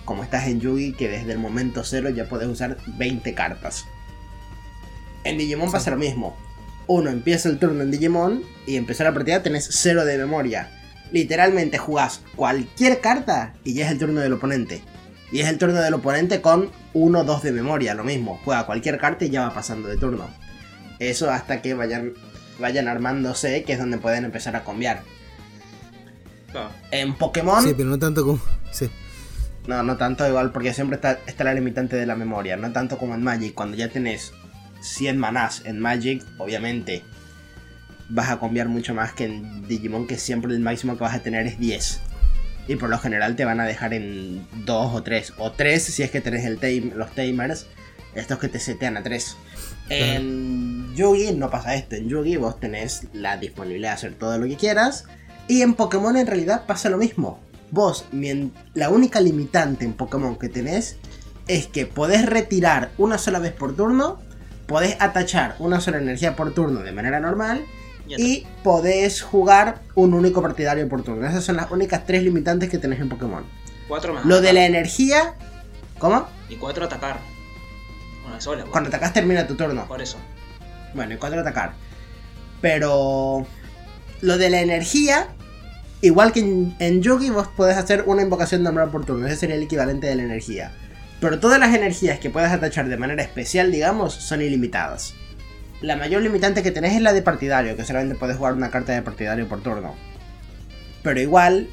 como 0.05 0.24
estás 0.24 0.49
en 0.49 0.61
Yugi, 0.61 0.93
que 0.95 1.09
desde 1.09 1.31
el 1.31 1.39
momento 1.39 1.85
cero 1.85 2.11
ya 2.11 2.28
puedes 2.28 2.49
usar 2.49 2.76
20 2.99 3.33
cartas. 3.35 3.87
En 5.22 5.39
Digimon 5.39 5.70
pasa 5.70 5.93
lo 5.93 5.97
mismo. 5.97 6.37
Uno 6.89 7.11
empieza 7.11 7.49
el 7.49 7.61
turno 7.61 7.83
en 7.83 7.93
Digimon 7.93 8.43
y 8.66 8.74
empezó 8.74 9.05
la 9.05 9.14
partida 9.14 9.43
tenés 9.45 9.68
cero 9.70 10.05
de 10.05 10.18
memoria. 10.18 10.68
Literalmente 11.12 11.78
jugás 11.78 12.22
cualquier 12.35 13.01
carta 13.01 13.55
y 13.62 13.74
ya 13.74 13.87
es 13.87 13.93
el 13.93 13.99
turno 13.99 14.20
del 14.20 14.33
oponente. 14.33 14.83
Y 15.33 15.41
es 15.41 15.49
el 15.49 15.59
turno 15.59 15.81
del 15.81 15.95
oponente 15.95 16.41
con 16.41 16.70
1 16.93 17.24
2 17.24 17.43
de 17.43 17.53
memoria, 17.53 17.95
lo 17.95 18.05
mismo. 18.05 18.41
Juega 18.45 18.66
cualquier 18.66 18.99
carta 18.99 19.24
y 19.24 19.31
ya 19.31 19.43
va 19.43 19.55
pasando 19.55 19.89
de 19.89 19.97
turno. 19.97 20.28
Eso 20.99 21.31
hasta 21.31 21.62
que 21.62 21.74
vayan, 21.74 22.14
vayan 22.59 22.89
armándose, 22.89 23.62
que 23.62 23.74
es 23.74 23.78
donde 23.78 23.99
pueden 23.99 24.24
empezar 24.24 24.57
a 24.57 24.64
cambiar. 24.64 25.03
Claro. 26.51 26.70
En 26.91 27.14
Pokémon, 27.14 27.62
Sí, 27.62 27.74
pero 27.76 27.89
no 27.89 27.99
tanto 27.99 28.24
como. 28.24 28.41
Sí. 28.72 28.91
no, 29.66 29.83
no 29.85 29.97
tanto 29.97 30.26
igual, 30.28 30.51
porque 30.51 30.74
siempre 30.74 30.97
está, 30.97 31.20
está 31.26 31.45
la 31.45 31.55
limitante 31.55 31.97
de 31.97 32.07
la 32.07 32.16
memoria. 32.16 32.57
No 32.57 32.72
tanto 32.72 32.99
como 32.99 33.14
en 33.14 33.22
Magic, 33.22 33.55
cuando 33.55 33.76
ya 33.76 33.89
tenés 33.89 34.33
100 34.81 35.16
manás 35.16 35.62
en 35.64 35.78
Magic, 35.78 36.24
obviamente 36.39 37.05
vas 38.09 38.31
a 38.31 38.41
cambiar 38.41 38.68
mucho 38.68 38.95
más 38.95 39.12
que 39.12 39.26
en 39.26 39.68
Digimon, 39.68 40.07
que 40.09 40.18
siempre 40.18 40.53
el 40.53 40.61
máximo 40.61 40.95
que 40.97 41.05
vas 41.05 41.14
a 41.14 41.20
tener 41.20 41.47
es 41.47 41.59
10. 41.61 42.01
Y 42.70 42.76
por 42.76 42.88
lo 42.88 42.98
general 42.98 43.34
te 43.34 43.44
van 43.44 43.58
a 43.58 43.64
dejar 43.66 43.92
en 43.94 44.46
2 44.64 44.94
o 44.94 45.02
3. 45.02 45.32
O 45.38 45.50
3 45.50 45.82
si 45.82 46.04
es 46.04 46.10
que 46.12 46.20
tenés 46.20 46.44
el 46.44 46.58
tame- 46.60 46.92
los 46.94 47.10
tamers, 47.14 47.66
estos 48.14 48.38
que 48.38 48.46
te 48.48 48.60
setean 48.60 48.96
a 48.96 49.02
3. 49.02 49.36
En 49.88 50.94
Yugi 50.94 51.32
no 51.32 51.50
pasa 51.50 51.74
esto. 51.74 51.96
En 51.96 52.08
Yugi 52.08 52.36
vos 52.36 52.60
tenés 52.60 53.08
la 53.12 53.36
disponibilidad 53.38 53.90
de 53.90 53.94
hacer 53.94 54.14
todo 54.14 54.38
lo 54.38 54.46
que 54.46 54.56
quieras. 54.56 55.04
Y 55.48 55.62
en 55.62 55.74
Pokémon 55.74 56.16
en 56.16 56.28
realidad 56.28 56.64
pasa 56.66 56.88
lo 56.90 56.96
mismo. 56.96 57.40
Vos, 57.72 58.04
la 58.74 58.88
única 58.88 59.20
limitante 59.20 59.84
en 59.84 59.92
Pokémon 59.94 60.38
que 60.38 60.48
tenés 60.48 60.96
es 61.48 61.66
que 61.66 61.86
podés 61.86 62.24
retirar 62.26 62.90
una 62.98 63.18
sola 63.18 63.40
vez 63.40 63.52
por 63.52 63.74
turno, 63.74 64.20
podés 64.66 64.96
atachar 65.00 65.56
una 65.58 65.80
sola 65.80 65.98
energía 65.98 66.36
por 66.36 66.54
turno 66.54 66.80
de 66.80 66.92
manera 66.92 67.18
normal. 67.18 67.62
Y 68.18 68.46
podés 68.62 69.22
jugar 69.22 69.80
un 69.94 70.14
único 70.14 70.42
partidario 70.42 70.88
por 70.88 71.02
turno. 71.02 71.26
Esas 71.26 71.44
son 71.44 71.56
las 71.56 71.70
únicas 71.70 72.06
tres 72.06 72.22
limitantes 72.22 72.68
que 72.68 72.78
tenés 72.78 73.00
en 73.00 73.08
Pokémon. 73.08 73.44
Cuatro 73.88 74.14
más. 74.14 74.24
Lo 74.24 74.40
de 74.40 74.52
la 74.52 74.66
energía... 74.66 75.34
¿Cómo? 75.98 76.26
Y 76.48 76.56
cuatro 76.56 76.84
atacar. 76.84 77.18
Una 78.26 78.40
sola. 78.40 78.64
Cuando 78.70 78.88
atacás 78.88 79.12
termina 79.12 79.46
tu 79.46 79.54
turno. 79.54 79.86
Por 79.86 80.00
eso. 80.00 80.16
Bueno, 80.94 81.14
y 81.14 81.16
cuatro 81.18 81.40
atacar. 81.40 81.74
Pero 82.61 83.46
lo 84.22 84.38
de 84.38 84.50
la 84.50 84.61
energía, 84.61 85.28
igual 86.00 86.32
que 86.32 86.40
en, 86.40 86.74
en 86.78 87.02
Yugi, 87.02 87.30
vos 87.30 87.48
podés 87.48 87.76
hacer 87.76 88.04
una 88.06 88.22
invocación 88.22 88.62
normal 88.62 88.90
por 88.90 89.04
turno. 89.04 89.26
Ese 89.26 89.36
sería 89.36 89.56
el 89.56 89.62
equivalente 89.62 90.06
de 90.06 90.14
la 90.14 90.22
energía. 90.22 90.72
Pero 91.20 91.38
todas 91.38 91.61
las 91.61 91.74
energías 91.74 92.18
que 92.18 92.30
puedes 92.30 92.50
atachar 92.50 92.88
de 92.88 92.96
manera 92.96 93.22
especial, 93.22 93.70
digamos, 93.70 94.14
son 94.14 94.40
ilimitadas. 94.40 95.14
La 95.81 95.97
mayor 95.97 96.22
limitante 96.22 96.62
que 96.62 96.70
tenés 96.70 96.95
es 96.95 97.01
la 97.01 97.12
de 97.12 97.22
partidario, 97.22 97.76
que 97.76 97.85
solamente 97.85 98.14
puedes 98.14 98.37
jugar 98.37 98.53
una 98.53 98.70
carta 98.70 98.93
de 98.93 99.03
partidario 99.03 99.49
por 99.49 99.62
turno. 99.62 99.95
Pero 101.03 101.20
igual, 101.20 101.68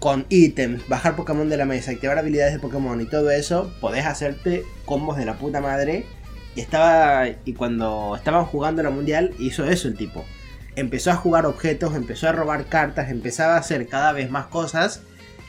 con 0.00 0.26
ítems, 0.28 0.88
bajar 0.88 1.14
Pokémon 1.14 1.48
de 1.48 1.56
la 1.56 1.64
mesa, 1.64 1.92
activar 1.92 2.18
habilidades 2.18 2.54
de 2.54 2.58
Pokémon 2.58 3.00
y 3.00 3.06
todo 3.06 3.30
eso, 3.30 3.72
podés 3.80 4.04
hacerte 4.04 4.64
combos 4.84 5.16
de 5.16 5.26
la 5.26 5.38
puta 5.38 5.60
madre 5.60 6.06
y 6.56 6.60
estaba. 6.60 7.28
Y 7.44 7.52
cuando 7.52 8.16
estaban 8.16 8.44
jugando 8.46 8.82
la 8.82 8.90
mundial, 8.90 9.32
hizo 9.38 9.64
eso 9.64 9.86
el 9.86 9.96
tipo. 9.96 10.24
Empezó 10.74 11.12
a 11.12 11.16
jugar 11.16 11.46
objetos, 11.46 11.94
empezó 11.94 12.28
a 12.28 12.32
robar 12.32 12.64
cartas, 12.64 13.10
empezaba 13.10 13.54
a 13.54 13.58
hacer 13.58 13.86
cada 13.86 14.12
vez 14.12 14.28
más 14.28 14.46
cosas. 14.46 15.02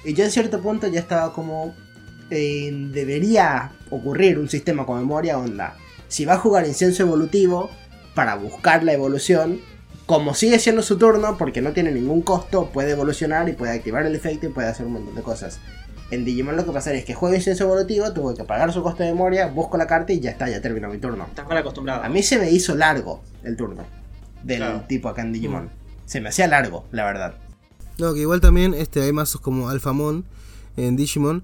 Y 0.06 0.14
yo 0.14 0.24
en 0.24 0.32
cierto 0.32 0.62
punto 0.62 0.88
ya 0.88 1.00
estaba 1.00 1.34
como. 1.34 1.74
eh, 2.30 2.72
debería 2.92 3.72
ocurrir 3.90 4.38
un 4.38 4.50
sistema 4.50 4.86
con 4.86 5.00
memoria 5.00 5.40
onda. 5.40 5.78
Si 6.08 6.26
va 6.26 6.34
a 6.34 6.38
jugar 6.38 6.68
incienso 6.68 7.02
evolutivo, 7.02 7.72
para 8.14 8.36
buscar 8.36 8.84
la 8.84 8.94
evolución, 8.94 9.60
como 10.06 10.34
sigue 10.34 10.60
siendo 10.60 10.82
su 10.84 10.98
turno, 10.98 11.38
porque 11.38 11.62
no 11.62 11.72
tiene 11.72 11.92
ningún 11.92 12.22
costo, 12.22 12.70
puede 12.74 12.92
evolucionar 12.92 13.48
y 13.50 13.54
puede 13.54 13.72
activar 13.74 14.06
el 14.06 14.16
efecto 14.16 14.46
y 14.48 14.50
puede 14.50 14.68
hacer 14.68 14.86
un 14.86 14.94
montón 14.94 15.16
de 15.16 15.22
cosas. 15.22 15.60
En 16.12 16.26
Digimon 16.26 16.56
lo 16.56 16.66
que 16.66 16.72
pasa 16.72 16.94
es 16.94 17.06
que 17.06 17.16
juego 17.16 17.34
incienso 17.36 17.64
evolutivo, 17.64 18.12
tuve 18.14 18.36
que 18.36 18.44
pagar 18.44 18.72
su 18.72 18.84
costo 18.84 19.02
de 19.04 19.10
memoria, 19.12 19.48
busco 19.48 19.78
la 19.78 19.88
carta 19.88 20.14
y 20.14 20.20
ya 20.20 20.30
está, 20.32 20.48
ya 20.50 20.62
terminó 20.62 20.90
mi 20.90 21.00
turno. 21.00 21.26
Estás 21.26 21.48
mal 21.48 21.58
acostumbrado. 21.58 22.04
A 22.04 22.10
mí 22.10 22.22
se 22.22 22.38
me 22.38 22.52
hizo 22.52 22.76
largo 22.76 23.24
el 23.44 23.56
turno 23.56 23.84
del 24.44 24.58
Claro. 24.58 24.84
tipo 24.88 25.10
acá 25.10 25.22
en 25.24 25.34
Digimon. 25.34 25.70
Se 26.06 26.22
me 26.22 26.30
hacía 26.30 26.48
largo, 26.48 26.86
la 26.92 27.06
verdad. 27.06 27.34
No, 27.98 28.14
que 28.14 28.20
igual 28.20 28.42
también 28.42 28.74
este, 28.76 29.02
hay 29.02 29.12
mazos 29.14 29.42
como 29.42 29.70
Alphamon 29.70 30.26
en 30.78 30.96
Digimon. 30.98 31.44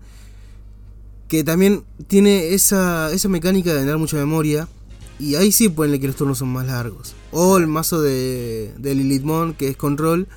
Que 1.28 1.44
también 1.44 1.84
tiene 2.08 2.54
esa, 2.54 3.12
esa 3.12 3.30
mecánica 3.30 3.74
de 3.74 3.86
dar 3.86 3.98
mucha 3.98 4.18
memoria. 4.18 4.68
Y 5.20 5.36
ahí 5.36 5.52
sí 5.52 5.68
pueden 5.70 6.00
que 6.00 6.08
los 6.08 6.16
turnos 6.16 6.38
son 6.38 6.48
más 6.50 6.66
largos. 6.66 7.14
O 7.32 7.58
el 7.58 7.68
mazo 7.68 8.02
de, 8.02 8.74
de 8.78 8.96
Lilithmon, 8.96 9.54
que 9.54 9.68
es 9.68 9.78
control. 9.78 10.28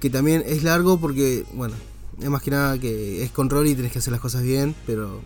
Que 0.00 0.10
también 0.10 0.42
es 0.46 0.62
largo 0.62 0.98
porque, 0.98 1.44
bueno, 1.54 1.74
es 2.20 2.28
más 2.28 2.42
que 2.42 2.50
nada 2.52 2.78
que 2.78 3.22
es 3.24 3.30
control 3.30 3.66
y 3.66 3.74
tenés 3.74 3.92
que 3.92 3.98
hacer 3.98 4.12
las 4.12 4.20
cosas 4.20 4.42
bien. 4.42 4.74
Pero 4.86 5.20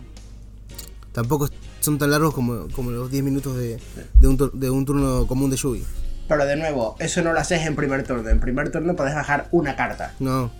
tampoco 1.11 1.49
son 1.79 1.97
tan 1.97 2.11
largos 2.11 2.33
como, 2.33 2.67
como 2.73 2.91
los 2.91 3.09
10 3.11 3.23
minutos 3.23 3.55
de, 3.55 3.79
de, 4.19 4.27
un, 4.27 4.37
tur- 4.37 4.51
de 4.51 4.69
un 4.69 4.85
turno 4.85 5.25
común 5.27 5.49
de 5.49 5.57
Yugi. 5.57 5.83
Pero 6.27 6.45
de 6.45 6.55
nuevo, 6.57 6.95
eso 6.99 7.21
no 7.23 7.31
lo 7.33 7.39
haces 7.39 7.65
en 7.65 7.75
primer 7.75 8.03
turno. 8.05 8.27
En 8.29 8.39
primer 8.39 8.71
turno 8.71 8.95
podés 8.95 9.15
bajar 9.15 9.47
una 9.51 9.75
carta. 9.75 10.13
No, 10.19 10.51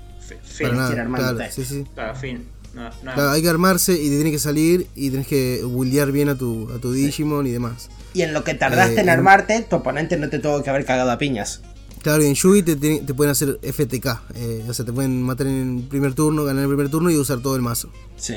para 0.64 0.76
Fin. 0.88 0.96
Claro, 1.20 1.38
sí, 1.52 1.66
sí. 1.66 1.86
Claro, 1.94 2.16
fin. 2.16 2.46
No, 2.78 2.84
no. 3.04 3.14
Claro, 3.14 3.30
hay 3.32 3.42
que 3.42 3.50
armarse 3.50 3.94
y 3.94 4.10
te 4.10 4.16
tiene 4.16 4.32
que 4.32 4.40
salir 4.40 4.88
y 4.96 5.10
tenés 5.10 5.28
que 5.28 5.62
buildear 5.66 6.12
bien 6.12 6.30
a 6.30 6.38
tu, 6.38 6.70
a 6.72 6.80
tu 6.80 6.92
Digimon 6.92 7.48
y 7.48 7.52
demás. 7.52 7.90
Y 8.14 8.22
en 8.22 8.34
lo 8.34 8.44
que 8.44 8.54
tardaste 8.54 8.94
Eh, 8.96 9.02
en 9.02 9.10
en- 9.10 9.10
armarte, 9.10 9.62
tu 9.70 9.76
oponente 9.78 10.16
no 10.18 10.30
te 10.30 10.40
tuvo 10.40 10.62
que 10.64 10.70
haber 10.70 10.86
cagado 10.86 11.12
a 11.12 11.18
piñas. 11.18 11.62
Claro, 12.04 12.24
y 12.24 12.28
en 12.28 12.36
Yugi 12.36 12.62
te, 12.64 12.76
te- 12.76 13.00
te 13.00 13.14
pueden 13.14 13.32
hacer 13.32 13.60
FTK, 13.64 14.22
eh, 14.36 14.64
o 14.70 14.74
sea, 14.74 14.86
te 14.86 14.94
pueden 14.94 15.22
matar 15.24 15.48
en 15.48 15.78
el 15.80 15.84
primer 15.88 16.14
turno, 16.14 16.44
ganar 16.46 16.62
el 16.64 16.70
primer 16.70 16.90
turno 16.90 17.10
y 17.10 17.18
usar 17.18 17.40
todo 17.42 17.56
el 17.56 17.62
mazo. 17.62 17.90
Sí. 18.16 18.36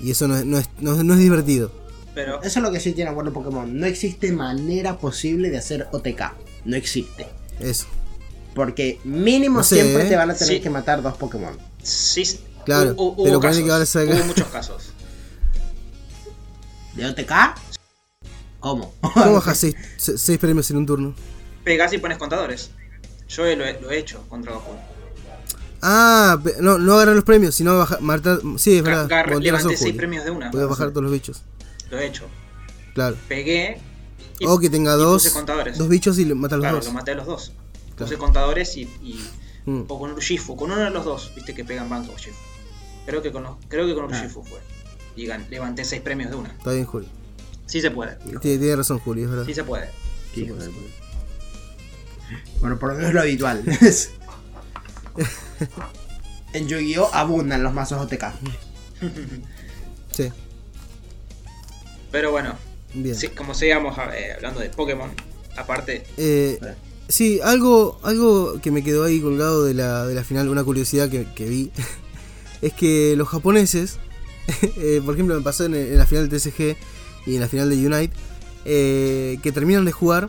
Y 0.00 0.10
eso 0.12 0.28
no 0.28 0.36
es, 0.36 0.46
no 0.46 0.58
es, 0.58 0.68
no 0.80 0.96
es- 0.96 1.04
no 1.04 1.14
es 1.14 1.20
divertido. 1.20 1.72
Pero 2.14 2.42
Eso 2.42 2.58
es 2.58 2.62
lo 2.62 2.70
que 2.70 2.78
sí 2.78 2.92
tiene 2.92 3.10
bueno 3.10 3.32
Pokémon. 3.32 3.78
No 3.78 3.86
existe 3.86 4.32
manera 4.32 4.98
posible 4.98 5.50
de 5.50 5.58
hacer 5.58 5.88
OTK. 5.92 6.34
No 6.66 6.76
existe. 6.76 7.26
Eso. 7.58 7.86
Porque 8.54 8.98
mínimo 9.04 9.58
No 9.58 9.64
sé, 9.64 9.76
siempre 9.76 10.06
¿eh? 10.06 10.08
te 10.10 10.16
van 10.16 10.30
a 10.30 10.34
tener 10.34 10.54
Sí. 10.56 10.60
que 10.60 10.68
matar 10.70 11.02
dos 11.02 11.16
Pokémon. 11.16 11.56
sí. 11.82 12.22
Claro, 12.64 12.90
pero 12.90 13.02
hubo 13.02 13.16
ponele 13.16 13.40
casos. 13.40 13.62
que 13.64 13.70
ahora 13.72 13.86
salga- 13.86 14.14
Hubo 14.16 14.24
muchos 14.24 14.46
casos. 14.48 14.82
¿De 16.94 17.06
OTK? 17.06 17.32
¿Cómo? 18.60 18.94
¿Cómo 19.00 19.32
bajas 19.34 19.58
6 19.96 20.38
premios 20.38 20.70
en 20.70 20.76
un 20.76 20.86
turno? 20.86 21.14
Pegás 21.64 21.92
y 21.92 21.98
pones 21.98 22.18
contadores. 22.18 22.70
Yo 23.28 23.44
lo 23.56 23.64
he, 23.64 23.80
lo 23.80 23.90
he 23.90 23.98
hecho 23.98 24.24
contra 24.28 24.52
Goku. 24.52 24.72
Ah, 25.80 26.38
no, 26.60 26.78
no 26.78 26.94
agarrar 26.94 27.14
los 27.16 27.24
premios, 27.24 27.54
sino 27.54 27.76
bajar, 27.78 28.00
matar. 28.02 28.40
Sí, 28.58 28.76
es 28.76 28.82
verdad. 28.84 29.08
Razón, 29.08 29.42
levanté 29.42 29.68
6 29.70 29.80
Juli. 29.80 29.92
premios 29.94 30.24
de 30.24 30.30
una. 30.30 30.50
Puedes 30.50 30.68
bajar 30.68 30.90
todos 30.90 31.02
los 31.02 31.12
bichos. 31.12 31.42
Lo 31.90 31.98
he 31.98 32.06
hecho. 32.06 32.26
Claro. 32.94 33.16
Pegué. 33.28 33.80
y- 34.38 34.46
O 34.46 34.58
que 34.58 34.68
tenga 34.70 34.94
dos, 34.94 35.28
contadores. 35.30 35.78
dos 35.78 35.88
bichos 35.88 36.18
y 36.18 36.24
le 36.24 36.34
matas 36.34 36.58
los 36.58 36.62
claro, 36.64 36.76
dos. 36.76 36.86
lo 36.86 36.92
maté 36.92 37.12
a 37.12 37.14
los 37.14 37.26
dos. 37.26 37.52
Claro. 37.96 38.06
Puse 38.06 38.18
contadores 38.18 38.76
y, 38.76 38.82
y- 39.02 39.28
Mm. 39.64 39.84
O 39.86 39.96
con 40.00 40.10
Urshifu, 40.10 40.56
con 40.56 40.72
uno 40.72 40.80
de 40.82 40.90
los 40.90 41.04
dos, 41.04 41.30
viste 41.36 41.54
que 41.54 41.64
pegan 41.64 41.88
banco 41.88 42.12
Urshifu. 42.12 42.36
Creo 43.06 43.22
que 43.22 43.32
con, 43.32 43.42
los- 43.42 43.56
creo 43.68 43.86
que 43.86 43.94
con 43.94 44.04
Ah. 44.04 44.08
Urshifu 44.18 44.44
fue. 44.44 44.58
Y 45.16 45.26
gan- 45.26 45.48
levanté 45.50 45.84
6 45.84 46.00
premios 46.02 46.30
de 46.30 46.36
una. 46.36 46.50
Está 46.50 46.72
bien, 46.72 46.86
Juli. 46.86 47.08
Sí 47.66 47.80
se 47.80 47.90
puede. 47.90 48.16
Tiene, 48.16 48.38
tiene 48.58 48.76
razón, 48.76 48.98
Juli, 48.98 49.22
es 49.22 49.30
verdad. 49.30 49.44
Sí 49.46 49.54
se 49.54 49.64
puede. 49.64 49.88
Sí, 50.34 50.48
joder. 50.48 50.70
Bueno, 52.60 52.78
por 52.78 52.90
lo 52.92 52.98
menos 52.98 53.12
lo 53.12 53.20
habitual. 53.20 53.62
en 56.52 56.68
Yu-Gi-Oh! 56.68 57.10
abundan 57.12 57.62
los 57.62 57.72
mazos 57.74 58.00
OTK. 58.00 58.24
Sí, 60.12 60.30
Pero 62.10 62.30
bueno, 62.30 62.54
bien. 62.92 63.16
sí, 63.16 63.28
como 63.28 63.54
seguíamos 63.54 63.96
eh, 64.14 64.34
hablando 64.36 64.60
de 64.60 64.68
Pokémon, 64.68 65.10
aparte, 65.56 66.04
Eh, 66.18 66.60
sí, 67.08 67.40
algo, 67.42 67.98
algo 68.02 68.60
que 68.60 68.70
me 68.70 68.84
quedó 68.84 69.04
ahí 69.04 69.22
colgado 69.22 69.64
de 69.64 69.72
la, 69.72 70.04
de 70.06 70.14
la 70.14 70.22
final, 70.22 70.50
una 70.50 70.64
curiosidad 70.64 71.08
que, 71.08 71.24
que 71.34 71.46
vi, 71.48 71.72
es 72.62 72.72
que 72.72 73.14
los 73.16 73.28
japoneses, 73.28 73.98
eh, 74.78 75.02
por 75.04 75.14
ejemplo, 75.14 75.34
me 75.36 75.42
pasó 75.42 75.64
en, 75.66 75.74
en 75.74 75.98
la 75.98 76.06
final 76.06 76.28
del 76.28 76.40
TSG 76.40 76.76
y 77.26 77.34
en 77.34 77.40
la 77.40 77.48
final 77.48 77.68
de 77.68 77.76
Unite, 77.86 78.14
eh, 78.64 79.38
que 79.42 79.52
terminan 79.52 79.84
de 79.84 79.92
jugar 79.92 80.28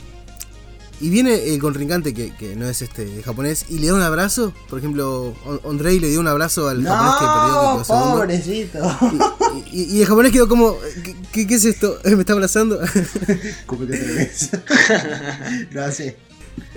y 1.02 1.10
viene 1.10 1.54
el 1.54 1.60
contrincante 1.60 2.14
que, 2.14 2.34
que 2.36 2.56
no 2.56 2.68
es 2.70 2.82
este 2.82 3.22
japonés 3.24 3.66
y 3.70 3.80
le 3.80 3.88
da 3.88 3.96
un 3.96 4.02
abrazo. 4.02 4.54
Por 4.70 4.80
ejemplo, 4.80 5.36
Ondrei 5.64 6.00
le 6.00 6.08
dio 6.10 6.20
un 6.20 6.28
abrazo 6.28 6.70
al 6.70 6.84
japonés 6.84 7.16
que 7.20 7.26
perdió 7.26 7.80
que 7.80 8.64
pobrecito. 8.74 9.68
Y, 9.72 9.82
y- 9.82 9.98
y 9.98 10.02
el 10.02 10.08
japonés 10.08 10.32
quedó 10.32 10.48
como, 10.48 10.78
¿qué, 11.04 11.16
qué- 11.34 11.48
qué 11.48 11.56
es 11.56 11.66
esto? 11.66 12.00
¿Me 12.06 12.12
está 12.22 12.34
abrazando? 12.34 12.80
¿Cómo 13.66 13.86
te 13.86 13.98
atreves? 13.98 14.50
no, 15.72 15.92
sí. 15.92 16.14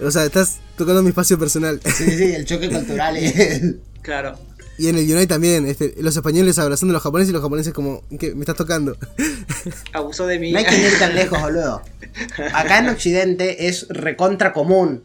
O 0.03 0.11
sea, 0.11 0.25
estás 0.25 0.57
tocando 0.77 1.03
mi 1.03 1.11
espacio 1.11 1.39
personal. 1.39 1.81
Sí, 1.85 2.05
sí, 2.11 2.33
el 2.33 2.45
choque 2.47 2.69
cultural 2.71 3.17
es... 3.17 3.63
Claro. 4.03 4.39
Y 4.79 4.89
en 4.89 4.97
el 4.99 5.05
Unite 5.05 5.27
también, 5.27 5.67
este, 5.67 5.95
los 6.01 6.15
españoles 6.15 6.59
abrazando 6.59 6.93
a 6.93 6.95
los 6.95 7.03
japoneses 7.03 7.31
y 7.31 7.33
los 7.33 7.43
japoneses 7.43 7.73
como, 7.73 8.03
¿qué? 8.19 8.35
¿Me 8.35 8.41
estás 8.41 8.57
tocando? 8.57 8.97
Abusó 9.93 10.27
de 10.27 10.39
mí. 10.39 10.53
No 10.53 10.59
hay 10.59 10.67
que 10.67 10.77
ir 10.79 10.99
tan 10.99 11.15
lejos, 11.15 11.41
boludo. 11.41 11.83
Acá 12.53 12.79
en 12.79 12.89
Occidente 12.91 13.69
es 13.69 13.87
recontra 13.89 14.53
común, 14.53 15.03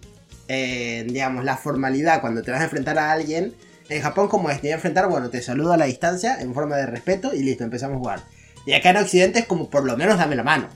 eh, 0.49 1.05
digamos, 1.07 1.45
la 1.45 1.55
formalidad 1.55 2.19
cuando 2.21 2.41
te 2.41 2.51
vas 2.51 2.59
a 2.61 2.65
enfrentar 2.65 2.99
a 2.99 3.11
alguien. 3.11 3.53
En 3.87 4.01
Japón, 4.01 4.27
como 4.27 4.49
es, 4.49 4.57
te 4.57 4.67
voy 4.67 4.71
a 4.71 4.75
enfrentar, 4.75 5.07
bueno, 5.09 5.29
te 5.29 5.41
saludo 5.41 5.73
a 5.73 5.77
la 5.77 5.85
distancia 5.85 6.39
en 6.41 6.53
forma 6.53 6.75
de 6.77 6.85
respeto 6.85 7.33
y 7.33 7.41
listo, 7.43 7.63
empezamos 7.63 7.95
a 7.95 7.99
jugar. 7.99 8.23
Y 8.65 8.73
acá 8.73 8.91
en 8.91 8.97
Occidente 8.97 9.39
es 9.39 9.45
como, 9.45 9.69
por 9.69 9.85
lo 9.85 9.97
menos 9.97 10.17
dame 10.17 10.35
la 10.35 10.43
mano. 10.43 10.67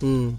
Mm. 0.00 0.30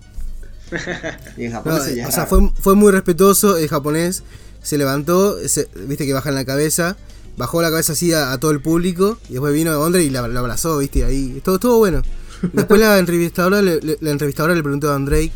Y 1.37 1.45
en 1.45 1.51
Japón 1.51 1.77
No, 1.77 1.87
ya 1.89 2.07
o 2.07 2.11
sea, 2.11 2.25
fue, 2.25 2.51
fue 2.59 2.75
muy 2.75 2.91
respetuoso 2.91 3.57
el 3.57 3.67
japonés. 3.67 4.23
Se 4.61 4.77
levantó, 4.77 5.37
se- 5.47 5.69
viste 5.85 6.05
que 6.05 6.13
baja 6.13 6.29
en 6.29 6.35
la 6.35 6.45
cabeza. 6.45 6.97
Bajó 7.37 7.61
la 7.61 7.69
cabeza 7.69 7.93
así 7.93 8.11
a, 8.13 8.31
a 8.33 8.39
todo 8.39 8.51
el 8.51 8.61
público. 8.61 9.17
Y 9.29 9.33
después 9.33 9.53
vino 9.53 9.83
Andre 9.85 10.03
y 10.03 10.09
la- 10.09 10.27
lo 10.27 10.39
abrazó, 10.39 10.79
viste, 10.79 11.05
ahí. 11.05 11.39
Todo, 11.43 11.59
todo 11.59 11.77
bueno. 11.77 12.01
Después 12.53 12.79
la 12.79 12.99
entrevistadora, 12.99 13.61
le, 13.61 13.79
le- 13.81 13.97
la 14.01 14.11
entrevistadora 14.11 14.53
le 14.55 14.61
preguntó 14.63 14.91
a 14.91 14.95
Andrei. 14.95 15.31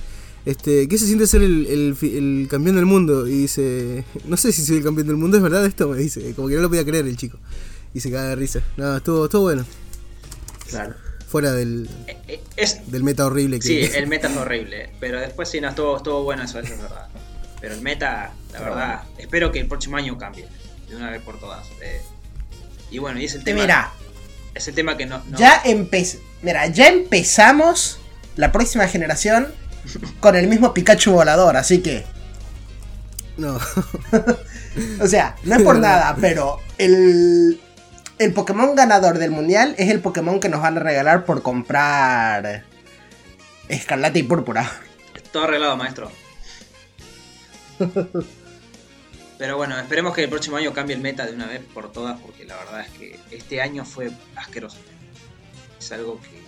Este, 0.46 0.88
¿Qué 0.88 0.98
se 0.98 1.06
siente 1.06 1.28
ser 1.28 1.44
el, 1.44 1.68
el 1.68 1.98
el 2.16 2.48
campeón 2.50 2.76
del 2.76 2.86
mundo? 2.88 3.28
Y 3.28 3.32
dice, 3.42 4.04
no 4.26 4.36
sé 4.38 4.52
si 4.52 4.64
soy 4.66 4.78
el 4.78 4.84
campeón 4.84 5.08
del 5.08 5.16
mundo, 5.16 5.38
¿es 5.38 5.44
verdad 5.44 5.64
esto? 5.66 5.88
Me 5.88 5.98
dice, 5.98 6.34
como 6.36 6.48
que 6.48 6.56
no 6.56 6.62
lo 6.64 6.70
podía 6.70 6.84
creer 6.86 7.06
el 7.08 7.16
chico. 7.18 7.38
Y 7.94 8.00
se 8.00 8.10
caga 8.12 8.30
de 8.30 8.36
risa. 8.36 8.62
No, 8.78 8.98
estuvo, 8.98 9.26
estuvo 9.26 9.42
bueno. 9.44 9.66
Claro. 10.70 10.96
Fuera 11.28 11.52
del, 11.54 11.88
Eh, 12.08 12.18
eh, 12.28 12.44
Es, 12.58 12.92
del 12.92 13.04
meta 13.04 13.26
horrible 13.26 13.60
que 13.60 13.68
sí, 13.68 13.80
el 13.96 14.08
meta 14.08 14.28
es 14.30 14.38
horrible. 14.38 14.90
Pero 15.00 15.20
después 15.20 15.50
sí, 15.50 15.62
no, 15.62 15.70
estuvo, 15.70 15.98
estuvo 15.98 16.24
bueno 16.24 16.44
eso, 16.44 16.60
eso 16.60 16.74
es 16.74 16.82
verdad. 16.82 17.08
Pero 17.62 17.74
el 17.76 17.82
meta, 17.82 18.34
la 18.54 18.60
verdad, 18.60 19.04
espero 19.18 19.52
que 19.52 19.60
el 19.60 19.68
próximo 19.68 19.98
año 19.98 20.18
cambie. 20.18 20.48
De 20.92 20.98
una 20.98 21.10
vez 21.10 21.22
por 21.24 21.40
todas. 21.40 21.68
Eh, 21.82 22.02
y 22.92 23.00
bueno, 23.00 23.20
y 23.20 23.26
es 23.26 23.34
el 23.34 23.44
tema. 23.44 23.62
Mira, 23.62 23.92
Es 24.54 24.68
el 24.68 24.76
tema 24.76 24.96
que 24.98 25.06
no. 25.08 25.24
no- 25.28 25.38
ya 25.38 25.64
empe- 25.64 26.20
Mira, 26.44 26.68
ya 26.68 26.88
empezamos 26.90 28.00
la 28.36 28.52
próxima 28.52 28.88
generación 28.88 29.54
con 30.20 30.36
el 30.36 30.48
mismo 30.48 30.74
Pikachu 30.74 31.12
volador, 31.14 31.58
así 31.58 31.82
que... 31.82 32.06
No. 33.38 33.58
O 35.02 35.08
sea, 35.08 35.36
no 35.44 35.56
es 35.58 35.64
por 35.64 35.78
nada, 35.80 36.16
pero 36.22 36.58
el, 36.78 37.60
el 38.20 38.34
Pokémon 38.34 38.74
ganador 38.74 39.18
del 39.18 39.30
mundial 39.32 39.76
es 39.78 39.90
el 39.90 40.00
Pokémon 40.00 40.40
que 40.40 40.48
nos 40.48 40.62
van 40.62 40.78
a 40.78 40.80
regalar 40.80 41.26
por 41.26 41.42
comprar 41.42 42.64
Escarlata 43.68 44.18
y 44.18 44.24
Púrpura. 44.24 44.72
Todo 45.34 45.44
arreglado, 45.44 45.76
maestro. 45.76 46.10
Pero 49.42 49.58
bueno, 49.58 49.76
esperemos 49.80 50.14
que 50.14 50.22
el 50.22 50.30
próximo 50.30 50.58
año 50.58 50.72
cambie 50.72 50.96
el 50.96 51.02
meta 51.02 51.26
de 51.26 51.34
una 51.34 51.48
vez 51.48 51.64
por 51.74 51.92
todas, 51.92 52.22
porque 52.22 52.46
la 52.46 52.56
verdad 52.58 52.82
es 52.82 52.90
que 52.90 53.20
este 53.32 53.60
año 53.60 53.84
fue 53.84 54.12
asqueroso. 54.36 54.78
Es 55.80 55.92
algo 55.92 56.22
que 56.22 56.40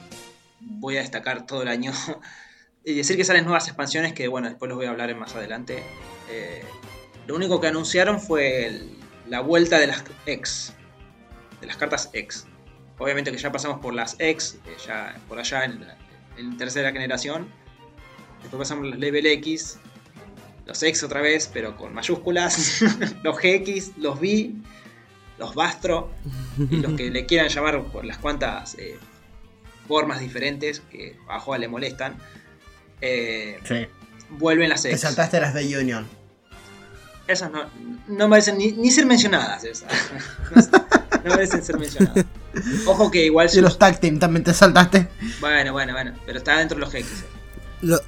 voy 0.59 0.97
a 0.97 0.99
destacar 0.99 1.47
todo 1.47 1.63
el 1.63 1.69
año. 1.69 1.91
Y 2.85 2.93
decir 2.93 3.15
que 3.15 3.23
salen 3.23 3.45
nuevas 3.45 3.67
expansiones, 3.67 4.13
que 4.13 4.27
bueno, 4.27 4.49
después 4.49 4.69
los 4.69 4.77
voy 4.77 4.85
a 4.87 4.89
hablar 4.89 5.15
más 5.15 5.33
adelante. 5.33 5.81
Eh, 6.29 6.63
lo 7.25 7.35
único 7.35 7.61
que 7.61 7.67
anunciaron 7.67 8.19
fue 8.19 8.81
la 9.27 9.39
vuelta 9.39 9.79
de 9.79 9.87
las 9.87 10.03
X, 10.27 10.73
de 11.61 11.67
las 11.67 11.77
cartas 11.77 12.09
X. 12.11 12.45
Obviamente 12.99 13.31
que 13.31 13.37
ya 13.37 13.53
pasamos 13.53 13.79
por 13.79 13.95
las 13.95 14.17
X, 14.19 14.59
eh, 14.67 14.75
ya 14.85 15.15
por 15.29 15.39
allá 15.39 15.63
en, 15.63 15.87
en 16.37 16.57
tercera 16.57 16.91
generación. 16.91 17.47
Después 18.41 18.59
pasamos 18.59 18.85
los 18.85 18.99
level 18.99 19.25
X, 19.25 19.79
los 20.65 20.81
X 20.81 21.03
otra 21.03 21.21
vez, 21.21 21.49
pero 21.53 21.75
con 21.77 21.93
mayúsculas, 21.93 22.81
los 23.23 23.37
GX, 23.37 23.97
los 23.97 24.19
V, 24.19 24.51
los 25.37 25.55
Bastro, 25.55 26.11
y 26.69 26.77
los 26.77 26.93
que 26.93 27.09
le 27.09 27.25
quieran 27.25 27.49
llamar 27.49 27.83
por 27.85 28.05
las 28.05 28.17
cuantas 28.17 28.75
eh, 28.77 28.97
formas 29.87 30.19
diferentes 30.19 30.81
que 30.91 31.17
a 31.29 31.39
Joa 31.39 31.57
le 31.57 31.67
molestan, 31.67 32.15
eh, 33.01 33.59
Sí. 33.67 33.87
vuelven 34.29 34.69
las 34.69 34.83
Te 34.83 34.89
X. 34.89 35.01
saltaste 35.01 35.39
las 35.41 35.53
de 35.53 35.77
Union. 35.77 36.07
Esas 37.27 37.51
no, 37.51 37.65
no 38.07 38.27
merecen 38.27 38.57
ni, 38.57 38.71
ni 38.73 38.91
ser 38.91 39.05
mencionadas. 39.05 39.63
esas. 39.63 39.91
no 41.23 41.31
merecen 41.31 41.63
ser 41.63 41.77
mencionadas. 41.79 42.25
Ojo 42.85 43.09
que 43.09 43.25
igual... 43.25 43.49
Y 43.53 43.61
los 43.61 43.79
Tag 43.79 43.99
Team 43.99 44.19
también 44.19 44.43
te 44.43 44.53
saltaste. 44.53 45.07
Bueno, 45.39 45.71
bueno, 45.71 45.93
bueno, 45.93 46.13
pero 46.25 46.37
está 46.37 46.57
dentro 46.59 46.75
de 46.77 46.81
los 46.81 46.93
GX. 46.93 47.23
Lo, 47.81 47.99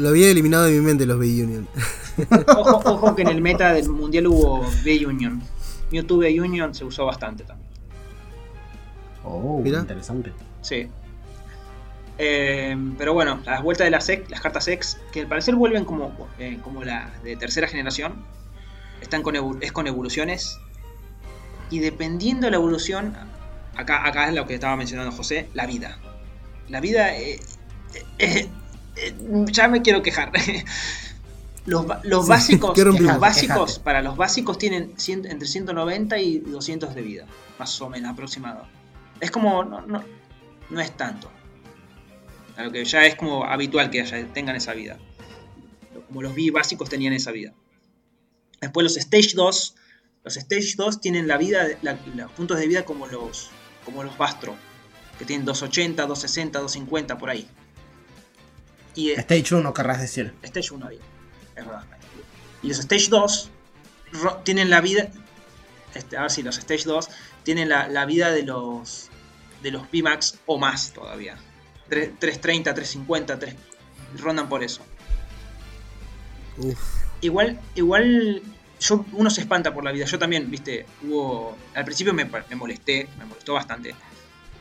lo 0.00 0.08
había 0.10 0.30
eliminado 0.30 0.64
de 0.64 0.72
mi 0.72 0.80
mente 0.80 1.06
los 1.06 1.18
B-Union. 1.18 1.68
Ojo, 2.56 2.82
ojo 2.84 3.14
que 3.16 3.22
en 3.22 3.28
el 3.28 3.40
meta 3.40 3.72
del 3.72 3.88
mundial 3.88 4.26
hubo 4.26 4.66
B-Union. 4.84 5.42
Mewtwo 5.92 6.18
B-Union 6.18 6.74
se 6.74 6.84
usó 6.84 7.06
bastante 7.06 7.44
también. 7.44 7.68
Oh, 9.24 9.60
Mira. 9.62 9.80
interesante. 9.80 10.32
Sí. 10.62 10.88
Eh, 12.18 12.76
pero 12.98 13.14
bueno, 13.14 13.40
las 13.44 13.62
vueltas 13.62 13.86
de 13.86 13.90
las, 13.90 14.08
ex- 14.08 14.28
las 14.30 14.40
cartas 14.40 14.68
X, 14.68 14.98
que 15.12 15.20
al 15.20 15.26
parecer 15.26 15.54
vuelven 15.54 15.84
como, 15.84 16.12
eh, 16.38 16.58
como 16.62 16.84
la 16.84 17.10
de 17.24 17.36
tercera 17.36 17.66
generación, 17.66 18.14
están 19.00 19.22
con 19.22 19.34
es 19.62 19.72
con 19.72 19.86
evoluciones. 19.86 20.58
Y 21.70 21.78
dependiendo 21.78 22.46
de 22.46 22.50
la 22.50 22.56
evolución, 22.58 23.14
acá, 23.76 24.06
acá 24.06 24.28
es 24.28 24.34
lo 24.34 24.46
que 24.46 24.54
estaba 24.54 24.76
mencionando 24.76 25.12
José, 25.12 25.48
la 25.54 25.66
vida. 25.66 25.98
La 26.68 26.80
vida... 26.80 27.16
eh, 27.16 27.40
eh, 27.94 28.04
eh, 28.18 28.48
ya 29.52 29.68
me 29.68 29.82
quiero 29.82 30.02
quejar. 30.02 30.32
Los, 31.66 31.84
los 32.04 32.24
Sí, 32.24 32.30
básicos, 32.30 32.78
los 33.00 33.18
básicos, 33.20 33.66
Quejate. 33.72 33.84
para 33.84 34.00
los 34.02 34.16
básicos 34.16 34.56
tienen 34.56 34.94
entre 35.06 35.46
190 35.46 36.18
y 36.18 36.38
200 36.38 36.94
de 36.94 37.02
vida, 37.02 37.26
más 37.58 37.80
o 37.82 37.90
menos 37.90 38.10
aproximado. 38.12 38.66
Es 39.20 39.30
como, 39.30 39.62
no, 39.62 39.82
no, 39.82 40.02
no 40.70 40.80
es 40.80 40.96
tanto. 40.96 41.30
A 42.56 42.62
lo 42.64 42.72
que 42.72 42.82
ya 42.86 43.04
es 43.04 43.14
como 43.14 43.44
habitual 43.44 43.90
que 43.90 44.00
haya, 44.00 44.26
tengan 44.32 44.56
esa 44.56 44.72
vida. 44.72 44.98
Como 46.08 46.22
los 46.22 46.34
B 46.34 46.50
básicos 46.50 46.88
tenían 46.88 47.12
esa 47.12 47.30
vida. 47.30 47.52
Después 48.60 48.82
los 48.82 48.96
Stage 48.96 49.32
2. 49.34 49.74
Los 50.24 50.36
Stage 50.38 50.74
2 50.76 51.00
tienen 51.02 51.28
la 51.28 51.36
vida, 51.36 51.66
la- 51.82 51.98
los 52.16 52.32
puntos 52.32 52.58
de 52.58 52.66
vida 52.66 52.84
como 52.86 53.06
los, 53.06 53.50
como 53.84 54.02
los 54.02 54.16
Bastro. 54.16 54.56
Que 55.18 55.26
tienen 55.26 55.44
280, 55.44 56.06
260, 56.06 56.58
250 56.58 57.18
por 57.18 57.28
ahí. 57.28 57.46
Y 58.94 59.10
Stage 59.12 59.54
1 59.54 59.74
querrás 59.74 60.00
decir. 60.00 60.34
Stage 60.42 60.72
1 60.74 60.86
había. 60.86 61.00
Es 61.56 61.64
verdad. 61.66 61.84
Y 62.62 62.68
los 62.68 62.78
Stage 62.80 63.08
2 63.08 63.50
ro- 64.12 64.36
tienen 64.44 64.70
la 64.70 64.80
vida. 64.80 65.08
Este, 65.94 66.16
a 66.16 66.22
ver 66.22 66.30
si 66.30 66.42
los 66.42 66.58
Stage 66.58 66.84
2 66.84 67.08
tienen 67.42 67.68
la, 67.68 67.88
la 67.88 68.04
vida 68.06 68.30
de 68.30 68.42
los 68.42 69.08
de 69.62 69.70
los 69.70 69.82
VMAX 69.92 70.38
o 70.46 70.58
más 70.58 70.92
todavía. 70.92 71.36
Tre- 71.88 72.12
330, 72.18 72.72
350, 72.74 73.38
3, 73.38 73.54
rondan 74.18 74.48
por 74.48 74.62
eso. 74.64 74.82
Uf. 76.58 76.78
Igual, 77.20 77.60
igual 77.74 78.42
yo, 78.80 79.04
uno 79.12 79.28
se 79.30 79.42
espanta 79.42 79.74
por 79.74 79.84
la 79.84 79.92
vida. 79.92 80.06
Yo 80.06 80.18
también, 80.18 80.50
viste, 80.50 80.86
hubo. 81.02 81.56
Al 81.74 81.84
principio 81.84 82.14
me, 82.14 82.24
me 82.24 82.56
molesté, 82.56 83.08
me 83.18 83.24
molestó 83.26 83.54
bastante. 83.54 83.94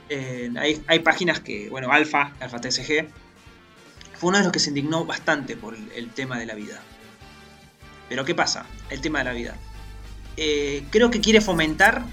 Eh, 0.09 0.49
hay, 0.57 0.81
hay 0.87 0.99
páginas 0.99 1.39
que, 1.39 1.69
bueno, 1.69 1.91
Alfa, 1.91 2.33
Alfa 2.39 2.59
TSG, 2.59 3.07
fue 4.19 4.29
uno 4.29 4.39
de 4.39 4.43
los 4.43 4.51
que 4.51 4.59
se 4.59 4.69
indignó 4.69 5.05
bastante 5.05 5.55
por 5.55 5.75
el, 5.75 6.09
tema 6.09 6.37
de 6.37 6.45
la 6.45 6.53
vida. 6.53 6.81
Pero 8.09 8.25
¿qué 8.25 8.35
pasa? 8.35 8.65
El 8.89 8.99
tema 8.99 9.19
de 9.19 9.25
la 9.25 9.31
vida. 9.31 9.55
Eh, 10.35 10.83
creo 10.91 11.09
que 11.09 11.21
quiere 11.21 11.39
fomentar 11.39 12.03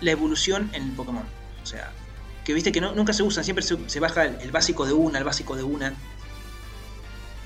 la 0.00 0.10
evolución 0.10 0.70
en 0.72 0.84
el 0.84 0.92
Pokémon. 0.92 1.26
O 1.62 1.66
sea, 1.66 1.92
que 2.44 2.54
viste 2.54 2.72
que 2.72 2.80
nunca 2.80 3.12
se 3.12 3.22
usan, 3.22 3.44
siempre 3.44 3.62
se, 3.64 4.00
baja 4.00 4.24
el, 4.24 4.50
básico 4.50 4.86
de 4.86 4.94
una, 4.94 5.18
el 5.18 5.24
básico 5.24 5.56
de 5.56 5.62
una. 5.62 5.92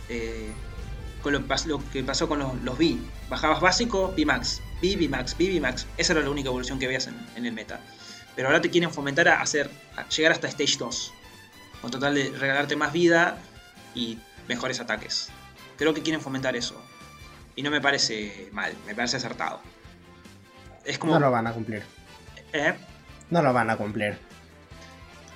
Eh, 0.09 0.52
con 1.20 1.32
lo, 1.32 1.40
lo 1.66 1.90
que 1.90 2.05
pasó 2.05 2.28
con 2.28 2.39
los, 2.39 2.55
los 2.62 2.78
V. 2.78 2.97
Bajabas 3.28 3.60
básico, 3.60 4.14
VMAX, 4.16 4.60
V, 4.80 5.09
VMAX, 5.09 5.35
V, 5.35 5.59
VMAX. 5.59 5.86
Esa 5.97 6.12
era 6.12 6.22
la 6.22 6.30
única 6.30 6.48
evolución 6.48 6.78
que 6.78 6.86
veías 6.86 7.09
en, 7.09 7.16
en 7.35 7.44
el 7.44 7.52
meta. 7.52 7.80
Pero 8.36 8.48
ahora 8.48 8.60
te 8.60 8.70
quieren 8.70 8.93
fomentar 8.93 9.26
a 9.26 9.43
hacer, 9.43 9.68
a 9.97 10.09
llegar 10.09 10.30
hasta 10.30 10.47
Stage 10.47 10.76
2. 10.78 11.12
Con 11.80 11.90
total 11.90 12.14
de 12.14 12.30
regalarte 12.30 12.76
más 12.76 12.92
vida 12.92 13.38
y 13.94 14.18
mejores 14.48 14.80
ataques. 14.80 15.28
Creo 15.76 15.94
que 15.94 16.02
quieren 16.02 16.20
fomentar 16.20 16.56
eso. 16.56 16.80
Y 17.55 17.62
no 17.62 17.70
me 17.70 17.80
parece 17.80 18.48
mal, 18.52 18.72
me 18.86 18.94
parece 18.94 19.16
acertado. 19.16 19.60
Es 20.84 20.98
como... 20.98 21.14
No 21.14 21.20
lo 21.20 21.30
van 21.30 21.46
a 21.46 21.52
cumplir. 21.52 21.82
¿eh? 22.52 22.74
No 23.30 23.42
lo 23.42 23.52
van 23.52 23.70
a 23.70 23.76
cumplir. 23.76 24.18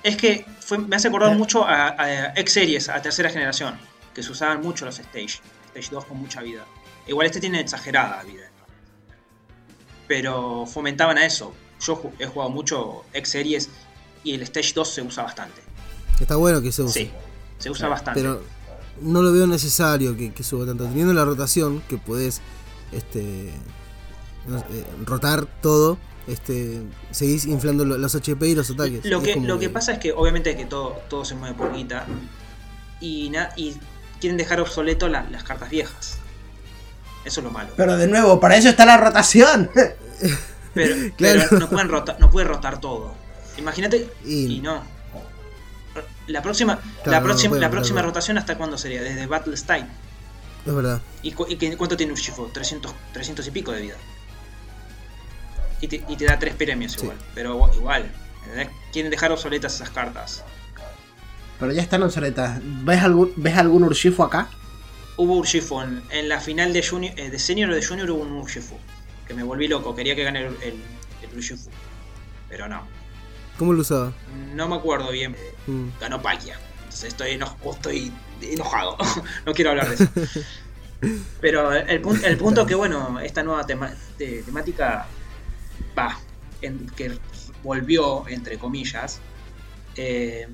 Es 0.03 0.17
que 0.17 0.45
fue- 0.59 0.79
me 0.79 0.95
hace 0.95 1.07
acordar 1.07 1.31
Eh. 1.33 1.35
mucho 1.35 1.65
a, 1.65 1.89
a 2.01 2.33
X-Series, 2.35 2.89
a 2.89 3.01
tercera 3.01 3.29
generación, 3.29 3.77
que 4.13 4.21
se 4.23 4.31
usaban 4.31 4.61
mucho 4.61 4.83
los 4.85 4.99
Stage. 4.99 5.39
Stage 5.73 5.89
2 5.91 6.05
con 6.05 6.17
mucha 6.17 6.41
vida. 6.41 6.65
Igual 7.07 7.27
este 7.27 7.39
tiene 7.39 7.59
exagerada 7.61 8.21
vida. 8.23 8.49
Pero 10.07 10.65
fomentaban 10.65 11.17
a 11.17 11.25
eso. 11.25 11.53
Yo 11.81 12.01
he 12.19 12.25
jugado 12.25 12.49
mucho 12.51 13.05
X-Series 13.13 13.69
y 14.23 14.33
el 14.35 14.41
Stage 14.43 14.73
2 14.73 14.89
se 14.93 15.01
usa 15.01 15.23
bastante. 15.23 15.61
Está 16.19 16.35
bueno 16.35 16.61
que 16.61 16.71
se 16.71 16.83
use. 16.83 16.99
Sí, 17.01 17.11
se 17.59 17.69
usa 17.69 17.87
bastante. 17.89 18.21
Pero 18.21 18.41
no 19.01 19.21
lo 19.21 19.31
veo 19.31 19.47
necesario 19.47 20.15
que, 20.15 20.31
que 20.33 20.43
suba 20.43 20.65
tanto. 20.65 20.85
Teniendo 20.85 21.13
la 21.13 21.25
rotación, 21.25 21.81
que 21.89 21.97
puedes 21.97 22.41
este, 22.91 23.51
no 24.47 24.59
eh, 24.59 24.85
rotar 25.05 25.45
todo, 25.61 25.97
este, 26.27 26.81
seguís 27.11 27.45
inflando 27.45 27.83
lo- 27.85 27.97
los 27.97 28.15
HP 28.15 28.47
y 28.49 28.55
los 28.55 28.69
ataques. 28.69 29.03
Lo 29.05 29.17
Es 29.21 29.23
que, 29.33 29.39
lo 29.39 29.59
que 29.59 29.69
pasa 29.69 29.93
es 29.93 29.99
que 29.99 30.13
obviamente 30.13 30.55
que 30.55 30.65
todo, 30.65 31.01
todo 31.09 31.25
se 31.25 31.35
mueve 31.35 31.55
por 31.55 31.73
guita 31.73 32.05
y, 33.01 33.29
na- 33.29 33.49
y 33.57 33.75
quieren 34.21 34.37
dejar 34.37 34.61
obsoleto 34.61 35.07
la- 35.09 35.27
las 35.29 35.43
cartas 35.43 35.69
viejas. 35.69 36.17
Eso 37.25 37.39
es 37.39 37.43
lo 37.45 37.51
malo. 37.51 37.69
Pero 37.75 37.97
de 37.97 38.07
nuevo, 38.07 38.39
para 38.39 38.55
eso 38.57 38.69
está 38.69 38.85
la 38.85 38.97
rotación. 38.97 39.69
Pero, 40.73 40.95
Claro. 41.17 41.41
pero 41.49 41.59
no, 41.59 41.69
pueden 41.69 41.89
rotar, 41.89 42.19
no 42.19 42.29
puede 42.29 42.47
rotar 42.47 42.79
todo. 42.79 43.13
Imagínate. 43.57 44.09
Y- 44.25 44.57
Y, 44.57 44.61
no. 44.61 44.83
La 46.27 46.41
próxima, 46.41 46.79
Claro, 46.79 47.11
la 47.11 47.19
no 47.19 47.25
próxima, 47.25 47.57
la 47.57 47.69
próxima 47.69 48.01
rotación 48.01 48.37
hasta 48.37 48.57
cuándo 48.57 48.77
sería? 48.77 49.01
Desde 49.01 49.25
Battle 49.27 49.57
Style. 49.57 49.87
Es 50.65 50.73
verdad. 50.73 51.01
¿Y, 51.21 51.31
cu- 51.33 51.45
y 51.49 51.57
qué- 51.57 51.75
cuánto 51.75 51.97
tiene 51.97 52.13
Urshifu? 52.13 52.47
300, 52.47 52.93
300 53.11 53.45
y 53.47 53.51
pico 53.51 53.71
de 53.73 53.81
vida. 53.81 53.95
Y 55.81 55.87
te, 55.87 56.03
y 56.07 56.15
te 56.15 56.25
da 56.25 56.39
tres 56.39 56.53
premios 56.55 56.93
Sí. 56.93 57.01
igual. 57.01 57.17
Pero 57.35 57.69
igual. 57.75 58.11
¿entendés? 58.45 58.69
Quieren 58.91 59.11
dejar 59.11 59.31
obsoletas 59.31 59.75
esas 59.75 59.89
cartas. 59.89 60.43
Pero 61.59 61.71
ya 61.73 61.81
están 61.81 62.03
obsoletas. 62.03 62.59
¿Ves 62.63 63.01
algún, 63.03 63.33
¿ves 63.35 63.57
algún 63.57 63.83
Urshifu 63.83 64.23
acá? 64.23 64.47
Hubo 65.17 65.37
Urshifu 65.37 65.81
en, 65.81 66.01
en 66.09 66.29
la 66.29 66.39
final 66.39 66.73
de, 66.73 66.85
junior, 66.87 67.13
eh, 67.19 67.29
de 67.29 67.39
Senior 67.39 67.69
o 67.69 67.75
de 67.75 67.85
Junior 67.85 68.09
hubo 68.11 68.21
un 68.23 68.31
Urshifu. 68.33 68.77
Que 69.27 69.33
me 69.33 69.43
volví 69.43 69.67
loco, 69.67 69.93
quería 69.95 70.15
que 70.15 70.23
gane 70.23 70.39
el, 70.47 70.57
el, 70.61 70.75
el 71.21 71.37
Urshifu. 71.37 71.69
Pero 72.49 72.67
no. 72.67 72.87
¿Cómo 73.63 73.71
lo 73.71 73.79
usaba? 73.79 74.11
No 74.55 74.67
me 74.67 74.75
acuerdo 74.75 75.09
bien. 75.09 75.37
Mm. 75.67 75.87
Ganó 75.97 76.21
Palkia. 76.21 76.59
Entonces 76.79 77.05
estoy, 77.05 77.31
eno- 77.31 77.55
estoy 77.71 78.11
enojado. 78.41 78.97
no 79.45 79.53
quiero 79.53 79.69
hablar 79.69 79.87
de 79.87 79.95
eso. 79.95 80.09
Pero 81.39 81.71
el, 81.71 82.01
pun- 82.01 82.21
el 82.25 82.35
punto 82.35 82.65
que, 82.65 82.75
bueno, 82.75 83.21
esta 83.21 83.41
nueva 83.41 83.65
tema- 83.65 83.93
te- 84.17 84.43
temática 84.43 85.05
va, 85.97 86.19
en- 86.61 86.87
que 86.89 87.17
volvió, 87.63 88.27
entre 88.27 88.57
comillas, 88.57 89.21
eh, 89.95 90.49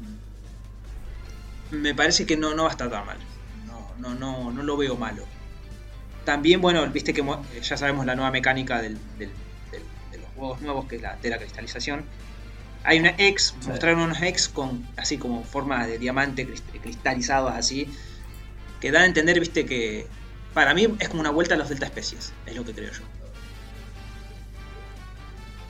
me 1.71 1.95
parece 1.95 2.27
que 2.27 2.37
no, 2.37 2.53
no 2.53 2.61
va 2.65 2.69
a 2.69 2.71
estar 2.73 2.91
tan 2.91 3.07
mal. 3.07 3.17
No, 3.65 3.89
no, 3.97 4.13
no, 4.13 4.51
no 4.51 4.61
lo 4.61 4.77
veo 4.77 4.95
malo. 4.97 5.23
También, 6.25 6.61
bueno, 6.61 6.85
viste 6.91 7.11
que 7.11 7.25
ya 7.59 7.75
sabemos 7.75 8.05
la 8.05 8.13
nueva 8.13 8.29
mecánica 8.29 8.79
del- 8.83 8.99
del- 9.17 9.31
del- 9.71 9.83
de 10.11 10.17
los 10.19 10.29
juegos 10.35 10.61
nuevos, 10.61 10.85
que 10.85 10.97
es 10.97 11.01
la 11.01 11.15
de 11.15 11.29
la 11.31 11.39
cristalización. 11.39 12.05
Hay 12.83 12.99
una 12.99 13.13
X, 13.17 13.55
Sí. 13.59 13.67
mostraron 13.69 13.99
unos 13.99 14.21
X 14.21 14.47
con 14.47 14.87
así 14.97 15.17
como 15.17 15.43
forma 15.43 15.85
de 15.85 15.97
diamante 15.97 16.47
crist- 16.47 16.81
cristalizados 16.81 17.51
así, 17.53 17.87
que 18.79 18.91
dan 18.91 19.03
a 19.03 19.05
entender, 19.05 19.39
viste, 19.39 19.65
que 19.65 20.07
para 20.53 20.73
mí 20.73 20.87
es 20.99 21.09
como 21.09 21.19
una 21.21 21.29
vuelta 21.29 21.55
a 21.55 21.57
los 21.57 21.69
delta 21.69 21.85
especies, 21.85 22.31
es 22.45 22.55
lo 22.55 22.63
que 22.63 22.73
creo 22.73 22.91
yo. 22.91 23.01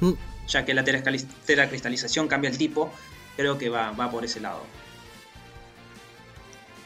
Mm. 0.07 0.13
Ya 0.47 0.65
que 0.65 0.73
la 0.73 0.83
teracristalización 0.83 2.27
cambia 2.27 2.49
el 2.49 2.57
tipo, 2.57 2.91
creo 3.35 3.57
que 3.57 3.69
va, 3.69 3.91
va 3.91 4.09
por 4.09 4.23
ese 4.25 4.39
lado. 4.39 4.63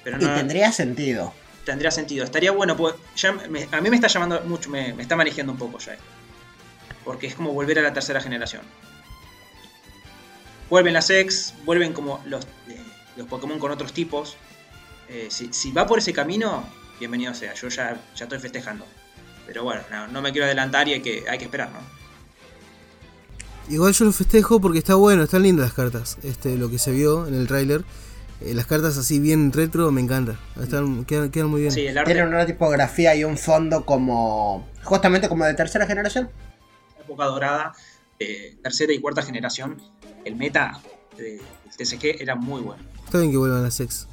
Pero 0.04 0.18
Y 0.18 0.26
tendría 0.26 0.72
sentido. 0.72 1.34
tendría 1.66 1.92
sentido. 1.92 2.26
Estaría 2.26 2.52
bueno, 2.52 2.76
pues 2.76 2.96
ya 3.16 3.32
me- 3.32 3.68
a 3.72 3.80
mí 3.82 3.90
me 3.90 3.96
está 3.96 4.08
llamando 4.08 4.42
mucho, 4.42 4.70
me, 4.70 4.94
me 4.94 5.04
está 5.04 5.16
manejando 5.16 5.54
un 5.54 5.58
poco 5.58 5.78
ya. 5.80 5.94
esto. 5.94 6.04
Porque 7.06 7.28
es 7.28 7.36
como 7.36 7.54
volver 7.54 7.80
a 7.80 7.82
la 7.84 7.94
tercera 7.94 8.20
generación. 8.22 8.62
Vuelven 10.70 10.94
las 10.94 11.10
X, 11.10 11.54
vuelven 11.66 11.94
como 11.94 12.22
los, 12.26 12.46
eh, 12.68 12.82
los 13.16 13.28
Pokémon 13.28 13.60
con 13.60 13.72
otros 13.72 13.94
tipos. 13.94 14.38
Eh, 15.10 15.28
si, 15.30 15.54
si 15.54 15.72
va 15.72 15.86
por 15.86 16.00
ese 16.00 16.14
camino, 16.14 16.64
bienvenido 17.00 17.34
sea. 17.34 17.54
Yo 17.54 17.68
ya, 17.68 18.00
ya 18.16 18.26
estoy 18.26 18.40
festejando. 18.40 18.86
Pero 19.46 19.64
bueno, 19.64 19.82
no, 19.92 20.08
no 20.08 20.22
me 20.22 20.32
quiero 20.32 20.46
adelantar 20.46 20.88
y 20.88 20.94
hay 20.94 21.02
que, 21.02 21.26
hay 21.30 21.38
que 21.38 21.46
esperar, 21.46 21.70
¿no? 21.72 21.80
Igual 23.70 23.94
yo 23.94 24.06
lo 24.06 24.12
festejo 24.12 24.60
porque 24.60 24.80
está 24.80 24.96
bueno, 24.96 25.24
están 25.24 25.44
lindas 25.44 25.66
las 25.68 25.74
cartas. 25.74 26.18
Este, 26.24 26.58
lo 26.58 26.70
que 26.70 26.80
se 26.80 26.92
vio 26.92 27.28
en 27.28 27.36
el 27.36 27.48
tráiler. 27.48 27.84
eh, 28.42 28.54
las 28.54 28.66
cartas 28.66 28.98
así 28.98 29.20
bien 29.20 29.52
retro 29.54 29.92
me 29.92 30.02
encanta. 30.02 30.38
Están, 30.62 31.06
quedan, 31.06 31.30
quedan 31.30 31.48
muy 31.48 31.62
bien. 31.62 31.72
Sí, 31.72 31.86
el 31.88 31.98
arte 31.98 32.14
Tienen 32.14 32.34
una 32.34 32.46
tipografía 32.46 33.16
y 33.16 33.24
un 33.24 33.38
fondo 33.38 33.86
como. 33.86 34.68
justamente 34.84 35.30
como 35.30 35.46
de 35.46 35.54
tercera 35.54 35.86
generación. 35.86 36.30
época 37.00 37.26
dorada, 37.26 37.74
eh, 38.20 38.58
tercera 38.62 38.92
y 38.94 39.00
cuarta 39.00 39.22
generación, 39.22 39.82
el 40.26 40.36
meta 40.36 40.80
de- 41.18 41.42
del 41.42 41.76
TCG 41.78 42.22
era 42.22 42.36
muy 42.36 42.62
bueno. 42.62 42.84
Está 43.06 43.20
bien 43.20 43.32
que 43.32 43.38
vuelvan 43.38 43.64
las 43.64 43.80
ex. 43.80 44.08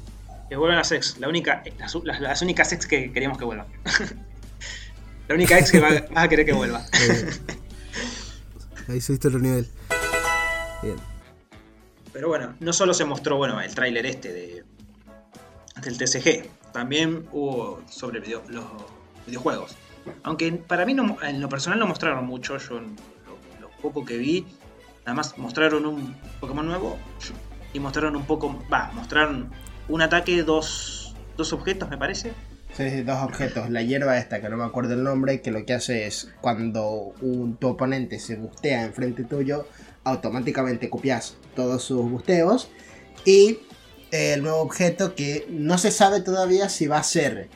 Que 0.49 0.55
vuelvan 0.57 0.77
las 0.77 0.91
ex, 0.91 1.17
la 1.19 1.29
única, 1.29 1.63
las, 1.79 1.95
las- 2.03 2.19
las 2.21 2.41
únicas 2.41 2.71
ex 2.73 2.85
que 2.85 3.11
queríamos 3.11 3.37
que 3.37 3.45
vuelvan. 3.45 3.67
la 5.27 5.35
única 5.35 5.57
ex 5.59 5.71
que 5.71 5.79
va, 5.79 5.89
vas 6.11 6.25
a 6.25 6.27
querer 6.29 6.45
que 6.45 6.53
vuelva. 6.53 6.83
Ahí 8.87 8.99
subiste 9.01 9.27
otro 9.27 9.39
nivel. 9.39 9.67
Bien. 10.83 10.95
Pero 12.11 12.27
bueno, 12.27 12.55
no 12.59 12.73
solo 12.73 12.93
se 12.93 13.05
mostró 13.05 13.37
bueno 13.37 13.61
el 13.61 13.73
tráiler 13.73 14.05
este 14.05 14.33
de, 14.33 14.63
del 15.81 15.97
TCG, 15.97 16.49
también 16.73 17.25
hubo 17.31 17.81
sobre 17.89 18.19
video- 18.19 18.43
los 18.49 18.65
videojuegos. 19.25 19.75
Aunque 20.23 20.51
para 20.51 20.85
mí 20.85 20.93
no- 20.93 21.17
en 21.21 21.39
lo 21.39 21.47
personal 21.47 21.79
no 21.79 21.87
mostraron 21.87 22.25
mucho, 22.25 22.57
yo 22.57 22.81
lo 22.81 23.69
poco 23.81 24.03
que 24.03 24.17
vi, 24.17 24.45
nada 25.01 25.13
más 25.13 25.37
mostraron 25.37 25.85
un 25.85 26.15
Pokémon 26.39 26.65
nuevo 26.65 26.97
y 27.73 27.79
mostraron 27.79 28.15
un 28.15 28.25
poco, 28.25 28.59
va, 28.71 28.91
mostraron 28.93 29.49
un 29.87 30.01
ataque, 30.01 30.43
dos, 30.43 31.15
dos 31.37 31.53
objetos 31.53 31.89
me 31.89 31.97
parece. 31.97 32.33
Sí, 32.73 32.89
sí, 32.89 33.01
dos 33.03 33.21
objetos. 33.21 33.69
La 33.69 33.81
hierba 33.81 34.17
esta, 34.17 34.41
que 34.41 34.49
no 34.49 34.57
me 34.57 34.63
acuerdo 34.63 34.93
el 34.93 35.03
nombre, 35.03 35.41
que 35.41 35.51
lo 35.51 35.65
que 35.65 35.73
hace 35.73 36.07
es 36.07 36.31
cuando 36.39 37.13
un, 37.21 37.57
tu 37.57 37.67
oponente 37.67 38.19
se 38.19 38.37
bustea 38.37 38.83
enfrente 38.83 39.23
tuyo, 39.25 39.67
automáticamente 40.03 40.89
copias 40.89 41.35
todos 41.55 41.83
sus 41.83 42.09
busteos. 42.09 42.69
Y 43.25 43.59
el 44.11 44.41
nuevo 44.41 44.61
objeto 44.61 45.15
que 45.15 45.45
no 45.49 45.77
se 45.77 45.91
sabe 45.91 46.21
todavía 46.21 46.69
si 46.69 46.87
va 46.87 46.97
a 46.97 47.03
ser 47.03 47.49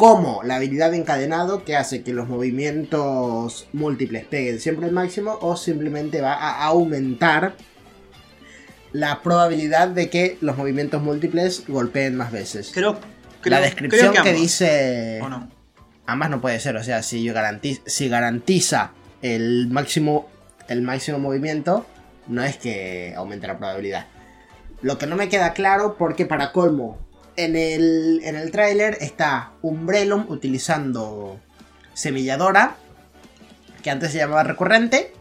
como 0.00 0.42
la 0.44 0.56
habilidad 0.56 0.92
de 0.92 0.96
encadenado 0.96 1.62
que 1.62 1.76
hace 1.76 2.02
que 2.02 2.14
los 2.14 2.26
movimientos 2.26 3.68
múltiples 3.74 4.24
peguen 4.24 4.58
siempre 4.58 4.86
el 4.86 4.92
máximo 4.92 5.36
o 5.42 5.58
simplemente 5.58 6.22
va 6.22 6.32
a 6.32 6.64
aumentar 6.64 7.54
la 8.92 9.20
probabilidad 9.20 9.88
de 9.88 10.08
que 10.08 10.38
los 10.40 10.56
movimientos 10.56 11.02
múltiples 11.02 11.64
golpeen 11.68 12.16
más 12.16 12.32
veces. 12.32 12.70
Creo, 12.72 12.98
creo 13.42 13.58
la 13.58 13.60
descripción 13.60 14.12
creo 14.12 14.24
que, 14.24 14.32
dice 14.32 15.20
¿o 15.22 15.28
no? 15.28 15.50
ambas 16.06 16.30
no 16.30 16.40
puede 16.40 16.58
ser, 16.60 16.76
o 16.76 16.82
sea, 16.82 17.02
si, 17.02 17.28
garantiza, 17.28 17.82
si 17.84 18.08
garantiza 18.08 18.92
el 19.20 19.68
máximo 19.68 20.30
el 20.68 20.80
máximo 20.80 21.18
movimiento, 21.18 21.84
no 22.26 22.42
es 22.42 22.56
que 22.56 23.12
aumente 23.18 23.46
la 23.46 23.58
probabilidad. 23.58 24.06
Lo 24.80 24.96
que 24.96 25.06
no 25.06 25.16
me 25.16 25.28
queda 25.28 25.52
claro, 25.52 25.96
porque 25.98 26.24
para 26.24 26.52
colmo, 26.52 26.98
en 27.36 27.56
el, 27.56 28.20
en 28.24 28.36
el 28.36 28.50
tráiler 28.50 28.98
está 29.00 29.52
Umbrelum 29.62 30.26
utilizando 30.28 31.40
Semilladora, 31.94 32.76
que 33.82 33.90
antes 33.90 34.12
se 34.12 34.18
llamaba 34.18 34.42
Recurrente, 34.42 35.12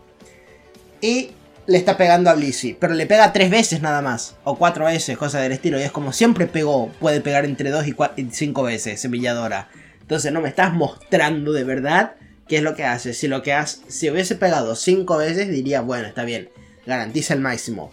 y 1.01 1.31
le 1.67 1.77
está 1.77 1.97
pegando 1.97 2.29
a 2.29 2.33
Blissey, 2.33 2.73
pero 2.73 2.93
le 2.93 3.05
pega 3.05 3.31
tres 3.31 3.49
veces 3.49 3.81
nada 3.81 4.01
más, 4.01 4.35
o 4.43 4.57
cuatro 4.57 4.85
veces, 4.85 5.17
cosa 5.17 5.39
del 5.39 5.51
estilo, 5.51 5.79
y 5.79 5.83
es 5.83 5.91
como 5.91 6.13
siempre 6.13 6.47
pegó, 6.47 6.89
puede 6.99 7.21
pegar 7.21 7.45
entre 7.45 7.69
dos 7.69 7.87
y, 7.87 7.95
y 8.15 8.29
cinco 8.31 8.63
veces 8.63 8.99
Semilladora. 8.99 9.69
Entonces 10.01 10.33
no 10.33 10.41
me 10.41 10.49
estás 10.49 10.73
mostrando 10.73 11.53
de 11.53 11.63
verdad 11.63 12.15
qué 12.47 12.57
es 12.57 12.63
lo 12.63 12.75
que 12.75 12.83
hace. 12.83 13.13
Si 13.13 13.27
lo 13.27 13.43
que 13.43 13.53
hace, 13.53 13.79
si 13.89 14.09
hubiese 14.09 14.35
pegado 14.35 14.75
cinco 14.75 15.17
veces, 15.17 15.49
diría, 15.49 15.81
bueno, 15.81 16.07
está 16.07 16.23
bien, 16.23 16.49
garantiza 16.87 17.35
el 17.35 17.41
máximo. 17.41 17.91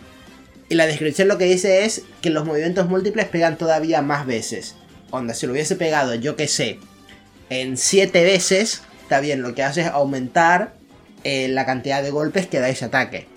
Y 0.68 0.74
la 0.74 0.86
descripción 0.86 1.28
lo 1.28 1.38
que 1.38 1.44
dice 1.44 1.84
es 1.84 2.02
que 2.20 2.30
los 2.30 2.44
movimientos 2.44 2.88
múltiples 2.88 3.26
pegan 3.26 3.56
todavía 3.56 4.02
más 4.02 4.26
veces. 4.26 4.74
Onda, 5.10 5.34
si 5.34 5.47
lo 5.47 5.52
hubiese 5.52 5.76
pegado, 5.76 6.14
yo 6.16 6.34
que 6.34 6.48
sé, 6.48 6.80
en 7.51 7.76
7 7.76 8.24
veces, 8.24 8.82
está 9.02 9.20
bien, 9.20 9.43
lo 9.43 9.55
que 9.55 9.62
hace 9.62 9.82
es 9.82 9.86
aumentar 9.86 10.74
eh, 11.22 11.48
la 11.48 11.64
cantidad 11.66 12.02
de 12.02 12.10
golpes 12.10 12.47
que 12.48 12.59
da 12.59 12.68
ese 12.68 12.86
ataque. 12.86 13.28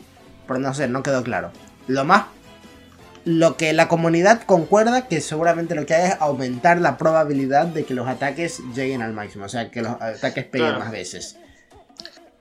Pero 0.47 0.60
no 0.60 0.73
sé, 0.73 0.88
no 0.88 1.03
quedó 1.03 1.23
claro. 1.23 1.51
Lo 1.88 2.03
más. 2.06 2.26
Lo 3.26 3.57
que 3.57 3.73
la 3.73 3.88
comunidad 3.88 4.41
concuerda 4.43 5.07
que 5.07 5.22
seguramente 5.22 5.76
lo 5.76 5.85
que 5.85 5.93
hay 5.93 6.10
es 6.10 6.15
aumentar 6.19 6.80
la 6.81 6.97
probabilidad 6.97 7.68
de 7.68 7.84
que 7.85 7.93
los 7.93 8.07
ataques 8.07 8.61
lleguen 8.73 9.03
al 9.03 9.14
máximo. 9.14 9.45
O 9.45 9.49
sea, 9.49 9.69
que 9.69 9.81
los 9.84 9.91
ataques 10.01 10.45
peguen 10.45 10.69
Claro. 10.69 10.80
más 10.80 10.91
veces. 10.91 11.38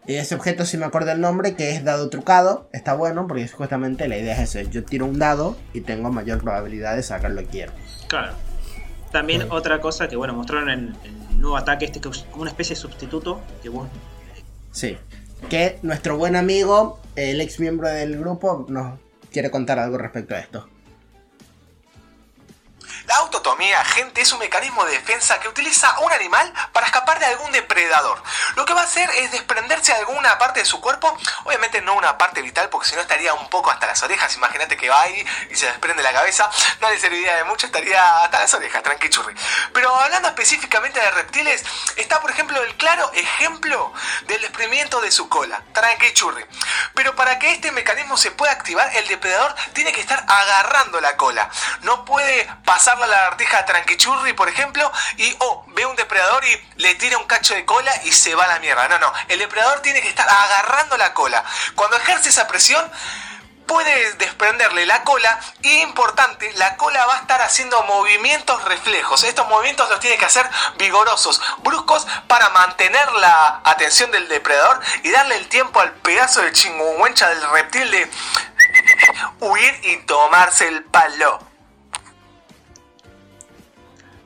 Y 0.08 0.14
ese 0.14 0.34
objeto, 0.34 0.64
si 0.64 0.78
me 0.78 0.86
acuerdo 0.86 1.12
el 1.12 1.20
nombre, 1.20 1.54
que 1.54 1.72
es 1.72 1.84
dado 1.84 2.08
trucado, 2.08 2.70
está 2.72 2.94
bueno 2.94 3.26
porque 3.26 3.42
es 3.42 3.52
justamente 3.52 4.08
la 4.08 4.16
idea 4.16 4.42
es 4.42 4.56
eso. 4.56 4.70
Yo 4.70 4.82
tiro 4.82 5.04
un 5.04 5.18
dado 5.18 5.54
y 5.74 5.82
tengo 5.82 6.10
mayor 6.10 6.42
probabilidad 6.42 6.96
de 6.96 7.02
sacar 7.02 7.32
lo 7.32 7.42
que 7.42 7.48
quiero. 7.48 7.72
Claro. 8.08 8.32
También 9.12 9.48
otra 9.50 9.82
cosa 9.82 10.08
que, 10.08 10.16
bueno, 10.16 10.32
mostraron 10.32 10.70
en 10.70 10.96
el 11.04 11.38
nuevo 11.38 11.58
ataque 11.58 11.84
este 11.84 12.00
que 12.00 12.08
es 12.08 12.24
como 12.30 12.40
una 12.40 12.50
especie 12.50 12.74
de 12.74 12.80
sustituto 12.80 13.42
que 13.62 13.68
vos 13.68 13.86
Sí. 14.72 14.96
Que 15.50 15.78
nuestro 15.82 16.16
buen 16.16 16.36
amigo, 16.36 17.00
el 17.14 17.42
ex 17.42 17.60
miembro 17.60 17.88
del 17.88 18.18
grupo, 18.18 18.64
nos 18.70 18.98
quiere 19.30 19.50
contar 19.50 19.78
algo 19.78 19.98
respecto 19.98 20.34
a 20.34 20.38
esto. 20.38 20.66
La 23.08 23.16
autotomía, 23.16 23.82
gente, 23.86 24.20
es 24.20 24.32
un 24.32 24.38
mecanismo 24.38 24.84
de 24.84 24.92
defensa 24.92 25.40
que 25.40 25.48
utiliza 25.48 25.98
un 26.00 26.12
animal 26.12 26.52
para 26.74 26.84
escapar 26.84 27.18
de 27.18 27.24
algún 27.24 27.50
depredador. 27.52 28.22
Lo 28.54 28.66
que 28.66 28.74
va 28.74 28.82
a 28.82 28.84
hacer 28.84 29.08
es 29.08 29.32
desprenderse 29.32 29.92
de 29.92 30.00
alguna 30.00 30.36
parte 30.36 30.60
de 30.60 30.66
su 30.66 30.78
cuerpo, 30.82 31.16
obviamente 31.44 31.80
no 31.80 31.94
una 31.94 32.18
parte 32.18 32.42
vital, 32.42 32.68
porque 32.68 32.90
si 32.90 32.96
no 32.96 33.00
estaría 33.00 33.32
un 33.32 33.48
poco 33.48 33.70
hasta 33.70 33.86
las 33.86 34.02
orejas. 34.02 34.36
Imagínate 34.36 34.76
que 34.76 34.90
va 34.90 35.00
ahí 35.00 35.26
y 35.48 35.56
se 35.56 35.64
desprende 35.64 36.02
la 36.02 36.12
cabeza, 36.12 36.50
no 36.82 36.90
le 36.90 37.00
serviría 37.00 37.34
de 37.36 37.44
mucho, 37.44 37.64
estaría 37.64 38.24
hasta 38.24 38.40
las 38.40 38.52
orejas, 38.52 38.82
tranqui 38.82 39.08
churri. 39.08 39.34
Pero 39.72 39.98
hablando 39.98 40.28
específicamente 40.28 41.00
de 41.00 41.10
reptiles, 41.12 41.64
está 41.96 42.20
por 42.20 42.30
ejemplo 42.30 42.62
el 42.62 42.76
claro 42.76 43.10
ejemplo 43.14 43.90
del 44.26 44.42
desprendimiento 44.42 45.00
de 45.00 45.10
su 45.10 45.30
cola, 45.30 45.62
tranqui 45.72 46.12
churri. 46.12 46.44
Pero 46.92 47.16
para 47.16 47.38
que 47.38 47.52
este 47.52 47.72
mecanismo 47.72 48.18
se 48.18 48.32
pueda 48.32 48.52
activar, 48.52 48.94
el 48.96 49.08
depredador 49.08 49.54
tiene 49.72 49.92
que 49.92 50.02
estar 50.02 50.22
agarrando 50.28 51.00
la 51.00 51.16
cola. 51.16 51.48
No 51.80 52.04
puede 52.04 52.46
pasar 52.66 52.97
la 53.06 53.16
lagartija 53.16 53.64
tranquichurri, 53.64 54.32
por 54.32 54.48
ejemplo, 54.48 54.90
y 55.16 55.34
oh, 55.40 55.64
ve 55.68 55.86
un 55.86 55.96
depredador 55.96 56.44
y 56.44 56.82
le 56.82 56.94
tira 56.94 57.18
un 57.18 57.24
cacho 57.26 57.54
de 57.54 57.64
cola 57.64 57.92
y 58.04 58.12
se 58.12 58.34
va 58.34 58.44
a 58.44 58.48
la 58.48 58.58
mierda. 58.58 58.88
No, 58.88 58.98
no, 58.98 59.12
el 59.28 59.38
depredador 59.38 59.80
tiene 59.80 60.00
que 60.00 60.08
estar 60.08 60.28
agarrando 60.28 60.96
la 60.96 61.14
cola. 61.14 61.44
Cuando 61.74 61.96
ejerce 61.96 62.28
esa 62.28 62.46
presión, 62.46 62.90
puede 63.68 64.14
desprenderle 64.14 64.86
la 64.86 65.04
cola 65.04 65.38
y 65.62 65.82
importante, 65.82 66.50
la 66.54 66.76
cola 66.76 67.04
va 67.06 67.16
a 67.16 67.20
estar 67.20 67.40
haciendo 67.42 67.80
movimientos 67.84 68.64
reflejos. 68.64 69.22
Estos 69.22 69.46
movimientos 69.46 69.88
los 69.90 70.00
tiene 70.00 70.16
que 70.16 70.24
hacer 70.24 70.48
vigorosos, 70.78 71.40
bruscos 71.58 72.06
para 72.26 72.48
mantener 72.48 73.12
la 73.12 73.60
atención 73.62 74.10
del 74.10 74.26
depredador 74.28 74.80
y 75.04 75.10
darle 75.10 75.36
el 75.36 75.48
tiempo 75.48 75.80
al 75.80 75.92
pedazo 75.92 76.40
de 76.40 76.52
chingüengüencha 76.52 77.28
del 77.28 77.50
reptil 77.50 77.90
de 77.90 78.10
huir 79.40 79.80
y 79.84 79.98
tomarse 79.98 80.66
el 80.66 80.82
palo. 80.84 81.47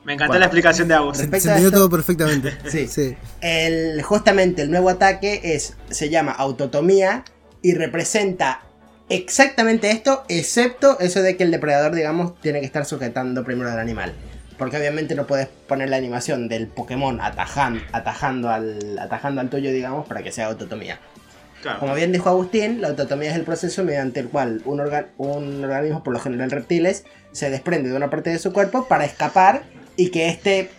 Me 0.05 0.13
encantó 0.13 0.31
Bueno. 0.31 0.39
la 0.41 0.45
explicación 0.47 0.87
de 0.87 0.93
Agus. 0.95 1.17
Se 1.17 1.23
entendió 1.23 1.71
todo 1.71 1.89
perfectamente. 1.89 2.53
Sí. 2.69 2.87
sí. 2.87 3.15
El, 3.41 4.01
justamente 4.03 4.61
el 4.61 4.71
nuevo 4.71 4.89
ataque 4.89 5.39
es, 5.43 5.75
se 5.89 6.09
llama 6.09 6.31
autotomía 6.33 7.23
y 7.61 7.73
representa 7.73 8.61
exactamente 9.09 9.91
esto, 9.91 10.23
excepto 10.27 10.99
eso 10.99 11.21
de 11.21 11.37
que 11.37 11.43
el 11.43 11.51
depredador, 11.51 11.93
digamos, 11.95 12.39
tiene 12.41 12.59
que 12.59 12.65
estar 12.65 12.85
sujetando 12.85 13.43
primero 13.43 13.71
al 13.71 13.79
animal. 13.79 14.13
Porque 14.57 14.77
obviamente 14.77 15.15
no 15.15 15.25
puedes 15.25 15.47
poner 15.47 15.89
la 15.89 15.97
animación 15.97 16.47
del 16.47 16.67
Pokémon 16.67 17.19
atajan- 17.19 17.81
atajando, 17.91 18.49
al, 18.49 18.97
atajando 18.99 19.41
al 19.41 19.49
tuyo, 19.49 19.71
digamos, 19.71 20.07
para 20.07 20.21
que 20.23 20.31
sea 20.31 20.47
autotomía. 20.47 20.99
Claro. 21.61 21.79
Como 21.79 21.95
bien 21.95 22.11
dijo 22.11 22.29
Agustín, 22.29 22.81
la 22.81 22.89
autotomía 22.89 23.31
es 23.31 23.35
el 23.37 23.43
proceso 23.43 23.83
mediante 23.83 24.19
el 24.19 24.27
cual 24.27 24.61
un, 24.65 24.79
orga- 24.79 25.07
un 25.17 25.63
organismo, 25.63 26.03
por 26.03 26.13
lo 26.13 26.19
general 26.19 26.51
reptiles, 26.51 27.05
se 27.31 27.49
desprende 27.49 27.89
de 27.89 27.95
una 27.95 28.09
parte 28.09 28.29
de 28.29 28.37
su 28.39 28.51
cuerpo 28.51 28.87
para 28.87 29.05
escapar 29.05 29.63
y 29.95 30.09
que 30.09 30.29
este 30.29 30.69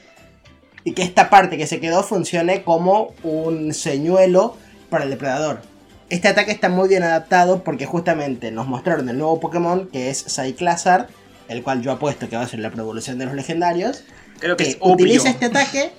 y 0.84 0.92
que 0.92 1.02
esta 1.02 1.30
parte 1.30 1.56
que 1.56 1.66
se 1.66 1.80
quedó 1.80 2.02
funcione 2.02 2.62
como 2.62 3.14
un 3.22 3.72
señuelo 3.72 4.56
para 4.90 5.04
el 5.04 5.10
depredador. 5.10 5.62
Este 6.10 6.28
ataque 6.28 6.52
está 6.52 6.68
muy 6.68 6.88
bien 6.88 7.02
adaptado 7.02 7.64
porque 7.64 7.86
justamente 7.86 8.50
nos 8.50 8.66
mostraron 8.66 9.08
el 9.08 9.16
nuevo 9.16 9.40
Pokémon 9.40 9.88
que 9.88 10.10
es 10.10 10.24
Cyclazar, 10.28 11.08
el 11.48 11.62
cual 11.62 11.80
yo 11.80 11.92
apuesto 11.92 12.28
que 12.28 12.36
va 12.36 12.42
a 12.42 12.48
ser 12.48 12.60
la 12.60 12.68
evolución 12.68 13.18
de 13.18 13.26
los 13.26 13.34
legendarios 13.34 14.04
Creo 14.38 14.56
que 14.56 14.64
que 14.64 14.70
es 14.70 14.78
utiliza 14.80 15.30
este 15.30 15.46
ataque. 15.46 15.90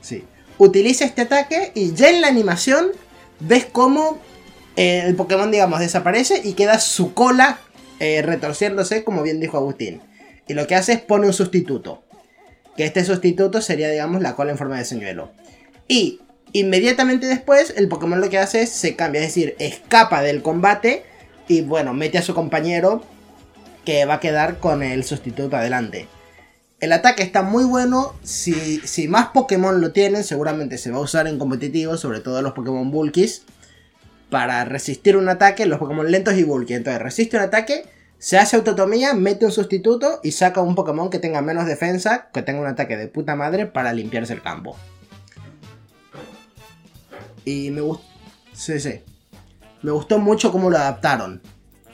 Sí. 0.00 0.24
Utiliza 0.58 1.04
este 1.04 1.22
ataque 1.22 1.72
y 1.74 1.94
ya 1.94 2.10
en 2.10 2.20
la 2.20 2.28
animación 2.28 2.88
ves 3.40 3.66
cómo 3.70 4.18
eh, 4.76 5.02
el 5.06 5.16
Pokémon, 5.16 5.50
digamos, 5.50 5.80
desaparece 5.80 6.40
y 6.44 6.54
queda 6.54 6.78
su 6.78 7.14
cola 7.14 7.58
eh, 7.98 8.22
retorciéndose, 8.22 9.04
como 9.04 9.22
bien 9.22 9.40
dijo 9.40 9.56
Agustín. 9.56 10.02
Y 10.48 10.54
lo 10.54 10.66
que 10.66 10.74
hace 10.74 10.92
es 10.92 11.00
pone 11.00 11.26
un 11.26 11.32
sustituto. 11.32 12.02
Que 12.76 12.84
este 12.84 13.04
sustituto 13.04 13.60
sería, 13.60 13.88
digamos, 13.90 14.22
la 14.22 14.34
cola 14.34 14.52
en 14.52 14.58
forma 14.58 14.78
de 14.78 14.84
señuelo. 14.84 15.32
Y 15.88 16.20
inmediatamente 16.52 17.26
después, 17.26 17.74
el 17.76 17.88
Pokémon 17.88 18.20
lo 18.20 18.28
que 18.28 18.38
hace 18.38 18.62
es 18.62 18.70
se 18.70 18.96
cambia, 18.96 19.20
es 19.20 19.28
decir, 19.28 19.56
escapa 19.58 20.22
del 20.22 20.42
combate 20.42 21.04
y, 21.48 21.62
bueno, 21.62 21.94
mete 21.94 22.18
a 22.18 22.22
su 22.22 22.34
compañero 22.34 23.02
que 23.84 24.04
va 24.04 24.14
a 24.14 24.20
quedar 24.20 24.58
con 24.58 24.82
el 24.82 25.04
sustituto 25.04 25.56
adelante. 25.56 26.08
El 26.80 26.92
ataque 26.92 27.22
está 27.22 27.42
muy 27.42 27.64
bueno. 27.64 28.14
Si, 28.22 28.80
si 28.80 29.08
más 29.08 29.28
Pokémon 29.28 29.80
lo 29.80 29.92
tienen, 29.92 30.24
seguramente 30.24 30.76
se 30.76 30.90
va 30.90 30.98
a 30.98 31.00
usar 31.00 31.26
en 31.26 31.38
competitivo, 31.38 31.96
sobre 31.96 32.20
todo 32.20 32.42
los 32.42 32.52
Pokémon 32.52 32.90
Bulkies. 32.90 33.44
Para 34.28 34.64
resistir 34.64 35.16
un 35.16 35.28
ataque, 35.28 35.64
los 35.66 35.78
Pokémon 35.78 36.10
lentos 36.10 36.34
y 36.34 36.42
Bulky. 36.42 36.74
Entonces, 36.74 37.00
resiste 37.00 37.36
un 37.36 37.44
ataque, 37.44 37.84
se 38.18 38.38
hace 38.38 38.56
autotomía, 38.56 39.14
mete 39.14 39.44
un 39.44 39.52
sustituto 39.52 40.20
y 40.22 40.32
saca 40.32 40.60
un 40.60 40.74
Pokémon 40.74 41.10
que 41.10 41.18
tenga 41.18 41.42
menos 41.42 41.66
defensa, 41.66 42.28
que 42.32 42.42
tenga 42.42 42.60
un 42.60 42.66
ataque 42.66 42.96
de 42.96 43.08
puta 43.08 43.36
madre 43.36 43.66
para 43.66 43.92
limpiarse 43.92 44.32
el 44.32 44.42
campo. 44.42 44.76
Y 47.44 47.70
me 47.70 47.80
gustó. 47.80 48.04
Sí, 48.52 48.80
sí. 48.80 49.02
Me 49.82 49.90
gustó 49.92 50.18
mucho 50.18 50.50
cómo 50.50 50.70
lo 50.70 50.78
adaptaron. 50.78 51.42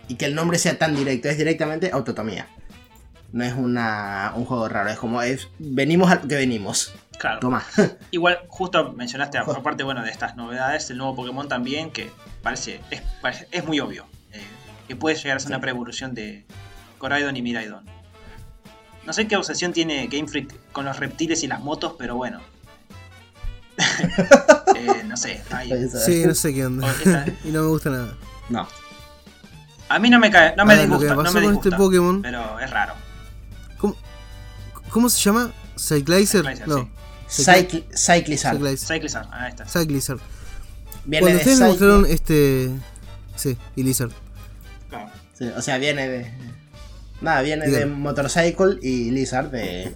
Y 0.09 0.15
que 0.15 0.25
el 0.27 0.35
nombre 0.35 0.59
sea 0.59 0.79
tan 0.79 0.95
directo. 0.97 1.29
Es 1.29 1.37
directamente 1.39 1.91
autotomía. 1.93 2.49
No 3.33 3.45
es 3.45 3.55
una, 3.55 4.33
un 4.37 4.45
juego 4.45 4.69
raro. 4.69 4.91
Es 4.91 4.99
como 4.99 5.21
es. 5.23 5.49
Venimos 5.59 6.11
a 6.11 6.17
lo 6.17 6.29
que 6.29 6.37
venimos. 6.37 6.93
Claro. 7.19 7.41
Toma. 7.41 7.65
Igual, 8.11 8.41
justo 8.49 8.93
mencionaste, 8.93 9.39
aparte 9.39 9.85
bueno, 9.85 10.03
de 10.03 10.11
estas 10.11 10.37
novedades, 10.37 10.89
el 10.91 10.99
nuevo 10.99 11.15
Pokémon 11.15 11.49
también, 11.49 11.91
que 11.91 12.11
parece, 12.43 12.81
es, 12.91 13.03
parece- 13.21 13.47
es 13.53 13.65
muy 13.65 13.79
obvio, 13.81 14.07
que 14.89 14.97
puede 14.97 15.17
llegar 15.17 15.37
a 15.37 15.41
ser 15.41 15.49
Sí. 15.49 15.53
una 15.53 15.61
preevolución 15.61 16.15
de 16.15 16.45
Coraidon 16.99 17.37
y 17.37 17.43
Miraidon. 17.43 17.85
No 19.07 19.13
sé 19.13 19.27
qué 19.27 19.37
obsesión 19.37 19.73
tiene 19.73 20.07
Game 20.07 20.29
Freak 20.29 20.55
con 20.73 20.85
los 20.85 20.99
reptiles 20.99 21.43
y 21.43 21.49
las 21.49 21.61
motos, 21.61 21.95
pero 21.99 22.17
bueno. 22.17 22.41
Eh, 24.75 25.03
no 25.07 25.17
sé. 25.17 25.43
ahí- 25.51 25.71
Sí, 26.05 26.25
no 26.27 26.35
sé 26.35 26.53
qué 26.55 26.67
onda. 26.67 26.93
Y 27.45 27.49
no 27.51 27.63
me 27.63 27.69
gusta 27.69 27.91
nada. 27.91 28.15
No. 28.49 28.67
A 29.89 29.99
mí 29.99 30.09
no 30.11 30.19
me 30.19 30.31
cae, 30.31 30.55
no 30.57 30.65
me 30.65 30.73
Ahora, 30.75 30.87
lo 30.87 30.99
que 30.99 31.05
disgusta, 31.07 31.15
no 31.15 31.23
me 31.23 31.31
con 31.33 31.43
disgusta, 31.43 31.69
este 31.69 31.77
Pokémon. 31.79 32.23
pero 32.23 32.59
es 32.61 32.71
raro. 32.71 32.95
¿Cómo, 33.79 33.97
cómo 34.91 35.09
se 35.11 35.21
llama? 35.21 35.53
¿Cyclizer? 35.79 36.43
Cyclizer, 36.45 36.69
No. 36.69 36.89
sí. 37.29 37.45
Cycl 37.45 37.85
Cyclizar. 37.95 38.55
Cyclizer. 38.57 38.89
Cyclizar, 38.97 39.29
ah, 39.31 39.45
ahí 39.45 39.51
está. 39.51 39.67
Cyclizer. 39.67 40.17
Viene 41.05 41.21
Cuando 41.25 41.29
de 41.31 41.37
ustedes 41.43 41.61
me 41.61 41.67
mostraron 41.67 42.07
este. 42.07 42.71
Sí, 43.37 43.59
y 43.77 43.83
Lizard. 43.83 44.13
Sí, 45.43 45.51
o 45.57 45.63
sea, 45.63 45.79
viene 45.79 46.09
de. 46.09 46.31
Nada, 47.21 47.43
viene 47.43 47.69
de. 47.69 47.87
Motorcycle 47.87 48.79
y 48.83 49.11
Lizard 49.11 49.51
de. 49.51 49.93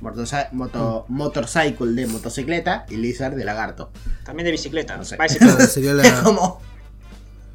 motorcy- 0.00 0.48
moto- 0.52 1.04
motorcycle 1.08 1.92
de 1.92 2.06
motocicleta 2.06 2.86
y 2.88 2.96
Lizard 2.96 3.34
de 3.34 3.44
lagarto. 3.44 3.90
También 4.24 4.46
de 4.46 4.52
bicicleta. 4.52 4.96
No 4.96 5.04
sé. 5.04 5.16
Bicycle. 5.20 5.48
Claro, 5.48 5.66
sería 5.66 5.92
la, 5.94 6.22
como. 6.22 6.60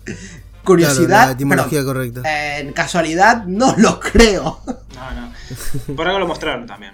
claro, 0.05 0.19
Curiosidad. 0.63 1.25
la 1.27 1.31
etimología 1.31 1.79
perdón, 1.79 1.93
correcta. 1.95 2.57
en 2.59 2.73
casualidad, 2.73 3.45
no 3.45 3.75
lo 3.77 3.99
creo. 3.99 4.59
No, 4.67 5.11
no. 5.87 5.95
Por 5.95 6.05
algo 6.07 6.19
lo 6.19 6.27
mostraron 6.27 6.67
también. 6.67 6.93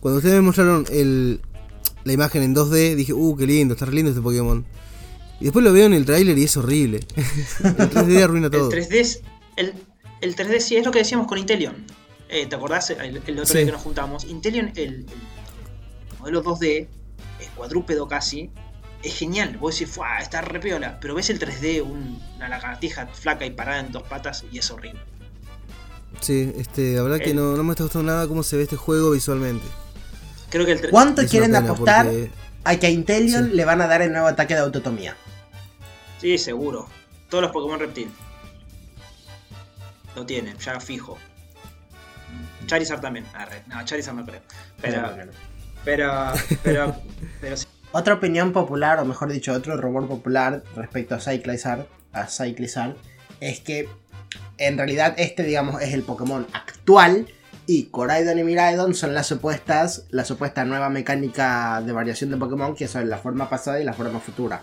Cuando 0.00 0.18
ustedes 0.18 0.36
me 0.36 0.42
mostraron 0.42 0.86
el, 0.90 1.40
la 2.04 2.12
imagen 2.12 2.42
en 2.42 2.54
2D, 2.54 2.94
dije, 2.94 3.12
uh, 3.12 3.36
qué 3.36 3.46
lindo, 3.46 3.74
está 3.74 3.84
re 3.86 3.92
lindo 3.92 4.10
este 4.10 4.22
Pokémon. 4.22 4.64
Y 5.40 5.44
después 5.44 5.64
lo 5.64 5.72
veo 5.72 5.86
en 5.86 5.94
el 5.94 6.04
tráiler 6.04 6.36
y 6.36 6.44
es 6.44 6.56
horrible. 6.56 7.00
el 7.16 7.76
3D 7.76 8.22
arruina 8.22 8.50
todo. 8.50 8.70
El 8.72 8.78
3D 8.88 8.94
es. 8.94 9.20
El, 9.56 9.72
el 10.20 10.34
3D 10.36 10.58
sí 10.60 10.76
es 10.76 10.84
lo 10.84 10.90
que 10.90 10.98
decíamos 11.00 11.26
con 11.26 11.38
Intelion. 11.38 11.84
Eh, 12.28 12.46
¿Te 12.46 12.56
acordás 12.56 12.90
el, 12.90 13.22
el 13.24 13.38
otro 13.38 13.46
Sí. 13.46 13.58
día 13.58 13.66
que 13.66 13.72
nos 13.72 13.82
juntamos? 13.82 14.24
Intelion, 14.24 14.72
el, 14.76 15.06
el 15.06 15.06
modelo 16.18 16.42
2D, 16.42 16.88
es 17.40 17.48
cuadrúpedo 17.54 18.06
casi, 18.08 18.50
es 19.02 19.14
genial. 19.14 19.56
Vos 19.58 19.78
decís, 19.78 19.94
¡fuah! 19.94 20.18
Está 20.20 20.40
re 20.40 20.58
piola. 20.60 20.98
Pero 21.00 21.14
ves 21.14 21.30
el 21.30 21.38
3D, 21.38 21.82
un- 21.82 22.20
una 22.36 22.48
lagartija 22.48 23.06
flaca 23.06 23.46
y 23.46 23.50
parada 23.50 23.80
en 23.80 23.92
dos 23.92 24.02
patas 24.02 24.44
y 24.52 24.58
es 24.58 24.70
horrible. 24.70 25.00
Sí, 26.20 26.52
este, 26.56 26.94
la 26.96 27.02
verdad 27.02 27.18
que 27.18 27.30
El- 27.30 27.36
no, 27.36 27.56
no 27.56 27.62
me 27.62 27.70
está 27.72 27.84
gustando 27.84 28.10
nada 28.10 28.26
cómo 28.26 28.42
se 28.42 28.56
ve 28.56 28.64
este 28.64 28.76
juego 28.76 29.12
visualmente. 29.12 29.64
Creo 30.50 30.66
que 30.66 30.72
el 30.72 30.80
3D. 30.80 30.90
¿Cuánto 30.90 31.22
Es 31.22 31.30
quieren 31.30 31.54
apostar 31.54 32.06
porque- 32.06 32.30
a 32.64 32.76
que 32.76 32.86
a 32.86 32.90
Intelion 32.90 33.50
Sí. 33.50 33.54
le 33.56 33.64
van 33.64 33.80
a 33.80 33.86
dar 33.86 34.02
el 34.02 34.10
nuevo 34.10 34.26
ataque 34.26 34.54
de 34.54 34.60
autotomía? 34.60 35.16
Sí, 36.18 36.38
seguro. 36.38 36.88
Todos 37.28 37.42
los 37.42 37.52
Pokémon 37.52 37.78
reptil. 37.78 38.10
Lo 40.14 40.26
tienen, 40.26 40.58
ya 40.58 40.80
fijo. 40.80 41.18
Charizard 42.66 43.00
también. 43.00 43.26
Arre. 43.34 43.62
No, 43.66 43.84
Charizard 43.84 44.16
no 44.16 44.26
creo. 44.26 44.40
Pero. 44.80 45.16
Pero. 45.84 46.32
Pero. 46.62 46.96
pero 47.40 47.56
sí. 47.56 47.66
Otra 47.92 48.14
opinión 48.14 48.52
popular, 48.52 48.98
o 48.98 49.04
mejor 49.04 49.32
dicho, 49.32 49.52
otro 49.52 49.76
rumor 49.76 50.06
popular 50.06 50.62
respecto 50.76 51.14
a 51.14 51.20
Cyclizar, 51.20 51.86
a 52.12 52.26
Cyclizar, 52.26 52.96
es 53.40 53.60
que 53.60 53.88
en 54.58 54.76
realidad 54.76 55.14
este, 55.16 55.42
digamos, 55.42 55.80
es 55.80 55.94
el 55.94 56.02
Pokémon 56.02 56.46
actual 56.52 57.28
y 57.66 57.84
Coraidon 57.84 58.38
y 58.38 58.44
Miraidon 58.44 58.94
son 58.94 59.14
las 59.14 59.26
supuestas, 59.26 60.06
la 60.10 60.24
supuesta 60.24 60.66
nueva 60.66 60.90
mecánica 60.90 61.80
de 61.80 61.92
variación 61.92 62.30
de 62.30 62.36
Pokémon 62.36 62.74
que 62.74 62.88
son 62.88 63.08
la 63.08 63.16
forma 63.18 63.48
pasada 63.48 63.80
y 63.80 63.84
la 63.84 63.94
forma 63.94 64.20
futura. 64.20 64.62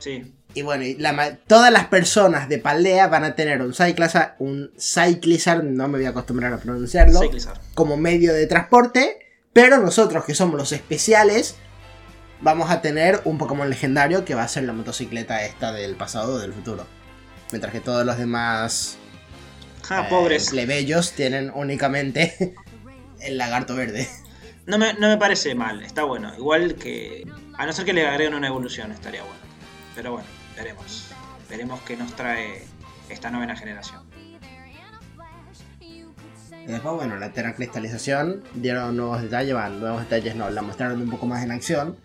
Sí. 0.00 0.33
Y 0.54 0.62
bueno, 0.62 0.84
y 0.84 0.94
la 0.94 1.36
todas 1.48 1.72
las 1.72 1.86
personas 1.86 2.48
de 2.48 2.58
Paldea 2.58 3.08
van 3.08 3.24
a 3.24 3.34
tener 3.34 3.60
un 3.60 3.74
Cyclizar, 3.74 4.36
un 4.38 4.70
Cyclizar, 4.78 5.64
no 5.64 5.88
me 5.88 5.98
voy 5.98 6.06
a 6.06 6.10
acostumbrar 6.10 6.52
a 6.52 6.58
pronunciarlo, 6.58 7.20
Cyclizar. 7.20 7.60
como 7.74 7.96
medio 7.96 8.32
de 8.32 8.46
transporte. 8.46 9.18
Pero 9.52 9.78
nosotros, 9.78 10.24
que 10.24 10.34
somos 10.34 10.56
los 10.56 10.72
especiales, 10.72 11.56
vamos 12.40 12.70
a 12.70 12.80
tener 12.82 13.20
un 13.24 13.38
Pokémon 13.38 13.68
legendario 13.70 14.24
que 14.24 14.34
va 14.34 14.42
a 14.42 14.48
ser 14.48 14.64
la 14.64 14.72
motocicleta 14.72 15.44
esta 15.44 15.72
del 15.72 15.94
pasado 15.96 16.34
o 16.34 16.38
del 16.38 16.52
futuro. 16.52 16.86
Mientras 17.52 17.72
que 17.72 17.80
todos 17.80 18.04
los 18.06 18.16
demás 18.18 18.96
Ah, 19.90 20.04
eh, 20.04 20.06
pobres. 20.10 20.50
plebeyos 20.50 21.12
tienen 21.12 21.50
únicamente 21.54 22.54
el 23.20 23.38
lagarto 23.38 23.74
verde. 23.76 24.08
No 24.66 24.78
me, 24.78 24.94
no 24.94 25.08
me 25.08 25.18
parece 25.18 25.54
mal, 25.54 25.82
está 25.82 26.04
bueno. 26.04 26.32
Igual 26.36 26.76
que. 26.76 27.24
A 27.58 27.66
no 27.66 27.72
ser 27.72 27.84
que 27.84 27.92
le 27.92 28.06
agreguen 28.06 28.34
una 28.34 28.46
evolución, 28.48 28.90
estaría 28.92 29.20
bueno. 29.22 29.36
Pero 29.94 30.12
bueno, 30.12 30.26
veremos. 30.56 31.08
Veremos 31.48 31.80
qué 31.82 31.96
nos 31.96 32.14
trae 32.14 32.62
esta 33.08 33.30
novena 33.30 33.56
generación. 33.56 34.02
Después, 36.66 36.94
bueno, 36.94 37.16
la 37.18 37.30
teracristalización 37.30 38.42
dieron 38.54 38.96
nuevos 38.96 39.20
detalles, 39.20 39.54
van, 39.54 39.80
nuevos 39.80 40.00
detalles 40.02 40.34
no, 40.34 40.48
la 40.48 40.62
mostraron 40.62 41.02
un 41.02 41.10
poco 41.10 41.26
más 41.26 41.42
en 41.44 41.52
acción. 41.52 41.96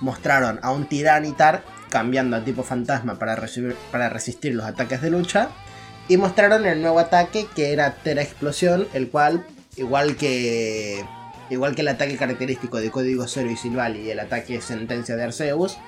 Mostraron 0.00 0.58
a 0.62 0.72
un 0.72 0.86
Tiranitar 0.86 1.62
cambiando 1.90 2.36
a 2.36 2.44
tipo 2.44 2.62
fantasma 2.62 3.18
para, 3.18 3.36
recibir, 3.36 3.76
para 3.92 4.08
resistir 4.08 4.54
los 4.54 4.64
ataques 4.64 5.02
de 5.02 5.10
lucha. 5.10 5.50
Y 6.08 6.16
mostraron 6.16 6.64
el 6.66 6.80
nuevo 6.80 6.98
ataque 6.98 7.46
que 7.54 7.72
era 7.72 7.94
Tera 7.96 8.22
Explosión, 8.22 8.86
el 8.94 9.10
cual, 9.10 9.44
igual 9.76 10.16
que, 10.16 11.04
igual 11.50 11.74
que 11.74 11.82
el 11.82 11.88
ataque 11.88 12.16
característico 12.16 12.78
de 12.78 12.90
Código 12.90 13.26
Cero 13.26 13.50
y 13.50 13.56
Silvali 13.56 14.00
y 14.00 14.10
el 14.10 14.20
ataque 14.20 14.60
Sentencia 14.60 15.16
de 15.16 15.24
Arceus, 15.24 15.78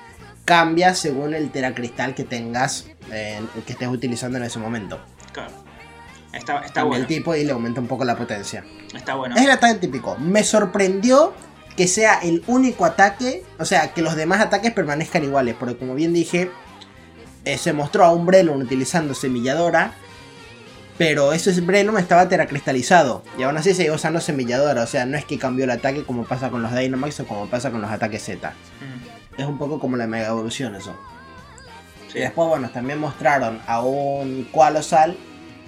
cambia 0.45 0.93
según 0.95 1.33
el 1.33 1.51
Teracristal 1.51 2.15
que 2.15 2.23
tengas, 2.23 2.87
eh, 3.11 3.39
que 3.65 3.73
estés 3.73 3.87
utilizando 3.87 4.37
en 4.37 4.45
ese 4.45 4.59
momento. 4.59 4.99
Claro. 5.31 5.51
Está, 6.33 6.59
está 6.59 6.83
bueno. 6.83 7.01
el 7.01 7.07
tipo 7.07 7.35
y 7.35 7.43
le 7.43 7.51
aumenta 7.51 7.81
un 7.81 7.87
poco 7.87 8.05
la 8.05 8.15
potencia. 8.15 8.63
Está 8.95 9.15
bueno. 9.15 9.35
Es 9.35 9.41
el 9.41 9.51
ataque 9.51 9.79
típico. 9.79 10.15
Me 10.17 10.43
sorprendió 10.43 11.33
que 11.79 11.87
sea 11.87 12.19
el 12.19 12.43
único 12.47 12.83
ataque, 12.83 13.45
o 13.57 13.63
sea, 13.63 13.93
que 13.93 14.01
los 14.01 14.15
demás 14.15 14.41
ataques 14.41 14.73
permanezcan 14.73 15.23
iguales, 15.23 15.55
porque 15.57 15.77
como 15.77 15.95
bien 15.95 16.13
dije, 16.13 16.51
eh, 17.45 17.57
se 17.57 17.71
mostró 17.71 18.03
a 18.03 18.11
un 18.11 18.25
Breloom 18.25 18.59
utilizando 18.59 19.13
semilladora, 19.13 19.93
pero 20.97 21.31
ese 21.31 21.61
Breloom 21.61 21.97
estaba 21.97 22.27
teracristalizado, 22.27 23.23
y 23.37 23.43
aún 23.43 23.55
así 23.55 23.73
seguía 23.73 23.93
usando 23.93 24.19
semilladora, 24.19 24.83
o 24.83 24.87
sea, 24.87 25.05
no 25.05 25.17
es 25.17 25.23
que 25.23 25.39
cambió 25.39 25.63
el 25.63 25.71
ataque 25.71 26.03
como 26.03 26.25
pasa 26.25 26.49
con 26.49 26.61
los 26.61 26.75
Dynamax 26.75 27.21
o 27.21 27.25
como 27.25 27.47
pasa 27.47 27.71
con 27.71 27.81
los 27.81 27.89
ataques 27.89 28.23
Z. 28.23 28.49
Mm, 28.49 28.98
Es 29.39 29.45
un 29.45 29.57
poco 29.57 29.79
como 29.79 29.95
la 29.95 30.05
Mega 30.05 30.27
Evolución 30.27 30.75
eso. 30.75 30.93
sí. 32.11 32.17
Y 32.17 32.21
después, 32.21 32.49
bueno, 32.49 32.69
también 32.71 32.99
mostraron 32.99 33.61
a 33.67 33.81
un 33.81 34.49
Qualosal 34.51 35.15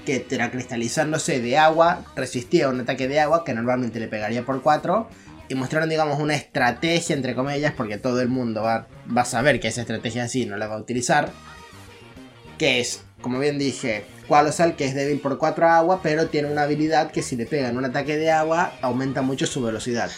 que 0.05 0.19
teracristalizándose 0.19 1.39
de 1.39 1.57
agua 1.57 2.03
resistía 2.13 2.67
un 2.67 2.81
ataque 2.81 3.07
de 3.07 3.21
agua 3.21 3.45
que 3.45 3.53
normalmente 3.53 4.01
le 4.01 4.09
pegaría 4.09 4.43
por 4.45 4.61
4. 4.61 5.07
Y 5.47 5.55
mostraron, 5.55 5.87
digamos, 5.87 6.19
una 6.19 6.35
estrategia, 6.35 7.15
entre 7.15 7.33
comillas, 7.33 7.71
porque 7.71 7.97
todo 7.97 8.19
el 8.19 8.27
mundo 8.27 8.61
va, 8.61 8.87
va 9.15 9.21
a 9.21 9.25
saber 9.25 9.61
que 9.61 9.69
esa 9.69 9.81
estrategia 9.81 10.25
así 10.25 10.45
no 10.45 10.57
la 10.57 10.67
va 10.67 10.75
a 10.75 10.79
utilizar. 10.79 11.29
Que 12.57 12.81
es, 12.81 13.03
como 13.21 13.39
bien 13.39 13.57
dije, 13.57 14.03
Qualosal 14.27 14.75
que 14.75 14.83
es 14.83 14.95
débil 14.95 15.21
por 15.21 15.37
4 15.37 15.65
agua, 15.69 16.01
pero 16.03 16.27
tiene 16.27 16.51
una 16.51 16.63
habilidad 16.63 17.11
que 17.11 17.21
si 17.21 17.37
le 17.37 17.45
pegan 17.45 17.77
un 17.77 17.85
ataque 17.85 18.17
de 18.17 18.31
agua 18.31 18.73
aumenta 18.81 19.21
mucho 19.21 19.45
su 19.45 19.61
velocidad. 19.61 20.11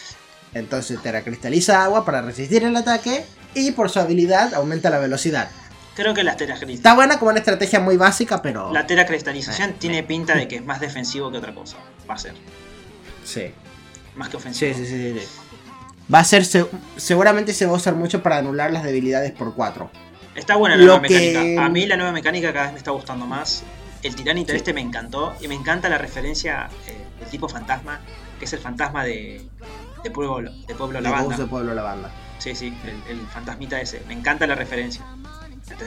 Entonces 0.54 1.00
teracristaliza 1.00 1.84
agua 1.84 2.04
para 2.04 2.22
resistir 2.22 2.64
el 2.64 2.76
ataque 2.76 3.24
y 3.54 3.72
por 3.72 3.90
su 3.90 4.00
habilidad 4.00 4.54
aumenta 4.54 4.90
la 4.90 4.98
velocidad. 4.98 5.48
Creo 5.94 6.12
que 6.12 6.24
la 6.24 6.36
teracristalización. 6.36 6.76
Está 6.76 6.94
buena 6.94 7.18
como 7.18 7.30
una 7.30 7.38
estrategia 7.38 7.78
muy 7.80 7.96
básica, 7.96 8.42
pero. 8.42 8.72
La 8.72 8.86
teracristalización 8.86 9.70
Eh, 9.70 9.76
tiene 9.78 10.02
me- 10.02 10.02
pinta 10.08 10.34
de 10.34 10.48
que 10.48 10.56
es 10.56 10.64
más 10.64 10.80
defensivo 10.80 11.30
que 11.30 11.38
otra 11.38 11.54
cosa. 11.54 11.76
Va 12.08 12.14
a 12.14 12.18
ser. 12.18 12.34
Sí. 13.24 13.52
Más 14.16 14.28
que 14.28 14.36
ofensivo. 14.36 14.74
Sí, 14.74 14.84
sí, 14.84 14.90
sí, 14.90 15.20
sí. 15.20 15.26
Va 16.12 16.18
a 16.20 16.24
ser. 16.24 16.44
se- 16.44 16.66
seguramente 16.96 17.52
se 17.54 17.66
va 17.66 17.72
a 17.72 17.76
usar 17.76 17.94
mucho 17.94 18.22
para 18.22 18.38
anular 18.38 18.72
las 18.72 18.82
debilidades 18.84 19.32
por 19.32 19.54
4. 19.54 19.90
Está 20.34 20.56
buena 20.56 20.74
la 20.76 20.82
Lo 20.84 20.92
nueva 20.98 21.06
que- 21.08 21.14
mecánica. 21.32 21.64
A 21.64 21.68
mí 21.68 21.86
la 21.86 21.96
nueva 21.96 22.10
mecánica 22.12 22.52
cada 22.52 22.64
vez 22.64 22.72
me 22.72 22.78
está 22.78 22.90
gustando 22.90 23.24
más. 23.26 23.62
El 24.02 24.14
tiranita 24.16 24.52
Sí. 24.52 24.56
este 24.58 24.72
me 24.74 24.80
encantó. 24.80 25.32
Y 25.40 25.46
me 25.48 25.54
encanta 25.54 25.88
la 25.88 25.96
referencia 25.98 26.68
eh, 26.88 26.96
del 27.20 27.28
tipo 27.28 27.48
fantasma. 27.48 28.00
Que 28.38 28.46
es 28.46 28.52
el 28.52 28.58
fantasma 28.58 29.04
de, 29.04 29.46
de 30.02 30.10
Pueblo, 30.10 30.50
de 30.66 30.74
Pueblo 30.74 31.00
Lavanda. 31.00 31.36
de 31.36 31.46
Pueblo 31.46 31.72
Lavanda. 31.72 32.10
Sí, 32.44 32.54
sí, 32.54 32.76
el, 32.84 33.16
el 33.16 33.26
fantasmita 33.28 33.80
ese. 33.80 34.02
Me 34.06 34.12
encanta 34.12 34.46
la 34.46 34.54
referencia. 34.54 35.02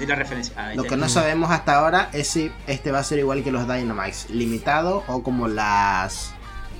La 0.08 0.16
referencia. 0.16 0.56
Ah, 0.58 0.74
Lo 0.74 0.86
que 0.86 0.98
no 0.98 1.08
sabemos 1.08 1.52
hasta 1.52 1.76
ahora 1.78 2.10
es 2.14 2.28
si 2.30 2.52
este 2.66 2.92
va 2.92 2.98
a 2.98 3.04
ser 3.04 3.20
igual 3.20 3.44
que 3.44 3.52
los 3.52 3.68
Dynamax, 3.68 4.32
limitado 4.32 5.04
o 5.08 5.22
como 5.22 5.48
las. 5.48 6.34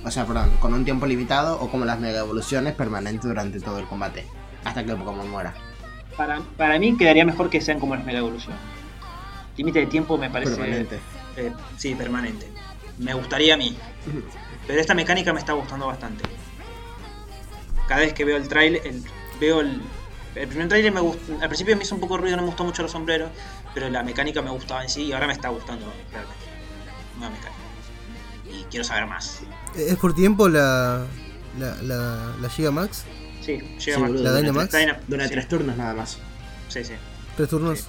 O 0.04 0.10
sea, 0.10 0.26
perdón, 0.26 0.50
con 0.58 0.74
un 0.74 0.84
tiempo 0.84 1.06
limitado 1.06 1.60
o 1.60 1.70
como 1.70 1.84
las 1.84 2.00
mega 2.00 2.18
evoluciones 2.18 2.74
permanentes 2.74 3.22
durante 3.22 3.60
todo 3.60 3.78
el 3.78 3.86
combate. 3.86 4.26
Hasta 4.64 4.84
que 4.84 4.90
el 4.90 4.96
Pokémon 4.96 5.30
muera. 5.30 5.54
Para, 6.16 6.40
para 6.56 6.76
mí 6.80 6.96
quedaría 6.96 7.24
mejor 7.24 7.48
que 7.48 7.60
sean 7.60 7.78
como 7.78 7.94
las 7.94 8.04
Mega 8.04 8.18
Evolución. 8.18 8.56
Límite 9.56 9.78
de 9.78 9.86
tiempo 9.86 10.18
me 10.18 10.28
parece. 10.28 10.56
Permanente. 10.56 10.98
eh, 11.36 11.52
sí, 11.76 11.94
permanente. 11.94 12.48
Me 12.98 13.14
gustaría 13.14 13.54
a 13.54 13.56
mí. 13.56 13.78
Pero 14.66 14.80
esta 14.80 14.94
mecánica 14.94 15.32
me 15.32 15.38
está 15.38 15.52
gustando 15.52 15.86
bastante. 15.86 16.24
Cada 17.86 18.00
vez 18.00 18.12
que 18.12 18.24
veo 18.24 18.36
el 18.36 18.48
trailer, 18.48 18.84
el, 18.84 19.04
veo 19.40 19.60
el, 19.60 19.80
el 20.34 20.48
primer 20.48 20.68
trailer 20.68 20.92
me 20.92 21.00
gustó, 21.00 21.32
al 21.40 21.48
principio 21.48 21.76
me 21.76 21.82
hizo 21.84 21.94
un 21.94 22.00
poco 22.00 22.16
de 22.16 22.22
ruido, 22.22 22.36
no 22.36 22.42
me 22.42 22.48
gustó 22.48 22.64
mucho 22.64 22.82
los 22.82 22.92
sombreros, 22.92 23.30
pero 23.74 23.88
la 23.88 24.02
mecánica 24.02 24.42
me 24.42 24.50
gustaba 24.50 24.82
en 24.82 24.88
sí 24.88 25.02
y 25.04 25.12
ahora 25.12 25.26
me 25.26 25.32
está 25.32 25.48
gustando 25.48 25.86
realmente. 26.12 26.44
Nueva 27.18 27.34
mecánica. 27.34 27.58
Y 28.50 28.64
quiero 28.70 28.84
saber 28.84 29.06
más. 29.06 29.40
¿Es 29.76 29.96
por 29.96 30.14
tiempo 30.14 30.48
la, 30.48 31.04
la, 31.58 31.74
la, 31.82 32.32
la 32.40 32.48
Giga 32.50 32.70
Max? 32.70 33.04
Sí, 33.44 33.60
más. 33.92 33.98
boludo, 33.98 34.22
¿La 34.24 34.34
Dynamax? 34.36 34.70
tres- 34.70 34.86
Dyna- 34.86 35.00
Dura 35.06 35.24
sí. 35.24 35.30
tres 35.32 35.48
turnos 35.48 35.76
nada 35.76 35.94
más. 35.94 36.18
Sí, 36.68 36.84
sí. 36.84 36.92
¿Tres 37.36 37.48
turnos? 37.48 37.78
Sí. 37.80 37.84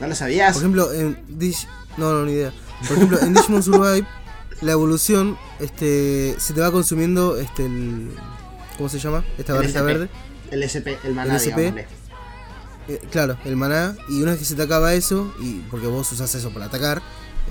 ¿No 0.00 0.06
lo 0.06 0.14
sabías? 0.14 0.52
Por 0.54 0.62
ejemplo, 0.62 0.92
en 0.92 1.22
Dish... 1.28 1.66
No, 1.96 2.12
no, 2.12 2.24
ni 2.24 2.32
idea. 2.32 2.52
Por 2.86 2.96
ejemplo, 2.96 3.18
en 3.20 3.34
Digimon 3.34 3.62
Survive, 3.62 4.06
la 4.60 4.72
evolución 4.72 5.36
este, 5.58 6.36
se 6.38 6.52
te 6.54 6.60
va 6.60 6.70
consumiendo 6.70 7.36
este, 7.38 7.66
el... 7.66 8.10
¿Cómo 8.76 8.88
se 8.88 8.98
llama? 9.00 9.24
Esta 9.36 9.54
barrita 9.54 9.82
verde. 9.82 10.08
El 10.50 10.62
SP, 10.64 10.98
el 11.04 11.14
maná, 11.14 11.36
El 11.36 11.40
SP. 11.42 11.86
Eh, 12.88 13.00
claro, 13.10 13.36
el 13.44 13.56
maná. 13.56 13.94
Y 14.08 14.22
una 14.22 14.30
vez 14.32 14.40
que 14.40 14.46
se 14.46 14.54
te 14.54 14.62
acaba 14.62 14.94
eso, 14.94 15.32
y 15.40 15.60
porque 15.70 15.86
vos 15.86 16.10
usás 16.10 16.34
eso 16.34 16.50
para 16.50 16.66
atacar, 16.66 17.02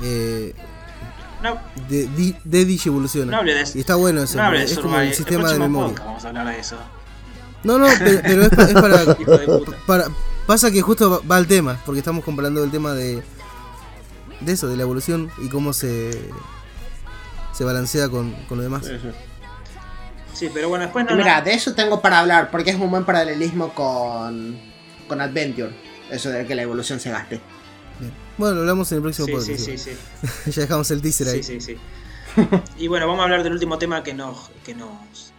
eh, 0.01 0.53
No, 1.43 1.59
de, 1.89 2.07
di- 2.07 2.35
de 2.43 2.65
Digievoluciona. 2.65 3.41
no 3.43 3.47
Y 3.47 3.79
está 3.79 3.95
bueno 3.95 4.23
eso. 4.23 4.37
No 4.37 4.43
hable 4.43 4.59
de 4.59 4.65
es 4.65 4.79
como 4.79 4.97
el 4.99 5.13
sistema 5.13 5.51
de 5.51 5.59
memoria. 5.59 5.95
Vamos 6.03 6.25
a 6.25 6.29
hablar 6.29 6.47
de 6.47 6.59
eso. 6.59 6.75
No, 7.63 7.77
no, 7.77 7.87
pero, 7.99 8.19
pero 8.23 8.41
es, 8.43 8.51
es 8.51 8.73
para, 8.73 9.01
Hijo 9.19 9.37
de 9.37 9.45
puta. 9.45 9.77
para. 9.85 10.05
Pasa 10.47 10.71
que 10.71 10.81
justo 10.81 11.21
va, 11.29 11.35
al 11.35 11.45
tema, 11.47 11.79
porque 11.85 11.99
estamos 11.99 12.23
comparando 12.23 12.63
el 12.63 12.71
tema 12.71 12.93
de. 12.93 13.21
De 14.41 14.51
eso, 14.53 14.67
de 14.67 14.75
la 14.77 14.83
evolución 14.83 15.29
y 15.39 15.49
cómo 15.49 15.73
se. 15.73 16.11
Se 17.53 17.63
balancea 17.63 18.07
con, 18.09 18.31
con 18.47 18.57
lo 18.59 18.63
demás. 18.63 18.85
Sí, 18.85 18.91
pero 20.53 20.69
bueno, 20.69 20.85
después 20.85 21.05
no. 21.05 21.15
Mira, 21.15 21.39
no- 21.39 21.45
de 21.45 21.53
eso 21.53 21.73
tengo 21.73 22.01
para 22.01 22.19
hablar, 22.19 22.49
porque 22.51 22.69
es 22.71 22.75
un 22.77 22.89
buen 22.91 23.05
paralelismo 23.05 23.73
con, 23.73 24.57
con 25.07 25.21
Adventure. 25.21 25.71
Eso 26.11 26.29
de 26.29 26.45
que 26.45 26.55
la 26.55 26.61
evolución 26.61 26.99
se 26.99 27.09
gaste. 27.11 27.41
Bien. 27.99 28.11
Bueno, 28.37 28.55
lo 28.55 28.61
hablamos 28.61 28.91
en 28.91 28.97
el 28.97 29.01
próximo 29.01 29.25
Sí, 29.27 29.31
podcast. 29.33 29.59
sí, 29.65 29.77
sí, 29.77 29.91
sí. 30.45 30.51
ya 30.51 30.61
dejamos 30.61 30.89
el 30.91 31.01
teaser 31.01 31.27
ahí. 31.29 31.43
Sí, 31.43 31.59
sí, 31.59 31.75
sí. 32.35 32.47
y 32.77 32.87
bueno, 32.87 33.07
vamos 33.07 33.21
a 33.21 33.23
hablar 33.23 33.43
del 33.43 33.53
último 33.53 33.77
tema 33.77 34.03
que 34.03 34.13
nos. 34.13 34.49
Que 34.65 34.73
nos 34.75 35.33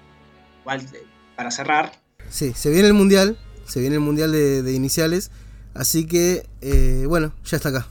eh, 0.71 1.03
para 1.37 1.51
cerrar. 1.51 1.93
Sí, 2.29 2.53
se 2.55 2.71
viene 2.71 2.89
el 2.89 2.95
mundial. 2.95 3.39
Se 3.67 3.81
viene 3.81 3.95
el 3.97 4.01
mundial 4.01 4.33
de, 4.33 4.63
de 4.63 4.73
iniciales. 4.73 5.31
Así 5.75 6.07
que, 6.07 6.47
eh, 6.61 7.05
bueno, 7.07 7.33
ya 7.45 7.57
está 7.57 7.69
acá. 7.69 7.87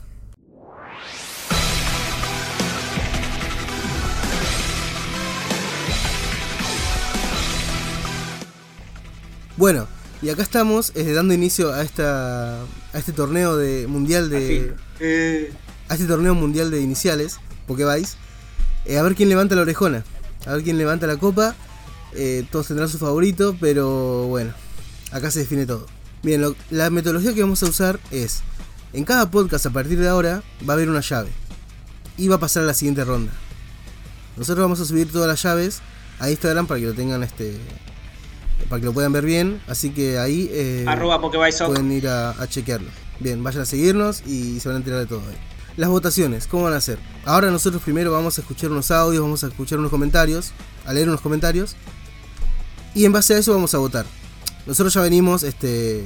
Bueno, 9.58 9.86
y 10.22 10.30
acá 10.30 10.42
estamos 10.42 10.92
eh, 10.94 11.12
dando 11.12 11.34
inicio 11.34 11.72
a 11.72 11.82
esta 11.82 12.60
a 12.62 12.98
este 12.98 13.12
torneo 13.12 13.56
de 13.56 13.86
mundial 13.86 14.24
Al 14.24 14.30
de. 14.30 14.74
Eh, 15.00 15.52
a 15.88 15.94
este 15.94 16.06
torneo 16.06 16.34
mundial 16.34 16.70
de 16.70 16.80
iniciales, 16.80 17.38
Pokévice, 17.66 18.16
eh, 18.84 18.98
a 18.98 19.02
ver 19.02 19.14
quién 19.14 19.28
levanta 19.28 19.54
la 19.56 19.62
orejona, 19.62 20.04
a 20.46 20.52
ver 20.54 20.62
quién 20.62 20.78
levanta 20.78 21.06
la 21.06 21.16
copa. 21.16 21.54
eh, 22.14 22.46
todos 22.50 22.68
tendrán 22.68 22.88
su 22.88 22.98
favorito, 22.98 23.54
pero 23.60 24.24
bueno, 24.28 24.52
acá 25.12 25.30
se 25.30 25.40
define 25.40 25.66
todo. 25.66 25.86
Bien, 26.22 26.40
lo- 26.40 26.56
la 26.70 26.88
metodología 26.88 27.34
que 27.34 27.42
vamos 27.42 27.62
a 27.62 27.66
usar 27.66 28.00
es, 28.10 28.40
en 28.94 29.04
cada 29.04 29.30
podcast 29.30 29.66
a 29.66 29.70
partir 29.70 29.98
de 29.98 30.08
ahora 30.08 30.42
va 30.66 30.72
a 30.72 30.76
haber 30.76 30.88
una 30.88 31.00
llave 31.00 31.28
y 32.16 32.28
va 32.28 32.36
a 32.36 32.40
pasar 32.40 32.62
a 32.62 32.66
la 32.66 32.72
siguiente 32.74 33.04
ronda. 33.04 33.30
Nosotros 34.38 34.62
vamos 34.64 34.80
a 34.80 34.86
subir 34.86 35.12
todas 35.12 35.28
las 35.28 35.42
llaves 35.42 35.80
a 36.18 36.30
Instagram 36.30 36.66
para 36.66 36.80
que 36.80 36.86
lo 36.86 36.94
tengan 36.94 37.22
este 37.22 37.58
para 38.68 38.80
que 38.80 38.86
lo 38.86 38.92
puedan 38.92 39.12
ver 39.12 39.24
bien, 39.24 39.60
así 39.66 39.90
que 39.90 40.18
ahí 40.18 40.48
eh, 40.52 40.84
arroba 40.86 41.20
pueden 41.20 41.92
ir 41.92 42.08
a, 42.08 42.30
a 42.30 42.46
chequearlo. 42.46 42.88
Bien, 43.20 43.42
vayan 43.42 43.62
a 43.62 43.66
seguirnos 43.66 44.22
y 44.26 44.60
se 44.60 44.68
van 44.68 44.76
a 44.76 44.78
enterar 44.78 45.00
de 45.00 45.06
todo 45.06 45.20
ahí. 45.20 45.36
Las 45.76 45.90
votaciones, 45.90 46.46
¿cómo 46.46 46.64
van 46.64 46.74
a 46.74 46.80
ser? 46.80 46.98
Ahora 47.24 47.50
nosotros 47.50 47.82
primero 47.82 48.10
vamos 48.12 48.36
a 48.38 48.40
escuchar 48.40 48.70
unos 48.70 48.90
audios, 48.90 49.22
vamos 49.22 49.44
a 49.44 49.46
escuchar 49.48 49.78
unos 49.78 49.90
comentarios, 49.90 50.52
a 50.84 50.92
leer 50.92 51.08
unos 51.08 51.20
comentarios. 51.20 51.76
Y 52.94 53.04
en 53.04 53.12
base 53.12 53.34
a 53.34 53.38
eso 53.38 53.52
vamos 53.52 53.74
a 53.74 53.78
votar. 53.78 54.04
Nosotros 54.66 54.92
ya 54.92 55.00
venimos 55.02 55.44
este, 55.44 56.04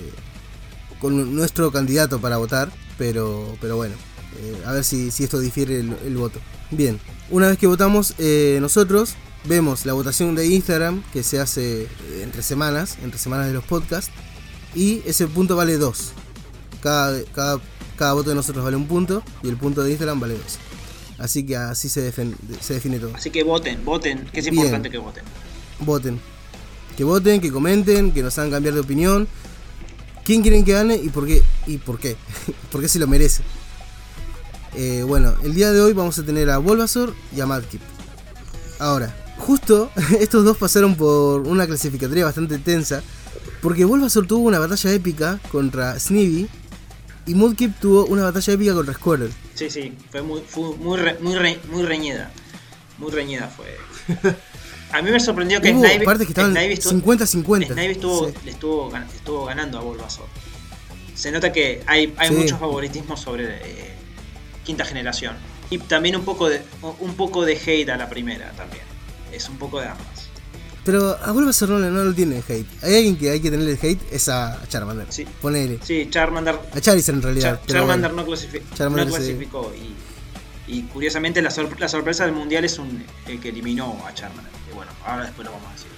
con 1.00 1.34
nuestro 1.34 1.72
candidato 1.72 2.20
para 2.20 2.36
votar, 2.36 2.70
pero, 2.98 3.56
pero 3.60 3.76
bueno, 3.76 3.94
eh, 4.40 4.62
a 4.66 4.72
ver 4.72 4.84
si, 4.84 5.10
si 5.10 5.24
esto 5.24 5.40
difiere 5.40 5.80
el, 5.80 5.96
el 6.04 6.16
voto. 6.16 6.38
Bien, 6.70 7.00
una 7.30 7.48
vez 7.48 7.56
que 7.56 7.66
votamos 7.66 8.14
eh, 8.18 8.58
nosotros, 8.60 9.14
vemos 9.44 9.84
la 9.86 9.92
votación 9.92 10.34
de 10.34 10.46
Instagram 10.46 11.02
que 11.12 11.22
se 11.22 11.40
hace 11.40 11.82
eh, 11.82 11.88
entre 12.22 12.42
semanas, 12.42 12.98
entre 13.02 13.18
semanas 13.18 13.46
de 13.48 13.52
los 13.54 13.64
podcasts, 13.64 14.10
y 14.74 15.02
ese 15.06 15.26
punto 15.26 15.56
vale 15.56 15.76
2. 15.78 16.12
Cada, 16.82 17.22
cada, 17.34 17.60
cada 17.96 18.12
voto 18.14 18.30
de 18.30 18.36
nosotros 18.36 18.64
vale 18.64 18.76
un 18.76 18.86
punto 18.86 19.22
y 19.42 19.48
el 19.48 19.56
punto 19.56 19.82
de 19.82 19.90
Instagram 19.90 20.20
vale 20.20 20.34
2. 20.34 20.42
Así 21.18 21.44
que 21.44 21.56
así 21.56 21.88
se, 21.88 22.12
defen- 22.12 22.34
se 22.60 22.74
define 22.74 22.98
todo. 22.98 23.12
Así 23.14 23.30
que 23.30 23.44
voten, 23.44 23.84
voten, 23.84 24.26
que 24.32 24.40
es 24.40 24.46
Bien. 24.46 24.56
importante 24.56 24.90
que 24.90 24.98
voten. 24.98 25.24
Voten. 25.80 26.20
Que 26.96 27.04
voten, 27.04 27.40
que 27.40 27.50
comenten, 27.52 28.12
que 28.12 28.22
nos 28.22 28.36
hagan 28.38 28.50
cambiar 28.50 28.74
de 28.74 28.80
opinión. 28.80 29.28
¿Quién 30.24 30.42
quieren 30.42 30.64
que 30.64 30.72
gane 30.72 30.96
y 30.96 31.08
por 31.10 31.26
qué? 31.26 31.42
¿Y 31.66 31.78
por 31.78 31.98
qué? 31.98 32.16
¿Por 32.72 32.80
qué 32.80 32.88
se 32.88 32.98
lo 32.98 33.06
merece? 33.06 33.42
Eh, 34.74 35.04
bueno, 35.06 35.34
el 35.42 35.54
día 35.54 35.70
de 35.72 35.80
hoy 35.80 35.92
vamos 35.92 36.18
a 36.18 36.24
tener 36.24 36.48
a 36.50 36.58
Bulbasaur 36.58 37.14
y 37.36 37.40
a 37.40 37.46
Madkip. 37.46 37.80
Ahora, 38.78 39.14
justo 39.42 39.90
estos 40.20 40.44
dos 40.44 40.56
pasaron 40.56 40.94
por 40.96 41.40
una 41.42 41.66
clasificatoria 41.66 42.24
bastante 42.24 42.58
tensa. 42.58 43.02
Porque 43.60 43.84
Bulbasaur 43.84 44.26
tuvo 44.26 44.48
una 44.48 44.58
batalla 44.58 44.92
épica 44.92 45.38
contra 45.50 45.98
Snivy. 45.98 46.48
Y 47.26 47.34
Mudkip 47.34 47.78
tuvo 47.78 48.06
una 48.06 48.24
batalla 48.24 48.52
épica 48.52 48.74
contra 48.74 48.94
Squirtle. 48.94 49.30
Sí, 49.54 49.70
sí, 49.70 49.92
fue 50.10 50.22
muy, 50.22 50.40
fue 50.40 50.76
muy, 50.76 50.98
re- 50.98 51.18
muy, 51.20 51.36
re- 51.36 51.60
muy 51.70 51.84
reñida. 51.84 52.32
Muy 52.98 53.12
reñida 53.12 53.46
fue. 53.48 53.76
A 54.92 55.00
mí 55.00 55.10
me 55.10 55.20
sorprendió 55.20 55.60
que 55.60 55.72
Hubo 55.72 55.84
Snivy, 55.86 56.04
partes 56.04 56.26
que 56.26 56.32
estaban 56.32 56.52
Snivy 56.52 56.74
estuvo- 56.74 57.14
50-50. 57.14 57.72
Snivy 57.72 57.92
estuvo, 57.92 58.28
Sí. 58.28 58.34
le 58.44 58.50
estuvo, 58.50 58.92
estuvo 59.14 59.44
ganando 59.46 59.78
a 59.78 59.82
Bulbasaur. 59.82 60.26
Se 61.14 61.30
nota 61.30 61.52
que 61.52 61.82
hay, 61.86 62.12
hay 62.18 62.28
Sí. 62.28 62.34
mucho 62.34 62.58
favoritismo 62.58 63.16
sobre 63.16 63.44
eh, 63.62 63.92
quinta 64.64 64.84
generación. 64.84 65.36
Y 65.70 65.78
también 65.78 66.16
un 66.16 66.24
poco, 66.24 66.48
de, 66.50 66.60
un 66.98 67.14
poco 67.14 67.44
de 67.44 67.54
hate 67.56 67.88
a 67.90 67.96
la 67.96 68.08
primera 68.10 68.50
también. 68.52 68.82
Es 69.32 69.48
un 69.48 69.56
poco 69.56 69.80
de 69.80 69.88
ambas. 69.88 70.28
Pero 70.84 71.16
a 71.22 71.30
Bulbasaur 71.32 71.70
no, 71.70 71.78
no 71.78 72.04
lo 72.04 72.12
tiene 72.12 72.42
hate. 72.48 72.66
Hay 72.82 72.96
alguien 72.96 73.16
que 73.16 73.30
hay 73.30 73.40
que 73.40 73.50
tenerle 73.50 73.78
hate, 73.80 74.00
es 74.12 74.28
a 74.28 74.60
Charmander. 74.68 75.06
Sí. 75.10 75.24
Ponele. 75.40 75.78
Sí, 75.82 76.08
Charmander, 76.10 76.58
A 76.74 76.80
Charizard 76.80 77.16
en 77.16 77.22
realidad. 77.22 77.60
Char- 77.64 77.66
Charmander 77.66 78.12
bueno. 78.12 78.28
no, 78.30 78.36
clasifi- 78.36 78.62
Charmander 78.74 79.06
no 79.06 79.12
sí. 79.12 79.18
clasificó. 79.18 79.72
Y, 80.68 80.72
y 80.72 80.82
curiosamente 80.84 81.40
la, 81.40 81.50
sor- 81.52 81.78
la 81.80 81.88
sorpresa 81.88 82.24
del 82.24 82.34
mundial 82.34 82.64
es 82.64 82.78
un, 82.80 83.04
el 83.28 83.38
que 83.40 83.50
eliminó 83.50 83.96
a 84.06 84.12
Charmander. 84.12 84.52
Que 84.68 84.74
bueno, 84.74 84.90
ahora 85.06 85.24
después 85.26 85.46
lo 85.46 85.52
vamos 85.52 85.68
a 85.68 85.72
decir. 85.72 85.88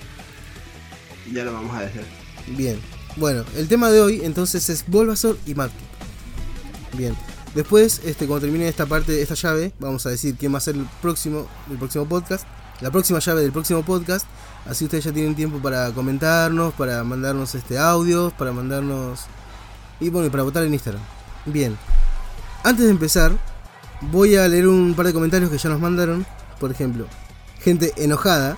Ya 1.32 1.44
lo 1.44 1.52
vamos 1.54 1.74
a 1.76 1.80
decir. 1.80 2.02
Bien. 2.48 2.78
Bueno, 3.16 3.44
el 3.56 3.68
tema 3.68 3.90
de 3.90 4.00
hoy 4.02 4.20
entonces 4.22 4.68
es 4.68 4.84
Bulbasaur 4.86 5.38
y 5.46 5.54
Mudkip. 5.54 5.78
Bien. 6.92 7.16
Después, 7.54 8.02
este, 8.04 8.26
cuando 8.26 8.46
termine 8.46 8.68
esta 8.68 8.84
parte, 8.84 9.22
esta 9.22 9.34
llave, 9.34 9.72
vamos 9.78 10.04
a 10.04 10.10
decir 10.10 10.34
quién 10.38 10.52
va 10.52 10.58
a 10.58 10.60
ser 10.60 10.74
el 10.74 10.86
próximo, 11.00 11.48
el 11.70 11.78
próximo 11.78 12.06
podcast. 12.06 12.44
La 12.80 12.90
próxima 12.90 13.18
llave 13.18 13.42
del 13.42 13.52
próximo 13.52 13.82
podcast. 13.82 14.26
Así 14.66 14.84
ustedes 14.84 15.04
ya 15.04 15.12
tienen 15.12 15.34
tiempo 15.34 15.58
para 15.58 15.92
comentarnos, 15.92 16.72
para 16.74 17.04
mandarnos 17.04 17.54
este 17.54 17.78
audios, 17.78 18.32
para 18.32 18.52
mandarnos. 18.52 19.20
Y 20.00 20.08
bueno, 20.08 20.26
y 20.26 20.30
para 20.30 20.42
votar 20.42 20.64
en 20.64 20.72
Instagram. 20.72 21.02
Bien. 21.46 21.76
Antes 22.62 22.86
de 22.86 22.90
empezar, 22.90 23.32
voy 24.00 24.36
a 24.36 24.48
leer 24.48 24.66
un 24.66 24.94
par 24.94 25.06
de 25.06 25.12
comentarios 25.12 25.50
que 25.50 25.58
ya 25.58 25.68
nos 25.68 25.80
mandaron. 25.80 26.26
Por 26.58 26.70
ejemplo, 26.70 27.06
gente 27.60 27.92
enojada. 27.96 28.56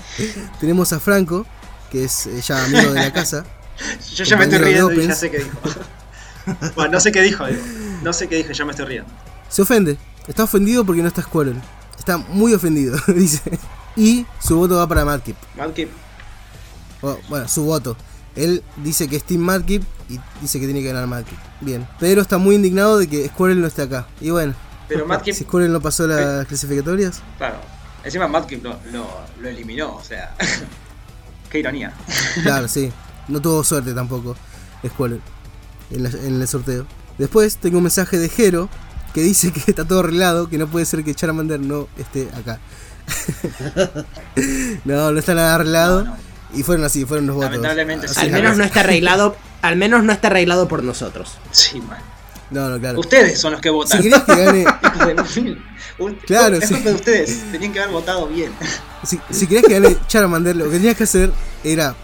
Tenemos 0.60 0.92
a 0.92 1.00
Franco, 1.00 1.46
que 1.90 2.04
es 2.04 2.26
eh, 2.26 2.40
ya 2.40 2.64
amigo 2.64 2.92
de 2.92 3.00
la 3.00 3.12
casa. 3.12 3.44
Yo 4.14 4.24
ya 4.24 4.36
me 4.36 4.44
estoy 4.44 4.58
riendo 4.58 4.92
y 4.92 5.06
ya 5.06 5.14
sé 5.14 5.30
qué 5.30 5.38
dijo. 5.38 5.58
bueno, 6.74 6.92
no 6.92 7.00
sé 7.00 7.12
qué 7.12 7.22
dijo, 7.22 7.46
digo. 7.46 7.62
No 8.02 8.12
sé 8.12 8.28
qué 8.28 8.36
dijo, 8.36 8.52
ya 8.52 8.64
me 8.64 8.72
estoy 8.72 8.86
riendo. 8.86 9.10
Se 9.48 9.62
ofende. 9.62 9.96
Está 10.26 10.44
ofendido 10.44 10.84
porque 10.84 11.02
no 11.02 11.08
está 11.08 11.22
Squirrel. 11.22 11.60
Está 12.02 12.16
muy 12.18 12.52
ofendido, 12.52 12.98
dice. 13.14 13.40
Y 13.94 14.26
su 14.42 14.56
voto 14.56 14.74
va 14.76 14.88
para 14.88 15.04
Madkip. 15.04 15.36
Madkip, 15.56 15.88
O, 17.00 17.16
Bueno, 17.28 17.46
su 17.46 17.62
voto. 17.64 17.96
Él 18.34 18.64
dice 18.78 19.06
que 19.06 19.14
es 19.16 19.22
Team 19.24 19.40
Madkip 19.42 19.84
y 20.08 20.18
dice 20.40 20.58
que 20.58 20.64
tiene 20.66 20.80
que 20.82 20.88
ganar 20.88 21.06
Madkip. 21.06 21.38
Bien. 21.60 21.86
Pero 22.00 22.20
está 22.22 22.38
muy 22.38 22.56
indignado 22.56 22.98
de 22.98 23.06
que 23.06 23.28
Squirrel 23.28 23.60
no 23.60 23.68
esté 23.68 23.82
acá. 23.82 24.08
Y 24.20 24.30
bueno, 24.30 24.52
pero 24.88 25.06
Madkip, 25.06 25.32
si 25.32 25.44
Squirrel 25.44 25.70
no 25.72 25.80
pasó 25.80 26.08
las 26.08 26.44
clasificatorias. 26.46 27.22
claro. 27.38 27.58
Encima 28.02 28.26
Madkip 28.26 28.64
lo, 28.64 28.76
lo, 28.90 29.06
lo 29.40 29.48
eliminó, 29.48 29.94
o 29.94 30.02
sea. 30.02 30.34
qué 31.50 31.60
ironía. 31.60 31.92
Claro, 32.42 32.66
sí. 32.66 32.90
No 33.28 33.40
tuvo 33.40 33.62
suerte 33.62 33.94
tampoco 33.94 34.34
Squirrel 34.84 35.20
en, 35.92 36.02
la- 36.02 36.08
en 36.08 36.40
el 36.40 36.48
sorteo. 36.48 36.84
Después 37.18 37.58
tengo 37.58 37.76
un 37.76 37.84
mensaje 37.84 38.18
de 38.18 38.28
Jero 38.28 38.68
que 39.14 39.20
dice 39.22 39.52
que 39.52 39.60
está 39.66 39.84
todo 39.84 40.00
arreglado, 40.00 40.48
que 40.48 40.58
no 40.58 40.66
puede 40.66 40.86
ser 40.86 41.04
que 41.04 41.14
Charmander 41.14 41.60
no 41.60 41.88
esté 41.98 42.28
acá. 42.34 42.58
no, 44.84 45.12
no 45.12 45.18
está 45.18 45.34
nada 45.34 45.54
arreglado. 45.56 46.04
No, 46.04 46.10
no. 46.10 46.16
Y 46.54 46.62
fueron 46.62 46.84
así, 46.84 47.04
fueron 47.04 47.26
los 47.26 47.36
votos. 47.36 47.50
Lamentablemente 47.52 48.06
Así 48.06 48.14
sí. 48.14 48.20
Al 48.26 48.32
menos 48.32 48.56
no 48.58 48.64
está 48.64 48.80
arreglado. 48.80 49.36
Al 49.62 49.76
menos 49.76 50.04
no 50.04 50.12
está 50.12 50.28
arreglado 50.28 50.68
por 50.68 50.82
nosotros. 50.82 51.38
Sí, 51.50 51.80
man. 51.80 51.98
No, 52.50 52.68
no, 52.68 52.78
claro. 52.78 53.00
Ustedes 53.00 53.40
son 53.40 53.52
los 53.52 53.60
que 53.62 53.70
Si 53.70 53.74
votan. 53.74 54.02
querés 54.02 54.22
que 54.22 54.36
gane. 54.44 54.66
Un- 55.98 56.14
Claro, 56.26 56.56
es 56.56 56.68
sí. 56.68 56.74
culpa 56.74 56.90
de 56.90 56.94
ustedes. 56.96 57.50
Tenían 57.52 57.72
que 57.72 57.80
haber 57.80 57.92
votado 57.92 58.26
bien. 58.26 58.52
si, 59.04 59.18
si 59.30 59.46
querés 59.46 59.64
que 59.64 59.80
gane 59.80 59.96
Charmander, 60.08 60.56
lo 60.56 60.64
que 60.64 60.72
tenías 60.72 60.96
que 60.96 61.04
hacer 61.04 61.32
era 61.64 61.94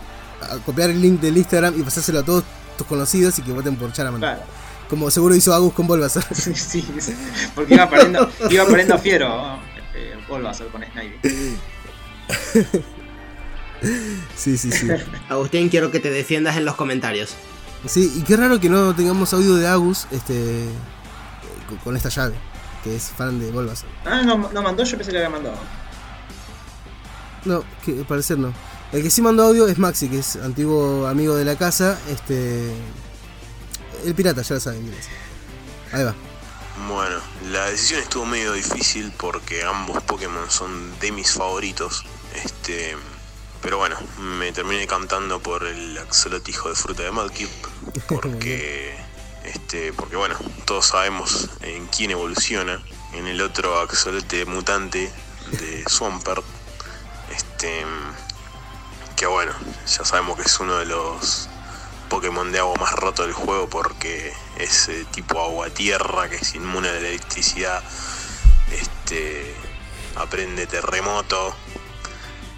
a, 0.41 0.57
copiar 0.65 0.89
el 0.91 1.01
link 1.03 1.21
del 1.21 1.37
Instagram 1.37 1.79
y 1.79 1.83
pasárselo 1.83 2.21
a 2.21 2.23
todos 2.23 2.45
tus 2.79 2.87
conocidos 2.87 3.39
y 3.39 3.43
que 3.43 3.53
voten 3.53 3.77
por 3.77 3.93
Charmander. 3.93 4.37
Claro. 4.37 4.58
Como 4.89 5.11
seguro 5.11 5.35
hizo 5.35 5.53
Agus 5.55 5.75
con 5.75 5.87
Bulbasaur. 5.87 6.25
Sí, 6.35 6.55
sí, 6.55 6.83
sí. 7.01 7.15
Porque 7.55 7.75
iba 7.75 7.89
perdiendo, 7.91 8.31
iba 8.51 8.65
perdiendo 8.67 8.99
fiero. 8.99 9.59
Eh, 9.95 10.15
Bulbasaur 10.29 10.71
con 10.71 10.83
Snivy. 10.85 11.15
sí, 14.37 14.57
sí, 14.59 14.71
sí. 14.73 14.89
Agustín, 15.29 15.69
quiero 15.69 15.91
que 15.91 16.01
te 16.01 16.11
defiendas 16.11 16.57
en 16.57 16.65
los 16.65 16.75
comentarios. 16.75 17.35
Sí, 17.87 18.13
y 18.17 18.23
qué 18.23 18.37
raro 18.37 18.59
que 18.61 18.69
no 18.69 18.95
tengamos 18.95 19.33
audio 19.35 19.55
de 19.57 19.67
Agus 19.69 20.07
este, 20.11 20.65
con- 21.69 21.79
con 21.79 21.97
esta 21.97 22.09
llave, 22.09 22.35
que 22.83 22.97
es 22.97 23.05
fan 23.11 23.39
de 23.39 23.51
Bulbasaur. 23.53 23.91
Ah, 24.05 24.23
no, 24.23 24.51
no 24.53 24.63
mandó, 24.63 24.83
yo 24.85 24.97
pensé 24.97 25.13
que 25.13 25.19
había 25.19 25.31
mandado. 25.31 25.57
No, 27.45 27.63
que 27.85 27.93
al 27.93 28.05
parecer 28.07 28.39
no. 28.39 28.53
El 28.91 29.03
que 29.03 29.11
sí 29.11 29.21
mandó 29.23 29.45
audio 29.45 29.69
es 29.69 29.79
Maxi, 29.79 30.09
que 30.09 30.19
es 30.19 30.37
antiguo 30.37 31.07
amigo 31.07 31.37
de 31.37 31.45
la 31.45 31.57
casa. 31.57 31.99
Este. 32.11 32.73
El 34.05 34.15
pirata, 34.15 34.43
ya 34.43 34.55
lo 34.55 34.61
saben 34.61 34.83
quién 34.83 34.95
es. 34.95 35.09
Ahí 35.93 36.05
va. 36.05 36.15
Bueno, 36.87 37.21
la 37.51 37.67
decisión 37.71 38.01
estuvo 38.01 38.25
medio 38.25 38.53
difícil 38.53 39.13
porque 39.17 39.65
ambos 39.65 40.03
Pokémon 40.05 40.51
son 40.51 40.99
de 41.01 41.11
mis 41.13 41.33
favoritos. 41.33 42.05
Este, 42.35 42.97
pero 43.61 43.79
bueno, 43.79 43.97
me 44.19 44.53
terminé 44.53 44.87
cantando 44.87 45.41
por 45.41 45.67
el 45.67 45.99
axolotl 45.99 46.51
hijo 46.51 46.69
de 46.69 46.75
fruta 46.77 47.03
de 47.03 47.11
Mudkip 47.11 47.51
porque 48.09 48.97
este, 49.45 49.93
porque 49.93 50.17
bueno, 50.17 50.37
todos 50.67 50.87
sabemos 50.87 51.49
en 51.63 51.87
quién 51.87 52.11
evoluciona, 52.11 52.83
en 53.15 53.27
el 53.27 53.41
otro 53.41 53.81
axolote 53.81 54.45
mutante 54.45 55.11
de 55.53 55.85
Swampert. 55.89 56.45
Este, 57.35 57.85
que 59.17 59.27
bueno, 59.27 59.53
ya 59.87 60.05
sabemos 60.05 60.37
que 60.37 60.43
es 60.43 60.61
uno 60.61 60.77
de 60.77 60.87
los 60.87 61.48
Pokémon 62.09 62.51
de 62.53 62.59
agua 62.59 62.75
más 62.81 62.93
roto 62.93 63.23
del 63.23 63.33
juego 63.33 63.69
porque 63.69 64.33
es 64.59 64.91
tipo 65.13 65.41
agua-tierra 65.41 66.29
que 66.29 66.37
es 66.37 66.55
inmune 66.55 66.89
a 66.89 66.93
la 66.93 66.99
electricidad. 66.99 67.83
Este 68.73 69.55
aprende 70.17 70.67
terremoto. 70.67 71.55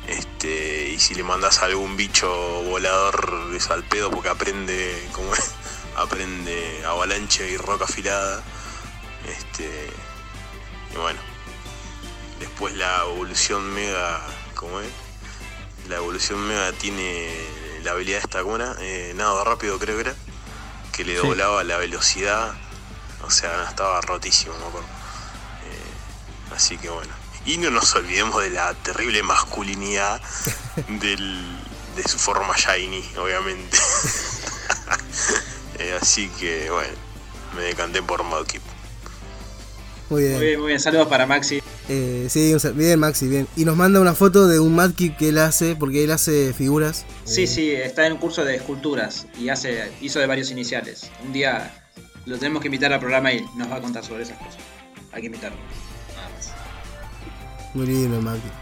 Este, 0.06 0.88
y 0.88 0.98
si 0.98 1.14
le 1.14 1.22
mandas 1.22 1.60
a 1.62 1.66
algún 1.66 1.96
bicho 1.96 2.28
volador 2.64 3.52
es 3.54 3.70
al 3.70 3.84
pedo 3.84 4.10
porque 4.10 4.28
aprende 4.28 5.08
como 5.12 5.30
aprende 5.96 6.82
avalancha 6.86 7.44
y 7.44 7.56
roca 7.56 7.84
afilada. 7.84 8.42
Este 9.26 9.90
y 10.92 10.96
bueno. 10.96 11.20
Después 12.40 12.74
la 12.74 13.02
evolución 13.02 13.62
mega, 13.74 14.18
¿cómo 14.54 14.80
es? 14.80 14.88
La 15.88 15.96
evolución 15.96 16.40
mega 16.48 16.72
tiene 16.72 17.28
la 17.82 17.92
habilidad 17.92 18.20
esta 18.22 18.42
¿cómo 18.42 18.56
era? 18.56 18.74
Eh, 18.80 19.12
nada 19.16 19.44
rápido 19.44 19.78
creo 19.78 19.96
que 19.96 20.02
era. 20.02 20.14
Que 20.92 21.04
le 21.04 21.14
doblaba 21.14 21.64
la 21.64 21.76
velocidad. 21.76 22.54
O 23.22 23.30
sea, 23.30 23.66
estaba 23.68 24.00
rotísimo, 24.00 24.56
me 24.58 24.66
acuerdo. 24.66 24.88
Eh, 24.88 26.54
así 26.54 26.76
que 26.78 26.90
bueno. 26.90 27.12
Y 27.44 27.56
no 27.58 27.70
nos 27.70 27.94
olvidemos 27.94 28.42
de 28.42 28.50
la 28.50 28.74
terrible 28.74 29.22
masculinidad 29.22 30.20
del, 30.88 31.58
de 31.96 32.02
su 32.08 32.18
forma 32.18 32.54
shiny, 32.56 33.08
obviamente. 33.18 33.78
Eh, 35.78 35.98
así 35.98 36.28
que 36.38 36.70
bueno. 36.70 36.92
me 37.56 37.62
decanté 37.62 38.02
por 38.02 38.22
Mudkip. 38.22 38.60
Muy 40.10 40.22
bien. 40.24 40.34
Muy 40.34 40.46
bien, 40.46 40.60
muy 40.60 40.66
bien. 40.68 40.80
Saludos 40.80 41.08
para 41.08 41.24
Maxi. 41.26 41.62
Eh, 41.88 42.26
sí, 42.28 42.54
bien, 42.74 42.98
Maxi, 43.00 43.26
bien. 43.28 43.48
Y 43.56 43.64
nos 43.64 43.76
manda 43.76 44.00
una 44.00 44.14
foto 44.14 44.46
de 44.46 44.60
un 44.60 44.74
Madkip 44.74 45.16
que 45.16 45.30
él 45.30 45.38
hace, 45.38 45.76
porque 45.76 46.04
él 46.04 46.10
hace 46.10 46.52
figuras. 46.52 47.04
Sí, 47.24 47.44
Eh, 47.44 47.46
sí, 47.46 47.70
está 47.70 48.06
en 48.06 48.12
un 48.14 48.18
curso 48.18 48.44
de 48.44 48.56
esculturas 48.56 49.26
y 49.38 49.48
hace 49.48 49.90
hizo 50.00 50.18
de 50.18 50.26
varios 50.26 50.50
iniciales. 50.50 51.10
Un 51.24 51.32
día 51.32 51.72
lo 52.26 52.38
tenemos 52.38 52.60
que 52.60 52.68
invitar 52.68 52.92
al 52.92 53.00
programa 53.00 53.32
y 53.32 53.44
nos 53.56 53.70
va 53.70 53.76
a 53.76 53.80
contar 53.80 54.04
sobre 54.04 54.24
esas 54.24 54.36
cosas. 54.38 54.58
Hay 55.12 55.22
que 55.22 55.26
invitarlo. 55.26 55.56
Nada 56.16 56.28
más. 56.36 57.74
Muy 57.74 57.86
lindo 57.86 58.16
el 58.18 58.22
Madkip. 58.22 58.52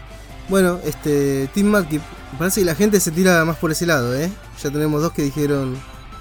Bueno, 0.49 0.79
este, 0.83 1.47
Team 1.53 1.67
Madkip, 1.67 2.01
parece 2.37 2.61
que 2.61 2.65
la 2.65 2.75
gente 2.75 2.99
se 2.99 3.11
tira 3.11 3.45
más 3.45 3.57
por 3.57 3.71
ese 3.71 3.85
lado, 3.85 4.15
¿eh? 4.15 4.29
Ya 4.63 4.71
tenemos 4.71 5.01
dos 5.01 5.13
que 5.13 5.21
dijeron. 5.21 5.77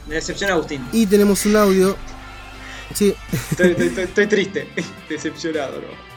Me 0.07 0.17
decepciona 0.17 0.55
Agustín. 0.55 0.87
Y 0.93 1.07
tenemos 1.07 1.45
un 1.47 1.57
audio. 1.57 1.97
Sí, 2.95 3.15
Estoy, 3.51 3.71
estoy- 3.73 3.87
estoy- 3.89 4.05
estoy 4.05 4.27
triste. 4.27 4.69
Decepcionado, 5.09 5.81
¿no? 5.81 6.09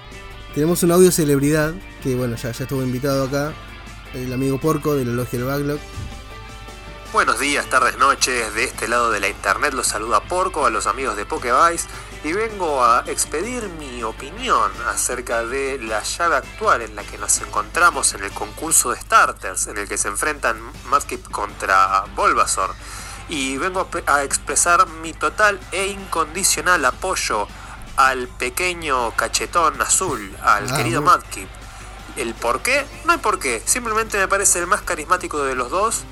tenemos 0.53 0.83
un 0.83 0.91
audio 0.91 1.11
celebridad, 1.11 1.73
que 2.03 2.13
bueno, 2.15 2.35
ya, 2.35 2.51
ya 2.51 2.63
estuvo 2.63 2.83
invitado 2.83 3.23
acá. 3.25 3.53
El 4.13 4.33
amigo 4.33 4.59
Porco 4.59 4.95
del 4.95 5.07
Elogio 5.09 5.39
del 5.39 5.47
Backlog. 5.47 5.79
Buenos 7.13 7.39
días, 7.39 7.65
tardes, 7.69 7.97
noches. 7.97 8.53
De 8.55 8.65
este 8.65 8.87
lado 8.89 9.11
de 9.11 9.19
la 9.21 9.29
internet 9.29 9.73
los 9.73 9.87
saluda 9.87 10.21
Porco 10.21 10.65
a 10.65 10.69
los 10.69 10.87
amigos 10.87 11.15
de 11.15 11.25
Pokevice 11.25 11.87
y 12.23 12.33
vengo 12.33 12.83
a 12.83 13.03
expedir 13.07 13.67
mi 13.79 14.03
opinión 14.03 14.71
acerca 14.87 15.45
de 15.45 15.77
la 15.81 16.03
llave 16.03 16.35
actual 16.37 16.81
en 16.81 16.95
la 16.95 17.03
que 17.03 17.17
nos 17.17 17.39
encontramos 17.41 18.13
en 18.13 18.23
el 18.23 18.31
concurso 18.31 18.91
de 18.91 18.99
starters 18.99 19.67
en 19.67 19.77
el 19.77 19.87
que 19.87 19.97
se 19.97 20.07
enfrentan 20.09 20.57
Mudkip 20.89 21.29
contra 21.31 22.03
Bulbasaur. 22.15 22.73
Y 23.31 23.57
vengo 23.57 23.87
a 24.07 24.23
expresar 24.23 24.85
mi 24.87 25.13
total 25.13 25.59
e 25.71 25.87
incondicional 25.87 26.83
apoyo 26.85 27.47
al 27.97 28.27
pequeño 28.27 29.15
cachetón 29.15 29.81
azul, 29.81 30.35
al 30.43 30.69
Ah, 30.71 30.77
querido 30.77 31.01
muy- 31.01 31.11
Mudkip. 31.13 31.49
¿El 32.17 32.33
por 32.35 32.61
qué? 32.61 32.85
No 33.05 33.13
hay 33.13 33.19
por 33.19 33.39
qué. 33.39 33.63
Simplemente 33.65 34.17
me 34.17 34.27
parece 34.27 34.59
el 34.59 34.67
más 34.67 34.81
carismático 34.81 35.43
de 35.43 35.55
los 35.55 35.69
dos. 35.71 36.03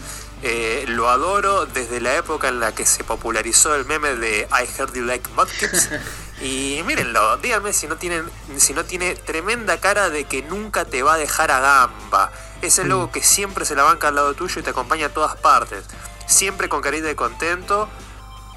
Eh, 0.42 0.86
lo 0.88 1.10
adoro 1.10 1.66
desde 1.66 2.00
la 2.00 2.16
época 2.16 2.48
en 2.48 2.62
la 2.62 2.74
que 2.74 2.86
se 2.86 3.04
popularizó 3.04 3.76
el 3.76 3.84
meme 3.86 4.16
de 4.16 4.48
I 4.50 4.64
heard 4.80 4.94
you 4.94 5.04
like 5.04 5.30
mudkips. 5.36 5.90
y 6.42 6.82
mírenlo, 6.86 7.36
díganme 7.38 7.74
si 7.74 7.88
no, 7.88 7.98
tienen, 7.98 8.24
si 8.58 8.74
no 8.74 8.86
tiene 8.86 9.16
tremenda 9.16 9.82
cara 9.82 10.10
de 10.10 10.24
que 10.24 10.42
nunca 10.44 10.86
te 10.86 11.04
va 11.04 11.16
a 11.16 11.18
dejar 11.18 11.52
a 11.52 11.60
gamba. 11.60 12.32
Es 12.62 12.80
el 12.80 12.88
logo 12.88 13.12
que 13.12 13.22
siempre 13.22 13.66
se 13.66 13.76
la 13.76 13.84
banca 13.84 14.08
al 14.08 14.16
lado 14.16 14.34
tuyo 14.36 14.62
y 14.62 14.64
te 14.64 14.70
acompaña 14.70 15.08
a 15.08 15.10
todas 15.10 15.36
partes. 15.36 15.84
Siempre 16.30 16.70
con 16.70 16.82
carita 16.82 17.08
de 17.08 17.16
contento, 17.16 17.90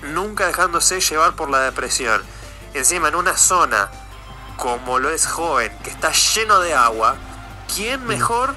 nunca 0.02 0.46
dejándose 0.46 1.00
llevar 1.00 1.34
por 1.34 1.48
la 1.48 1.60
depresión. 1.60 2.22
Encima 2.74 3.08
en 3.08 3.14
una 3.14 3.38
zona 3.38 3.90
como 4.58 4.98
lo 4.98 5.08
es 5.08 5.26
joven, 5.26 5.76
que 5.82 5.88
está 5.88 6.12
lleno 6.12 6.60
de 6.60 6.74
agua, 6.74 7.16
¿quién 7.74 8.06
mejor 8.06 8.54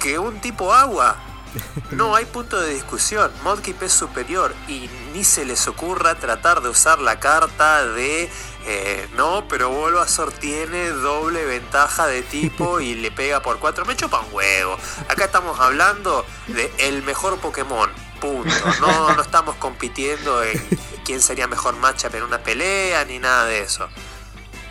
que 0.00 0.18
un 0.18 0.40
tipo 0.40 0.74
agua? 0.74 1.16
No 1.92 2.14
hay 2.16 2.24
punto 2.24 2.60
de 2.60 2.74
discusión. 2.74 3.30
Modkip 3.44 3.82
es 3.82 3.92
superior 3.92 4.54
y 4.66 4.90
ni 5.12 5.24
se 5.24 5.44
les 5.44 5.68
ocurra 5.68 6.16
tratar 6.16 6.60
de 6.60 6.68
usar 6.68 6.98
la 6.98 7.18
carta 7.20 7.86
de 7.86 8.30
eh, 8.66 9.08
no, 9.16 9.46
pero 9.48 9.70
Bulbasaur 9.70 10.32
tiene 10.32 10.90
doble 10.90 11.44
ventaja 11.44 12.06
de 12.06 12.22
tipo 12.22 12.80
y 12.80 12.94
le 12.94 13.10
pega 13.12 13.42
por 13.42 13.60
cuatro. 13.60 13.84
Me 13.84 13.96
chupa 13.96 14.20
un 14.20 14.32
huevo. 14.32 14.76
Acá 15.08 15.26
estamos 15.26 15.58
hablando 15.60 16.24
de 16.48 16.72
el 16.78 17.02
mejor 17.02 17.38
Pokémon. 17.38 17.90
Punto. 18.20 18.52
No, 18.80 19.14
no 19.14 19.22
estamos 19.22 19.54
compitiendo 19.56 20.42
en 20.44 20.60
quién 21.04 21.20
sería 21.20 21.46
mejor 21.46 21.76
matchup 21.76 22.14
en 22.14 22.22
una 22.24 22.42
pelea 22.42 23.04
ni 23.06 23.18
nada 23.18 23.46
de 23.46 23.60
eso. 23.62 23.88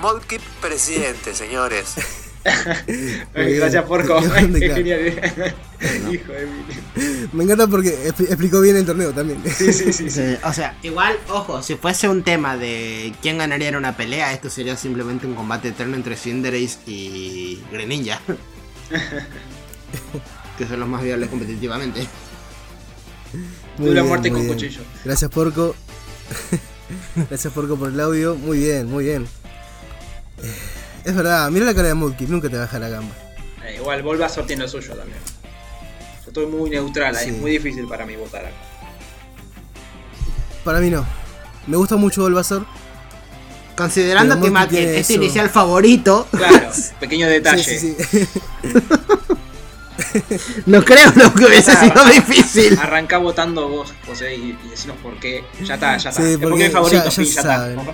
Modkip 0.02 0.42
presidente, 0.62 1.34
señores. 1.34 1.96
Gracias. 3.34 3.84
Qué 3.86 4.04
claro. 4.06 4.76
genial. 4.76 5.56
Hijo 6.12 6.32
de 6.32 6.46
mí. 6.46 7.30
Me 7.34 7.44
encanta 7.44 7.68
porque 7.68 7.90
expli- 8.10 8.28
explicó 8.28 8.62
bien 8.62 8.78
el 8.78 8.86
torneo 8.86 9.12
también. 9.12 9.42
Sí, 9.46 9.74
sí, 9.74 9.92
sí. 9.92 10.10
sí. 10.10 10.10
Sí, 10.10 10.38
O 10.44 10.54
sea, 10.54 10.78
igual, 10.82 11.18
ojo, 11.30 11.62
si 11.62 11.76
fuese 11.76 12.08
un 12.08 12.24
tema 12.24 12.56
de 12.58 13.14
quién 13.22 13.38
ganaría 13.40 13.68
en 13.70 13.76
una 13.76 13.98
pelea, 13.98 14.32
esto 14.32 14.50
sería 14.50 14.78
simplemente 14.78 15.28
un 15.28 15.36
combate 15.36 15.68
eterno 15.70 15.96
entre 15.98 16.16
Cinderace 16.16 16.80
y 16.88 17.62
Greninja. 17.72 18.22
que 20.58 20.66
son 20.66 20.80
los 20.80 20.88
más 20.90 21.02
viables 21.04 21.30
competitivamente. 21.30 22.08
Muy 23.77 23.88
Dura 23.89 24.01
bien, 24.01 24.07
muerte 24.07 24.30
muy 24.31 24.39
con 24.39 24.45
bien. 24.47 24.57
cuchillo. 24.57 24.81
Gracias, 25.06 25.31
Porco. 25.31 25.76
Gracias, 27.30 27.53
Porco, 27.53 27.76
por 27.77 27.89
el 27.89 27.99
audio. 27.99 28.35
Muy 28.35 28.60
bien, 28.60 28.88
muy 28.89 29.06
bien. 29.06 29.27
Eh, 30.43 30.53
Es 31.06 31.15
verdad, 31.15 31.49
mira 31.51 31.65
la 31.65 31.73
cara 31.73 31.89
de 31.89 31.93
Mudkip, 31.93 32.30
nunca 32.30 32.49
te 32.49 32.56
va 32.56 32.64
a 32.64 32.65
dejar 32.65 32.81
la 32.81 32.89
gamba. 32.89 33.14
Eh, 33.65 33.76
igual 33.76 34.01
Bulbasaur 34.03 34.45
tiene 34.47 34.64
lo 34.64 34.69
suyo 34.69 34.95
también. 34.95 35.19
Yo 36.23 36.27
estoy 36.27 36.45
muy 36.47 36.69
neutral, 36.69 37.15
ahí, 37.15 37.26
Sí. 37.26 37.31
es 37.31 37.38
muy 37.38 37.51
difícil 37.51 37.88
para 37.88 38.06
mí 38.06 38.15
votar 38.15 38.45
acá. 38.45 38.56
Para 40.64 40.80
mí 40.80 40.89
no. 40.89 41.06
Me 41.68 41.77
gusta 41.77 41.95
mucho 41.95 42.22
Bulbasaur. 42.23 42.65
Considerando 43.77 44.38
Pero 44.41 44.68
que 44.68 44.99
es 44.99 45.07
tu 45.07 45.14
eso. 45.14 45.22
inicial 45.23 45.49
favorito, 45.49 46.27
Claro, 46.31 46.69
pequeño 46.99 47.27
detalle. 47.30 47.64
Sí, 47.64 47.80
sí, 47.80 47.95
sí. 48.11 48.27
no 50.66 50.84
creo 50.84 51.12
no, 51.16 51.34
que 51.34 51.46
hubiese 51.46 51.76
sido 51.76 52.06
difícil. 52.06 52.78
Arrancá 52.80 53.18
votando 53.18 53.68
vos, 53.68 53.94
José, 54.06 54.36
y, 54.36 54.58
y 54.66 54.70
decinos 54.70 54.98
por 55.04 55.20
qué. 55.20 55.44
Ya 55.64 55.76
está, 55.76 55.98
ya 55.98 56.10
está. 56.10 56.22
Sí, 56.22 56.30
es 56.32 56.38
porque 56.38 56.50
porque 56.50 56.66
es 56.68 56.72
favorito, 56.72 57.04
ya- 57.04 57.10
ya 57.10 57.24
ya, 57.24 57.42
saben. 57.42 57.80
está. 57.80 57.94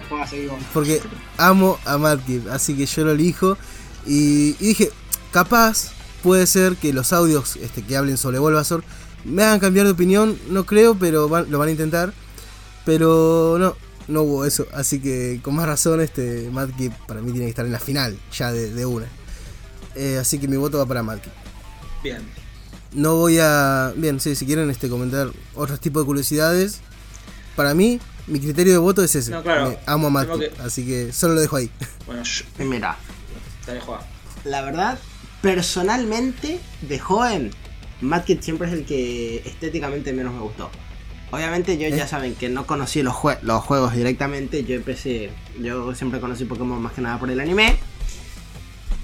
Porque 0.73 1.01
amo 1.37 1.79
a 1.85 1.97
Mudkip, 1.97 2.47
así 2.49 2.75
que 2.75 2.85
yo 2.85 3.05
lo 3.05 3.11
elijo. 3.11 3.57
Y, 4.05 4.55
y 4.59 4.67
dije, 4.67 4.91
capaz 5.31 5.91
puede 6.23 6.47
ser 6.47 6.75
que 6.75 6.93
los 6.93 7.11
audios 7.13 7.55
este, 7.57 7.81
que 7.83 7.95
hablen 7.97 8.17
sobre 8.17 8.39
Bulbasaur 8.39 8.83
me 9.23 9.43
hagan 9.43 9.59
cambiar 9.59 9.85
de 9.85 9.91
opinión. 9.93 10.37
No 10.49 10.65
creo, 10.65 10.95
pero 10.95 11.27
van- 11.29 11.49
lo 11.49 11.57
van 11.59 11.69
a 11.69 11.71
intentar. 11.71 12.13
Pero 12.85 13.57
no, 13.59 13.75
no 14.07 14.21
hubo 14.21 14.45
eso. 14.45 14.67
Así 14.73 14.99
que 14.99 15.39
con 15.43 15.55
más 15.55 15.65
razón, 15.65 16.01
este 16.01 16.49
Mudkip 16.51 16.93
para 17.07 17.21
mí 17.21 17.31
tiene 17.31 17.45
que 17.47 17.49
estar 17.49 17.65
en 17.65 17.71
la 17.71 17.79
final, 17.79 18.17
ya 18.31 18.51
de, 18.51 18.71
de 18.71 18.85
una. 18.85 19.07
Eh, 19.95 20.17
así 20.19 20.37
que 20.39 20.47
mi 20.47 20.57
voto 20.57 20.77
va 20.77 20.85
para 20.85 21.01
Mudkip. 21.01 21.31
Bien. 22.05 22.21
No 22.93 23.15
voy 23.15 23.39
a. 23.41 23.91
Bien, 23.95 24.19
sí, 24.19 24.35
si 24.35 24.45
quieren 24.45 24.69
este, 24.69 24.89
comentar 24.89 25.29
otros 25.55 25.79
tipos 25.79 26.03
de 26.03 26.05
curiosidades. 26.05 26.81
Para 27.55 27.73
mí, 27.73 27.99
mi 28.27 28.39
criterio 28.39 28.73
de 28.73 28.77
voto 28.77 29.03
es 29.03 29.15
ese. 29.15 29.31
No, 29.31 29.41
claro. 29.41 29.69
Me- 29.71 29.79
amo 29.87 30.15
a 30.19 30.25
que- 30.37 30.51
así 30.63 30.85
que 30.85 31.11
solo 31.11 31.33
lo 31.33 31.41
dejo 31.41 31.55
ahí. 31.55 31.71
Bueno, 32.05 32.23
shh, 32.23 32.43
Mira, 32.59 32.95
la 34.43 34.61
verdad, 34.61 34.99
personalmente, 35.41 36.59
de 36.83 36.99
joven, 36.99 37.51
Madkit 38.01 38.41
siempre 38.43 38.67
es 38.67 38.73
el 38.73 38.85
que 38.85 39.37
estéticamente 39.45 40.13
menos 40.13 40.33
me 40.35 40.41
gustó. 40.41 40.69
Obviamente 41.31 41.77
yo 41.79 41.89
ya 41.89 42.03
¿Eh? 42.05 42.07
saben 42.07 42.35
que 42.35 42.49
no 42.49 42.67
conocí 42.67 43.01
los, 43.01 43.15
jue- 43.15 43.39
los 43.41 43.63
juegos 43.63 43.95
directamente, 43.95 44.63
yo 44.63 44.75
empecé, 44.75 45.31
yo 45.59 45.95
siempre 45.95 46.19
conocí 46.19 46.45
Pokémon 46.45 46.79
más 46.79 46.93
que 46.93 47.01
nada 47.01 47.17
por 47.19 47.31
el 47.31 47.39
anime. 47.39 47.77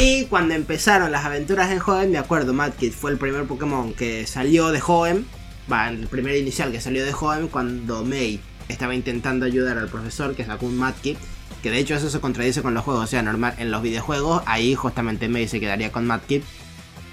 Y 0.03 0.25
cuando 0.25 0.55
empezaron 0.55 1.11
las 1.11 1.25
aventuras 1.25 1.69
en 1.69 1.77
joven, 1.77 2.09
me 2.09 2.17
acuerdo, 2.17 2.53
Madkit 2.53 2.91
fue 2.91 3.11
el 3.11 3.19
primer 3.19 3.45
Pokémon 3.45 3.93
que 3.93 4.25
salió 4.25 4.71
de 4.71 4.79
joven, 4.79 5.27
va, 5.71 5.89
el 5.89 6.07
primer 6.07 6.35
inicial 6.37 6.71
que 6.71 6.81
salió 6.81 7.05
de 7.05 7.11
joven 7.11 7.47
cuando 7.47 8.03
May 8.03 8.41
estaba 8.67 8.95
intentando 8.95 9.45
ayudar 9.45 9.77
al 9.77 9.89
profesor 9.89 10.35
que 10.35 10.43
sacó 10.43 10.65
un 10.65 10.75
Madkit. 10.79 11.19
Que 11.61 11.69
de 11.69 11.77
hecho 11.77 11.93
eso 11.93 12.09
se 12.09 12.19
contradice 12.19 12.63
con 12.63 12.73
los 12.73 12.83
juegos, 12.83 13.03
o 13.03 13.07
sea, 13.07 13.21
normal, 13.21 13.53
en 13.59 13.69
los 13.69 13.83
videojuegos 13.83 14.41
ahí 14.47 14.73
justamente 14.73 15.29
May 15.29 15.47
se 15.47 15.59
quedaría 15.59 15.91
con 15.91 16.07
Madkit, 16.07 16.43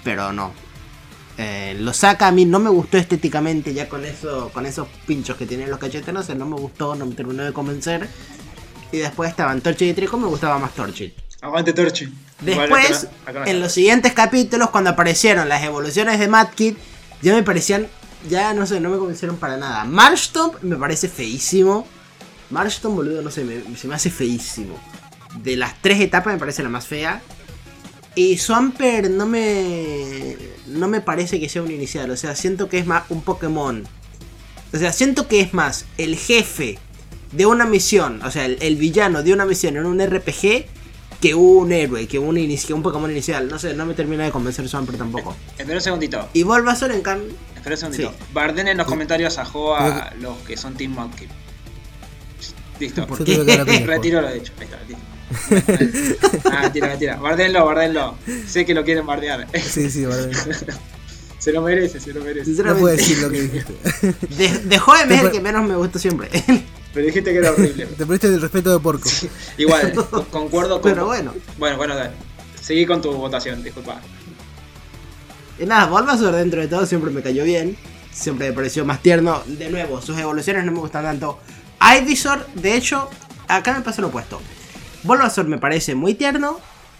pero 0.03 0.33
no. 0.33 0.51
Eh, 1.37 1.77
lo 1.79 1.93
saca, 1.93 2.27
a 2.27 2.31
mí 2.31 2.45
no 2.45 2.57
me 2.57 2.71
gustó 2.71 2.97
estéticamente 2.97 3.71
ya 3.71 3.87
con 3.87 4.03
eso, 4.03 4.49
con 4.51 4.65
esos 4.65 4.87
pinchos 5.05 5.37
que 5.37 5.45
tienen 5.45 5.69
los 5.69 5.79
sé, 6.25 6.33
no 6.33 6.47
me 6.47 6.55
gustó, 6.55 6.95
no 6.95 7.05
me 7.05 7.13
terminó 7.13 7.43
de 7.43 7.53
convencer. 7.53 8.09
Y 8.91 8.97
después 8.97 9.29
estaban 9.29 9.61
Torchid 9.61 9.89
y 9.89 9.93
Trico, 9.93 10.17
me 10.17 10.25
gustaba 10.25 10.57
más 10.57 10.73
Torchid. 10.73 11.11
Aguante 11.41 11.73
Torchi. 11.73 12.11
Después, 12.41 13.07
acá 13.25 13.41
acá 13.41 13.49
en 13.51 13.59
los 13.61 13.71
siguientes 13.71 14.13
capítulos, 14.13 14.69
cuando 14.69 14.89
aparecieron 14.91 15.47
las 15.49 15.63
evoluciones 15.63 16.19
de 16.19 16.27
Madkit, 16.27 16.77
ya 17.21 17.33
me 17.33 17.43
parecían, 17.43 17.87
ya 18.29 18.53
no 18.53 18.65
sé, 18.65 18.79
no 18.79 18.89
me 18.89 18.97
convencieron 18.97 19.37
para 19.37 19.57
nada. 19.57 19.83
Marshtomp 19.85 20.61
me 20.63 20.75
parece 20.75 21.07
feísimo. 21.07 21.87
Marshtomp, 22.49 22.95
boludo, 22.95 23.21
no 23.21 23.31
sé, 23.31 23.43
me- 23.43 23.75
se 23.77 23.87
me 23.87 23.95
hace 23.95 24.09
feísimo. 24.09 24.77
De 25.43 25.55
las 25.55 25.81
tres 25.81 25.99
etapas 26.01 26.33
me 26.33 26.39
parece 26.39 26.63
la 26.63 26.69
más 26.69 26.87
fea. 26.87 27.21
Y 28.15 28.37
Swampert 28.37 29.09
no 29.09 29.25
me. 29.25 30.35
No 30.67 30.87
me 30.87 30.99
parece 31.01 31.39
que 31.39 31.47
sea 31.47 31.61
un 31.61 31.71
inicial. 31.71 32.09
O 32.11 32.17
sea, 32.17 32.35
siento 32.35 32.67
que 32.67 32.79
es 32.79 32.85
más 32.85 33.03
un 33.09 33.21
Pokémon. 33.21 33.87
O 34.73 34.77
sea, 34.77 34.91
siento 34.91 35.27
que 35.27 35.39
es 35.41 35.53
más 35.53 35.85
el 35.97 36.15
jefe 36.17 36.79
de 37.31 37.45
una 37.45 37.65
misión. 37.65 38.21
O 38.23 38.31
sea, 38.31 38.45
el, 38.45 38.57
el 38.61 38.75
villano 38.75 39.23
de 39.23 39.31
una 39.33 39.45
misión 39.45 39.77
en 39.77 39.85
un 39.85 39.99
RPG. 40.05 40.65
Que 41.21 41.35
un 41.35 41.71
héroe, 41.71 42.07
que 42.07 42.17
un, 42.17 42.35
que 42.35 42.73
un 42.73 42.81
Pokémon 42.81 43.11
inicial. 43.11 43.49
No 43.49 43.59
sé, 43.59 43.73
no 43.73 43.85
me 43.85 43.93
termina 43.93 44.23
de 44.23 44.31
convencer 44.31 44.67
Swampert 44.69 44.97
tampoco. 44.97 45.35
Espera 45.57 45.75
un 45.75 45.81
segundito. 45.81 46.29
Y 46.33 46.43
Bulbasaur, 46.43 46.91
en 46.91 47.01
cambio. 47.01 47.33
Espera 47.55 47.75
un 47.75 47.79
segundito. 47.79 48.11
Sí. 48.11 48.25
Barden 48.33 48.67
en 48.69 48.77
los 48.77 48.87
comentarios 48.87 49.37
a 49.37 49.45
Joa 49.45 50.13
los 50.21 50.37
que 50.39 50.55
son 50.55 50.75
Team 50.75 50.93
Mudkip. 50.93 51.29
Listo. 52.79 53.05
¿Por 53.05 53.23
qué? 53.23 53.35
a 53.35 53.61
a. 53.61 53.85
Retiro 53.85 54.21
lo 54.21 54.31
dicho. 54.31 54.53
Ahí 54.59 54.65
está, 54.65 54.79
listo. 54.87 55.19
ah, 56.51 56.71
tira, 56.71 56.97
tira. 56.97 57.17
Bardenlo, 57.17 57.65
bardenlo. 57.65 58.15
Sé 58.47 58.65
que 58.65 58.73
lo 58.73 58.83
quieren 58.83 59.05
bardear. 59.05 59.47
Sí, 59.61 59.89
sí, 59.89 60.05
vale. 60.05 60.31
se 61.39 61.51
lo 61.51 61.61
merece, 61.61 61.99
se 61.99 62.13
lo 62.13 62.23
merece. 62.23 62.51
No 62.63 62.75
puedo 62.75 62.95
decir 62.95 63.17
lo 63.19 63.29
que 63.29 63.41
dijiste. 63.41 63.73
de, 64.37 64.59
de 64.59 64.79
Joven 64.79 65.11
es 65.11 65.23
el 65.23 65.31
que 65.31 65.41
menos 65.41 65.67
me 65.67 65.75
gustó 65.75 65.99
siempre. 65.99 66.29
Pero 66.93 67.05
dijiste 67.05 67.31
que 67.31 67.37
era 67.39 67.51
horrible. 67.51 67.85
Te 67.97 68.05
perdiste 68.05 68.27
el 68.27 68.41
respeto 68.41 68.71
de 68.71 68.79
porco. 68.79 69.09
Igual, 69.57 69.93
con- 70.09 70.25
concuerdo 70.25 70.81
con. 70.81 70.91
Pero 70.91 71.05
bueno. 71.05 71.33
Bueno, 71.57 71.77
bueno, 71.77 71.95
dale. 71.95 72.11
Seguí 72.59 72.85
con 72.85 73.01
tu 73.01 73.11
votación, 73.13 73.63
disculpa. 73.63 73.99
Y 75.59 75.65
nada, 75.65 75.85
Bulbasaur 75.87 76.33
dentro 76.35 76.61
de 76.61 76.67
todo 76.67 76.85
siempre 76.85 77.11
me 77.11 77.21
cayó 77.21 77.43
bien. 77.43 77.77
Siempre 78.11 78.49
me 78.49 78.53
pareció 78.55 78.85
más 78.85 79.01
tierno. 79.01 79.41
De 79.45 79.69
nuevo, 79.69 80.01
sus 80.01 80.17
evoluciones 80.17 80.65
no 80.65 80.71
me 80.71 80.79
gustan 80.79 81.03
tanto. 81.03 81.39
Ivysaur, 81.99 82.45
de 82.55 82.75
hecho, 82.75 83.09
acá 83.47 83.73
me 83.73 83.81
pasa 83.81 84.01
lo 84.01 84.07
opuesto. 84.07 84.41
Bulbasaur 85.03 85.47
me 85.47 85.57
parece 85.57 85.95
muy 85.95 86.15
tierno. 86.15 86.59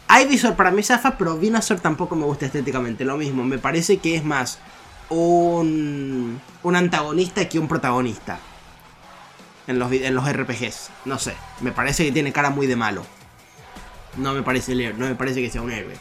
Ivysaur 0.09 0.55
para 0.55 0.71
mí 0.71 0.81
zafa, 0.83 1.17
pero 1.17 1.37
Venusaur 1.37 1.79
tampoco 1.79 2.15
me 2.15 2.25
gusta 2.25 2.45
estéticamente. 2.45 3.05
Lo 3.05 3.17
mismo, 3.17 3.43
me 3.43 3.57
parece 3.59 3.97
que 3.97 4.15
es 4.15 4.23
más 4.23 4.59
un, 5.09 6.39
un 6.63 6.75
antagonista 6.75 7.47
que 7.49 7.59
un 7.59 7.67
protagonista. 7.67 8.39
En 9.69 9.77
los, 9.79 9.91
en 9.91 10.15
los 10.15 10.27
RPGs. 10.29 10.89
No 11.05 11.17
sé, 11.19 11.33
me 11.61 11.71
parece 11.71 12.03
que 12.03 12.11
tiene 12.11 12.33
cara 12.33 12.49
muy 12.49 12.67
de 12.67 12.75
malo. 12.75 13.05
No 14.17 14.33
me 14.33 14.41
parece, 14.43 14.73
no 14.93 15.05
me 15.05 15.15
parece 15.15 15.41
que 15.41 15.49
sea 15.49 15.61
un 15.61 15.71
héroe. 15.71 15.95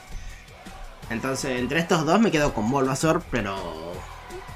Entonces, 1.10 1.58
entre 1.60 1.78
estos 1.78 2.04
dos 2.04 2.20
me 2.20 2.30
quedo 2.30 2.52
con 2.54 2.70
Bulbasaur, 2.70 3.22
pero 3.30 3.92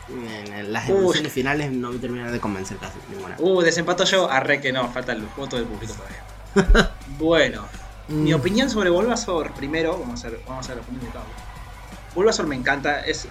en, 0.08 0.52
en 0.52 0.72
las 0.72 0.88
Uy. 0.88 0.96
evoluciones 0.96 1.32
finales 1.32 1.70
no 1.72 1.92
me 1.92 1.98
terminan 1.98 2.32
de 2.32 2.40
convencer 2.40 2.76
casi 2.78 2.98
ninguna. 3.10 3.36
Uh, 3.38 3.60
desempato 3.62 4.04
yo. 4.04 4.30
Arre 4.30 4.60
que 4.60 4.72
no, 4.72 4.88
falta 4.90 5.12
el 5.12 5.22
voto 5.36 5.56
del 5.56 5.66
público 5.66 5.94
todavía. 5.94 6.90
bueno, 7.18 7.66
mi 8.08 8.32
Mm. 8.32 8.36
opinión 8.36 8.68
sobre 8.70 8.90
Bulbasaur, 8.90 9.52
primero, 9.52 9.92
vamos 9.98 10.24
a 10.24 10.26
hacer, 10.28 10.40
vamos 10.46 10.56
a 10.56 10.60
hacer 10.72 10.76
la 10.76 10.82
opinión 10.82 11.04
de 11.06 11.10
Cabo. 11.12 11.24
Bulbasaur 12.14 12.48
me 12.48 12.56
encanta, 12.56 13.00
es 13.06 13.28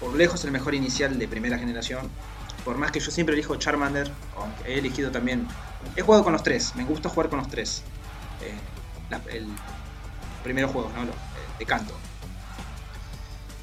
por 0.00 0.14
lejos 0.14 0.44
el 0.44 0.50
mejor 0.50 0.74
inicial 0.74 1.18
de 1.18 1.28
primera 1.28 1.58
generación. 1.58 2.08
Por 2.64 2.78
más 2.78 2.90
que 2.92 3.00
yo 3.00 3.10
siempre 3.10 3.34
elijo 3.34 3.56
Charmander, 3.56 4.10
aunque 4.38 4.72
he 4.74 4.78
elegido 4.78 5.10
también. 5.10 5.46
He 5.96 6.02
jugado 6.02 6.24
con 6.24 6.32
los 6.32 6.42
tres, 6.42 6.74
me 6.76 6.84
gusta 6.84 7.08
jugar 7.08 7.28
con 7.28 7.38
los 7.40 7.48
tres. 7.48 7.82
Eh, 8.42 8.54
la- 9.10 9.20
el 9.30 9.46
primeros 10.42 10.70
juegos, 10.72 10.92
¿no? 10.94 11.04
Los, 11.04 11.14
eh, 11.14 11.18
de 11.58 11.66
canto. 11.66 11.94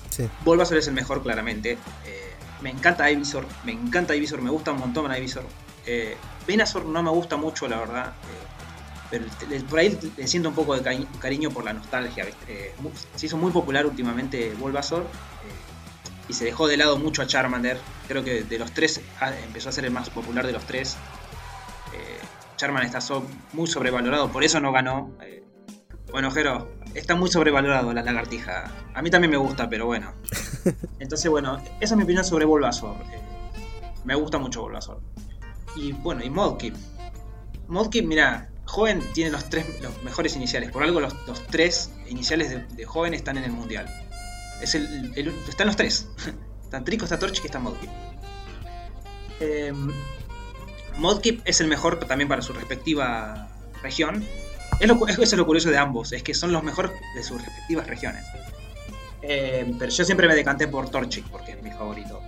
Sí. 0.10 0.28
Bulbasaur 0.44 0.78
es 0.78 0.88
el 0.88 0.94
mejor, 0.94 1.24
claramente. 1.24 1.78
Eh, 2.06 2.34
me 2.62 2.70
encanta 2.70 3.10
Ivysaur, 3.10 3.46
me 3.64 3.72
encanta 3.72 4.16
Ivysaur, 4.16 4.42
me 4.42 4.50
gusta 4.50 4.72
un 4.72 4.80
montón 4.80 5.12
Ivysaur. 5.16 5.46
Eh, 5.86 6.16
Venusaur 6.48 6.86
no 6.86 7.02
me 7.02 7.10
gusta 7.12 7.38
mucho, 7.38 7.68
la 7.68 7.78
verdad. 7.80 8.08
eh, 8.08 8.48
pero 9.10 9.26
por 9.70 9.80
ahí 9.80 9.98
le 10.16 10.26
siento 10.28 10.48
un 10.50 10.56
poco 10.56 10.74
de 10.76 10.82
cari- 10.84 11.08
cariño 11.20 11.50
por 11.50 11.66
la 11.66 11.74
nostalgia. 11.74 12.26
Eh, 12.48 12.74
se 13.16 13.26
hizo 13.26 13.36
muy 13.38 13.52
popular 13.52 13.86
últimamente 13.86 14.54
Bulbasaur. 14.58 15.06
Y 16.32 16.34
se 16.34 16.46
dejó 16.46 16.68
de 16.70 16.78
lado 16.78 16.98
mucho 16.98 17.22
a 17.22 17.28
Charmander. 17.28 17.78
Creo 18.08 18.24
que 18.24 18.44
de 18.44 18.58
los 18.58 18.72
tres 18.72 19.02
ah, 19.20 19.34
empezó 19.46 19.68
a 19.68 19.74
ser 19.74 19.84
el 19.84 19.92
más 19.92 20.10
popular 20.10 20.48
de 20.48 20.54
los 20.54 20.64
tres. 20.66 20.96
Eh, 21.94 22.18
Charmander 22.56 22.86
está 22.86 23.02
so- 23.02 23.28
muy 23.52 23.68
sobrevalorado, 23.68 24.32
por 24.32 24.42
eso 24.46 24.62
no 24.62 24.72
ganó. 24.72 25.12
Eh, 25.22 25.44
bueno, 26.10 26.32
Jero, 26.32 26.72
está 26.94 27.16
muy 27.16 27.30
sobrevalorado 27.30 27.94
la 27.94 28.02
lagartija. 28.02 28.72
A 28.94 29.02
mí 29.02 29.10
también 29.10 29.32
me 29.32 29.36
gusta, 29.38 29.68
pero 29.70 29.88
bueno. 29.88 30.14
Entonces, 31.00 31.30
bueno, 31.30 31.62
esa 31.82 31.96
es 31.96 31.98
mi 31.98 32.04
opinión 32.04 32.24
sobre 32.24 32.46
Bulbasaur. 32.46 32.96
Eh, 33.12 33.22
me 34.06 34.16
gusta 34.16 34.38
mucho 34.38 34.62
Bulbasaur. 34.62 35.02
Y 35.76 35.92
bueno, 35.92 36.24
y 36.24 36.30
Modkip. 36.30 36.76
Modkip, 37.68 38.06
mira, 38.06 38.50
joven 38.66 39.02
tiene 39.14 39.32
los 39.32 39.50
tres 39.50 39.66
los 39.82 40.02
mejores 40.04 40.38
iniciales. 40.38 40.72
Por 40.72 40.84
algo 40.84 41.02
los, 41.02 41.14
los 41.28 41.46
tres 41.48 41.92
iniciales 42.08 42.50
de, 42.52 42.60
de 42.74 42.86
joven 42.86 43.14
están 43.14 43.38
en 43.38 43.44
el 43.44 43.52
mundial. 43.52 43.88
Es 44.62 44.76
el, 44.76 45.34
están 45.48 45.68
los 45.68 45.76
tres. 45.76 46.08
Está 46.64 46.86
Trico, 46.86 47.04
está 47.04 47.20
Torchic 47.20 47.44
y 47.44 47.48
está 47.48 47.60
Modkip. 47.60 47.90
Eh, 49.42 49.74
Modkip 50.98 51.42
es 51.44 51.60
el 51.60 51.68
mejor 51.68 52.00
también 52.00 52.30
para 52.30 52.42
su 52.42 52.54
respectiva 52.54 53.50
región. 53.84 54.26
Es 54.80 54.88
lo, 54.88 55.06
eso 55.06 55.22
es 55.22 55.34
lo 55.34 55.46
curioso 55.46 55.70
de 55.70 55.78
ambos, 55.78 56.14
es 56.14 56.24
que 56.24 56.34
son 56.34 56.54
los 56.54 56.64
mejores 56.64 56.94
de 57.14 57.24
sus 57.24 57.44
respectivas 57.44 57.88
regiones. 57.88 58.24
Eh, 59.22 59.76
pero 59.78 59.92
yo 59.92 60.06
siempre 60.06 60.30
me 60.30 60.36
decanté 60.36 60.70
por 60.70 60.90
Torchic 60.90 61.28
porque 61.30 61.52
es 61.52 61.62
mi 61.62 61.72
favorito. 61.72 62.22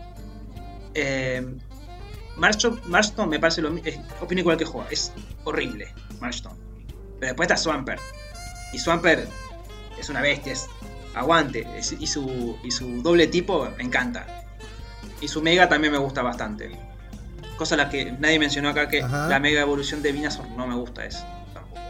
Eh, 0.93 1.41
me 2.35 3.39
parece 3.39 3.61
lo 3.61 3.71
mismo. 3.71 4.03
Opino 4.19 4.41
igual 4.41 4.57
que 4.57 4.65
juega. 4.65 4.89
Es 4.89 5.11
horrible, 5.43 5.93
Marston. 6.19 6.57
Pero 7.19 7.27
después 7.27 7.47
está 7.47 7.57
Swampert. 7.57 8.01
Y 8.73 8.79
Swampert 8.79 9.29
es 9.97 10.09
una 10.09 10.21
bestia, 10.21 10.53
es 10.53 10.67
aguante. 11.15 11.67
y, 11.99 12.07
su, 12.07 12.57
y 12.63 12.71
su 12.71 13.01
doble 13.01 13.27
tipo 13.27 13.67
me 13.77 13.83
encanta. 13.83 14.25
Y 15.21 15.27
su 15.27 15.41
mega 15.41 15.69
también 15.69 15.93
me 15.93 15.99
gusta 15.99 16.21
bastante. 16.21 16.71
Cosa 17.57 17.77
la 17.77 17.89
que 17.89 18.11
nadie 18.13 18.39
mencionó 18.39 18.69
acá 18.69 18.87
que 18.89 19.01
Ajá. 19.01 19.27
la 19.29 19.39
mega 19.39 19.61
evolución 19.61 20.01
de 20.01 20.11
Venusaur 20.11 20.47
no 20.57 20.67
me 20.67 20.75
gusta 20.75 21.05
eso. 21.05 21.23
Tampoco. 21.53 21.81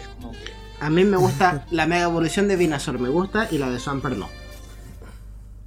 Es 0.00 0.08
como 0.08 0.32
que. 0.32 0.52
A 0.80 0.90
mí 0.90 1.04
me 1.04 1.16
gusta 1.16 1.66
la 1.70 1.86
mega 1.86 2.04
evolución 2.04 2.48
de 2.48 2.56
Venusaur, 2.56 2.98
me 2.98 3.08
gusta, 3.10 3.48
y 3.50 3.58
la 3.58 3.70
de 3.70 3.78
Swampert 3.78 4.16
no. 4.16 4.28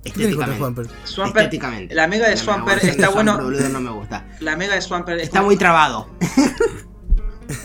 ¿Qué 0.03 0.11
tienes 0.11 0.35
contra 0.35 0.53
Estéticamente. 0.53 1.07
Swampert, 1.07 1.37
Estéticamente. 1.45 1.95
la 1.95 2.07
mega 2.07 2.25
de 2.25 2.31
mega 2.31 2.43
Swampert 2.43 2.77
evolución 2.83 2.97
de 2.97 3.01
está 3.03 3.13
bueno. 3.13 3.31
Swampert, 3.33 3.59
boludo, 3.61 3.69
no 3.69 3.79
me 3.81 3.91
gusta. 3.99 4.25
La 4.39 4.55
mega 4.55 4.75
de 4.75 4.81
Swampert 4.81 5.21
Está 5.21 5.41
muy 5.41 5.55
trabado. 5.57 6.09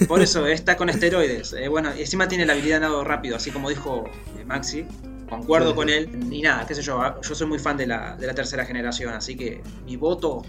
Por 0.06 0.22
eso, 0.22 0.46
está 0.46 0.76
con 0.76 0.88
esteroides. 0.88 1.52
Eh, 1.54 1.68
bueno, 1.68 1.90
y 1.96 2.00
encima 2.02 2.28
tiene 2.28 2.46
la 2.46 2.52
habilidad 2.52 2.76
de 2.76 2.80
nado 2.82 3.02
rápido, 3.04 3.36
así 3.36 3.50
como 3.50 3.68
dijo 3.68 4.04
Maxi. 4.46 4.86
Concuerdo 5.36 5.70
Sí, 5.70 5.74
con 5.76 5.88
él. 5.88 6.28
Y 6.30 6.42
nada, 6.42 6.66
qué 6.66 6.74
sé 6.74 6.82
yo. 6.82 7.00
ah, 7.00 7.18
Yo 7.22 7.34
soy 7.34 7.46
muy 7.46 7.58
fan 7.58 7.76
de 7.76 7.86
la, 7.86 8.16
de 8.16 8.26
la 8.26 8.34
tercera 8.34 8.64
generación, 8.66 9.14
así 9.14 9.34
que 9.36 9.62
mi 9.86 9.96
voto 9.96 10.42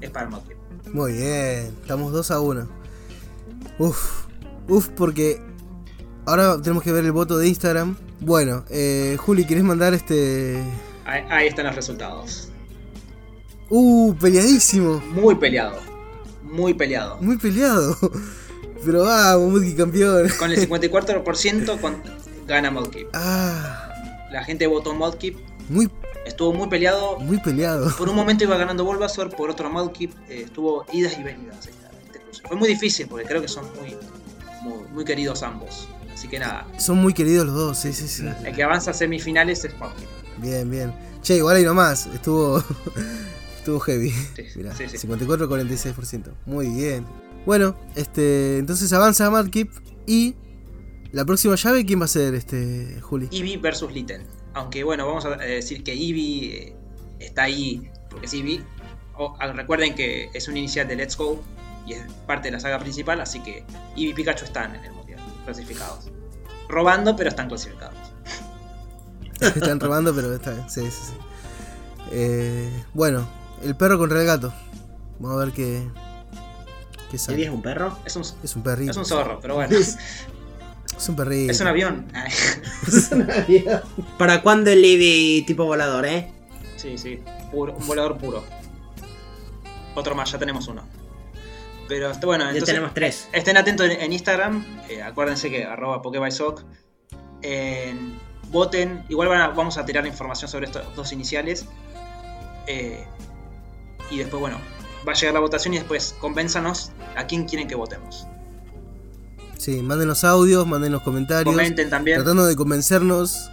es 0.00 0.08
para 0.10 0.28
Modkip. 0.30 0.56
Muy 0.94 1.12
bien, 1.12 1.74
estamos 1.82 2.10
2 2.12 2.30
a 2.30 2.40
1. 2.40 2.68
Uf, 3.78 4.24
uf, 4.68 4.88
porque 4.96 5.42
ahora 6.26 6.60
tenemos 6.62 6.82
que 6.82 6.90
ver 6.92 7.04
el 7.04 7.12
voto 7.12 7.36
de 7.38 7.48
Instagram. 7.48 7.96
Bueno, 8.20 8.64
eh, 8.70 9.16
Juli, 9.20 9.44
¿quieres 9.44 9.64
mandar 9.64 9.92
este. 9.94 10.62
Ahí, 11.04 11.22
ahí 11.28 11.46
están 11.48 11.66
los 11.66 11.74
resultados. 11.76 12.48
Uh, 13.68 14.14
peleadísimo, 14.14 15.00
Muy 15.12 15.34
peleado. 15.36 15.78
Muy 16.42 16.74
peleado. 16.74 17.18
muy 17.20 17.36
peleado. 17.36 17.96
Pero 18.84 19.02
vamos, 19.04 19.50
Multi 19.50 19.74
campeón. 19.74 20.28
Con 20.38 20.50
el 20.50 20.58
54% 20.68 21.78
con- 21.80 22.02
gana 22.46 22.70
Modkip. 22.70 23.08
Ah, 23.12 23.89
La 24.30 24.44
gente 24.44 24.66
votó 24.66 24.94
Modkip. 24.94 25.36
muy, 25.68 25.90
Estuvo 26.26 26.52
muy 26.52 26.68
peleado. 26.68 27.18
muy 27.20 27.38
peleado. 27.38 27.90
Por 27.96 28.08
un 28.08 28.14
momento 28.16 28.44
iba 28.44 28.56
ganando 28.56 28.84
Bulbasaur, 28.84 29.30
por 29.34 29.50
otro 29.50 29.70
Modkip. 29.70 30.12
eh, 30.28 30.42
estuvo 30.46 30.84
idas 30.92 31.18
y 31.18 31.22
venidas. 31.22 31.66
este. 31.66 32.20
Fue 32.46 32.56
muy 32.56 32.68
difícil 32.68 33.06
porque 33.08 33.24
creo 33.26 33.40
que 33.42 33.48
son 33.48 33.64
muy, 33.80 33.96
muy, 34.62 34.88
muy 34.92 35.04
queridos 35.04 35.42
ambos. 35.42 35.88
Así 36.12 36.28
que 36.28 36.38
nada, 36.38 36.66
Son 36.78 36.98
muy 36.98 37.14
queridos 37.14 37.46
los 37.46 37.54
dos, 37.54 37.78
sí, 37.78 37.92
sí, 37.94 38.06
sí. 38.06 38.24
el 38.44 38.54
que 38.54 38.62
avanza 38.62 38.90
a 38.90 38.94
semifinales 38.94 39.64
es 39.64 39.76
Modkip. 39.78 40.06
Bien, 40.38 40.70
bien. 40.70 40.92
Che, 41.22 41.36
igual 41.36 41.56
hay 41.56 41.64
nomás, 41.64 42.06
estuvo. 42.06 42.62
estuvo 43.58 43.80
heavy. 43.80 44.10
Sí, 44.10 44.44
Mirá, 44.56 44.74
sí, 44.76 44.84
sí. 44.88 45.06
54-46%. 45.06 46.24
Muy 46.46 46.68
bien. 46.68 47.04
Bueno, 47.46 47.74
este. 47.94 48.58
Entonces 48.58 48.92
avanza 48.92 49.30
Madkip. 49.30 49.70
Y. 50.06 50.34
La 51.12 51.24
próxima 51.24 51.56
llave, 51.56 51.84
¿quién 51.84 52.00
va 52.00 52.04
a 52.04 52.08
ser, 52.08 52.34
este. 52.34 53.00
Juli? 53.00 53.28
Eevee 53.32 53.56
versus 53.56 53.92
Litten. 53.92 54.24
Aunque 54.54 54.84
bueno, 54.84 55.06
vamos 55.06 55.24
a 55.24 55.30
decir 55.36 55.82
que 55.82 55.92
Eevee 55.92 56.68
eh, 56.68 56.76
está 57.18 57.44
ahí 57.44 57.90
porque 58.08 58.26
es 58.26 58.34
Eevee. 58.34 58.62
O- 59.16 59.36
ah, 59.40 59.52
recuerden 59.52 59.94
que 59.94 60.30
es 60.34 60.48
un 60.48 60.56
inicial 60.56 60.86
de 60.88 60.96
Let's 60.96 61.16
Go 61.16 61.42
y 61.86 61.94
es 61.94 62.02
parte 62.26 62.48
de 62.48 62.52
la 62.52 62.60
saga 62.60 62.78
principal, 62.78 63.20
así 63.20 63.40
que 63.42 63.58
Eevee 63.96 64.10
y 64.10 64.14
Pikachu 64.14 64.44
están 64.44 64.74
en 64.76 64.84
el 64.84 64.92
mundial, 64.92 65.20
clasificados. 65.44 66.10
Robando, 66.68 67.16
pero 67.16 67.28
están 67.30 67.48
clasificados. 67.48 67.96
Están 69.40 69.80
robando, 69.80 70.14
pero 70.14 70.34
está 70.34 70.50
bien. 70.52 70.68
Sí, 70.68 70.82
sí, 70.82 70.90
sí. 70.90 71.12
Eh, 72.12 72.68
bueno, 72.92 73.26
el 73.62 73.74
perro 73.74 73.98
contra 73.98 74.20
el 74.20 74.26
gato. 74.26 74.52
Vamos 75.18 75.40
a 75.40 75.44
ver 75.46 75.54
qué. 75.54 75.82
qué 77.10 77.16
¿Sería 77.18 77.18
sale. 77.18 77.42
es 77.46 77.50
un 77.50 77.62
perro? 77.62 77.98
Es 78.04 78.16
un, 78.16 78.22
Es 78.42 78.54
un 78.54 78.62
perrito. 78.62 78.90
es 78.90 78.96
un 78.98 79.06
zorro, 79.06 79.40
pero 79.40 79.54
bueno. 79.54 79.74
Es 81.00 81.08
un 81.08 81.16
perrito. 81.16 81.50
es 81.52 81.60
un 81.60 81.66
avión. 81.66 82.06
Ay, 82.14 82.32
¿Para 84.18 84.42
cuándo 84.42 84.70
el 84.70 84.84
Eevee 84.84 85.42
tipo 85.46 85.64
volador, 85.64 86.06
eh? 86.06 86.30
sí, 86.76 86.96
sí. 86.98 87.20
puro- 87.50 87.74
un 87.76 87.86
volador 87.86 88.16
puro. 88.18 88.44
Otro 89.94 90.14
más, 90.14 90.30
ya 90.30 90.38
tenemos 90.38 90.68
uno. 90.68 90.82
Pero 91.88 92.10
este, 92.10 92.24
bueno, 92.26 92.50
Ya 92.52 92.60
tenemos 92.62 92.94
tres. 92.94 93.28
Estén 93.32 93.56
atentos 93.56 93.86
en, 93.90 94.00
en 94.00 94.12
Instagram. 94.12 94.64
eh, 94.88 95.02
acuérdense 95.02 95.50
que 95.50 95.64
arroba 95.64 96.00
PokeBySock. 96.02 96.62
En- 97.42 98.18
voten. 98.50 99.04
Igual 99.08 99.28
van 99.28 99.40
a- 99.40 99.48
vamos 99.48 99.76
a 99.78 99.84
tirar 99.84 100.06
información 100.06 100.48
sobre 100.50 100.66
estos 100.66 100.94
dos 100.94 101.12
iniciales. 101.12 101.66
eh, 102.66 103.04
y 104.10 104.18
después, 104.18 104.40
bueno, 104.40 104.58
va 105.08 105.12
a 105.12 105.14
llegar 105.14 105.34
la 105.34 105.40
votación 105.40 105.74
y 105.74 105.78
después 105.78 106.14
convénzanos 106.20 106.92
a 107.16 107.26
quién 107.26 107.44
quieren 107.46 107.66
que 107.68 107.74
votemos. 107.74 108.26
Sí, 109.60 109.82
manden 109.82 110.08
los 110.08 110.24
audios, 110.24 110.66
manden 110.66 110.90
los 110.90 111.02
comentarios. 111.02 111.54
Comenten 111.54 111.90
también. 111.90 112.16
Tratando 112.16 112.46
de 112.46 112.56
convencernos. 112.56 113.50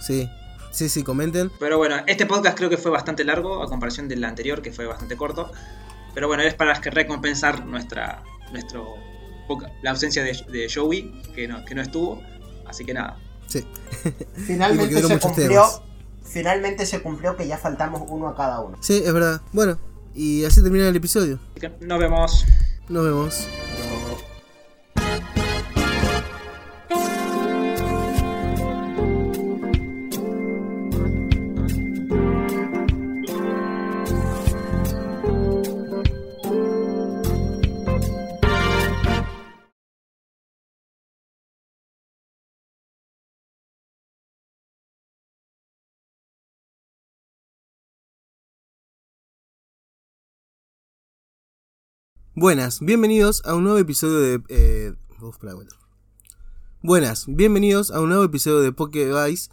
Sí, 0.00 0.26
sí, 0.70 0.88
sí, 0.88 1.02
comenten. 1.02 1.50
Pero 1.60 1.76
bueno, 1.76 1.96
este 2.06 2.24
podcast 2.24 2.56
creo 2.56 2.70
que 2.70 2.78
fue 2.78 2.90
bastante 2.90 3.22
largo 3.22 3.62
a 3.62 3.68
comparación 3.68 4.08
del 4.08 4.24
anterior, 4.24 4.62
que 4.62 4.72
fue 4.72 4.86
bastante 4.86 5.14
corto. 5.14 5.52
Pero 6.14 6.26
bueno, 6.26 6.42
es 6.42 6.54
para 6.54 6.80
que 6.80 6.88
recompensar 6.88 7.66
nuestra 7.66 8.22
nuestro 8.50 8.94
la 9.82 9.90
ausencia 9.90 10.24
de, 10.24 10.32
de 10.50 10.72
Joey, 10.74 11.12
que 11.34 11.46
no, 11.46 11.62
que 11.66 11.74
no 11.74 11.82
estuvo. 11.82 12.22
Así 12.66 12.86
que 12.86 12.94
nada. 12.94 13.18
Sí. 13.46 13.62
Finalmente 14.46 14.94
se 15.02 15.02
muchos 15.02 15.20
cumplió. 15.20 15.48
temas. 15.48 15.82
Finalmente 16.24 16.86
se 16.86 17.02
cumplió 17.02 17.36
que 17.36 17.46
ya 17.46 17.58
faltamos 17.58 18.04
uno 18.08 18.28
a 18.28 18.34
cada 18.34 18.60
uno. 18.60 18.78
Sí, 18.80 19.02
es 19.04 19.12
verdad. 19.12 19.42
Bueno, 19.52 19.76
y 20.14 20.46
así 20.46 20.62
termina 20.62 20.88
el 20.88 20.96
episodio. 20.96 21.38
Así 21.50 21.60
que 21.60 21.84
nos 21.84 21.98
vemos. 21.98 22.46
Nos 22.88 23.04
vemos. 23.04 23.46
Buenas, 52.42 52.80
bienvenidos 52.80 53.40
a 53.44 53.54
un 53.54 53.62
nuevo 53.62 53.78
episodio 53.78 54.18
de. 54.18 54.42
Eh, 54.48 54.92
uf. 55.20 55.36
Buenas, 56.82 57.26
bienvenidos 57.28 57.92
a 57.92 58.00
un 58.00 58.08
nuevo 58.08 58.24
episodio 58.24 58.62
de 58.62 58.72
Poké 58.72 59.06
Vice. 59.12 59.48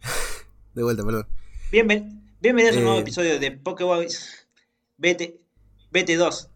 de 0.76 0.82
vuelta, 0.84 1.04
perdón. 1.04 1.26
Bienven- 1.72 2.22
bienvenidos 2.40 2.76
a 2.76 2.78
un 2.78 2.84
nuevo 2.84 2.98
Eh. 2.98 3.02
episodio 3.02 3.40
de 3.40 3.50
Pokéboys 3.50 4.46
BT, 4.96 5.40
BT2. 5.92 6.48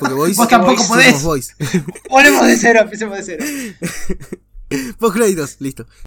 Poké 0.00 0.12
Boys. 0.12 0.36
Vos 0.36 0.48
tampoco 0.48 0.86
podés. 0.86 1.24
Volvemos 2.10 2.46
de 2.46 2.56
cero, 2.58 2.80
empecemos 2.82 3.16
de 3.16 3.22
cero. 3.24 3.44
Post 4.98 5.16
créditos, 5.16 5.56
listo. 5.60 5.86